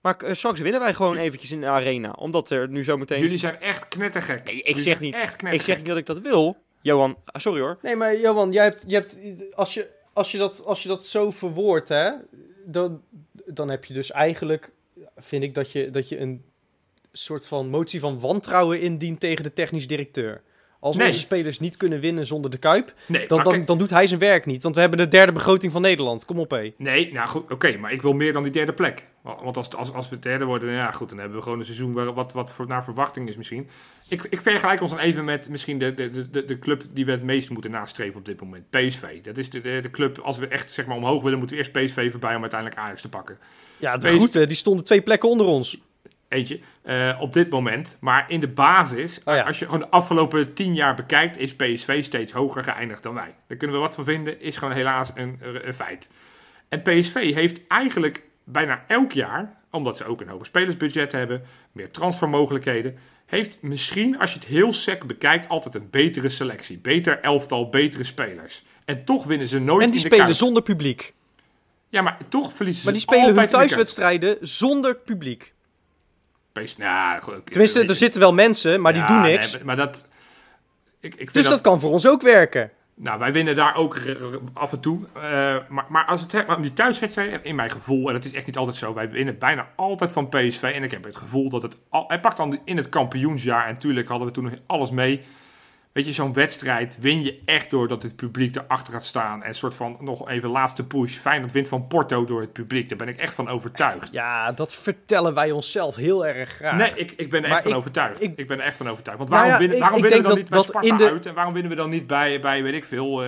Maar 0.02 0.18
eh, 0.18 0.34
straks 0.34 0.60
winnen 0.60 0.82
wij 0.82 0.94
gewoon 0.94 1.18
eventjes 1.18 1.52
in 1.52 1.62
de 1.62 1.68
arena. 1.68 2.12
Omdat 2.12 2.50
er 2.50 2.70
nu 2.70 2.84
zometeen... 2.84 3.20
Jullie 3.20 3.38
zijn 3.38 3.60
echt 3.60 3.88
knettergek. 3.88 4.46
Nee, 4.46 4.56
ik 4.56 4.68
Jullie 4.68 4.82
zeg 4.84 5.00
niet- 5.00 5.14
Echt 5.16 5.44
Ik 5.44 5.62
zeg 5.62 5.78
niet 5.78 5.86
dat 5.86 5.98
ik 5.98 6.06
dat 6.06 6.20
wil. 6.20 6.58
Johan, 6.82 7.18
ah, 7.26 7.42
sorry 7.42 7.60
hoor. 7.62 7.78
Nee, 7.82 7.96
maar 7.96 8.20
Johan, 8.20 8.52
jij 8.52 8.64
hebt, 8.64 8.84
je 8.88 8.96
hebt, 8.96 9.20
als, 9.56 9.74
je, 9.74 9.90
als, 10.14 10.32
je 10.32 10.38
dat, 10.38 10.66
als 10.66 10.82
je 10.84 10.88
dat 10.88 11.06
zo 11.06 11.32
verwoordt, 11.32 11.90
hè, 11.90 12.12
dan, 12.66 13.02
dan 13.46 13.70
heb 13.70 13.86
je 13.86 13.94
dus 13.94 14.12
eigenlijk, 14.12 14.72
vind 15.18 15.44
ik, 15.44 15.54
dat 15.54 15.72
je, 15.72 15.90
dat 15.90 16.10
je 16.10 16.20
een 16.20 16.44
soort 17.12 17.48
van 17.48 17.70
motie 17.70 18.00
van 18.00 18.20
wantrouwen 18.20 18.82
indient 18.82 19.20
tegen 19.20 19.44
de 19.44 19.54
technisch 19.54 19.88
directeur. 19.88 20.42
Als 20.82 20.96
Nee. 20.96 21.08
onze 21.08 21.20
spelers 21.20 21.60
niet 21.60 21.78
kunnen 21.78 22.00
winnen 22.00 22.26
zonder 22.28 22.52
de 22.52 22.58
Kuip, 22.58 22.94
Nee, 23.06 23.28
dan, 23.28 23.44
dan, 23.44 23.66
dan 23.66 23.78
doet 23.78 23.90
hij 23.90 24.08
zijn 24.08 24.20
werk 24.20 24.46
niet. 24.46 24.64
Want 24.64 24.76
we 24.76 24.82
hebben 24.82 25.00
de 25.00 25.08
derde 25.08 25.32
begroting 25.32 25.72
van 25.72 25.82
Nederland. 25.82 26.26
Kom 26.26 26.40
op, 26.40 26.52
hé. 26.52 26.74
Nee, 26.78 27.14
nou 27.14 27.28
goed, 27.28 27.52
oké, 27.52 27.78
maar 27.78 27.92
ik 27.92 28.02
wil 28.02 28.14
meer 28.14 28.34
dan 28.34 28.44
die 28.44 28.52
derde 28.52 28.74
plek. 28.74 29.08
Want 29.22 29.58
als, 29.58 29.76
als, 29.76 29.94
als 29.94 30.10
we 30.10 30.20
derde 30.20 30.46
worden, 30.46 30.72
ja 30.72 30.92
goed, 30.92 31.10
dan 31.10 31.18
hebben 31.18 31.38
we 31.38 31.44
gewoon 31.44 31.60
een 31.60 31.66
seizoen 31.66 31.94
waar, 31.94 32.14
wat, 32.14 32.34
wat 32.34 32.52
voor, 32.54 32.68
naar 32.68 32.84
verwachting 32.84 33.30
is 33.30 33.38
misschien. 33.38 33.70
Ik, 34.08 34.24
ik 34.30 34.42
vergelijk 34.42 34.82
ons 34.82 34.92
dan 34.92 35.00
even 35.00 35.26
met 35.26 35.50
misschien 35.50 35.80
de, 35.80 35.94
de, 35.94 36.30
de, 36.30 36.46
de 36.46 36.60
club 36.60 36.84
die 36.94 37.06
we 37.06 37.12
het 37.12 37.24
meest 37.24 37.50
moeten 37.50 37.72
nastreven 37.72 38.20
op 38.20 38.26
dit 38.26 38.42
moment. 38.42 38.70
PSV. 38.70 39.22
Dat 39.22 39.38
is 39.38 39.50
de, 39.50 39.62
de, 39.62 39.80
de 39.82 39.90
club, 39.92 40.18
als 40.20 40.38
we 40.38 40.48
echt 40.48 40.72
zeg 40.72 40.86
maar 40.86 40.98
omhoog 40.98 41.22
willen, 41.24 41.38
moeten 41.40 41.58
we 41.58 41.62
eerst 41.64 41.76
PSV 41.94 42.12
voorbij 42.12 42.36
om 42.36 42.42
uiteindelijk 42.42 42.80
Ajax 42.82 43.02
te 43.02 43.10
pakken. 43.10 43.38
Ja, 43.78 43.98
de 43.98 44.08
Wees- 44.08 44.16
groeten, 44.18 44.48
die 44.48 44.58
stonden 44.58 44.86
twee 44.86 45.02
plekken 45.02 45.30
onder 45.30 45.46
ons. 45.48 45.78
Eentje, 46.30 46.60
eh, 46.82 47.18
op 47.20 47.34
dit 47.34 47.50
moment. 47.50 47.98
Maar 48.00 48.26
in 48.28 48.40
de 48.40 48.48
basis, 48.48 49.22
Oh 49.26 49.36
ja. 49.36 49.42
als 49.42 49.60
je 49.60 49.66
gewoon 49.66 49.80
de 49.80 49.90
afgelopen 49.90 50.54
tien 50.54 50.74
jaar 50.74 50.96
bekijkt, 50.96 51.38
is 51.38 51.56
PSV 51.56 52.04
steeds 52.04 52.32
hoger 52.32 52.64
geëindigd 52.64 53.04
dan 53.04 53.14
wij. 53.14 53.36
Daar 53.48 53.58
kunnen 53.58 53.76
we 53.76 53.82
wat 53.82 53.96
van 53.96 54.04
vinden, 54.04 54.42
is 54.42 54.58
gewoon 54.58 54.74
helaas 54.74 55.12
een, 55.16 55.40
een 55.64 55.74
feit. 55.74 56.08
En 56.70 56.82
PSV 56.82 57.34
heeft 57.34 57.68
eigenlijk 57.68 58.24
bijna 58.44 58.84
elk 58.88 59.12
jaar, 59.12 59.58
omdat 59.72 59.98
ze 59.98 60.06
ook 60.06 60.22
een 60.22 60.28
hoger 60.28 60.46
spelersbudget 60.46 61.12
hebben, 61.12 61.42
meer 61.72 61.92
transfermogelijkheden, 61.92 62.98
heeft 63.26 63.58
misschien, 63.62 64.20
als 64.20 64.34
je 64.34 64.40
het 64.40 64.48
heel 64.48 64.74
sec 64.74 65.06
bekijkt, 65.06 65.50
altijd 65.50 65.76
een 65.76 65.88
betere 65.90 66.30
selectie. 66.30 66.78
Beter 66.78 67.20
elftal, 67.20 67.70
betere 67.70 68.04
spelers. 68.04 68.64
En 68.86 69.06
toch 69.06 69.26
winnen 69.26 69.48
ze 69.48 69.60
nooit 69.60 69.86
En 69.86 69.92
die 69.92 69.96
in 69.96 70.02
de 70.02 70.08
spelen 70.08 70.26
Kuip. 70.26 70.38
zonder 70.38 70.62
publiek. 70.62 71.14
Ja, 71.90 72.02
maar 72.02 72.18
toch 72.30 72.54
verliezen 72.54 72.82
ze 72.82 72.90
Maar 72.90 72.94
die 72.94 73.08
spelen 73.08 73.36
hun 73.36 73.48
thuiswedstrijden 73.48 74.38
zonder 74.42 74.96
publiek. 74.96 75.54
Tenminste, 77.44 77.84
er 77.86 77.96
zitten 77.96 78.20
wel 78.22 78.34
mensen, 78.34 78.82
maar 78.82 78.94
die 78.94 79.06
doen 79.06 79.22
niks. 79.22 79.52
maar- 79.58 79.66
maar 79.66 79.76
dat... 79.76 80.06
Ik, 81.02 81.12
ik 81.14 81.18
vind 81.20 81.34
dus 81.34 81.48
dat 81.50 81.62
kan 81.62 81.80
voor 81.80 81.92
ons 81.92 82.08
ook 82.08 82.22
werken. 82.22 82.72
Nou, 82.96 83.20
wij 83.20 83.32
winnen 83.34 83.56
daar 83.56 83.76
ook 83.76 83.98
af 84.54 84.72
en 84.72 84.80
toe. 84.80 85.00
Eh, 85.14 85.22
maar, 85.70 85.86
maar 85.90 86.06
als 86.06 86.22
het 86.22 86.46
om 86.56 86.62
die 86.62 86.74
thuiswedstrijden, 86.74 87.44
in 87.44 87.56
mijn 87.56 87.72
gevoel, 87.72 88.08
en 88.08 88.14
dat 88.14 88.26
is 88.26 88.34
echt 88.34 88.46
niet 88.46 88.58
altijd 88.58 88.76
zo, 88.78 88.94
wij 88.94 89.10
winnen 89.10 89.38
bijna 89.38 89.68
altijd 89.76 90.12
van 90.12 90.30
PSV. 90.30 90.62
En 90.76 90.84
ik 90.84 90.92
heb 90.92 91.04
het 91.04 91.16
gevoel 91.16 91.50
dat 91.50 91.62
het. 91.62 91.78
Al, 91.90 92.04
hij 92.08 92.20
pakt 92.20 92.38
dan 92.38 92.60
in 92.66 92.78
het 92.78 92.90
kampioensjaar, 92.90 93.66
en 93.68 93.74
natuurlijk 93.74 94.08
hadden 94.08 94.28
we 94.28 94.34
toen 94.34 94.44
nog 94.44 94.54
alles 94.68 94.92
mee. 94.92 95.22
Weet 96.00 96.08
je, 96.08 96.14
zo'n 96.14 96.34
wedstrijd 96.34 96.98
win 97.00 97.22
je 97.24 97.40
echt 97.46 97.70
doordat 97.70 98.04
het 98.04 98.16
publiek 98.16 98.56
erachter 98.56 98.94
gaat 98.94 99.06
staan. 99.06 99.42
En 99.44 99.48
een 99.50 99.56
soort 99.56 99.76
van 99.76 99.98
nog 100.00 100.30
even 100.30 100.50
laatste 100.50 100.84
push. 100.86 101.18
Feyenoord 101.18 101.52
wint 101.52 101.68
van 101.68 101.88
Porto 101.88 102.26
door 102.26 102.42
het 102.42 102.54
publiek. 102.54 102.90
Daar 102.90 102.98
ben 102.98 103.08
ik 103.08 103.18
echt 103.18 103.34
van 103.34 103.48
overtuigd. 103.48 104.12
Ja, 104.12 104.52
dat 104.52 104.74
vertellen 104.74 105.34
wij 105.34 105.52
onszelf 105.52 105.96
heel 105.96 106.26
erg 106.28 106.50
graag. 106.50 106.78
Nee, 106.78 106.92
ik, 106.96 107.12
ik 107.12 107.30
ben 107.30 107.42
er 107.44 107.48
Maar 107.48 107.58
echt 107.58 107.68
van 107.68 107.76
overtuigd. 107.78 108.22
Ik, 108.24 108.38
ik- 108.38 108.48
ben 108.48 108.60
er 108.60 108.66
echt 108.66 108.78
van 108.78 108.90
overtuigd. 108.90 109.20
Want 109.20 109.32
Nou 109.32 109.42
waarom, 109.44 109.62
ja, 109.64 109.68
winnen, 109.70 109.80
waarom 109.90 110.02
winnen 110.02 110.22
we 110.22 110.28
dan 110.28 110.38
niet 110.38 110.50
bij 110.50 110.62
Sparta 110.62 110.98
de- 110.98 111.10
uit? 111.12 111.26
En 111.26 111.34
waarom 111.34 111.54
winnen 111.54 111.72
we 111.72 111.78
dan 111.78 111.90
niet 111.90 112.08
bij, 112.08 112.40
bij 112.40 112.64
weet 112.64 112.74
ik 112.74 112.86
veel, 112.86 113.24
eh 113.24 113.28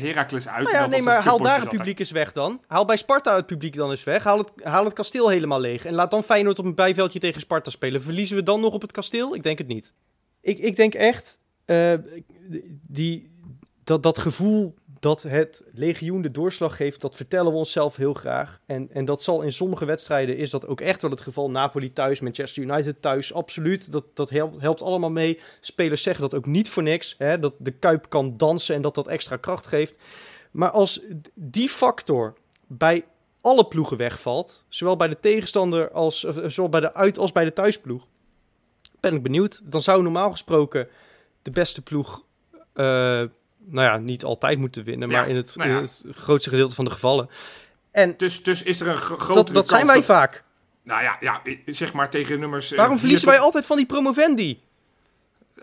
Heracles 0.00 0.48
uit? 0.48 0.62
Nou 0.64 0.76
ja, 0.76 0.86
nee, 0.86 1.02
maar 1.02 1.22
haal 1.22 1.38
daar 1.42 1.60
het 1.60 1.68
publiek 1.68 1.98
eens 1.98 2.10
weg 2.10 2.32
dan. 2.32 2.60
Haal 2.66 2.84
bij 2.84 2.96
Sparta 2.96 3.36
het 3.36 3.46
publiek 3.46 3.76
dan 3.76 3.90
eens 3.90 4.04
weg. 4.04 4.24
Haal 4.24 4.38
het, 4.38 4.52
haal 4.62 4.84
het 4.84 4.92
kasteel 4.94 5.28
helemaal 5.28 5.60
leeg. 5.60 5.84
En 5.84 5.94
laat 5.94 6.10
dan 6.10 6.22
Feyenoord 6.22 6.58
op 6.58 6.64
een 6.64 6.74
bijveldje 6.74 7.18
tegen 7.18 7.40
Sparta 7.40 7.70
spelen. 7.70 8.02
Verliezen 8.02 8.36
we 8.36 8.42
dan 8.42 8.60
nog 8.60 8.72
op 8.72 8.82
het 8.82 8.92
kasteel? 8.92 9.34
Ik 9.34 9.42
denk 9.42 9.58
het 9.58 9.66
niet. 9.66 9.94
Ik, 10.40 10.58
ik 10.58 10.76
denk 10.76 10.94
echt, 10.94 11.38
eh, 11.64 11.94
die, 12.86 13.30
dat, 13.84 14.02
dat 14.02 14.18
gevoel 14.18 14.74
dat 15.02 15.22
het 15.22 15.64
legioen 15.72 16.22
de 16.22 16.30
doorslag 16.30 16.76
geeft, 16.76 17.00
dat 17.00 17.16
vertellen 17.16 17.52
we 17.52 17.58
onszelf 17.58 17.96
heel 17.96 18.14
graag. 18.14 18.60
En, 18.66 18.88
en 18.92 19.04
dat 19.04 19.22
zal 19.22 19.42
in 19.42 19.52
sommige 19.52 19.84
wedstrijden, 19.84 20.36
is 20.36 20.50
dat 20.50 20.66
ook 20.66 20.80
echt 20.80 21.02
wel 21.02 21.10
het 21.10 21.20
geval. 21.20 21.50
Napoli 21.50 21.92
thuis, 21.92 22.20
Manchester 22.20 22.62
United 22.62 23.02
thuis, 23.02 23.32
absoluut. 23.32 23.92
Dat, 23.92 24.04
dat 24.14 24.30
helpt, 24.30 24.82
allemaal 24.82 25.10
mee. 25.10 25.40
Spelers 25.60 26.02
zeggen 26.02 26.22
dat 26.22 26.34
ook 26.34 26.46
niet 26.46 26.68
voor 26.68 26.82
niks. 26.82 27.14
Hè? 27.18 27.38
Dat 27.38 27.54
de 27.58 27.70
Kuip 27.70 28.06
kan 28.08 28.36
dansen 28.36 28.74
en 28.74 28.82
dat 28.82 28.94
dat 28.94 29.08
extra 29.08 29.36
kracht 29.36 29.66
geeft. 29.66 29.98
Maar 30.50 30.70
als 30.70 31.00
die 31.34 31.68
factor 31.68 32.34
bij 32.66 33.04
alle 33.40 33.66
ploegen 33.66 33.96
wegvalt, 33.96 34.64
zowel 34.68 34.96
bij 34.96 35.08
de 35.08 35.20
tegenstander 35.20 35.90
als 35.90 36.24
of, 36.24 36.38
zowel 36.46 36.70
bij 36.70 36.80
de 36.80 36.94
uit- 36.94 37.18
als 37.18 37.32
bij 37.32 37.44
de 37.44 37.52
thuisploeg, 37.52 38.06
ben 39.00 39.14
ik 39.14 39.22
benieuwd. 39.22 39.60
Dan 39.64 39.82
zou 39.82 40.02
normaal 40.02 40.30
gesproken 40.30 40.88
de 41.42 41.50
beste 41.50 41.82
ploeg, 41.82 42.22
eh, 42.72 42.84
nou 42.84 43.28
ja, 43.88 43.96
niet 43.98 44.24
altijd 44.24 44.58
moeten 44.58 44.84
winnen, 44.84 45.10
Ja, 45.10 45.16
maar 45.20 45.28
in 45.28 45.36
het, 45.36 45.56
nou 45.56 45.70
ja. 45.70 45.76
in 45.76 45.82
het 45.82 46.02
grootste 46.12 46.50
gedeelte 46.50 46.74
van 46.74 46.84
de 46.84 46.90
gevallen. 46.90 47.28
En 47.90 48.14
Dus, 48.16 48.42
dus 48.42 48.62
is 48.62 48.80
er 48.80 48.88
een 48.88 48.96
gro- 48.96 49.16
grotere 49.16 49.44
dat, 49.44 49.54
dat 49.54 49.68
zijn 49.68 49.86
wij 49.86 49.94
dat- 49.94 50.04
vaak. 50.04 50.44
Nou 50.82 51.02
ja, 51.02 51.16
ja, 51.20 51.42
zeg 51.66 51.92
maar 51.92 52.10
tegen 52.10 52.40
nummers... 52.40 52.72
eh, 52.72 52.78
Waarom 52.78 52.98
verliezen 52.98 53.28
wij 53.28 53.38
altijd 53.38 53.66
van 53.66 53.76
die 53.76 53.86
promovendi? 53.86 54.60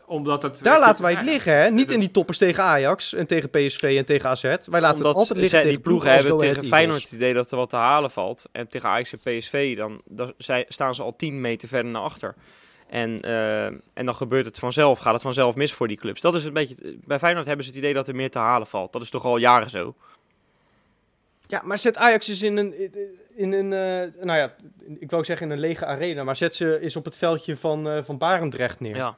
Omdat 0.05 0.43
het... 0.43 0.63
Daar 0.63 0.79
laten 0.79 1.03
wij 1.03 1.13
het 1.13 1.21
liggen, 1.25 1.53
hè? 1.61 1.69
Niet 1.69 1.91
in 1.91 1.99
die 1.99 2.11
toppers 2.11 2.37
tegen 2.37 2.63
Ajax 2.63 3.13
en 3.13 3.27
tegen 3.27 3.49
PSV 3.49 3.95
en 3.97 4.05
tegen 4.05 4.29
AZ. 4.29 4.41
Wij 4.41 4.57
laten 4.57 4.71
Omdat 4.75 4.97
het 4.97 5.05
altijd 5.05 5.37
liggen 5.39 5.49
tegen 5.59 5.69
die 5.75 5.79
ploegen 5.79 6.11
als 6.11 6.21
hebben 6.21 6.39
tegen. 6.39 6.65
Feyenoord 6.65 7.01
het 7.01 7.11
idee 7.11 7.33
dat 7.33 7.51
er 7.51 7.57
wat 7.57 7.69
te 7.69 7.75
halen 7.75 8.11
valt. 8.11 8.45
En 8.51 8.67
tegen 8.67 8.89
Ajax 8.89 9.13
en 9.13 9.19
PSV, 9.19 9.77
dan, 9.77 10.01
dan 10.05 10.33
zij, 10.37 10.65
staan 10.67 10.95
ze 10.95 11.03
al 11.03 11.15
10 11.15 11.41
meter 11.41 11.67
verder 11.67 11.91
naar 11.91 12.01
achter. 12.01 12.35
En, 12.89 13.21
eh, 13.21 13.65
en 13.65 14.05
dan 14.05 14.15
gebeurt 14.15 14.45
het 14.45 14.59
vanzelf, 14.59 14.99
gaat 14.99 15.13
het 15.13 15.21
vanzelf 15.21 15.55
mis 15.55 15.73
voor 15.73 15.87
die 15.87 15.97
clubs. 15.97 16.21
Dat 16.21 16.35
is 16.35 16.45
een 16.45 16.53
beetje, 16.53 16.75
bij 17.05 17.19
Feyenoord 17.19 17.45
hebben 17.45 17.65
ze 17.65 17.71
het 17.71 17.79
idee 17.79 17.93
dat 17.93 18.07
er 18.07 18.15
meer 18.15 18.31
te 18.31 18.39
halen 18.39 18.67
valt. 18.67 18.93
Dat 18.93 19.01
is 19.01 19.09
toch 19.09 19.25
al 19.25 19.37
jaren 19.37 19.69
zo. 19.69 19.95
Ja, 21.47 21.61
maar 21.63 21.77
zet 21.77 21.97
Ajax 21.97 22.27
eens 22.27 22.41
in 22.41 22.57
een, 22.57 22.91
in 23.35 23.53
een 23.53 23.73
eh, 23.73 24.23
nou 24.25 24.39
ja, 24.39 24.55
ik 24.99 25.11
wou 25.11 25.23
zeggen 25.23 25.45
in 25.47 25.53
een 25.53 25.59
lege 25.59 25.85
arena, 25.85 26.23
maar 26.23 26.35
zet 26.35 26.55
ze 26.55 26.79
eens 26.79 26.95
op 26.95 27.05
het 27.05 27.17
veldje 27.17 27.57
van, 27.57 27.89
eh 27.89 28.03
van 28.03 28.17
Barendrecht 28.17 28.79
neer. 28.79 28.95
Ja. 28.95 29.17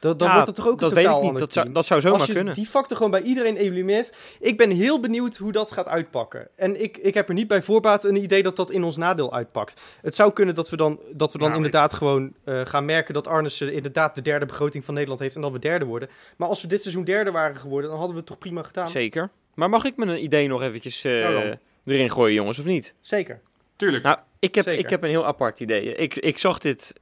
Dan, 0.00 0.16
dan 0.16 0.28
Ja, 0.28 0.32
wordt 0.34 0.46
het 0.48 0.56
toch 0.56 0.66
ook 0.66 0.72
een 0.72 0.78
dat 0.78 0.92
weet 0.92 1.04
totaal 1.04 1.16
ik 1.18 1.22
niet. 1.22 1.30
ander 1.32 1.42
Dat 1.46 1.52
zou, 1.52 1.64
team. 1.64 1.74
dat 1.76 1.86
zou 1.86 2.00
zomaar 2.00 2.18
Als 2.18 2.26
je 2.28 2.34
kunnen. 2.34 2.54
die 2.54 2.66
factor 2.66 2.96
gewoon 2.96 3.10
bij 3.12 3.22
iedereen 3.22 3.56
elimineert. 3.56 4.12
Ik 4.40 4.56
ben 4.56 4.70
heel 4.70 5.00
benieuwd 5.00 5.36
hoe 5.36 5.52
dat 5.52 5.72
gaat 5.72 5.88
uitpakken. 5.88 6.48
En 6.56 6.82
ik, 6.82 6.96
ik 6.96 7.14
heb 7.14 7.28
er 7.28 7.34
niet 7.34 7.48
bij 7.48 7.62
voorbaat 7.62 8.04
een 8.04 8.16
idee 8.16 8.42
dat 8.42 8.56
dat 8.56 8.70
in 8.70 8.84
ons 8.84 8.96
nadeel 8.96 9.32
uitpakt. 9.32 9.80
Het 10.02 10.14
zou 10.14 10.32
kunnen 10.32 10.54
dat 10.54 10.70
we 10.70 10.76
dan, 10.76 11.00
dat 11.12 11.32
we 11.32 11.38
dan 11.38 11.46
Nou, 11.48 11.56
inderdaad 11.62 11.92
gewoon 11.92 12.32
eh, 12.44 12.60
gaan 12.64 12.84
merken 12.84 13.14
dat 13.14 13.26
Arnissen 13.26 13.72
inderdaad 13.72 14.14
de 14.14 14.22
derde 14.22 14.46
begroting 14.46 14.84
van 14.84 14.94
Nederland 14.94 15.20
heeft 15.20 15.34
en 15.36 15.42
dat 15.42 15.52
we 15.52 15.58
derde 15.58 15.84
worden. 15.84 16.08
Maar 16.36 16.48
als 16.48 16.62
we 16.62 16.68
dit 16.68 16.82
seizoen 16.82 17.04
derde 17.04 17.30
waren 17.30 17.56
geworden, 17.56 17.88
dan 17.90 17.98
hadden 17.98 18.14
we 18.16 18.20
het 18.22 18.30
toch 18.30 18.38
prima 18.38 18.62
gedaan. 18.62 18.88
Zeker. 18.88 19.30
Maar 19.54 19.68
mag 19.70 19.84
ik 19.84 19.96
mijn 19.96 20.22
idee 20.24 20.48
nog 20.48 20.62
eventjes 20.62 21.04
eh, 21.04 21.12
Nou 21.12 21.56
erin 21.86 22.10
gooien, 22.10 22.34
jongens, 22.34 22.58
of 22.58 22.64
niet? 22.64 22.94
Zeker. 23.00 23.40
Tuurlijk. 23.76 24.04
Nou, 24.04 24.18
ik 24.38 24.54
heb, 24.54 24.64
Zeker. 24.64 24.84
ik 24.84 24.90
heb 24.90 25.02
een 25.02 25.08
heel 25.08 25.26
apart 25.26 25.60
idee. 25.60 25.94
Ik, 25.94 26.16
ik 26.16 26.38
zag 26.38 26.58
dit 26.58 26.92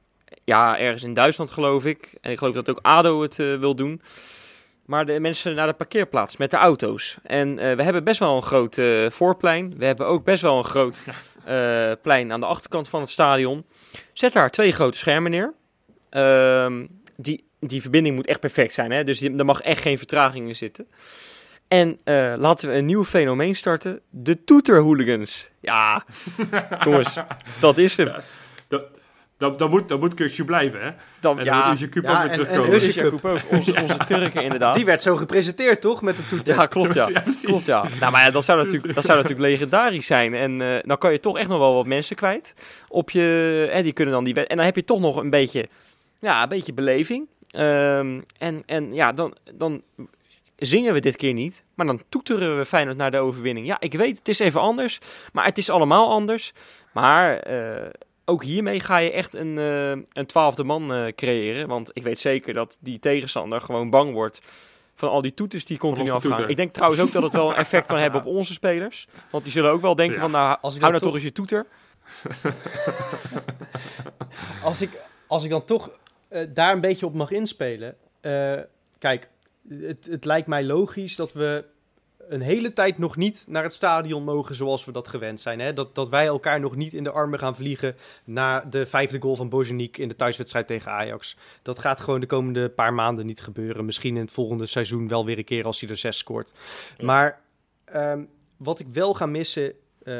ja, 0.43 0.79
ergens 0.79 1.03
in 1.03 1.13
Duitsland, 1.13 1.51
geloof 1.51 1.85
ik. 1.85 2.17
En 2.21 2.31
ik 2.31 2.37
geloof 2.37 2.53
dat 2.53 2.69
ook 2.69 2.79
ADO 2.81 3.21
het 3.21 3.39
eh, 3.39 3.55
wil 3.55 3.75
doen. 3.75 4.01
Maar 4.85 5.05
de 5.05 5.19
mensen 5.19 5.55
naar 5.55 5.67
de 5.67 5.73
parkeerplaats 5.73 6.37
met 6.37 6.51
de 6.51 6.57
auto's. 6.57 7.17
En 7.23 7.59
eh, 7.59 7.75
we 7.75 7.83
hebben 7.83 8.03
best 8.03 8.19
wel 8.19 8.35
een 8.35 8.43
groot 8.43 8.77
eh, 8.77 9.09
voorplein. 9.09 9.77
We 9.77 9.85
hebben 9.85 10.05
ook 10.07 10.23
best 10.23 10.41
wel 10.41 10.57
een 10.57 10.63
groot 10.63 11.03
plein 12.01 12.31
aan 12.31 12.39
de 12.39 12.45
achterkant 12.45 12.89
van 12.89 13.01
het 13.01 13.09
stadion. 13.09 13.65
Zet 14.13 14.33
daar 14.33 14.49
twee 14.49 14.71
grote 14.71 14.97
schermen 14.97 15.31
neer. 15.31 15.53
Ehm, 16.09 16.85
die, 17.15 17.43
die 17.59 17.81
verbinding 17.81 18.15
moet 18.15 18.27
echt 18.27 18.39
perfect 18.39 18.73
zijn. 18.73 18.91
Hè? 18.91 19.03
Dus 19.03 19.21
er 19.21 19.45
mag 19.45 19.61
echt 19.61 19.81
geen 19.81 19.97
vertraging 19.97 20.47
in 20.47 20.55
zitten. 20.55 20.87
En 21.67 21.99
laten 22.39 22.69
we 22.69 22.75
een 22.75 22.85
nieuw 22.85 23.05
fenomeen 23.05 23.55
starten. 23.55 24.01
De 24.09 24.43
toeterhooligans. 24.43 25.49
Ja, 25.59 26.05
jongens, 26.85 27.19
dat 27.59 27.77
is 27.77 27.97
hem. 27.97 28.11
Dat, 28.67 28.83
dat, 29.39 29.59
dat, 29.59 29.69
moet, 29.69 29.87
dat 29.87 29.99
moet 29.99 30.45
blijven, 30.45 30.81
hè? 30.81 30.91
Dan, 31.19 31.39
En 31.39 31.45
ja, 31.45 31.63
dan 31.63 31.73
Uzi 31.73 31.89
Cup 31.89 32.03
Ja, 32.03 32.09
ook 32.09 32.17
en- 32.17 32.21
weer 32.23 32.31
en 32.31 32.45
terugkomen. 32.45 32.75
Uzi 32.75 32.85
dus 32.85 32.95
Jacob 32.95 33.25
ook. 33.25 33.39
Onze, 33.49 33.81
onze 33.81 33.97
Turken 33.97 34.43
inderdaad. 34.43 34.75
Die 34.75 34.85
werd 34.85 35.01
zo 35.01 35.15
gepresenteerd, 35.15 35.81
toch? 35.81 36.01
Met 36.01 36.17
de 36.17 36.25
toeter. 36.27 36.55
Ja, 36.55 36.65
klopt 36.65 36.93
ja. 36.93 37.09
Ja. 37.13 37.23
Klopt, 37.41 37.65
ja. 37.65 37.85
Nou, 37.99 38.11
maar 38.11 38.25
ja, 38.25 38.31
dat, 38.31 38.45
zou 38.45 38.63
natuurlijk, 38.63 38.93
dat 38.95 39.05
zou 39.05 39.21
natuurlijk 39.21 39.49
legendarisch 39.49 40.05
zijn. 40.05 40.33
En 40.33 40.61
eh, 40.61 40.77
dan 40.81 40.97
kan 40.97 41.11
je 41.11 41.19
toch 41.19 41.37
echt 41.37 41.47
nog 41.47 41.57
wel 41.57 41.73
wat 41.73 41.85
mensen 41.85 42.15
kwijt. 42.15 42.53
Op 42.87 43.09
je, 43.09 43.69
en, 43.71 43.83
die 43.83 43.93
kunnen 43.93 44.13
dan 44.13 44.23
die, 44.23 44.33
en 44.33 44.55
dan 44.57 44.65
heb 44.65 44.75
je 44.75 44.83
toch 44.83 44.99
nog 44.99 45.15
een 45.15 45.29
beetje, 45.29 45.67
ja, 46.19 46.43
een 46.43 46.49
beetje 46.49 46.73
beleving. 46.73 47.27
Ehm, 47.51 48.19
en, 48.37 48.63
en 48.65 48.93
ja, 48.93 49.11
dan, 49.13 49.35
dan 49.53 49.81
zingen 50.55 50.93
we 50.93 50.99
dit 50.99 51.15
keer 51.15 51.33
niet. 51.33 51.63
Maar 51.75 51.85
dan 51.85 52.01
toeteren 52.09 52.57
we 52.57 52.65
Feyenoord 52.65 52.97
naar 52.97 53.11
de 53.11 53.17
overwinning. 53.17 53.67
Ja, 53.67 53.77
ik 53.79 53.93
weet, 53.93 54.17
het 54.17 54.27
is 54.27 54.39
even 54.39 54.61
anders. 54.61 54.99
Maar 55.33 55.45
het 55.45 55.57
is 55.57 55.69
allemaal 55.69 56.09
anders. 56.09 56.53
Maar 56.93 57.37
eh, 57.37 57.89
ook 58.29 58.43
hiermee 58.43 58.79
ga 58.79 58.97
je 58.97 59.11
echt 59.11 59.33
een, 59.33 59.57
eh, 59.57 59.89
een 60.13 60.25
twaalfde 60.25 60.63
man 60.63 60.93
eh, 60.93 61.07
creëren. 61.15 61.67
Want 61.67 61.89
ik 61.93 62.03
weet 62.03 62.19
zeker 62.19 62.53
dat 62.53 62.77
die 62.81 62.99
tegenstander 62.99 63.61
gewoon 63.61 63.89
bang 63.89 64.13
wordt 64.13 64.41
van 64.95 65.09
al 65.09 65.21
die 65.21 65.33
toeters 65.33 65.65
die 65.65 65.77
continu 65.77 66.09
afgaan. 66.09 66.31
toeter. 66.31 66.49
Ik 66.49 66.57
denk 66.57 66.73
trouwens 66.73 67.01
ook 67.01 67.11
dat 67.11 67.23
het 67.23 67.31
wel 67.31 67.49
een 67.49 67.55
effect 67.55 67.87
kan 67.87 67.97
hebben 67.97 68.21
op 68.21 68.27
onze 68.35 68.53
spelers. 68.53 69.07
Want 69.31 69.43
die 69.43 69.53
zullen 69.53 69.71
ook 69.71 69.81
wel 69.81 69.95
denken 69.95 70.15
Ja. 70.15 70.21
van, 70.21 70.31
nou, 70.31 70.57
Als 70.61 70.75
ik 70.75 70.81
hou 70.81 70.93
dan 70.93 71.01
nou 71.01 71.13
toch 71.13 71.13
eens 71.13 71.23
je 71.23 71.31
toeter. 71.31 71.65
Als 74.63 74.81
ik, 74.81 74.89
als 75.27 75.43
ik 75.43 75.49
dan 75.49 75.65
toch 75.65 75.89
eh, 76.27 76.47
daar 76.53 76.73
een 76.73 76.81
beetje 76.81 77.05
op 77.05 77.13
mag 77.13 77.31
inspelen. 77.31 77.95
eh, 78.21 78.57
kijk, 78.99 79.29
het, 79.69 80.07
het 80.09 80.25
lijkt 80.25 80.47
mij 80.47 80.63
logisch 80.63 81.15
dat 81.15 81.33
we 81.33 81.65
een 82.29 82.41
hele 82.41 82.73
tijd 82.73 82.97
nog 82.97 83.15
niet 83.15 83.45
naar 83.47 83.63
het 83.63 83.73
stadion 83.73 84.23
mogen 84.23 84.55
zoals 84.55 84.85
we 84.85 84.91
dat 84.91 85.07
gewend 85.07 85.39
zijn. 85.39 85.59
Hè? 85.59 85.73
Dat, 85.73 85.95
dat 85.95 86.09
wij 86.09 86.25
elkaar 86.25 86.59
nog 86.59 86.75
niet 86.75 86.93
in 86.93 87.03
de 87.03 87.11
armen 87.11 87.39
gaan 87.39 87.55
vliegen 87.55 87.95
na 88.23 88.61
de 88.61 88.85
vijfde 88.85 89.21
goal 89.21 89.35
van 89.35 89.49
Bozeniek 89.49 89.97
in 89.97 90.07
de 90.07 90.15
thuiswedstrijd 90.15 90.67
tegen 90.67 90.91
Ajax. 90.91 91.37
Dat 91.61 91.79
gaat 91.79 92.01
gewoon 92.01 92.19
de 92.19 92.25
komende 92.25 92.69
paar 92.69 92.93
maanden 92.93 93.25
niet 93.25 93.41
gebeuren. 93.41 93.85
Misschien 93.85 94.15
in 94.15 94.21
het 94.21 94.31
volgende 94.31 94.65
seizoen 94.65 95.07
wel 95.07 95.25
weer 95.25 95.37
een 95.37 95.43
keer 95.43 95.65
als 95.65 95.79
hij 95.79 95.89
er 95.89 95.97
zes 95.97 96.17
scoort. 96.17 96.53
Ja. 96.97 97.05
Maar 97.05 97.41
ehm, 97.85 98.23
wat 98.57 98.79
ik 98.79 98.87
wel 98.91 99.13
ga 99.13 99.25
missen, 99.25 99.73
eh, 100.03 100.17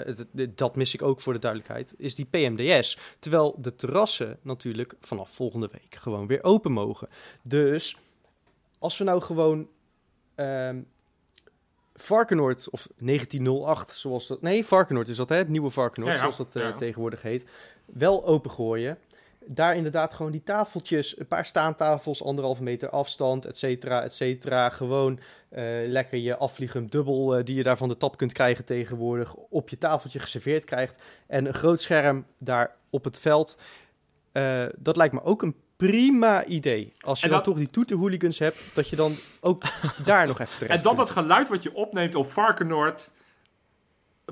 dat 0.55 0.75
mis 0.75 0.93
ik 0.93 1.01
ook 1.01 1.21
voor 1.21 1.33
de 1.33 1.39
duidelijkheid, 1.39 1.93
is 1.97 2.15
die 2.15 2.25
PMDS. 2.25 2.97
Terwijl 3.19 3.55
de 3.57 3.75
terrassen 3.75 4.37
natuurlijk 4.41 4.93
vanaf 5.01 5.29
volgende 5.29 5.69
week 5.71 5.95
gewoon 5.95 6.27
weer 6.27 6.43
open 6.43 6.71
mogen. 6.71 7.09
Dus 7.43 7.97
als 8.79 8.97
we 8.97 9.03
nou 9.03 9.21
gewoon 9.21 9.67
ehm 10.35 10.77
Varkenoord 12.01 12.69
of 12.69 12.87
1908, 12.97 13.89
zoals 13.97 14.27
dat... 14.27 14.41
Nee, 14.41 14.65
Varkenoord 14.65 15.07
is 15.07 15.17
dat, 15.17 15.29
hè? 15.29 15.35
Het 15.35 15.47
nieuwe 15.49 15.69
Varkenoord, 15.69 16.11
Ja, 16.11 16.17
ja. 16.17 16.31
zoals 16.31 16.37
dat 16.53 16.63
Ja. 16.63 16.73
tegenwoordig 16.75 17.21
heet. 17.21 17.49
Wel 17.85 18.25
opengooien. 18.25 18.97
Daar 19.45 19.75
inderdaad 19.75 20.13
gewoon 20.13 20.31
die 20.31 20.43
tafeltjes, 20.43 21.19
een 21.19 21.27
paar 21.27 21.45
staantafels, 21.45 22.23
anderhalve 22.23 22.63
meter 22.63 22.89
afstand, 22.89 23.45
et 23.45 23.57
cetera, 23.57 24.03
et 24.03 24.13
cetera. 24.13 24.69
Gewoon 24.69 25.19
eh, 25.49 25.63
lekker 25.87 26.17
je 26.17 26.37
afvliegend 26.37 26.91
dubbel 26.91 27.35
eh, 27.37 27.43
die 27.45 27.55
je 27.55 27.63
daar 27.63 27.77
van 27.77 27.89
de 27.89 27.97
tap 27.97 28.17
kunt 28.17 28.33
krijgen 28.33 28.65
tegenwoordig 28.65 29.35
op 29.35 29.69
je 29.69 29.77
tafeltje 29.77 30.19
geserveerd 30.19 30.63
krijgt. 30.63 31.01
En 31.27 31.45
een 31.45 31.53
groot 31.53 31.81
scherm 31.81 32.25
daar 32.37 32.75
op 32.89 33.03
het 33.03 33.19
veld. 33.19 33.57
Dat 34.77 34.95
lijkt 34.95 35.13
me 35.13 35.23
ook 35.23 35.41
een 35.41 35.55
prima 35.87 36.45
idee. 36.45 36.93
Als 36.99 37.21
je 37.21 37.27
dan 37.29 37.41
toch 37.43 37.57
die 37.57 37.69
toeterhooligans 37.69 38.39
hebt, 38.39 38.65
dat 38.73 38.89
je 38.89 38.95
dan 38.95 39.15
ook 39.41 39.63
daar 40.05 40.27
nog 40.27 40.39
even 40.39 40.57
terecht 40.57 40.77
En 40.77 40.83
dan 40.83 40.95
kunt. 40.95 41.07
dat 41.07 41.17
geluid 41.17 41.49
wat 41.49 41.63
je 41.63 41.73
opneemt 41.73 42.15
op 42.15 42.31
Varkenoord 42.31 43.11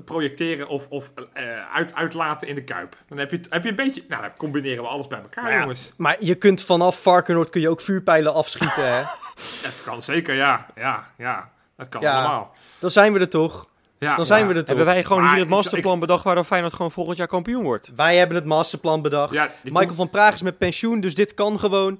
projecteren 0.04 0.68
of, 0.68 0.88
of 0.88 1.12
eh, 1.32 1.72
uit, 1.74 1.94
uitlaten 1.94 2.48
in 2.48 2.54
de 2.54 2.64
Kuip. 2.64 2.96
Dan 3.08 3.18
heb 3.18 3.30
je, 3.30 3.40
heb 3.50 3.62
je 3.62 3.68
een 3.68 3.74
beetje... 3.76 4.04
Nou, 4.08 4.22
dan 4.22 4.36
combineren 4.36 4.82
we 4.82 4.88
alles 4.88 5.06
bij 5.06 5.20
elkaar, 5.20 5.42
Nou 5.44 5.54
ja, 5.56 5.60
jongens. 5.60 5.92
Maar 5.96 6.16
je 6.20 6.34
kunt 6.34 6.60
vanaf 6.60 7.02
Varkenoord 7.02 7.50
kun 7.50 7.60
je 7.60 7.68
ook 7.68 7.80
vuurpijlen 7.80 8.34
afschieten, 8.34 8.94
hè? 8.96 9.02
Dat 9.62 9.82
kan 9.84 10.02
zeker, 10.02 10.34
ja. 10.34 10.66
Ja, 10.74 11.10
ja. 11.18 11.50
Dat 11.76 11.88
kan 11.88 12.00
Ja. 12.00 12.12
allemaal. 12.18 12.54
Dan 12.78 12.90
zijn 12.90 13.12
we 13.12 13.18
er 13.18 13.28
toch. 13.28 13.68
Ja, 13.98 14.16
Dan 14.16 14.26
zijn 14.26 14.40
ja. 14.40 14.46
we 14.46 14.52
er 14.52 14.58
toch. 14.58 14.68
Hebben 14.68 14.84
wij 14.86 15.02
gewoon 15.04 15.22
Maar 15.22 15.30
hier 15.30 15.40
het 15.40 15.48
ik- 15.48 15.54
masterplan 15.54 16.00
bedacht 16.00 16.24
waardoor 16.24 16.44
Feyenoord 16.44 16.72
gewoon 16.74 16.90
volgend 16.90 17.16
jaar 17.16 17.26
kampioen 17.26 17.62
wordt? 17.62 17.92
Wij 17.96 18.16
hebben 18.16 18.36
het 18.36 18.44
masterplan 18.46 19.02
bedacht. 19.02 19.32
Ja, 19.32 19.50
Michael 19.62 19.94
van 19.94 20.10
Praag 20.10 20.34
is 20.34 20.42
met 20.42 20.58
pensioen, 20.58 21.00
dus 21.00 21.14
dit 21.14 21.34
kan 21.34 21.58
gewoon. 21.58 21.98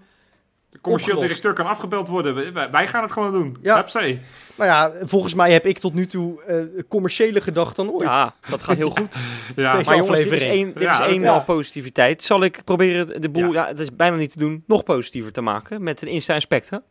de 0.70 0.80
commercieel 0.80 1.16
opgelost. 1.16 1.40
directeur 1.42 1.64
kan 1.64 1.74
afgebeld 1.74 2.08
worden. 2.08 2.54
Wij- 2.70 2.86
gaan 2.86 3.02
het 3.02 3.12
gewoon 3.12 3.32
doen. 3.32 3.56
Ja. 3.62 3.76
Hupsee. 3.76 4.20
Nou 4.56 4.70
ja, 4.70 4.92
volgens 5.06 5.34
mij 5.34 5.52
heb 5.52 5.66
ik 5.66 5.78
tot 5.78 5.94
nu 5.94 6.06
toe 6.06 6.42
eh 6.42 6.82
commerciële 6.88 7.40
gedacht 7.40 7.76
dan 7.76 7.90
ooit. 7.90 8.08
Ja, 8.08 8.34
dat 8.48 8.62
gaat 8.62 8.76
heel 8.76 8.90
goed. 8.90 9.14
Ja. 9.56 9.76
Deze 9.76 9.90
maar 9.90 9.98
jongens, 9.98 10.18
dit 10.18 10.32
is 10.32 10.44
één, 10.44 10.72
dit 10.74 10.82
Ja, 10.82 10.92
is 10.92 10.98
dat- 10.98 11.06
één 11.06 11.20
ja. 11.20 11.30
al 11.30 11.44
positiviteit. 11.44 12.22
Zal 12.22 12.42
ik 12.42 12.60
proberen 12.64 13.20
de 13.20 13.28
boel, 13.28 13.52
Ja. 13.52 13.62
ja. 13.62 13.66
het 13.66 13.78
is 13.78 13.96
bijna 13.96 14.16
niet 14.16 14.32
te 14.32 14.38
doen, 14.38 14.64
nog 14.66 14.84
positiever 14.84 15.32
te 15.32 15.40
maken 15.40 15.82
met 15.82 16.02
een 16.02 16.08
Insta-inspector? 16.08 16.82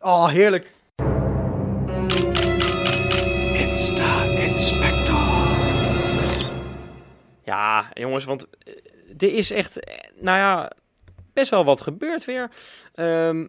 Oh, 0.00 0.28
heerlijk. 0.28 0.72
Ja, 7.44 7.88
jongens, 7.92 8.24
want 8.24 8.46
eh, 8.48 8.74
er 9.18 9.34
is 9.34 9.50
echt, 9.50 9.80
eh, 9.80 9.96
nou 10.20 10.38
ja, 10.38 10.72
best 11.32 11.50
wel 11.50 11.64
wat 11.64 11.80
gebeurd 11.80 12.24
weer. 12.24 12.50
Ehm, 12.94 13.46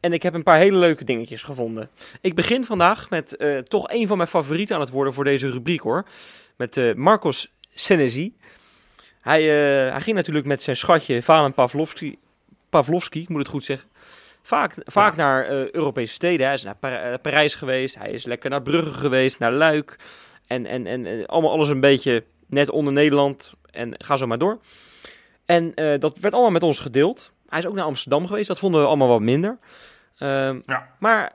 en 0.00 0.12
ik 0.12 0.22
heb 0.22 0.34
een 0.34 0.42
paar 0.42 0.58
hele 0.58 0.76
leuke 0.76 1.04
dingetjes 1.04 1.42
gevonden. 1.42 1.90
Ik 2.20 2.34
begin 2.34 2.64
vandaag 2.64 3.10
met 3.10 3.36
eh, 3.36 3.58
toch 3.58 3.90
een 3.90 4.06
van 4.06 4.16
mijn 4.16 4.28
favorieten 4.28 4.74
aan 4.74 4.80
het 4.80 4.90
worden 4.90 5.12
voor 5.12 5.24
deze 5.24 5.50
rubriek 5.50 5.80
hoor. 5.80 6.04
Met 6.56 6.96
Marcos 6.96 7.54
Senesi. 7.74 8.36
Hij, 9.20 9.42
hij 9.90 10.00
ging 10.00 10.16
natuurlijk 10.16 10.46
met 10.46 10.62
zijn 10.62 10.76
schatje 10.76 11.22
Valen 11.22 11.54
Pavlovski, 11.54 12.18
Pavlovski, 12.68 13.24
moet 13.28 13.38
het 13.38 13.48
goed 13.48 13.64
zeggen. 13.64 13.88
Vaak, 14.46 14.74
vaak 14.84 15.16
naar 15.16 15.46
eh, 15.46 15.70
Europese 15.70 16.12
steden. 16.12 16.46
Hij 16.46 16.54
is 16.54 16.62
naar 16.64 16.76
eh, 16.80 17.14
Parijs 17.22 17.54
geweest. 17.54 17.98
Hij 17.98 18.10
is 18.10 18.24
lekker 18.24 18.50
naar 18.50 18.62
Brugge 18.62 18.92
geweest, 18.92 19.38
naar 19.38 19.52
Luik. 19.52 19.96
En, 20.46 20.66
en, 20.66 20.86
en, 20.86 21.06
en 21.06 21.26
allemaal 21.26 21.50
alles 21.50 21.68
een 21.68 21.80
beetje 21.80 22.24
net 22.46 22.70
onder 22.70 22.92
Nederland. 22.92 23.52
En 23.70 23.94
ga 23.98 24.16
zo 24.16 24.26
maar 24.26 24.38
door. 24.38 24.58
En 25.46 25.74
eh, 25.74 26.00
dat 26.00 26.18
werd 26.18 26.34
allemaal 26.34 26.52
met 26.52 26.62
ons 26.62 26.78
gedeeld. 26.78 27.32
Hij 27.48 27.58
is 27.58 27.66
ook 27.66 27.74
naar 27.74 27.84
Amsterdam 27.84 28.26
geweest. 28.26 28.48
Dat 28.48 28.58
vonden 28.58 28.80
we 28.80 28.86
allemaal 28.86 29.08
wat 29.08 29.20
minder. 29.20 29.58
Ehm, 30.18 30.60
Ja. 30.66 30.88
Maar 30.98 31.32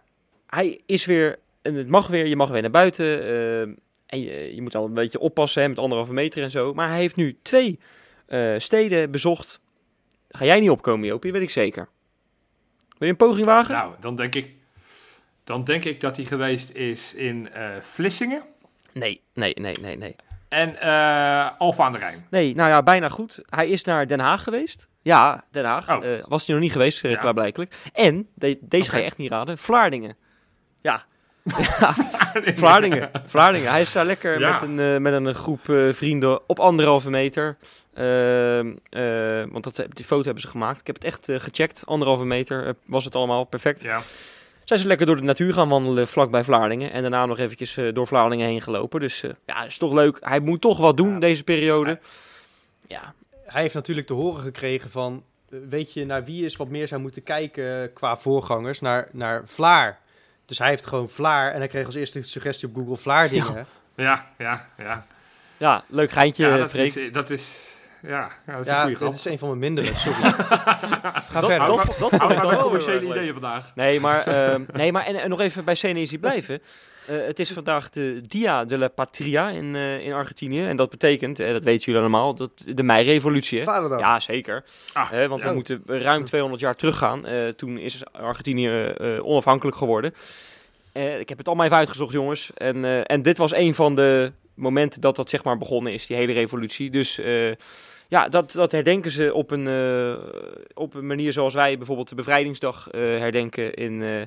hij 0.48 0.82
is 0.86 1.06
weer... 1.06 1.40
En 1.62 1.76
het 1.76 1.88
mag 1.88 2.08
weer. 2.08 2.26
Je 2.28 2.36
mag 2.36 2.50
weer 2.50 2.62
naar 2.62 2.72
buiten. 2.72 3.22
ehm, 3.24 3.74
en 4.06 4.22
je, 4.22 4.56
je 4.56 4.62
moet 4.62 4.76
al 4.76 4.86
een 4.86 4.94
beetje 4.94 5.20
oppassen 5.20 5.62
hè, 5.62 5.68
met 5.68 5.80
anderhalve 5.80 6.14
meter 6.14 6.44
en 6.44 6.52
zo. 6.52 6.74
Maar 6.74 6.90
hij 6.90 7.00
heeft 7.00 7.16
nu 7.16 7.38
twee 7.42 7.80
steden 8.58 9.12
bezocht. 9.12 9.60
Ga 10.30 10.46
jij 10.46 10.60
niet 10.60 10.70
opkomen, 10.70 11.08
Jopie? 11.08 11.32
Weet 11.32 11.42
ik 11.42 11.50
zeker. 11.50 11.88
Wil 13.00 13.08
je 13.08 13.14
een 13.14 13.16
poging 13.28 13.46
wagen? 13.46 13.74
Nou, 13.74 13.94
dan 14.00 14.16
denk 14.16 14.36
ik... 14.36 14.54
Dan 15.44 15.64
denk 15.64 15.84
ik 15.86 16.02
dat 16.02 16.16
hij 16.16 16.26
geweest 16.26 16.70
is 16.70 17.14
in 17.14 17.52
eh, 17.52 17.76
Vlissingen 17.80 18.44
Nee, 18.94 19.22
nee, 19.34 19.54
nee, 19.62 19.76
nee, 19.82 19.98
nee. 19.98 20.16
en 20.50 20.80
eh 20.82 21.50
Alfa 21.58 21.84
aan 21.84 21.92
de 21.92 21.98
Rijn. 21.98 22.26
Nee, 22.30 22.56
nou 22.56 22.70
ja, 22.70 22.84
bijna 22.84 23.10
goed. 23.10 23.40
Hij 23.50 23.68
is 23.70 23.84
naar 23.84 24.08
Den 24.08 24.20
Haag 24.20 24.44
geweest. 24.44 24.88
Ja, 25.02 25.44
Den 25.52 25.66
Haag. 25.66 25.90
Oh. 25.98 26.06
Eh, 26.14 26.24
was 26.28 26.46
hij 26.46 26.56
nog 26.56 26.64
niet 26.64 26.72
geweest, 26.74 27.02
Ja. 27.02 27.16
klaarblijkelijk. 27.16 27.76
En, 27.94 28.28
de- 28.34 28.58
deze 28.62 28.90
ga 28.90 28.98
je 28.98 29.04
echt 29.04 29.18
niet 29.18 29.32
raden, 29.32 29.58
Vlaardingen. 29.58 30.16
Ja, 30.82 31.06
Vlaardingen. 32.56 33.10
Vlaardingen. 33.26 33.72
Hij 33.72 33.82
is 33.82 33.92
daar 33.92 34.06
lekker 34.06 34.40
Ja. 34.40 34.52
met, 34.52 34.62
een, 34.62 34.80
eh, 34.80 34.98
met 34.98 35.14
een 35.14 35.36
groep 35.36 35.70
eh, 35.70 35.94
vrienden 35.94 36.50
op 36.50 36.60
anderhalve 36.60 37.10
meter. 37.10 37.58
Ehm, 37.94 38.76
eh, 38.90 39.44
want 39.52 39.64
dat, 39.64 39.76
die 39.90 40.06
foto 40.06 40.24
hebben 40.24 40.42
ze 40.42 40.48
gemaakt. 40.48 40.80
Ik 40.80 40.88
heb 40.88 40.96
het 40.96 41.06
echt 41.06 41.28
gecheckt. 41.32 41.84
Anderhalve 41.86 42.26
meter 42.26 42.76
was 42.86 43.06
het 43.06 43.16
allemaal 43.16 43.44
perfect. 43.44 43.82
Ja. 43.82 44.02
Zijn 44.64 44.80
ze 44.80 44.88
lekker 44.88 45.06
door 45.06 45.16
de 45.16 45.22
natuur 45.24 45.54
gaan 45.54 45.70
wandelen 45.70 46.08
vlak 46.08 46.32
bij 46.32 46.44
Vlaardingen. 46.44 46.92
En 46.92 47.02
daarna 47.02 47.26
nog 47.26 47.40
eventjes 47.40 47.78
door 47.94 48.08
Vlaardingen 48.08 48.48
heen 48.48 48.62
gelopen. 48.62 49.00
Dus 49.00 49.24
eh, 49.24 49.32
ja, 49.46 49.64
is 49.66 49.78
toch 49.78 49.94
leuk. 49.94 50.18
Hij 50.20 50.40
moet 50.40 50.62
toch 50.62 50.78
wat 50.78 50.98
doen 50.98 51.14
Ja. 51.14 51.20
deze 51.20 51.44
periode. 51.44 52.00
Ja, 52.88 53.14
Hij 53.46 53.62
heeft 53.62 53.74
natuurlijk 53.74 54.08
te 54.08 54.14
horen 54.14 54.44
gekregen 54.44 54.90
van... 54.90 55.24
Weet 55.70 55.94
je 55.94 56.06
naar 56.06 56.24
wie 56.26 56.46
is 56.46 56.56
wat 56.56 56.68
meer 56.70 56.88
zou 56.88 57.02
moeten 57.02 57.24
kijken 57.24 57.94
qua 57.94 58.18
voorgangers? 58.18 58.80
Naar, 58.80 59.08
naar 59.12 59.42
Vlaar. 59.46 60.00
Dus 60.50 60.58
hij 60.58 60.70
heeft 60.70 60.88
gewoon 60.88 61.10
Vlaar. 61.10 61.52
En 61.52 61.58
hij 61.60 61.68
kreeg 61.68 61.86
als 61.86 61.96
eerste 61.96 62.22
suggestie 62.22 62.68
op 62.68 62.76
Google 62.76 62.98
Vlaar 62.98 63.30
dingen. 63.30 63.68
Ja, 63.96 64.28
ja, 64.38 64.66
ja. 64.78 65.06
ja 65.58 65.84
leuk 65.88 66.12
geintje, 66.12 66.48
ja 66.48 66.58
dat, 66.58 66.70
Freek. 66.70 66.96
is, 66.96 67.12
dat 67.12 67.30
is... 67.30 67.68
Ja, 68.02 68.32
ja, 68.46 68.52
dat 68.54 68.62
is 68.62 68.68
een 68.68 68.74
Ja, 68.76 68.84
goede 68.96 69.14
is 69.14 69.26
een 69.26 69.40
van 69.40 69.48
mijn 69.48 69.60
mindere, 69.60 69.96
sorry. 70.06 70.22
Ga 70.22 71.42
verder. 71.42 71.68
dat- 71.68 71.96
dat 72.00 72.60
commerciële 72.62 73.06
ideeën 73.06 73.34
vandaag. 73.34 73.76
Nee, 73.76 74.00
maar, 74.00 74.28
ehm, 74.28 74.64
nee, 74.74 74.92
maar 74.92 75.06
en, 75.06 75.16
en 75.16 75.30
nog 75.30 75.40
even 75.40 75.64
bij 75.64 75.76
Senesi 75.76 76.20
blijven. 76.20 76.62
Eh, 77.10 77.26
het 77.26 77.40
is 77.40 77.52
vandaag 77.52 77.90
de 77.90 78.22
Dia 78.28 78.66
de 78.66 78.78
la 78.78 78.88
Patria 78.88 79.50
in, 79.50 79.76
eh, 79.76 80.06
in 80.06 80.14
Argentinië. 80.14 80.66
En 80.66 80.76
dat 80.76 80.90
betekent, 80.90 81.40
eh, 81.40 81.52
dat 81.52 81.64
weten 81.64 81.86
jullie 81.86 82.00
allemaal, 82.02 82.34
dat 82.36 82.52
de 82.76 82.84
meirevolutie. 82.84 83.58
hè? 83.60 83.64
Vaderdag. 83.66 84.00
Ja, 84.00 84.20
zeker. 84.20 84.64
Ah, 84.94 85.10
Hè, 85.10 85.28
want 85.28 85.42
ja. 85.42 85.48
we 85.50 85.54
moeten 85.54 85.82
ruim 85.86 86.26
200 86.26 86.62
jaar 86.62 86.76
teruggaan. 86.76 87.26
Eh, 87.26 87.48
toen 87.48 87.78
is 87.78 88.04
Argentinië 88.12 88.68
eh, 88.86 89.26
onafhankelijk 89.26 89.78
geworden. 89.78 90.14
Eh, 90.92 91.20
ik 91.20 91.30
heb 91.30 91.38
het 91.38 91.48
allemaal 91.48 91.66
even 91.66 91.78
uitgezocht, 91.78 92.14
jongens. 92.14 92.52
En, 92.56 92.86
eh, 92.86 93.02
en 93.04 93.22
dit 93.22 93.38
was 93.38 93.54
een 93.54 93.76
van 93.76 93.96
de 93.96 94.32
momenten 94.54 95.02
dat 95.02 95.16
dat 95.16 95.30
zeg 95.30 95.44
maar 95.44 95.58
begonnen 95.58 95.94
is, 95.94 96.06
die 96.08 96.18
hele 96.18 96.34
revolutie. 96.34 96.90
Dus 96.90 97.20
eh, 97.20 97.52
ja, 98.08 98.30
dat, 98.30 98.52
dat 98.52 98.72
herdenken 98.72 99.12
ze 99.12 99.34
op 99.34 99.52
een, 99.52 99.68
eh, 99.68 100.24
op 100.74 100.94
een 100.94 101.08
manier 101.08 101.34
zoals 101.34 101.54
wij 101.54 101.78
bijvoorbeeld 101.78 102.10
de 102.10 102.16
bevrijdingsdag 102.16 102.90
eh, 102.90 103.02
herdenken 103.02 103.74
in, 103.74 104.02
eh, 104.04 104.22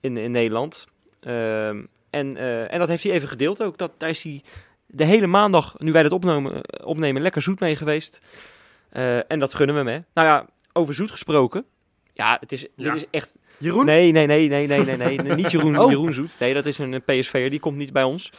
in, 0.00 0.16
in 0.16 0.30
Nederland. 0.30 0.86
Ehm, 1.20 1.82
en, 2.16 2.36
eh, 2.36 2.72
en 2.72 2.78
dat 2.78 2.88
heeft 2.88 3.02
hij 3.02 3.12
even 3.12 3.28
gedeeld 3.28 3.62
ook. 3.62 3.78
Dat, 3.78 3.92
daar 3.98 4.08
is 4.08 4.22
hij 4.22 4.42
de 4.86 5.04
hele 5.04 5.26
maandag, 5.26 5.74
nu 5.78 5.92
wij 5.92 6.02
dat 6.02 6.12
opnemen, 6.12 6.84
opnemen 6.84 7.22
lekker 7.22 7.42
zoet 7.42 7.60
mee 7.60 7.76
geweest. 7.76 8.20
Eh, 8.90 9.30
en 9.30 9.38
dat 9.38 9.54
gunnen 9.54 9.76
we 9.76 9.90
hem, 9.90 10.00
hè. 10.00 10.04
Nou 10.14 10.26
ja, 10.28 10.46
over 10.72 10.94
zoet 10.94 11.10
gesproken. 11.10 11.64
Ja, 12.12 12.36
het 12.40 12.52
is, 12.52 12.66
Ja. 12.76 12.92
dit 12.92 12.94
is 12.94 13.04
echt... 13.10 13.36
Jeroen? 13.58 13.84
Nee, 13.84 14.12
nee, 14.12 14.26
nee, 14.26 14.48
nee, 14.48 14.66
nee, 14.66 14.84
nee, 14.96 15.18
nee. 15.18 15.34
niet 15.42 15.50
Jeroen, 15.50 15.78
Oh. 15.78 15.90
Jeroen 15.90 16.12
Zoet. 16.12 16.36
Nee, 16.38 16.54
dat 16.54 16.66
is 16.66 16.78
een 16.78 17.02
eh, 17.04 17.18
PSV'er, 17.18 17.50
die 17.50 17.60
komt 17.60 17.76
niet 17.76 17.92
bij 17.92 18.02
ons. 18.02 18.32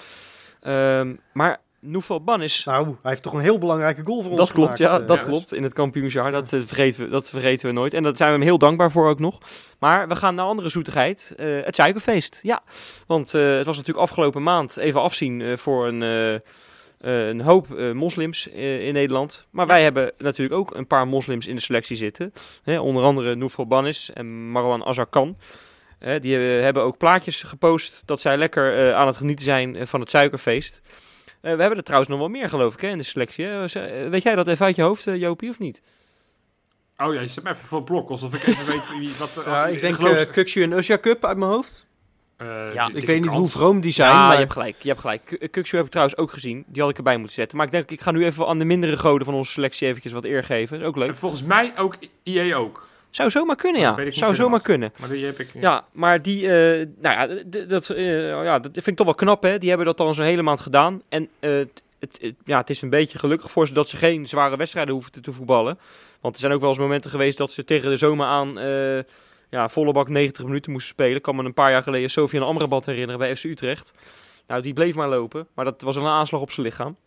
Ehm, 0.61 1.15
maar 1.33 1.61
Noufal 1.79 2.23
Ban 2.23 2.41
is... 2.41 2.63
Nou, 2.65 2.85
hij 2.85 2.95
heeft 3.01 3.23
toch 3.23 3.33
een 3.33 3.39
heel 3.39 3.57
belangrijke 3.57 4.03
goal 4.03 4.21
voor 4.21 4.31
ons 4.31 4.39
Dat 4.39 4.51
klopt, 4.51 4.75
gemaakt, 4.75 4.93
ja, 4.93 5.01
eh. 5.01 5.07
dat 5.07 5.19
ja. 5.19 5.23
klopt. 5.23 5.53
In 5.53 5.63
het 5.63 5.73
kampioensjaar, 5.73 6.31
dat, 6.31 6.53
eh, 6.53 6.59
vergeten 6.65 7.03
we, 7.03 7.09
dat 7.09 7.29
vergeten 7.29 7.67
we 7.67 7.73
nooit. 7.73 7.93
En 7.93 8.03
daar 8.03 8.15
zijn 8.15 8.29
we 8.29 8.35
hem 8.35 8.45
heel 8.45 8.57
dankbaar 8.57 8.91
voor 8.91 9.09
ook 9.09 9.19
nog. 9.19 9.37
Maar 9.79 10.07
we 10.07 10.15
gaan 10.15 10.35
naar 10.35 10.45
andere 10.45 10.69
zoetigheid, 10.69 11.33
eh, 11.37 11.59
het 11.63 11.75
suikerfeest. 11.75 12.39
Ja, 12.43 12.61
want 13.07 13.33
eh, 13.33 13.55
het 13.55 13.65
was 13.65 13.77
natuurlijk 13.77 14.05
afgelopen 14.05 14.43
maand 14.43 14.77
even 14.77 15.01
afzien 15.01 15.41
eh, 15.41 15.57
voor 15.57 15.87
een, 15.87 16.01
eh, 16.01 16.33
eh, 16.35 17.27
een 17.27 17.41
hoop 17.41 17.73
eh, 17.73 17.91
moslims 17.91 18.49
eh, 18.49 18.87
in 18.87 18.93
Nederland. 18.93 19.47
Maar 19.49 19.67
wij 19.67 19.83
hebben 19.83 20.11
natuurlijk 20.17 20.59
ook 20.59 20.75
een 20.75 20.87
paar 20.87 21.07
moslims 21.07 21.47
in 21.47 21.55
de 21.55 21.61
selectie 21.61 21.97
zitten. 21.97 22.33
Hè, 22.63 22.79
onder 22.79 23.03
andere 23.03 23.35
Noufal 23.35 23.67
Banis 23.67 24.13
en 24.13 24.49
Marwan 24.49 24.85
Azarkan. 24.85 25.37
Eh, 25.99 26.19
die 26.21 26.37
hebben, 26.37 26.83
ook 26.83 26.97
plaatjes 26.97 27.43
gepost 27.43 28.03
dat 28.05 28.21
zij 28.21 28.37
lekker 28.37 28.87
eh, 28.87 28.95
aan 28.95 29.07
het 29.07 29.17
genieten 29.17 29.45
zijn 29.45 29.75
eh, 29.75 29.85
van 29.85 29.99
het 29.99 30.09
suikerfeest. 30.09 30.81
Eh, 31.41 31.53
we 31.53 31.59
hebben 31.59 31.77
er 31.77 31.83
trouwens 31.83 32.09
nog 32.11 32.19
wel 32.19 32.29
meer, 32.29 32.49
geloof 32.49 32.73
ik, 32.73 32.81
hè, 32.81 32.87
in 32.87 32.97
de 32.97 33.03
selectie. 33.03 33.45
hè. 33.45 33.65
Eh, 33.65 34.09
Weet 34.09 34.23
jij 34.23 34.35
dat 34.35 34.47
even 34.47 34.65
uit 34.65 34.75
je 34.75 34.81
hoofd, 34.81 35.07
eh, 35.07 35.15
Jopie, 35.15 35.49
of 35.49 35.59
niet? 35.59 35.81
Oh 36.97 37.13
ja, 37.13 37.21
je 37.21 37.27
zet 37.27 37.43
me 37.43 37.49
even 37.49 37.65
voor 37.65 37.77
het 37.77 37.87
blok, 37.87 38.09
alsof 38.09 38.33
ik 38.33 38.43
even 38.47 38.65
weet 38.65 38.89
wie 38.99 39.11
wat... 39.19 39.41
Ja, 39.45 39.65
ik 39.67 39.81
denk 39.81 39.95
geloof- 39.95 40.25
uh, 40.25 40.31
Kukshu 40.31 40.63
en 40.63 40.71
Usja 40.71 40.97
Cup 40.97 41.25
uit 41.25 41.37
mijn 41.37 41.51
hoofd. 41.51 41.87
eh, 42.37 42.73
ja, 42.73 42.89
Ik 42.93 43.05
weet 43.05 43.21
niet 43.21 43.31
hoe 43.31 43.47
vroom 43.47 43.79
die 43.81 43.91
zijn, 43.91 44.09
ja, 44.09 44.23
maar... 44.25 44.31
je 44.33 44.39
hebt 44.39 44.51
gelijk. 44.51 44.75
Je 44.81 44.87
hebt 44.87 44.99
gelijk. 45.01 45.47
Kukshu 45.51 45.75
heb 45.77 45.85
ik 45.85 45.91
trouwens 45.91 46.17
ook 46.19 46.31
gezien. 46.31 46.63
Die 46.67 46.81
had 46.81 46.91
ik 46.91 46.97
erbij 46.97 47.17
moeten 47.17 47.35
zetten. 47.35 47.57
Maar 47.57 47.65
ik 47.65 47.71
denk, 47.71 47.91
ik 47.91 48.01
ga 48.01 48.11
nu 48.11 48.25
even 48.25 48.47
aan 48.47 48.59
de 48.59 48.65
mindere 48.65 48.97
goden 48.97 49.25
van 49.25 49.33
onze 49.35 49.51
selectie 49.51 49.87
eventjes 49.87 50.11
wat 50.11 50.23
eer 50.25 50.43
geven. 50.43 50.73
Dat 50.73 50.81
is 50.81 50.87
ook 50.87 50.95
leuk. 50.97 51.07
En 51.09 51.15
volgens 51.15 51.43
mij 51.43 51.73
ook 51.77 51.95
IE 52.23 52.55
ook. 52.55 52.87
Zou 53.09 53.29
zomaar 53.29 53.55
kunnen, 53.55 53.81
Dat 53.81 53.97
ja. 53.97 54.03
Zou 54.03 54.13
zomaar 54.13 54.35
helemaal. 54.35 54.59
kunnen. 54.59 54.93
Maar 54.99 55.09
die 55.09 55.25
heb 55.25 55.39
ik... 55.39 55.49
Ja, 55.59 55.85
maar 55.91 56.21
die, 56.21 56.41
eh, 56.41 56.87
nou 57.01 57.41
ja, 57.41 57.43
dat, 57.65 57.89
eh, 57.89 58.29
ja, 58.29 58.59
dat 58.59 58.71
vind 58.73 58.87
ik 58.87 58.95
toch 58.95 59.05
wel 59.05 59.15
knap, 59.15 59.43
hè. 59.43 59.57
Die 59.57 59.69
hebben 59.69 59.87
dat 59.87 59.97
dan 59.97 60.13
zo'n 60.13 60.25
hele 60.25 60.41
maand 60.41 60.59
gedaan. 60.59 61.01
En 61.09 61.29
eh, 61.39 61.51
het, 61.99 62.33
ja, 62.43 62.57
het 62.57 62.69
is 62.69 62.81
een 62.81 62.89
beetje 62.89 63.19
gelukkig 63.19 63.51
voor 63.51 63.67
ze 63.67 63.73
dat 63.73 63.89
ze 63.89 63.97
geen 63.97 64.27
zware 64.27 64.57
wedstrijden 64.57 64.93
hoeven 64.93 65.11
te, 65.11 65.21
te 65.21 65.31
voetballen. 65.31 65.79
Want 66.21 66.33
er 66.33 66.39
zijn 66.41 66.53
ook 66.53 66.59
wel 66.59 66.69
eens 66.69 66.79
momenten 66.79 67.09
geweest 67.09 67.37
dat 67.37 67.51
ze 67.51 67.63
tegen 67.63 67.89
de 67.89 67.97
zomer 67.97 68.25
aan 68.25 68.59
ja, 69.49 69.69
volle 69.69 69.91
bak 69.91 70.09
90 70.09 70.45
minuten 70.45 70.71
moesten 70.71 70.93
spelen. 70.93 71.15
Ik 71.15 71.21
kan 71.21 71.35
me 71.35 71.43
een 71.43 71.53
paar 71.53 71.71
jaar 71.71 71.83
geleden 71.83 72.09
Sofian 72.09 72.43
Amrabat 72.43 72.85
herinneren 72.85 73.19
bij 73.19 73.35
FC 73.35 73.43
Utrecht. 73.43 73.93
Nou, 74.47 74.61
die 74.61 74.73
bleef 74.73 74.95
maar 74.95 75.09
lopen. 75.09 75.47
Maar 75.53 75.65
dat 75.65 75.81
was 75.81 75.95
wel 75.95 76.05
een 76.05 76.11
aanslag 76.11 76.41
op 76.41 76.51
zijn 76.51 76.65
lichaam. 76.65 76.97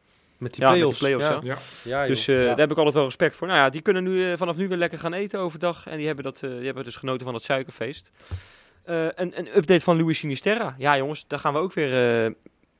Met 0.40 0.54
die 0.54 0.62
Ja, 0.64 0.70
met 0.70 0.78
die 0.80 0.94
play-offs. 0.98 0.98
play-offs, 0.98 1.26
ja. 1.46 1.56
Ja. 1.82 2.00
Ja. 2.02 2.06
Dus 2.06 2.28
eh, 2.28 2.38
Ja. 2.40 2.44
daar 2.46 2.58
heb 2.58 2.70
ik 2.70 2.76
altijd 2.76 2.94
wel 2.94 3.04
respect 3.04 3.36
voor. 3.36 3.46
Nou 3.46 3.58
ja, 3.58 3.68
die 3.68 3.80
kunnen 3.80 4.02
nu, 4.02 4.30
eh, 4.32 4.38
vanaf 4.38 4.56
nu 4.56 4.68
weer 4.68 4.76
lekker 4.78 4.98
gaan 4.98 5.12
eten 5.12 5.38
overdag. 5.40 5.86
En 5.86 5.96
die 5.96 6.06
hebben, 6.06 6.24
dat, 6.24 6.42
eh, 6.42 6.50
die 6.50 6.64
hebben 6.64 6.84
dus 6.84 6.96
genoten 6.96 7.24
van 7.24 7.34
het 7.34 7.42
suikerfeest. 7.42 8.10
Eh, 8.84 9.04
een, 9.04 9.38
een 9.38 9.56
update 9.56 9.80
van 9.80 9.96
Louis 9.98 10.18
Sinisterra. 10.18 10.74
Ja 10.78 10.96
jongens, 10.96 11.24
daar 11.26 11.38
gaan 11.38 11.52
we 11.52 11.58
ook 11.58 11.72
weer, 11.72 12.24
eh, 12.24 12.30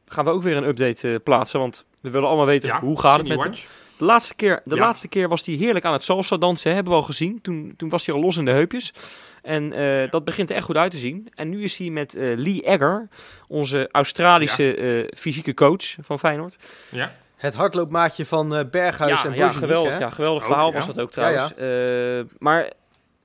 gaan 0.06 0.24
we 0.24 0.30
ook 0.30 0.42
weer 0.42 0.56
een 0.56 0.68
update 0.68 1.20
plaatsen. 1.24 1.61
Want 1.61 1.84
we 2.00 2.11
willen 2.11 2.28
allemaal 2.28 2.46
weten 2.46 2.68
Ja, 2.68 2.80
hoe 2.80 3.00
gaat 3.00 3.18
het 3.18 3.28
met 3.28 3.42
hem. 3.42 3.52
De 3.98 4.06
laatste 4.06 4.34
keer, 4.34 4.62
de 4.64 4.74
Ja. 4.74 4.80
laatste 4.80 5.08
keer 5.08 5.28
was 5.28 5.46
hij 5.46 5.54
heerlijk 5.54 5.84
aan 5.84 5.92
het 5.92 6.02
salsa 6.02 6.36
dansen. 6.36 6.74
Hebben 6.74 6.92
we 6.92 6.98
al 6.98 7.04
gezien. 7.04 7.40
Toen, 7.42 7.74
toen 7.76 7.88
was 7.88 8.06
hij 8.06 8.14
al 8.14 8.20
los 8.20 8.36
in 8.36 8.44
de 8.44 8.50
heupjes. 8.50 8.92
En 9.42 9.72
eh, 9.72 10.11
dat 10.11 10.24
begint 10.24 10.50
er 10.50 10.56
echt 10.56 10.64
goed 10.64 10.76
uit 10.76 10.90
te 10.90 10.96
zien. 10.96 11.28
En 11.34 11.48
nu 11.48 11.62
is 11.62 11.76
hij 11.76 11.90
met 11.90 12.14
eh, 12.14 12.36
Lee 12.36 12.62
Egger, 12.62 13.08
onze 13.48 13.88
Australische 13.92 14.74
eh, 14.74 15.18
fysieke 15.18 15.54
coach 15.54 15.94
van 16.00 16.18
Feyenoord. 16.18 16.56
Ja. 16.88 17.12
Het 17.41 17.55
hardloopmaatje 17.55 18.26
van 18.26 18.55
eh, 18.55 18.64
Berghuis 18.70 19.22
ja, 19.22 19.28
en 19.28 19.30
ja, 19.30 19.36
Borjanic, 19.36 19.57
geweldig, 19.57 19.93
hè? 19.93 19.99
ja, 19.99 20.11
geweldig 20.11 20.43
Ook, 20.43 20.49
verhaal 20.49 20.68
ja. 20.68 20.74
was 20.74 20.86
dat 20.86 21.01
ook 21.01 21.14
Ja, 21.14 21.28
ja. 21.28 21.49
trouwens. 21.49 22.30
Eh, 22.30 22.36
maar 22.38 22.72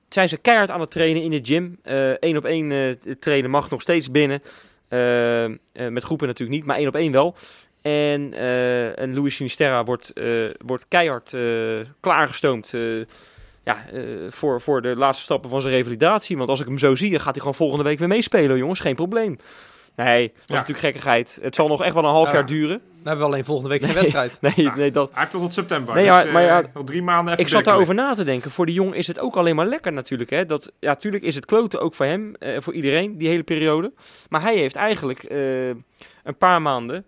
zijn 0.10 0.30
ze 0.30 0.38
keihard 0.38 0.72
aan 0.72 0.80
het 0.80 0.92
trainen 0.92 1.24
in 1.24 1.32
de 1.32 1.40
gym. 1.44 1.80
Eén 2.20 2.38
op 2.38 2.46
één 2.46 2.72
eh, 2.72 3.14
trainen 3.20 3.50
mag 3.50 3.70
nog 3.70 3.82
steeds 3.82 4.12
binnen. 4.12 4.42
Eh, 4.88 5.44
eh, 5.46 5.52
met 5.74 6.04
groepen 6.04 6.28
natuurlijk 6.28 6.58
niet, 6.58 6.68
maar 6.68 6.78
één 6.78 6.88
op 6.88 6.96
één 6.96 7.12
wel. 7.12 7.36
En, 7.82 8.34
eh, 8.34 9.00
en 9.00 9.14
Louis 9.14 9.36
Sinisterra 9.36 9.84
wordt, 9.84 10.14
eh, 10.14 10.34
wordt 10.66 10.88
keihard 10.88 11.34
eh, 11.34 11.42
klaargestoomd 12.00 12.74
eh, 12.74 12.82
ja, 13.64 13.86
eh, 13.94 14.02
voor, 14.30 14.62
voor 14.62 14.82
de 14.82 14.96
laatste 14.96 15.24
stappen 15.24 15.50
van 15.50 15.62
zijn 15.62 15.74
revalidatie. 15.74 16.38
Want 16.38 16.50
als 16.50 16.60
ik 16.60 16.68
hem 16.68 16.78
zo 16.78 16.96
zie, 16.96 17.10
dan 17.10 17.20
gaat 17.20 17.32
hij 17.32 17.40
gewoon 17.40 17.56
volgende 17.56 17.84
week 17.84 18.00
weer 18.00 18.08
meespelen, 18.08 18.58
jongens. 18.58 18.80
Geen 18.80 18.96
probleem. 18.96 19.38
Nee, 19.96 20.28
dat 20.28 20.42
is 20.42 20.48
natuurlijk 20.50 20.80
gekkigheid. 20.80 21.40
Het 21.42 21.56
zal 21.56 21.68
nog 21.68 21.84
echt 21.84 21.94
wel 21.94 22.04
een 22.04 22.10
half 22.10 22.28
Ja. 22.28 22.34
jaar 22.34 22.46
duren. 22.46 22.78
Dan 22.80 23.14
hebben 23.14 23.26
we 23.26 23.32
alleen 23.32 23.46
volgende 23.46 23.70
week 23.70 23.80
geen 23.80 23.90
Nee. 23.90 23.98
wedstrijd. 24.00 24.38
Nee, 24.56 24.66
Ja. 24.66 24.76
nee 24.76 24.92
dat, 24.92 25.10
Hij 25.10 25.20
heeft 25.20 25.32
tot 25.32 25.42
tot 25.42 25.54
september. 25.54 25.94
Nee, 25.96 26.04
dus, 26.06 26.14
ja, 26.14 26.26
eh, 26.26 26.34
maar 26.34 26.42
ja, 26.44 26.64
nog 26.74 26.84
drie 26.84 27.02
maanden 27.02 27.32
even 27.34 27.44
ik 27.46 27.50
zat 27.50 27.64
daarover 27.64 27.94
na 27.94 28.14
te 28.14 28.24
denken. 28.24 28.52
Voor 28.52 28.66
die 28.66 28.76
jongen 28.76 28.98
is 28.98 29.08
het 29.08 29.20
ook 29.20 29.36
alleen 29.36 29.56
maar 29.56 29.66
lekker 29.66 29.94
natuurlijk. 29.94 30.30
Hè? 30.30 30.46
Dat, 30.46 30.72
ja, 30.80 30.88
natuurlijk 30.90 31.24
is 31.24 31.36
het 31.36 31.46
kloten 31.46 31.82
ook 31.82 31.94
voor 31.94 32.06
hem, 32.06 32.36
eh, 32.36 32.60
voor 32.60 32.74
iedereen, 32.74 33.18
die 33.18 33.28
hele 33.28 33.44
periode. 33.44 33.94
Maar 34.30 34.42
hij 34.42 34.56
heeft 34.58 34.76
eigenlijk 34.76 35.24
eh, 35.24 35.68
een 35.68 36.38
paar 36.38 36.62
maanden 36.62 37.06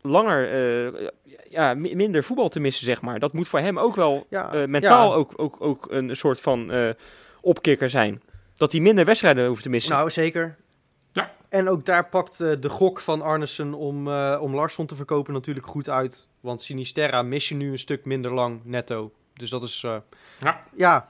langer, 0.00 0.50
eh, 0.52 1.08
ja, 1.50 1.74
mi- 1.74 1.94
minder 1.94 2.24
voetbal 2.24 2.48
te 2.48 2.60
missen, 2.60 2.84
zeg 2.84 3.00
maar. 3.02 3.18
Dat 3.18 3.32
moet 3.32 3.48
voor 3.48 3.60
hem 3.60 3.78
ook 3.78 3.94
wel 3.96 4.26
Ja, 4.30 4.52
eh, 4.52 4.64
mentaal 4.66 5.10
ja. 5.10 5.14
ook, 5.16 5.32
ook, 5.36 5.56
ook 5.58 5.86
een 5.90 6.16
soort 6.16 6.40
van 6.40 6.70
eh, 6.70 6.88
opkikker 7.40 7.90
zijn. 7.90 8.22
Dat 8.56 8.72
hij 8.72 8.80
minder 8.80 9.04
wedstrijden 9.04 9.46
hoeft 9.46 9.62
te 9.62 9.68
missen. 9.68 9.92
Nou, 9.92 10.10
zeker. 10.10 10.56
En 11.56 11.68
ook 11.68 11.84
daar 11.84 12.08
pakt 12.08 12.40
eh, 12.40 12.50
de 12.60 12.68
gok 12.68 13.00
van 13.00 13.22
Arnesen 13.22 13.74
om, 13.74 14.08
eh, 14.08 14.38
om 14.40 14.54
Larsson 14.54 14.86
te 14.86 14.94
verkopen 14.94 15.32
natuurlijk 15.32 15.66
goed 15.66 15.88
uit. 15.88 16.28
Want 16.40 16.62
Sinisterra 16.62 17.22
mis 17.22 17.48
je 17.48 17.54
nu 17.54 17.70
een 17.70 17.78
stuk 17.78 18.04
minder 18.04 18.32
lang 18.34 18.60
netto. 18.64 19.12
Dus 19.34 19.50
dat 19.50 19.62
is... 19.62 19.82
eh, 19.84 19.96
Ja. 20.40 20.62
ja, 20.76 21.08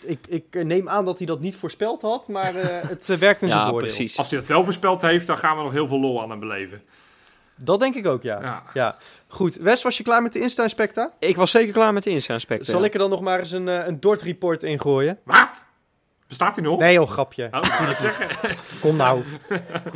ik, 0.00 0.26
ik 0.28 0.64
neem 0.64 0.88
aan 0.88 1.04
dat 1.04 1.18
hij 1.18 1.26
dat 1.26 1.40
niet 1.40 1.56
voorspeld 1.56 2.02
had, 2.02 2.28
maar 2.28 2.54
eh, 2.56 2.88
het 2.94 3.06
werkt 3.18 3.42
in 3.42 3.48
zijn 3.48 3.60
ja, 3.60 3.68
voordeel. 3.68 3.88
precies. 3.88 4.18
Als 4.18 4.30
hij 4.30 4.38
dat 4.38 4.48
wel 4.48 4.64
voorspeld 4.64 5.00
heeft, 5.02 5.26
dan 5.26 5.36
gaan 5.38 5.56
we 5.56 5.62
nog 5.62 5.72
heel 5.72 5.86
veel 5.86 6.00
lol 6.00 6.22
aan 6.22 6.30
hem 6.30 6.40
beleven. 6.40 6.82
Dat 7.56 7.80
denk 7.80 7.94
ik 7.94 8.06
ook, 8.06 8.22
ja. 8.22 8.40
Ja. 8.42 8.62
ja. 8.74 8.96
Goed, 9.28 9.54
Wes, 9.56 9.82
was 9.82 9.96
je 9.96 10.02
klaar 10.02 10.22
met 10.22 10.32
de 10.32 10.40
Insta-inspecta? 10.40 11.12
Ik 11.18 11.36
was 11.36 11.50
zeker 11.50 11.72
klaar 11.72 11.92
met 11.92 12.02
de 12.02 12.10
Insta-aspecten. 12.10 12.66
Zal 12.66 12.84
ik 12.84 12.92
er 12.92 12.98
dan 12.98 13.10
nog 13.10 13.20
maar 13.20 13.38
eens 13.38 13.50
een, 13.52 13.66
een 13.66 14.00
Dort-report 14.00 14.62
ingooien? 14.62 15.18
Wat? 15.24 15.64
Bestaat 16.32 16.56
hij 16.56 16.64
nog? 16.64 16.78
Nee 16.78 16.92
joh, 16.92 17.10
grapje. 17.10 17.48
Oh, 17.50 17.88
ik 17.90 17.96
zeggen. 17.96 18.28
Kom 18.80 18.96
nou. 18.96 19.22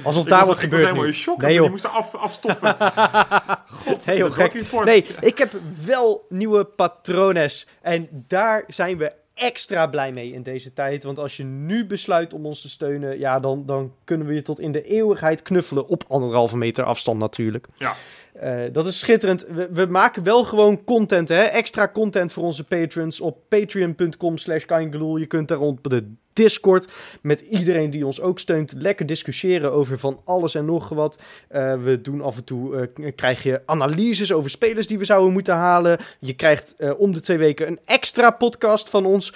Alsof 0.03 0.23
Ik 0.25 0.29
daar 0.29 0.39
was, 0.39 0.49
wat 0.49 0.63
ik 0.63 0.71
was 0.71 0.81
helemaal 0.81 1.05
in 1.05 1.15
shock. 1.15 1.41
Nee, 1.41 1.53
joh. 1.53 1.63
Die 1.63 1.71
moesten 1.71 1.91
af, 1.91 2.15
afstoffen. 2.15 2.77
God, 3.85 4.07
Nee, 4.07 4.17
joh, 4.17 4.33
gek. 4.33 4.85
Nee, 4.85 5.07
ik 5.21 5.39
heb 5.39 5.53
wel 5.85 6.27
nieuwe 6.29 6.65
patrones. 6.65 7.67
En 7.81 8.09
daar 8.11 8.65
zijn 8.67 8.99
we 8.99 9.13
extra 9.35 9.87
blij 9.87 10.13
mee 10.13 10.33
in 10.33 10.43
deze 10.43 10.73
tijd. 10.73 11.05
Want 11.05 11.19
als 11.19 11.37
je 11.37 11.45
nu 11.45 11.87
besluit 11.87 12.33
om 12.33 12.47
ons 12.47 12.61
te 12.61 12.69
steunen, 12.69 13.19
ja, 13.19 13.41
dan, 13.41 13.67
dan 13.67 13.93
kunnen 14.05 14.27
we 14.27 14.35
je 14.35 14.43
tot 14.43 14.61
in 14.61 14.73
de 14.73 14.83
eeuwigheid 14.83 15.43
knuffelen. 15.43 15.87
Op 15.87 16.05
anderhalve 16.09 16.57
meter 16.57 16.85
afstand 16.85 17.19
natuurlijk. 17.19 17.67
Ja. 17.77 17.95
Eh, 18.41 18.63
dat 18.73 18.87
is 18.87 18.99
schitterend. 18.99 19.47
We, 19.71 19.87
maken 19.87 20.23
wel 20.23 20.45
gewoon 20.45 20.85
content, 20.85 21.29
hè? 21.29 21.43
extra 21.43 21.89
content 21.89 22.33
voor 22.33 22.45
onze 22.45 22.65
patrons 22.65 23.21
op 23.21 23.39
patreon.com 23.49 24.39
slash 24.39 24.65
Je 24.69 25.27
kunt 25.29 25.49
daar 25.49 25.61
op 25.61 25.79
de 25.83 26.13
Discord 26.33 26.93
met 27.23 27.41
iedereen 27.41 27.91
die 27.91 28.07
ons 28.07 28.21
ook 28.21 28.39
steunt 28.39 28.73
lekker 28.73 29.07
discussiëren 29.07 29.73
over 29.73 29.99
van 29.99 30.21
alles 30.25 30.55
en 30.55 30.65
nog 30.65 30.89
wat. 30.89 31.19
Uh, 31.51 31.83
we 31.83 32.01
doen 32.01 32.21
af 32.21 32.37
en 32.37 32.45
toe, 32.45 32.91
uh, 32.97 33.11
krijg 33.15 33.43
je 33.43 33.63
analyses 33.67 34.33
over 34.33 34.51
spelers 34.51 34.87
die 34.87 34.99
we 34.99 35.05
zouden 35.05 35.33
moeten 35.33 35.55
halen. 35.55 35.99
Je 36.21 36.35
krijgt 36.35 36.77
om 36.99 37.13
de 37.13 37.21
twee 37.21 37.39
weken 37.39 37.67
een 37.67 37.81
extra 37.85 38.31
podcast 38.31 38.91
van 38.91 39.07
ons. 39.07 39.33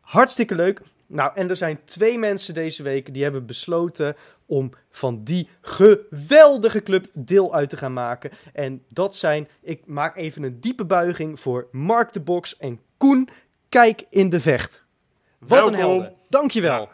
Hartstikke 0.00 0.54
leuk. 0.54 0.80
Nou, 1.14 1.30
en 1.34 1.48
er 1.50 1.56
zijn 1.56 1.80
twee 1.84 2.18
mensen 2.18 2.54
deze 2.54 2.82
week 2.82 3.14
die 3.14 3.22
hebben 3.22 3.46
besloten 3.46 4.16
om 4.46 4.70
van 4.90 5.24
die 5.24 5.48
geweldige 5.60 6.82
club 6.82 7.06
deel 7.12 7.54
uit 7.54 7.70
te 7.70 7.76
gaan 7.76 7.92
maken. 7.92 8.30
En 8.52 8.82
dat 8.88 9.16
zijn, 9.16 9.48
ik 9.60 9.86
maak 9.86 10.16
even 10.16 10.42
een 10.42 10.60
diepe 10.60 10.84
buiging 10.84 11.40
voor 11.40 11.66
Mark 11.72 12.12
de 12.12 12.20
Box 12.20 12.56
en 12.56 12.80
Koen 12.96 13.28
Kijk 13.68 14.04
in 14.10 14.30
de 14.30 14.40
Vecht. 14.40 14.84
Wat 15.38 15.48
Welkom. 15.48 15.74
een 15.74 15.80
helden. 15.80 16.14
Dankjewel. 16.28 16.80
Ja. 16.80 16.88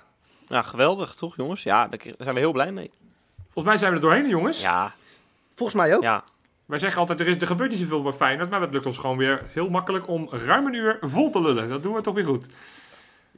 Ja, 0.46 0.62
geweldig 0.62 1.14
toch 1.14 1.36
jongens? 1.36 1.62
Ja, 1.62 1.88
daar 1.88 2.00
zijn 2.18 2.34
we 2.34 2.40
heel 2.40 2.52
blij 2.52 2.72
mee. 2.72 2.90
Volgens 3.42 3.64
mij 3.64 3.76
zijn 3.78 3.90
we 3.90 3.96
er 3.96 4.02
doorheen, 4.02 4.28
jongens. 4.28 4.60
Ja, 4.60 4.94
Volgens 5.54 5.78
mij 5.80 5.96
ook. 5.96 6.02
ja. 6.02 6.24
Wij 6.66 6.78
zeggen 6.78 7.00
altijd, 7.00 7.20
er, 7.20 7.26
is, 7.26 7.36
er 7.36 7.46
gebeurt 7.46 7.70
niet 7.70 7.78
zoveel 7.78 8.02
bij 8.02 8.12
Feyenoord, 8.12 8.50
maar 8.50 8.60
het 8.60 8.72
lukt 8.72 8.86
ons 8.86 8.98
gewoon 8.98 9.16
weer 9.16 9.42
heel 9.52 9.68
makkelijk 9.70 10.08
om 10.08 10.28
ruim 10.30 10.66
een 10.66 10.74
uur 10.74 10.98
vol 11.00 11.30
te 11.30 11.40
lullen. 11.40 11.68
Dat 11.68 11.82
doen 11.82 11.94
we 11.94 12.00
toch 12.00 12.14
weer 12.14 12.24
goed. 12.24 12.46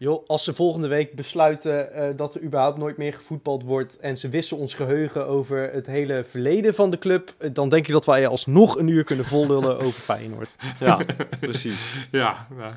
Joh, 0.02 0.24
als 0.26 0.44
ze 0.44 0.54
volgende 0.54 0.88
week 0.88 1.14
besluiten 1.14 1.92
eh, 1.94 2.08
dat 2.16 2.34
er 2.34 2.42
überhaupt 2.42 2.78
nooit 2.78 2.96
meer 2.96 3.12
gevoetbald 3.14 3.62
wordt 3.62 3.98
en 4.00 4.18
ze 4.18 4.28
wissen 4.28 4.56
ons 4.56 4.74
geheugen 4.74 5.26
over 5.26 5.70
het 5.72 5.86
hele 5.86 6.24
verleden 6.28 6.74
van 6.74 6.90
de 6.90 6.98
club, 6.98 7.34
eh, 7.38 7.50
dan 7.52 7.68
denk 7.68 7.86
ik 7.86 7.92
dat 7.92 8.04
wij 8.06 8.26
alsnog 8.26 8.78
een 8.78 8.88
uur 8.88 9.04
kunnen 9.04 9.24
vollullen 9.24 9.78
over 9.84 10.00
Feyenoord. 10.00 10.54
Ja, 10.78 10.98
precies. 11.40 11.90
Ja, 12.10 12.46
nou, 12.58 12.72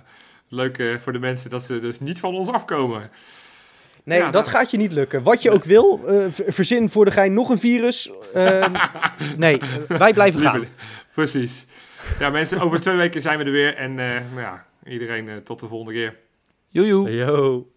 leuk 0.47 0.77
eh, 0.77 0.95
voor 0.95 1.13
de 1.13 1.19
mensen 1.19 1.49
dat 1.49 1.63
ze 1.63 1.79
dus 1.79 1.99
niet 1.99 2.19
van 2.19 2.35
ons 2.35 2.49
afkomen. 2.51 3.09
Nee, 4.03 4.19
Ja, 4.19 4.31
dat 4.31 4.45
nou- 4.45 4.55
gaat 4.57 4.71
je 4.71 4.77
niet 4.77 4.91
lukken. 4.91 5.23
Wat 5.23 5.41
je 5.41 5.51
ook 5.51 5.63
wil, 5.63 5.99
eh, 6.07 6.25
ver- 6.29 6.53
verzin 6.53 6.89
voor 6.89 7.05
de 7.05 7.11
gein 7.11 7.33
nog 7.33 7.49
een 7.49 7.57
virus. 7.59 8.11
Ehm, 8.33 8.71
nee, 9.37 9.59
wij 9.87 10.13
blijven 10.13 10.39
gaan. 10.39 10.65
Precies. 11.13 11.65
Ja, 12.19 12.29
mensen, 12.29 12.59
over 12.59 12.79
twee 12.79 12.95
weken 12.95 13.21
zijn 13.21 13.37
we 13.37 13.43
er 13.43 13.51
weer. 13.51 13.75
En 13.75 13.99
eh, 13.99 14.05
nou 14.33 14.39
ja, 14.41 14.65
iedereen 14.85 15.29
eh, 15.29 15.35
tot 15.35 15.59
de 15.59 15.67
volgende 15.67 15.93
keer. 15.93 16.23
Joejoe. 16.75 17.09
Yo. 17.09 17.67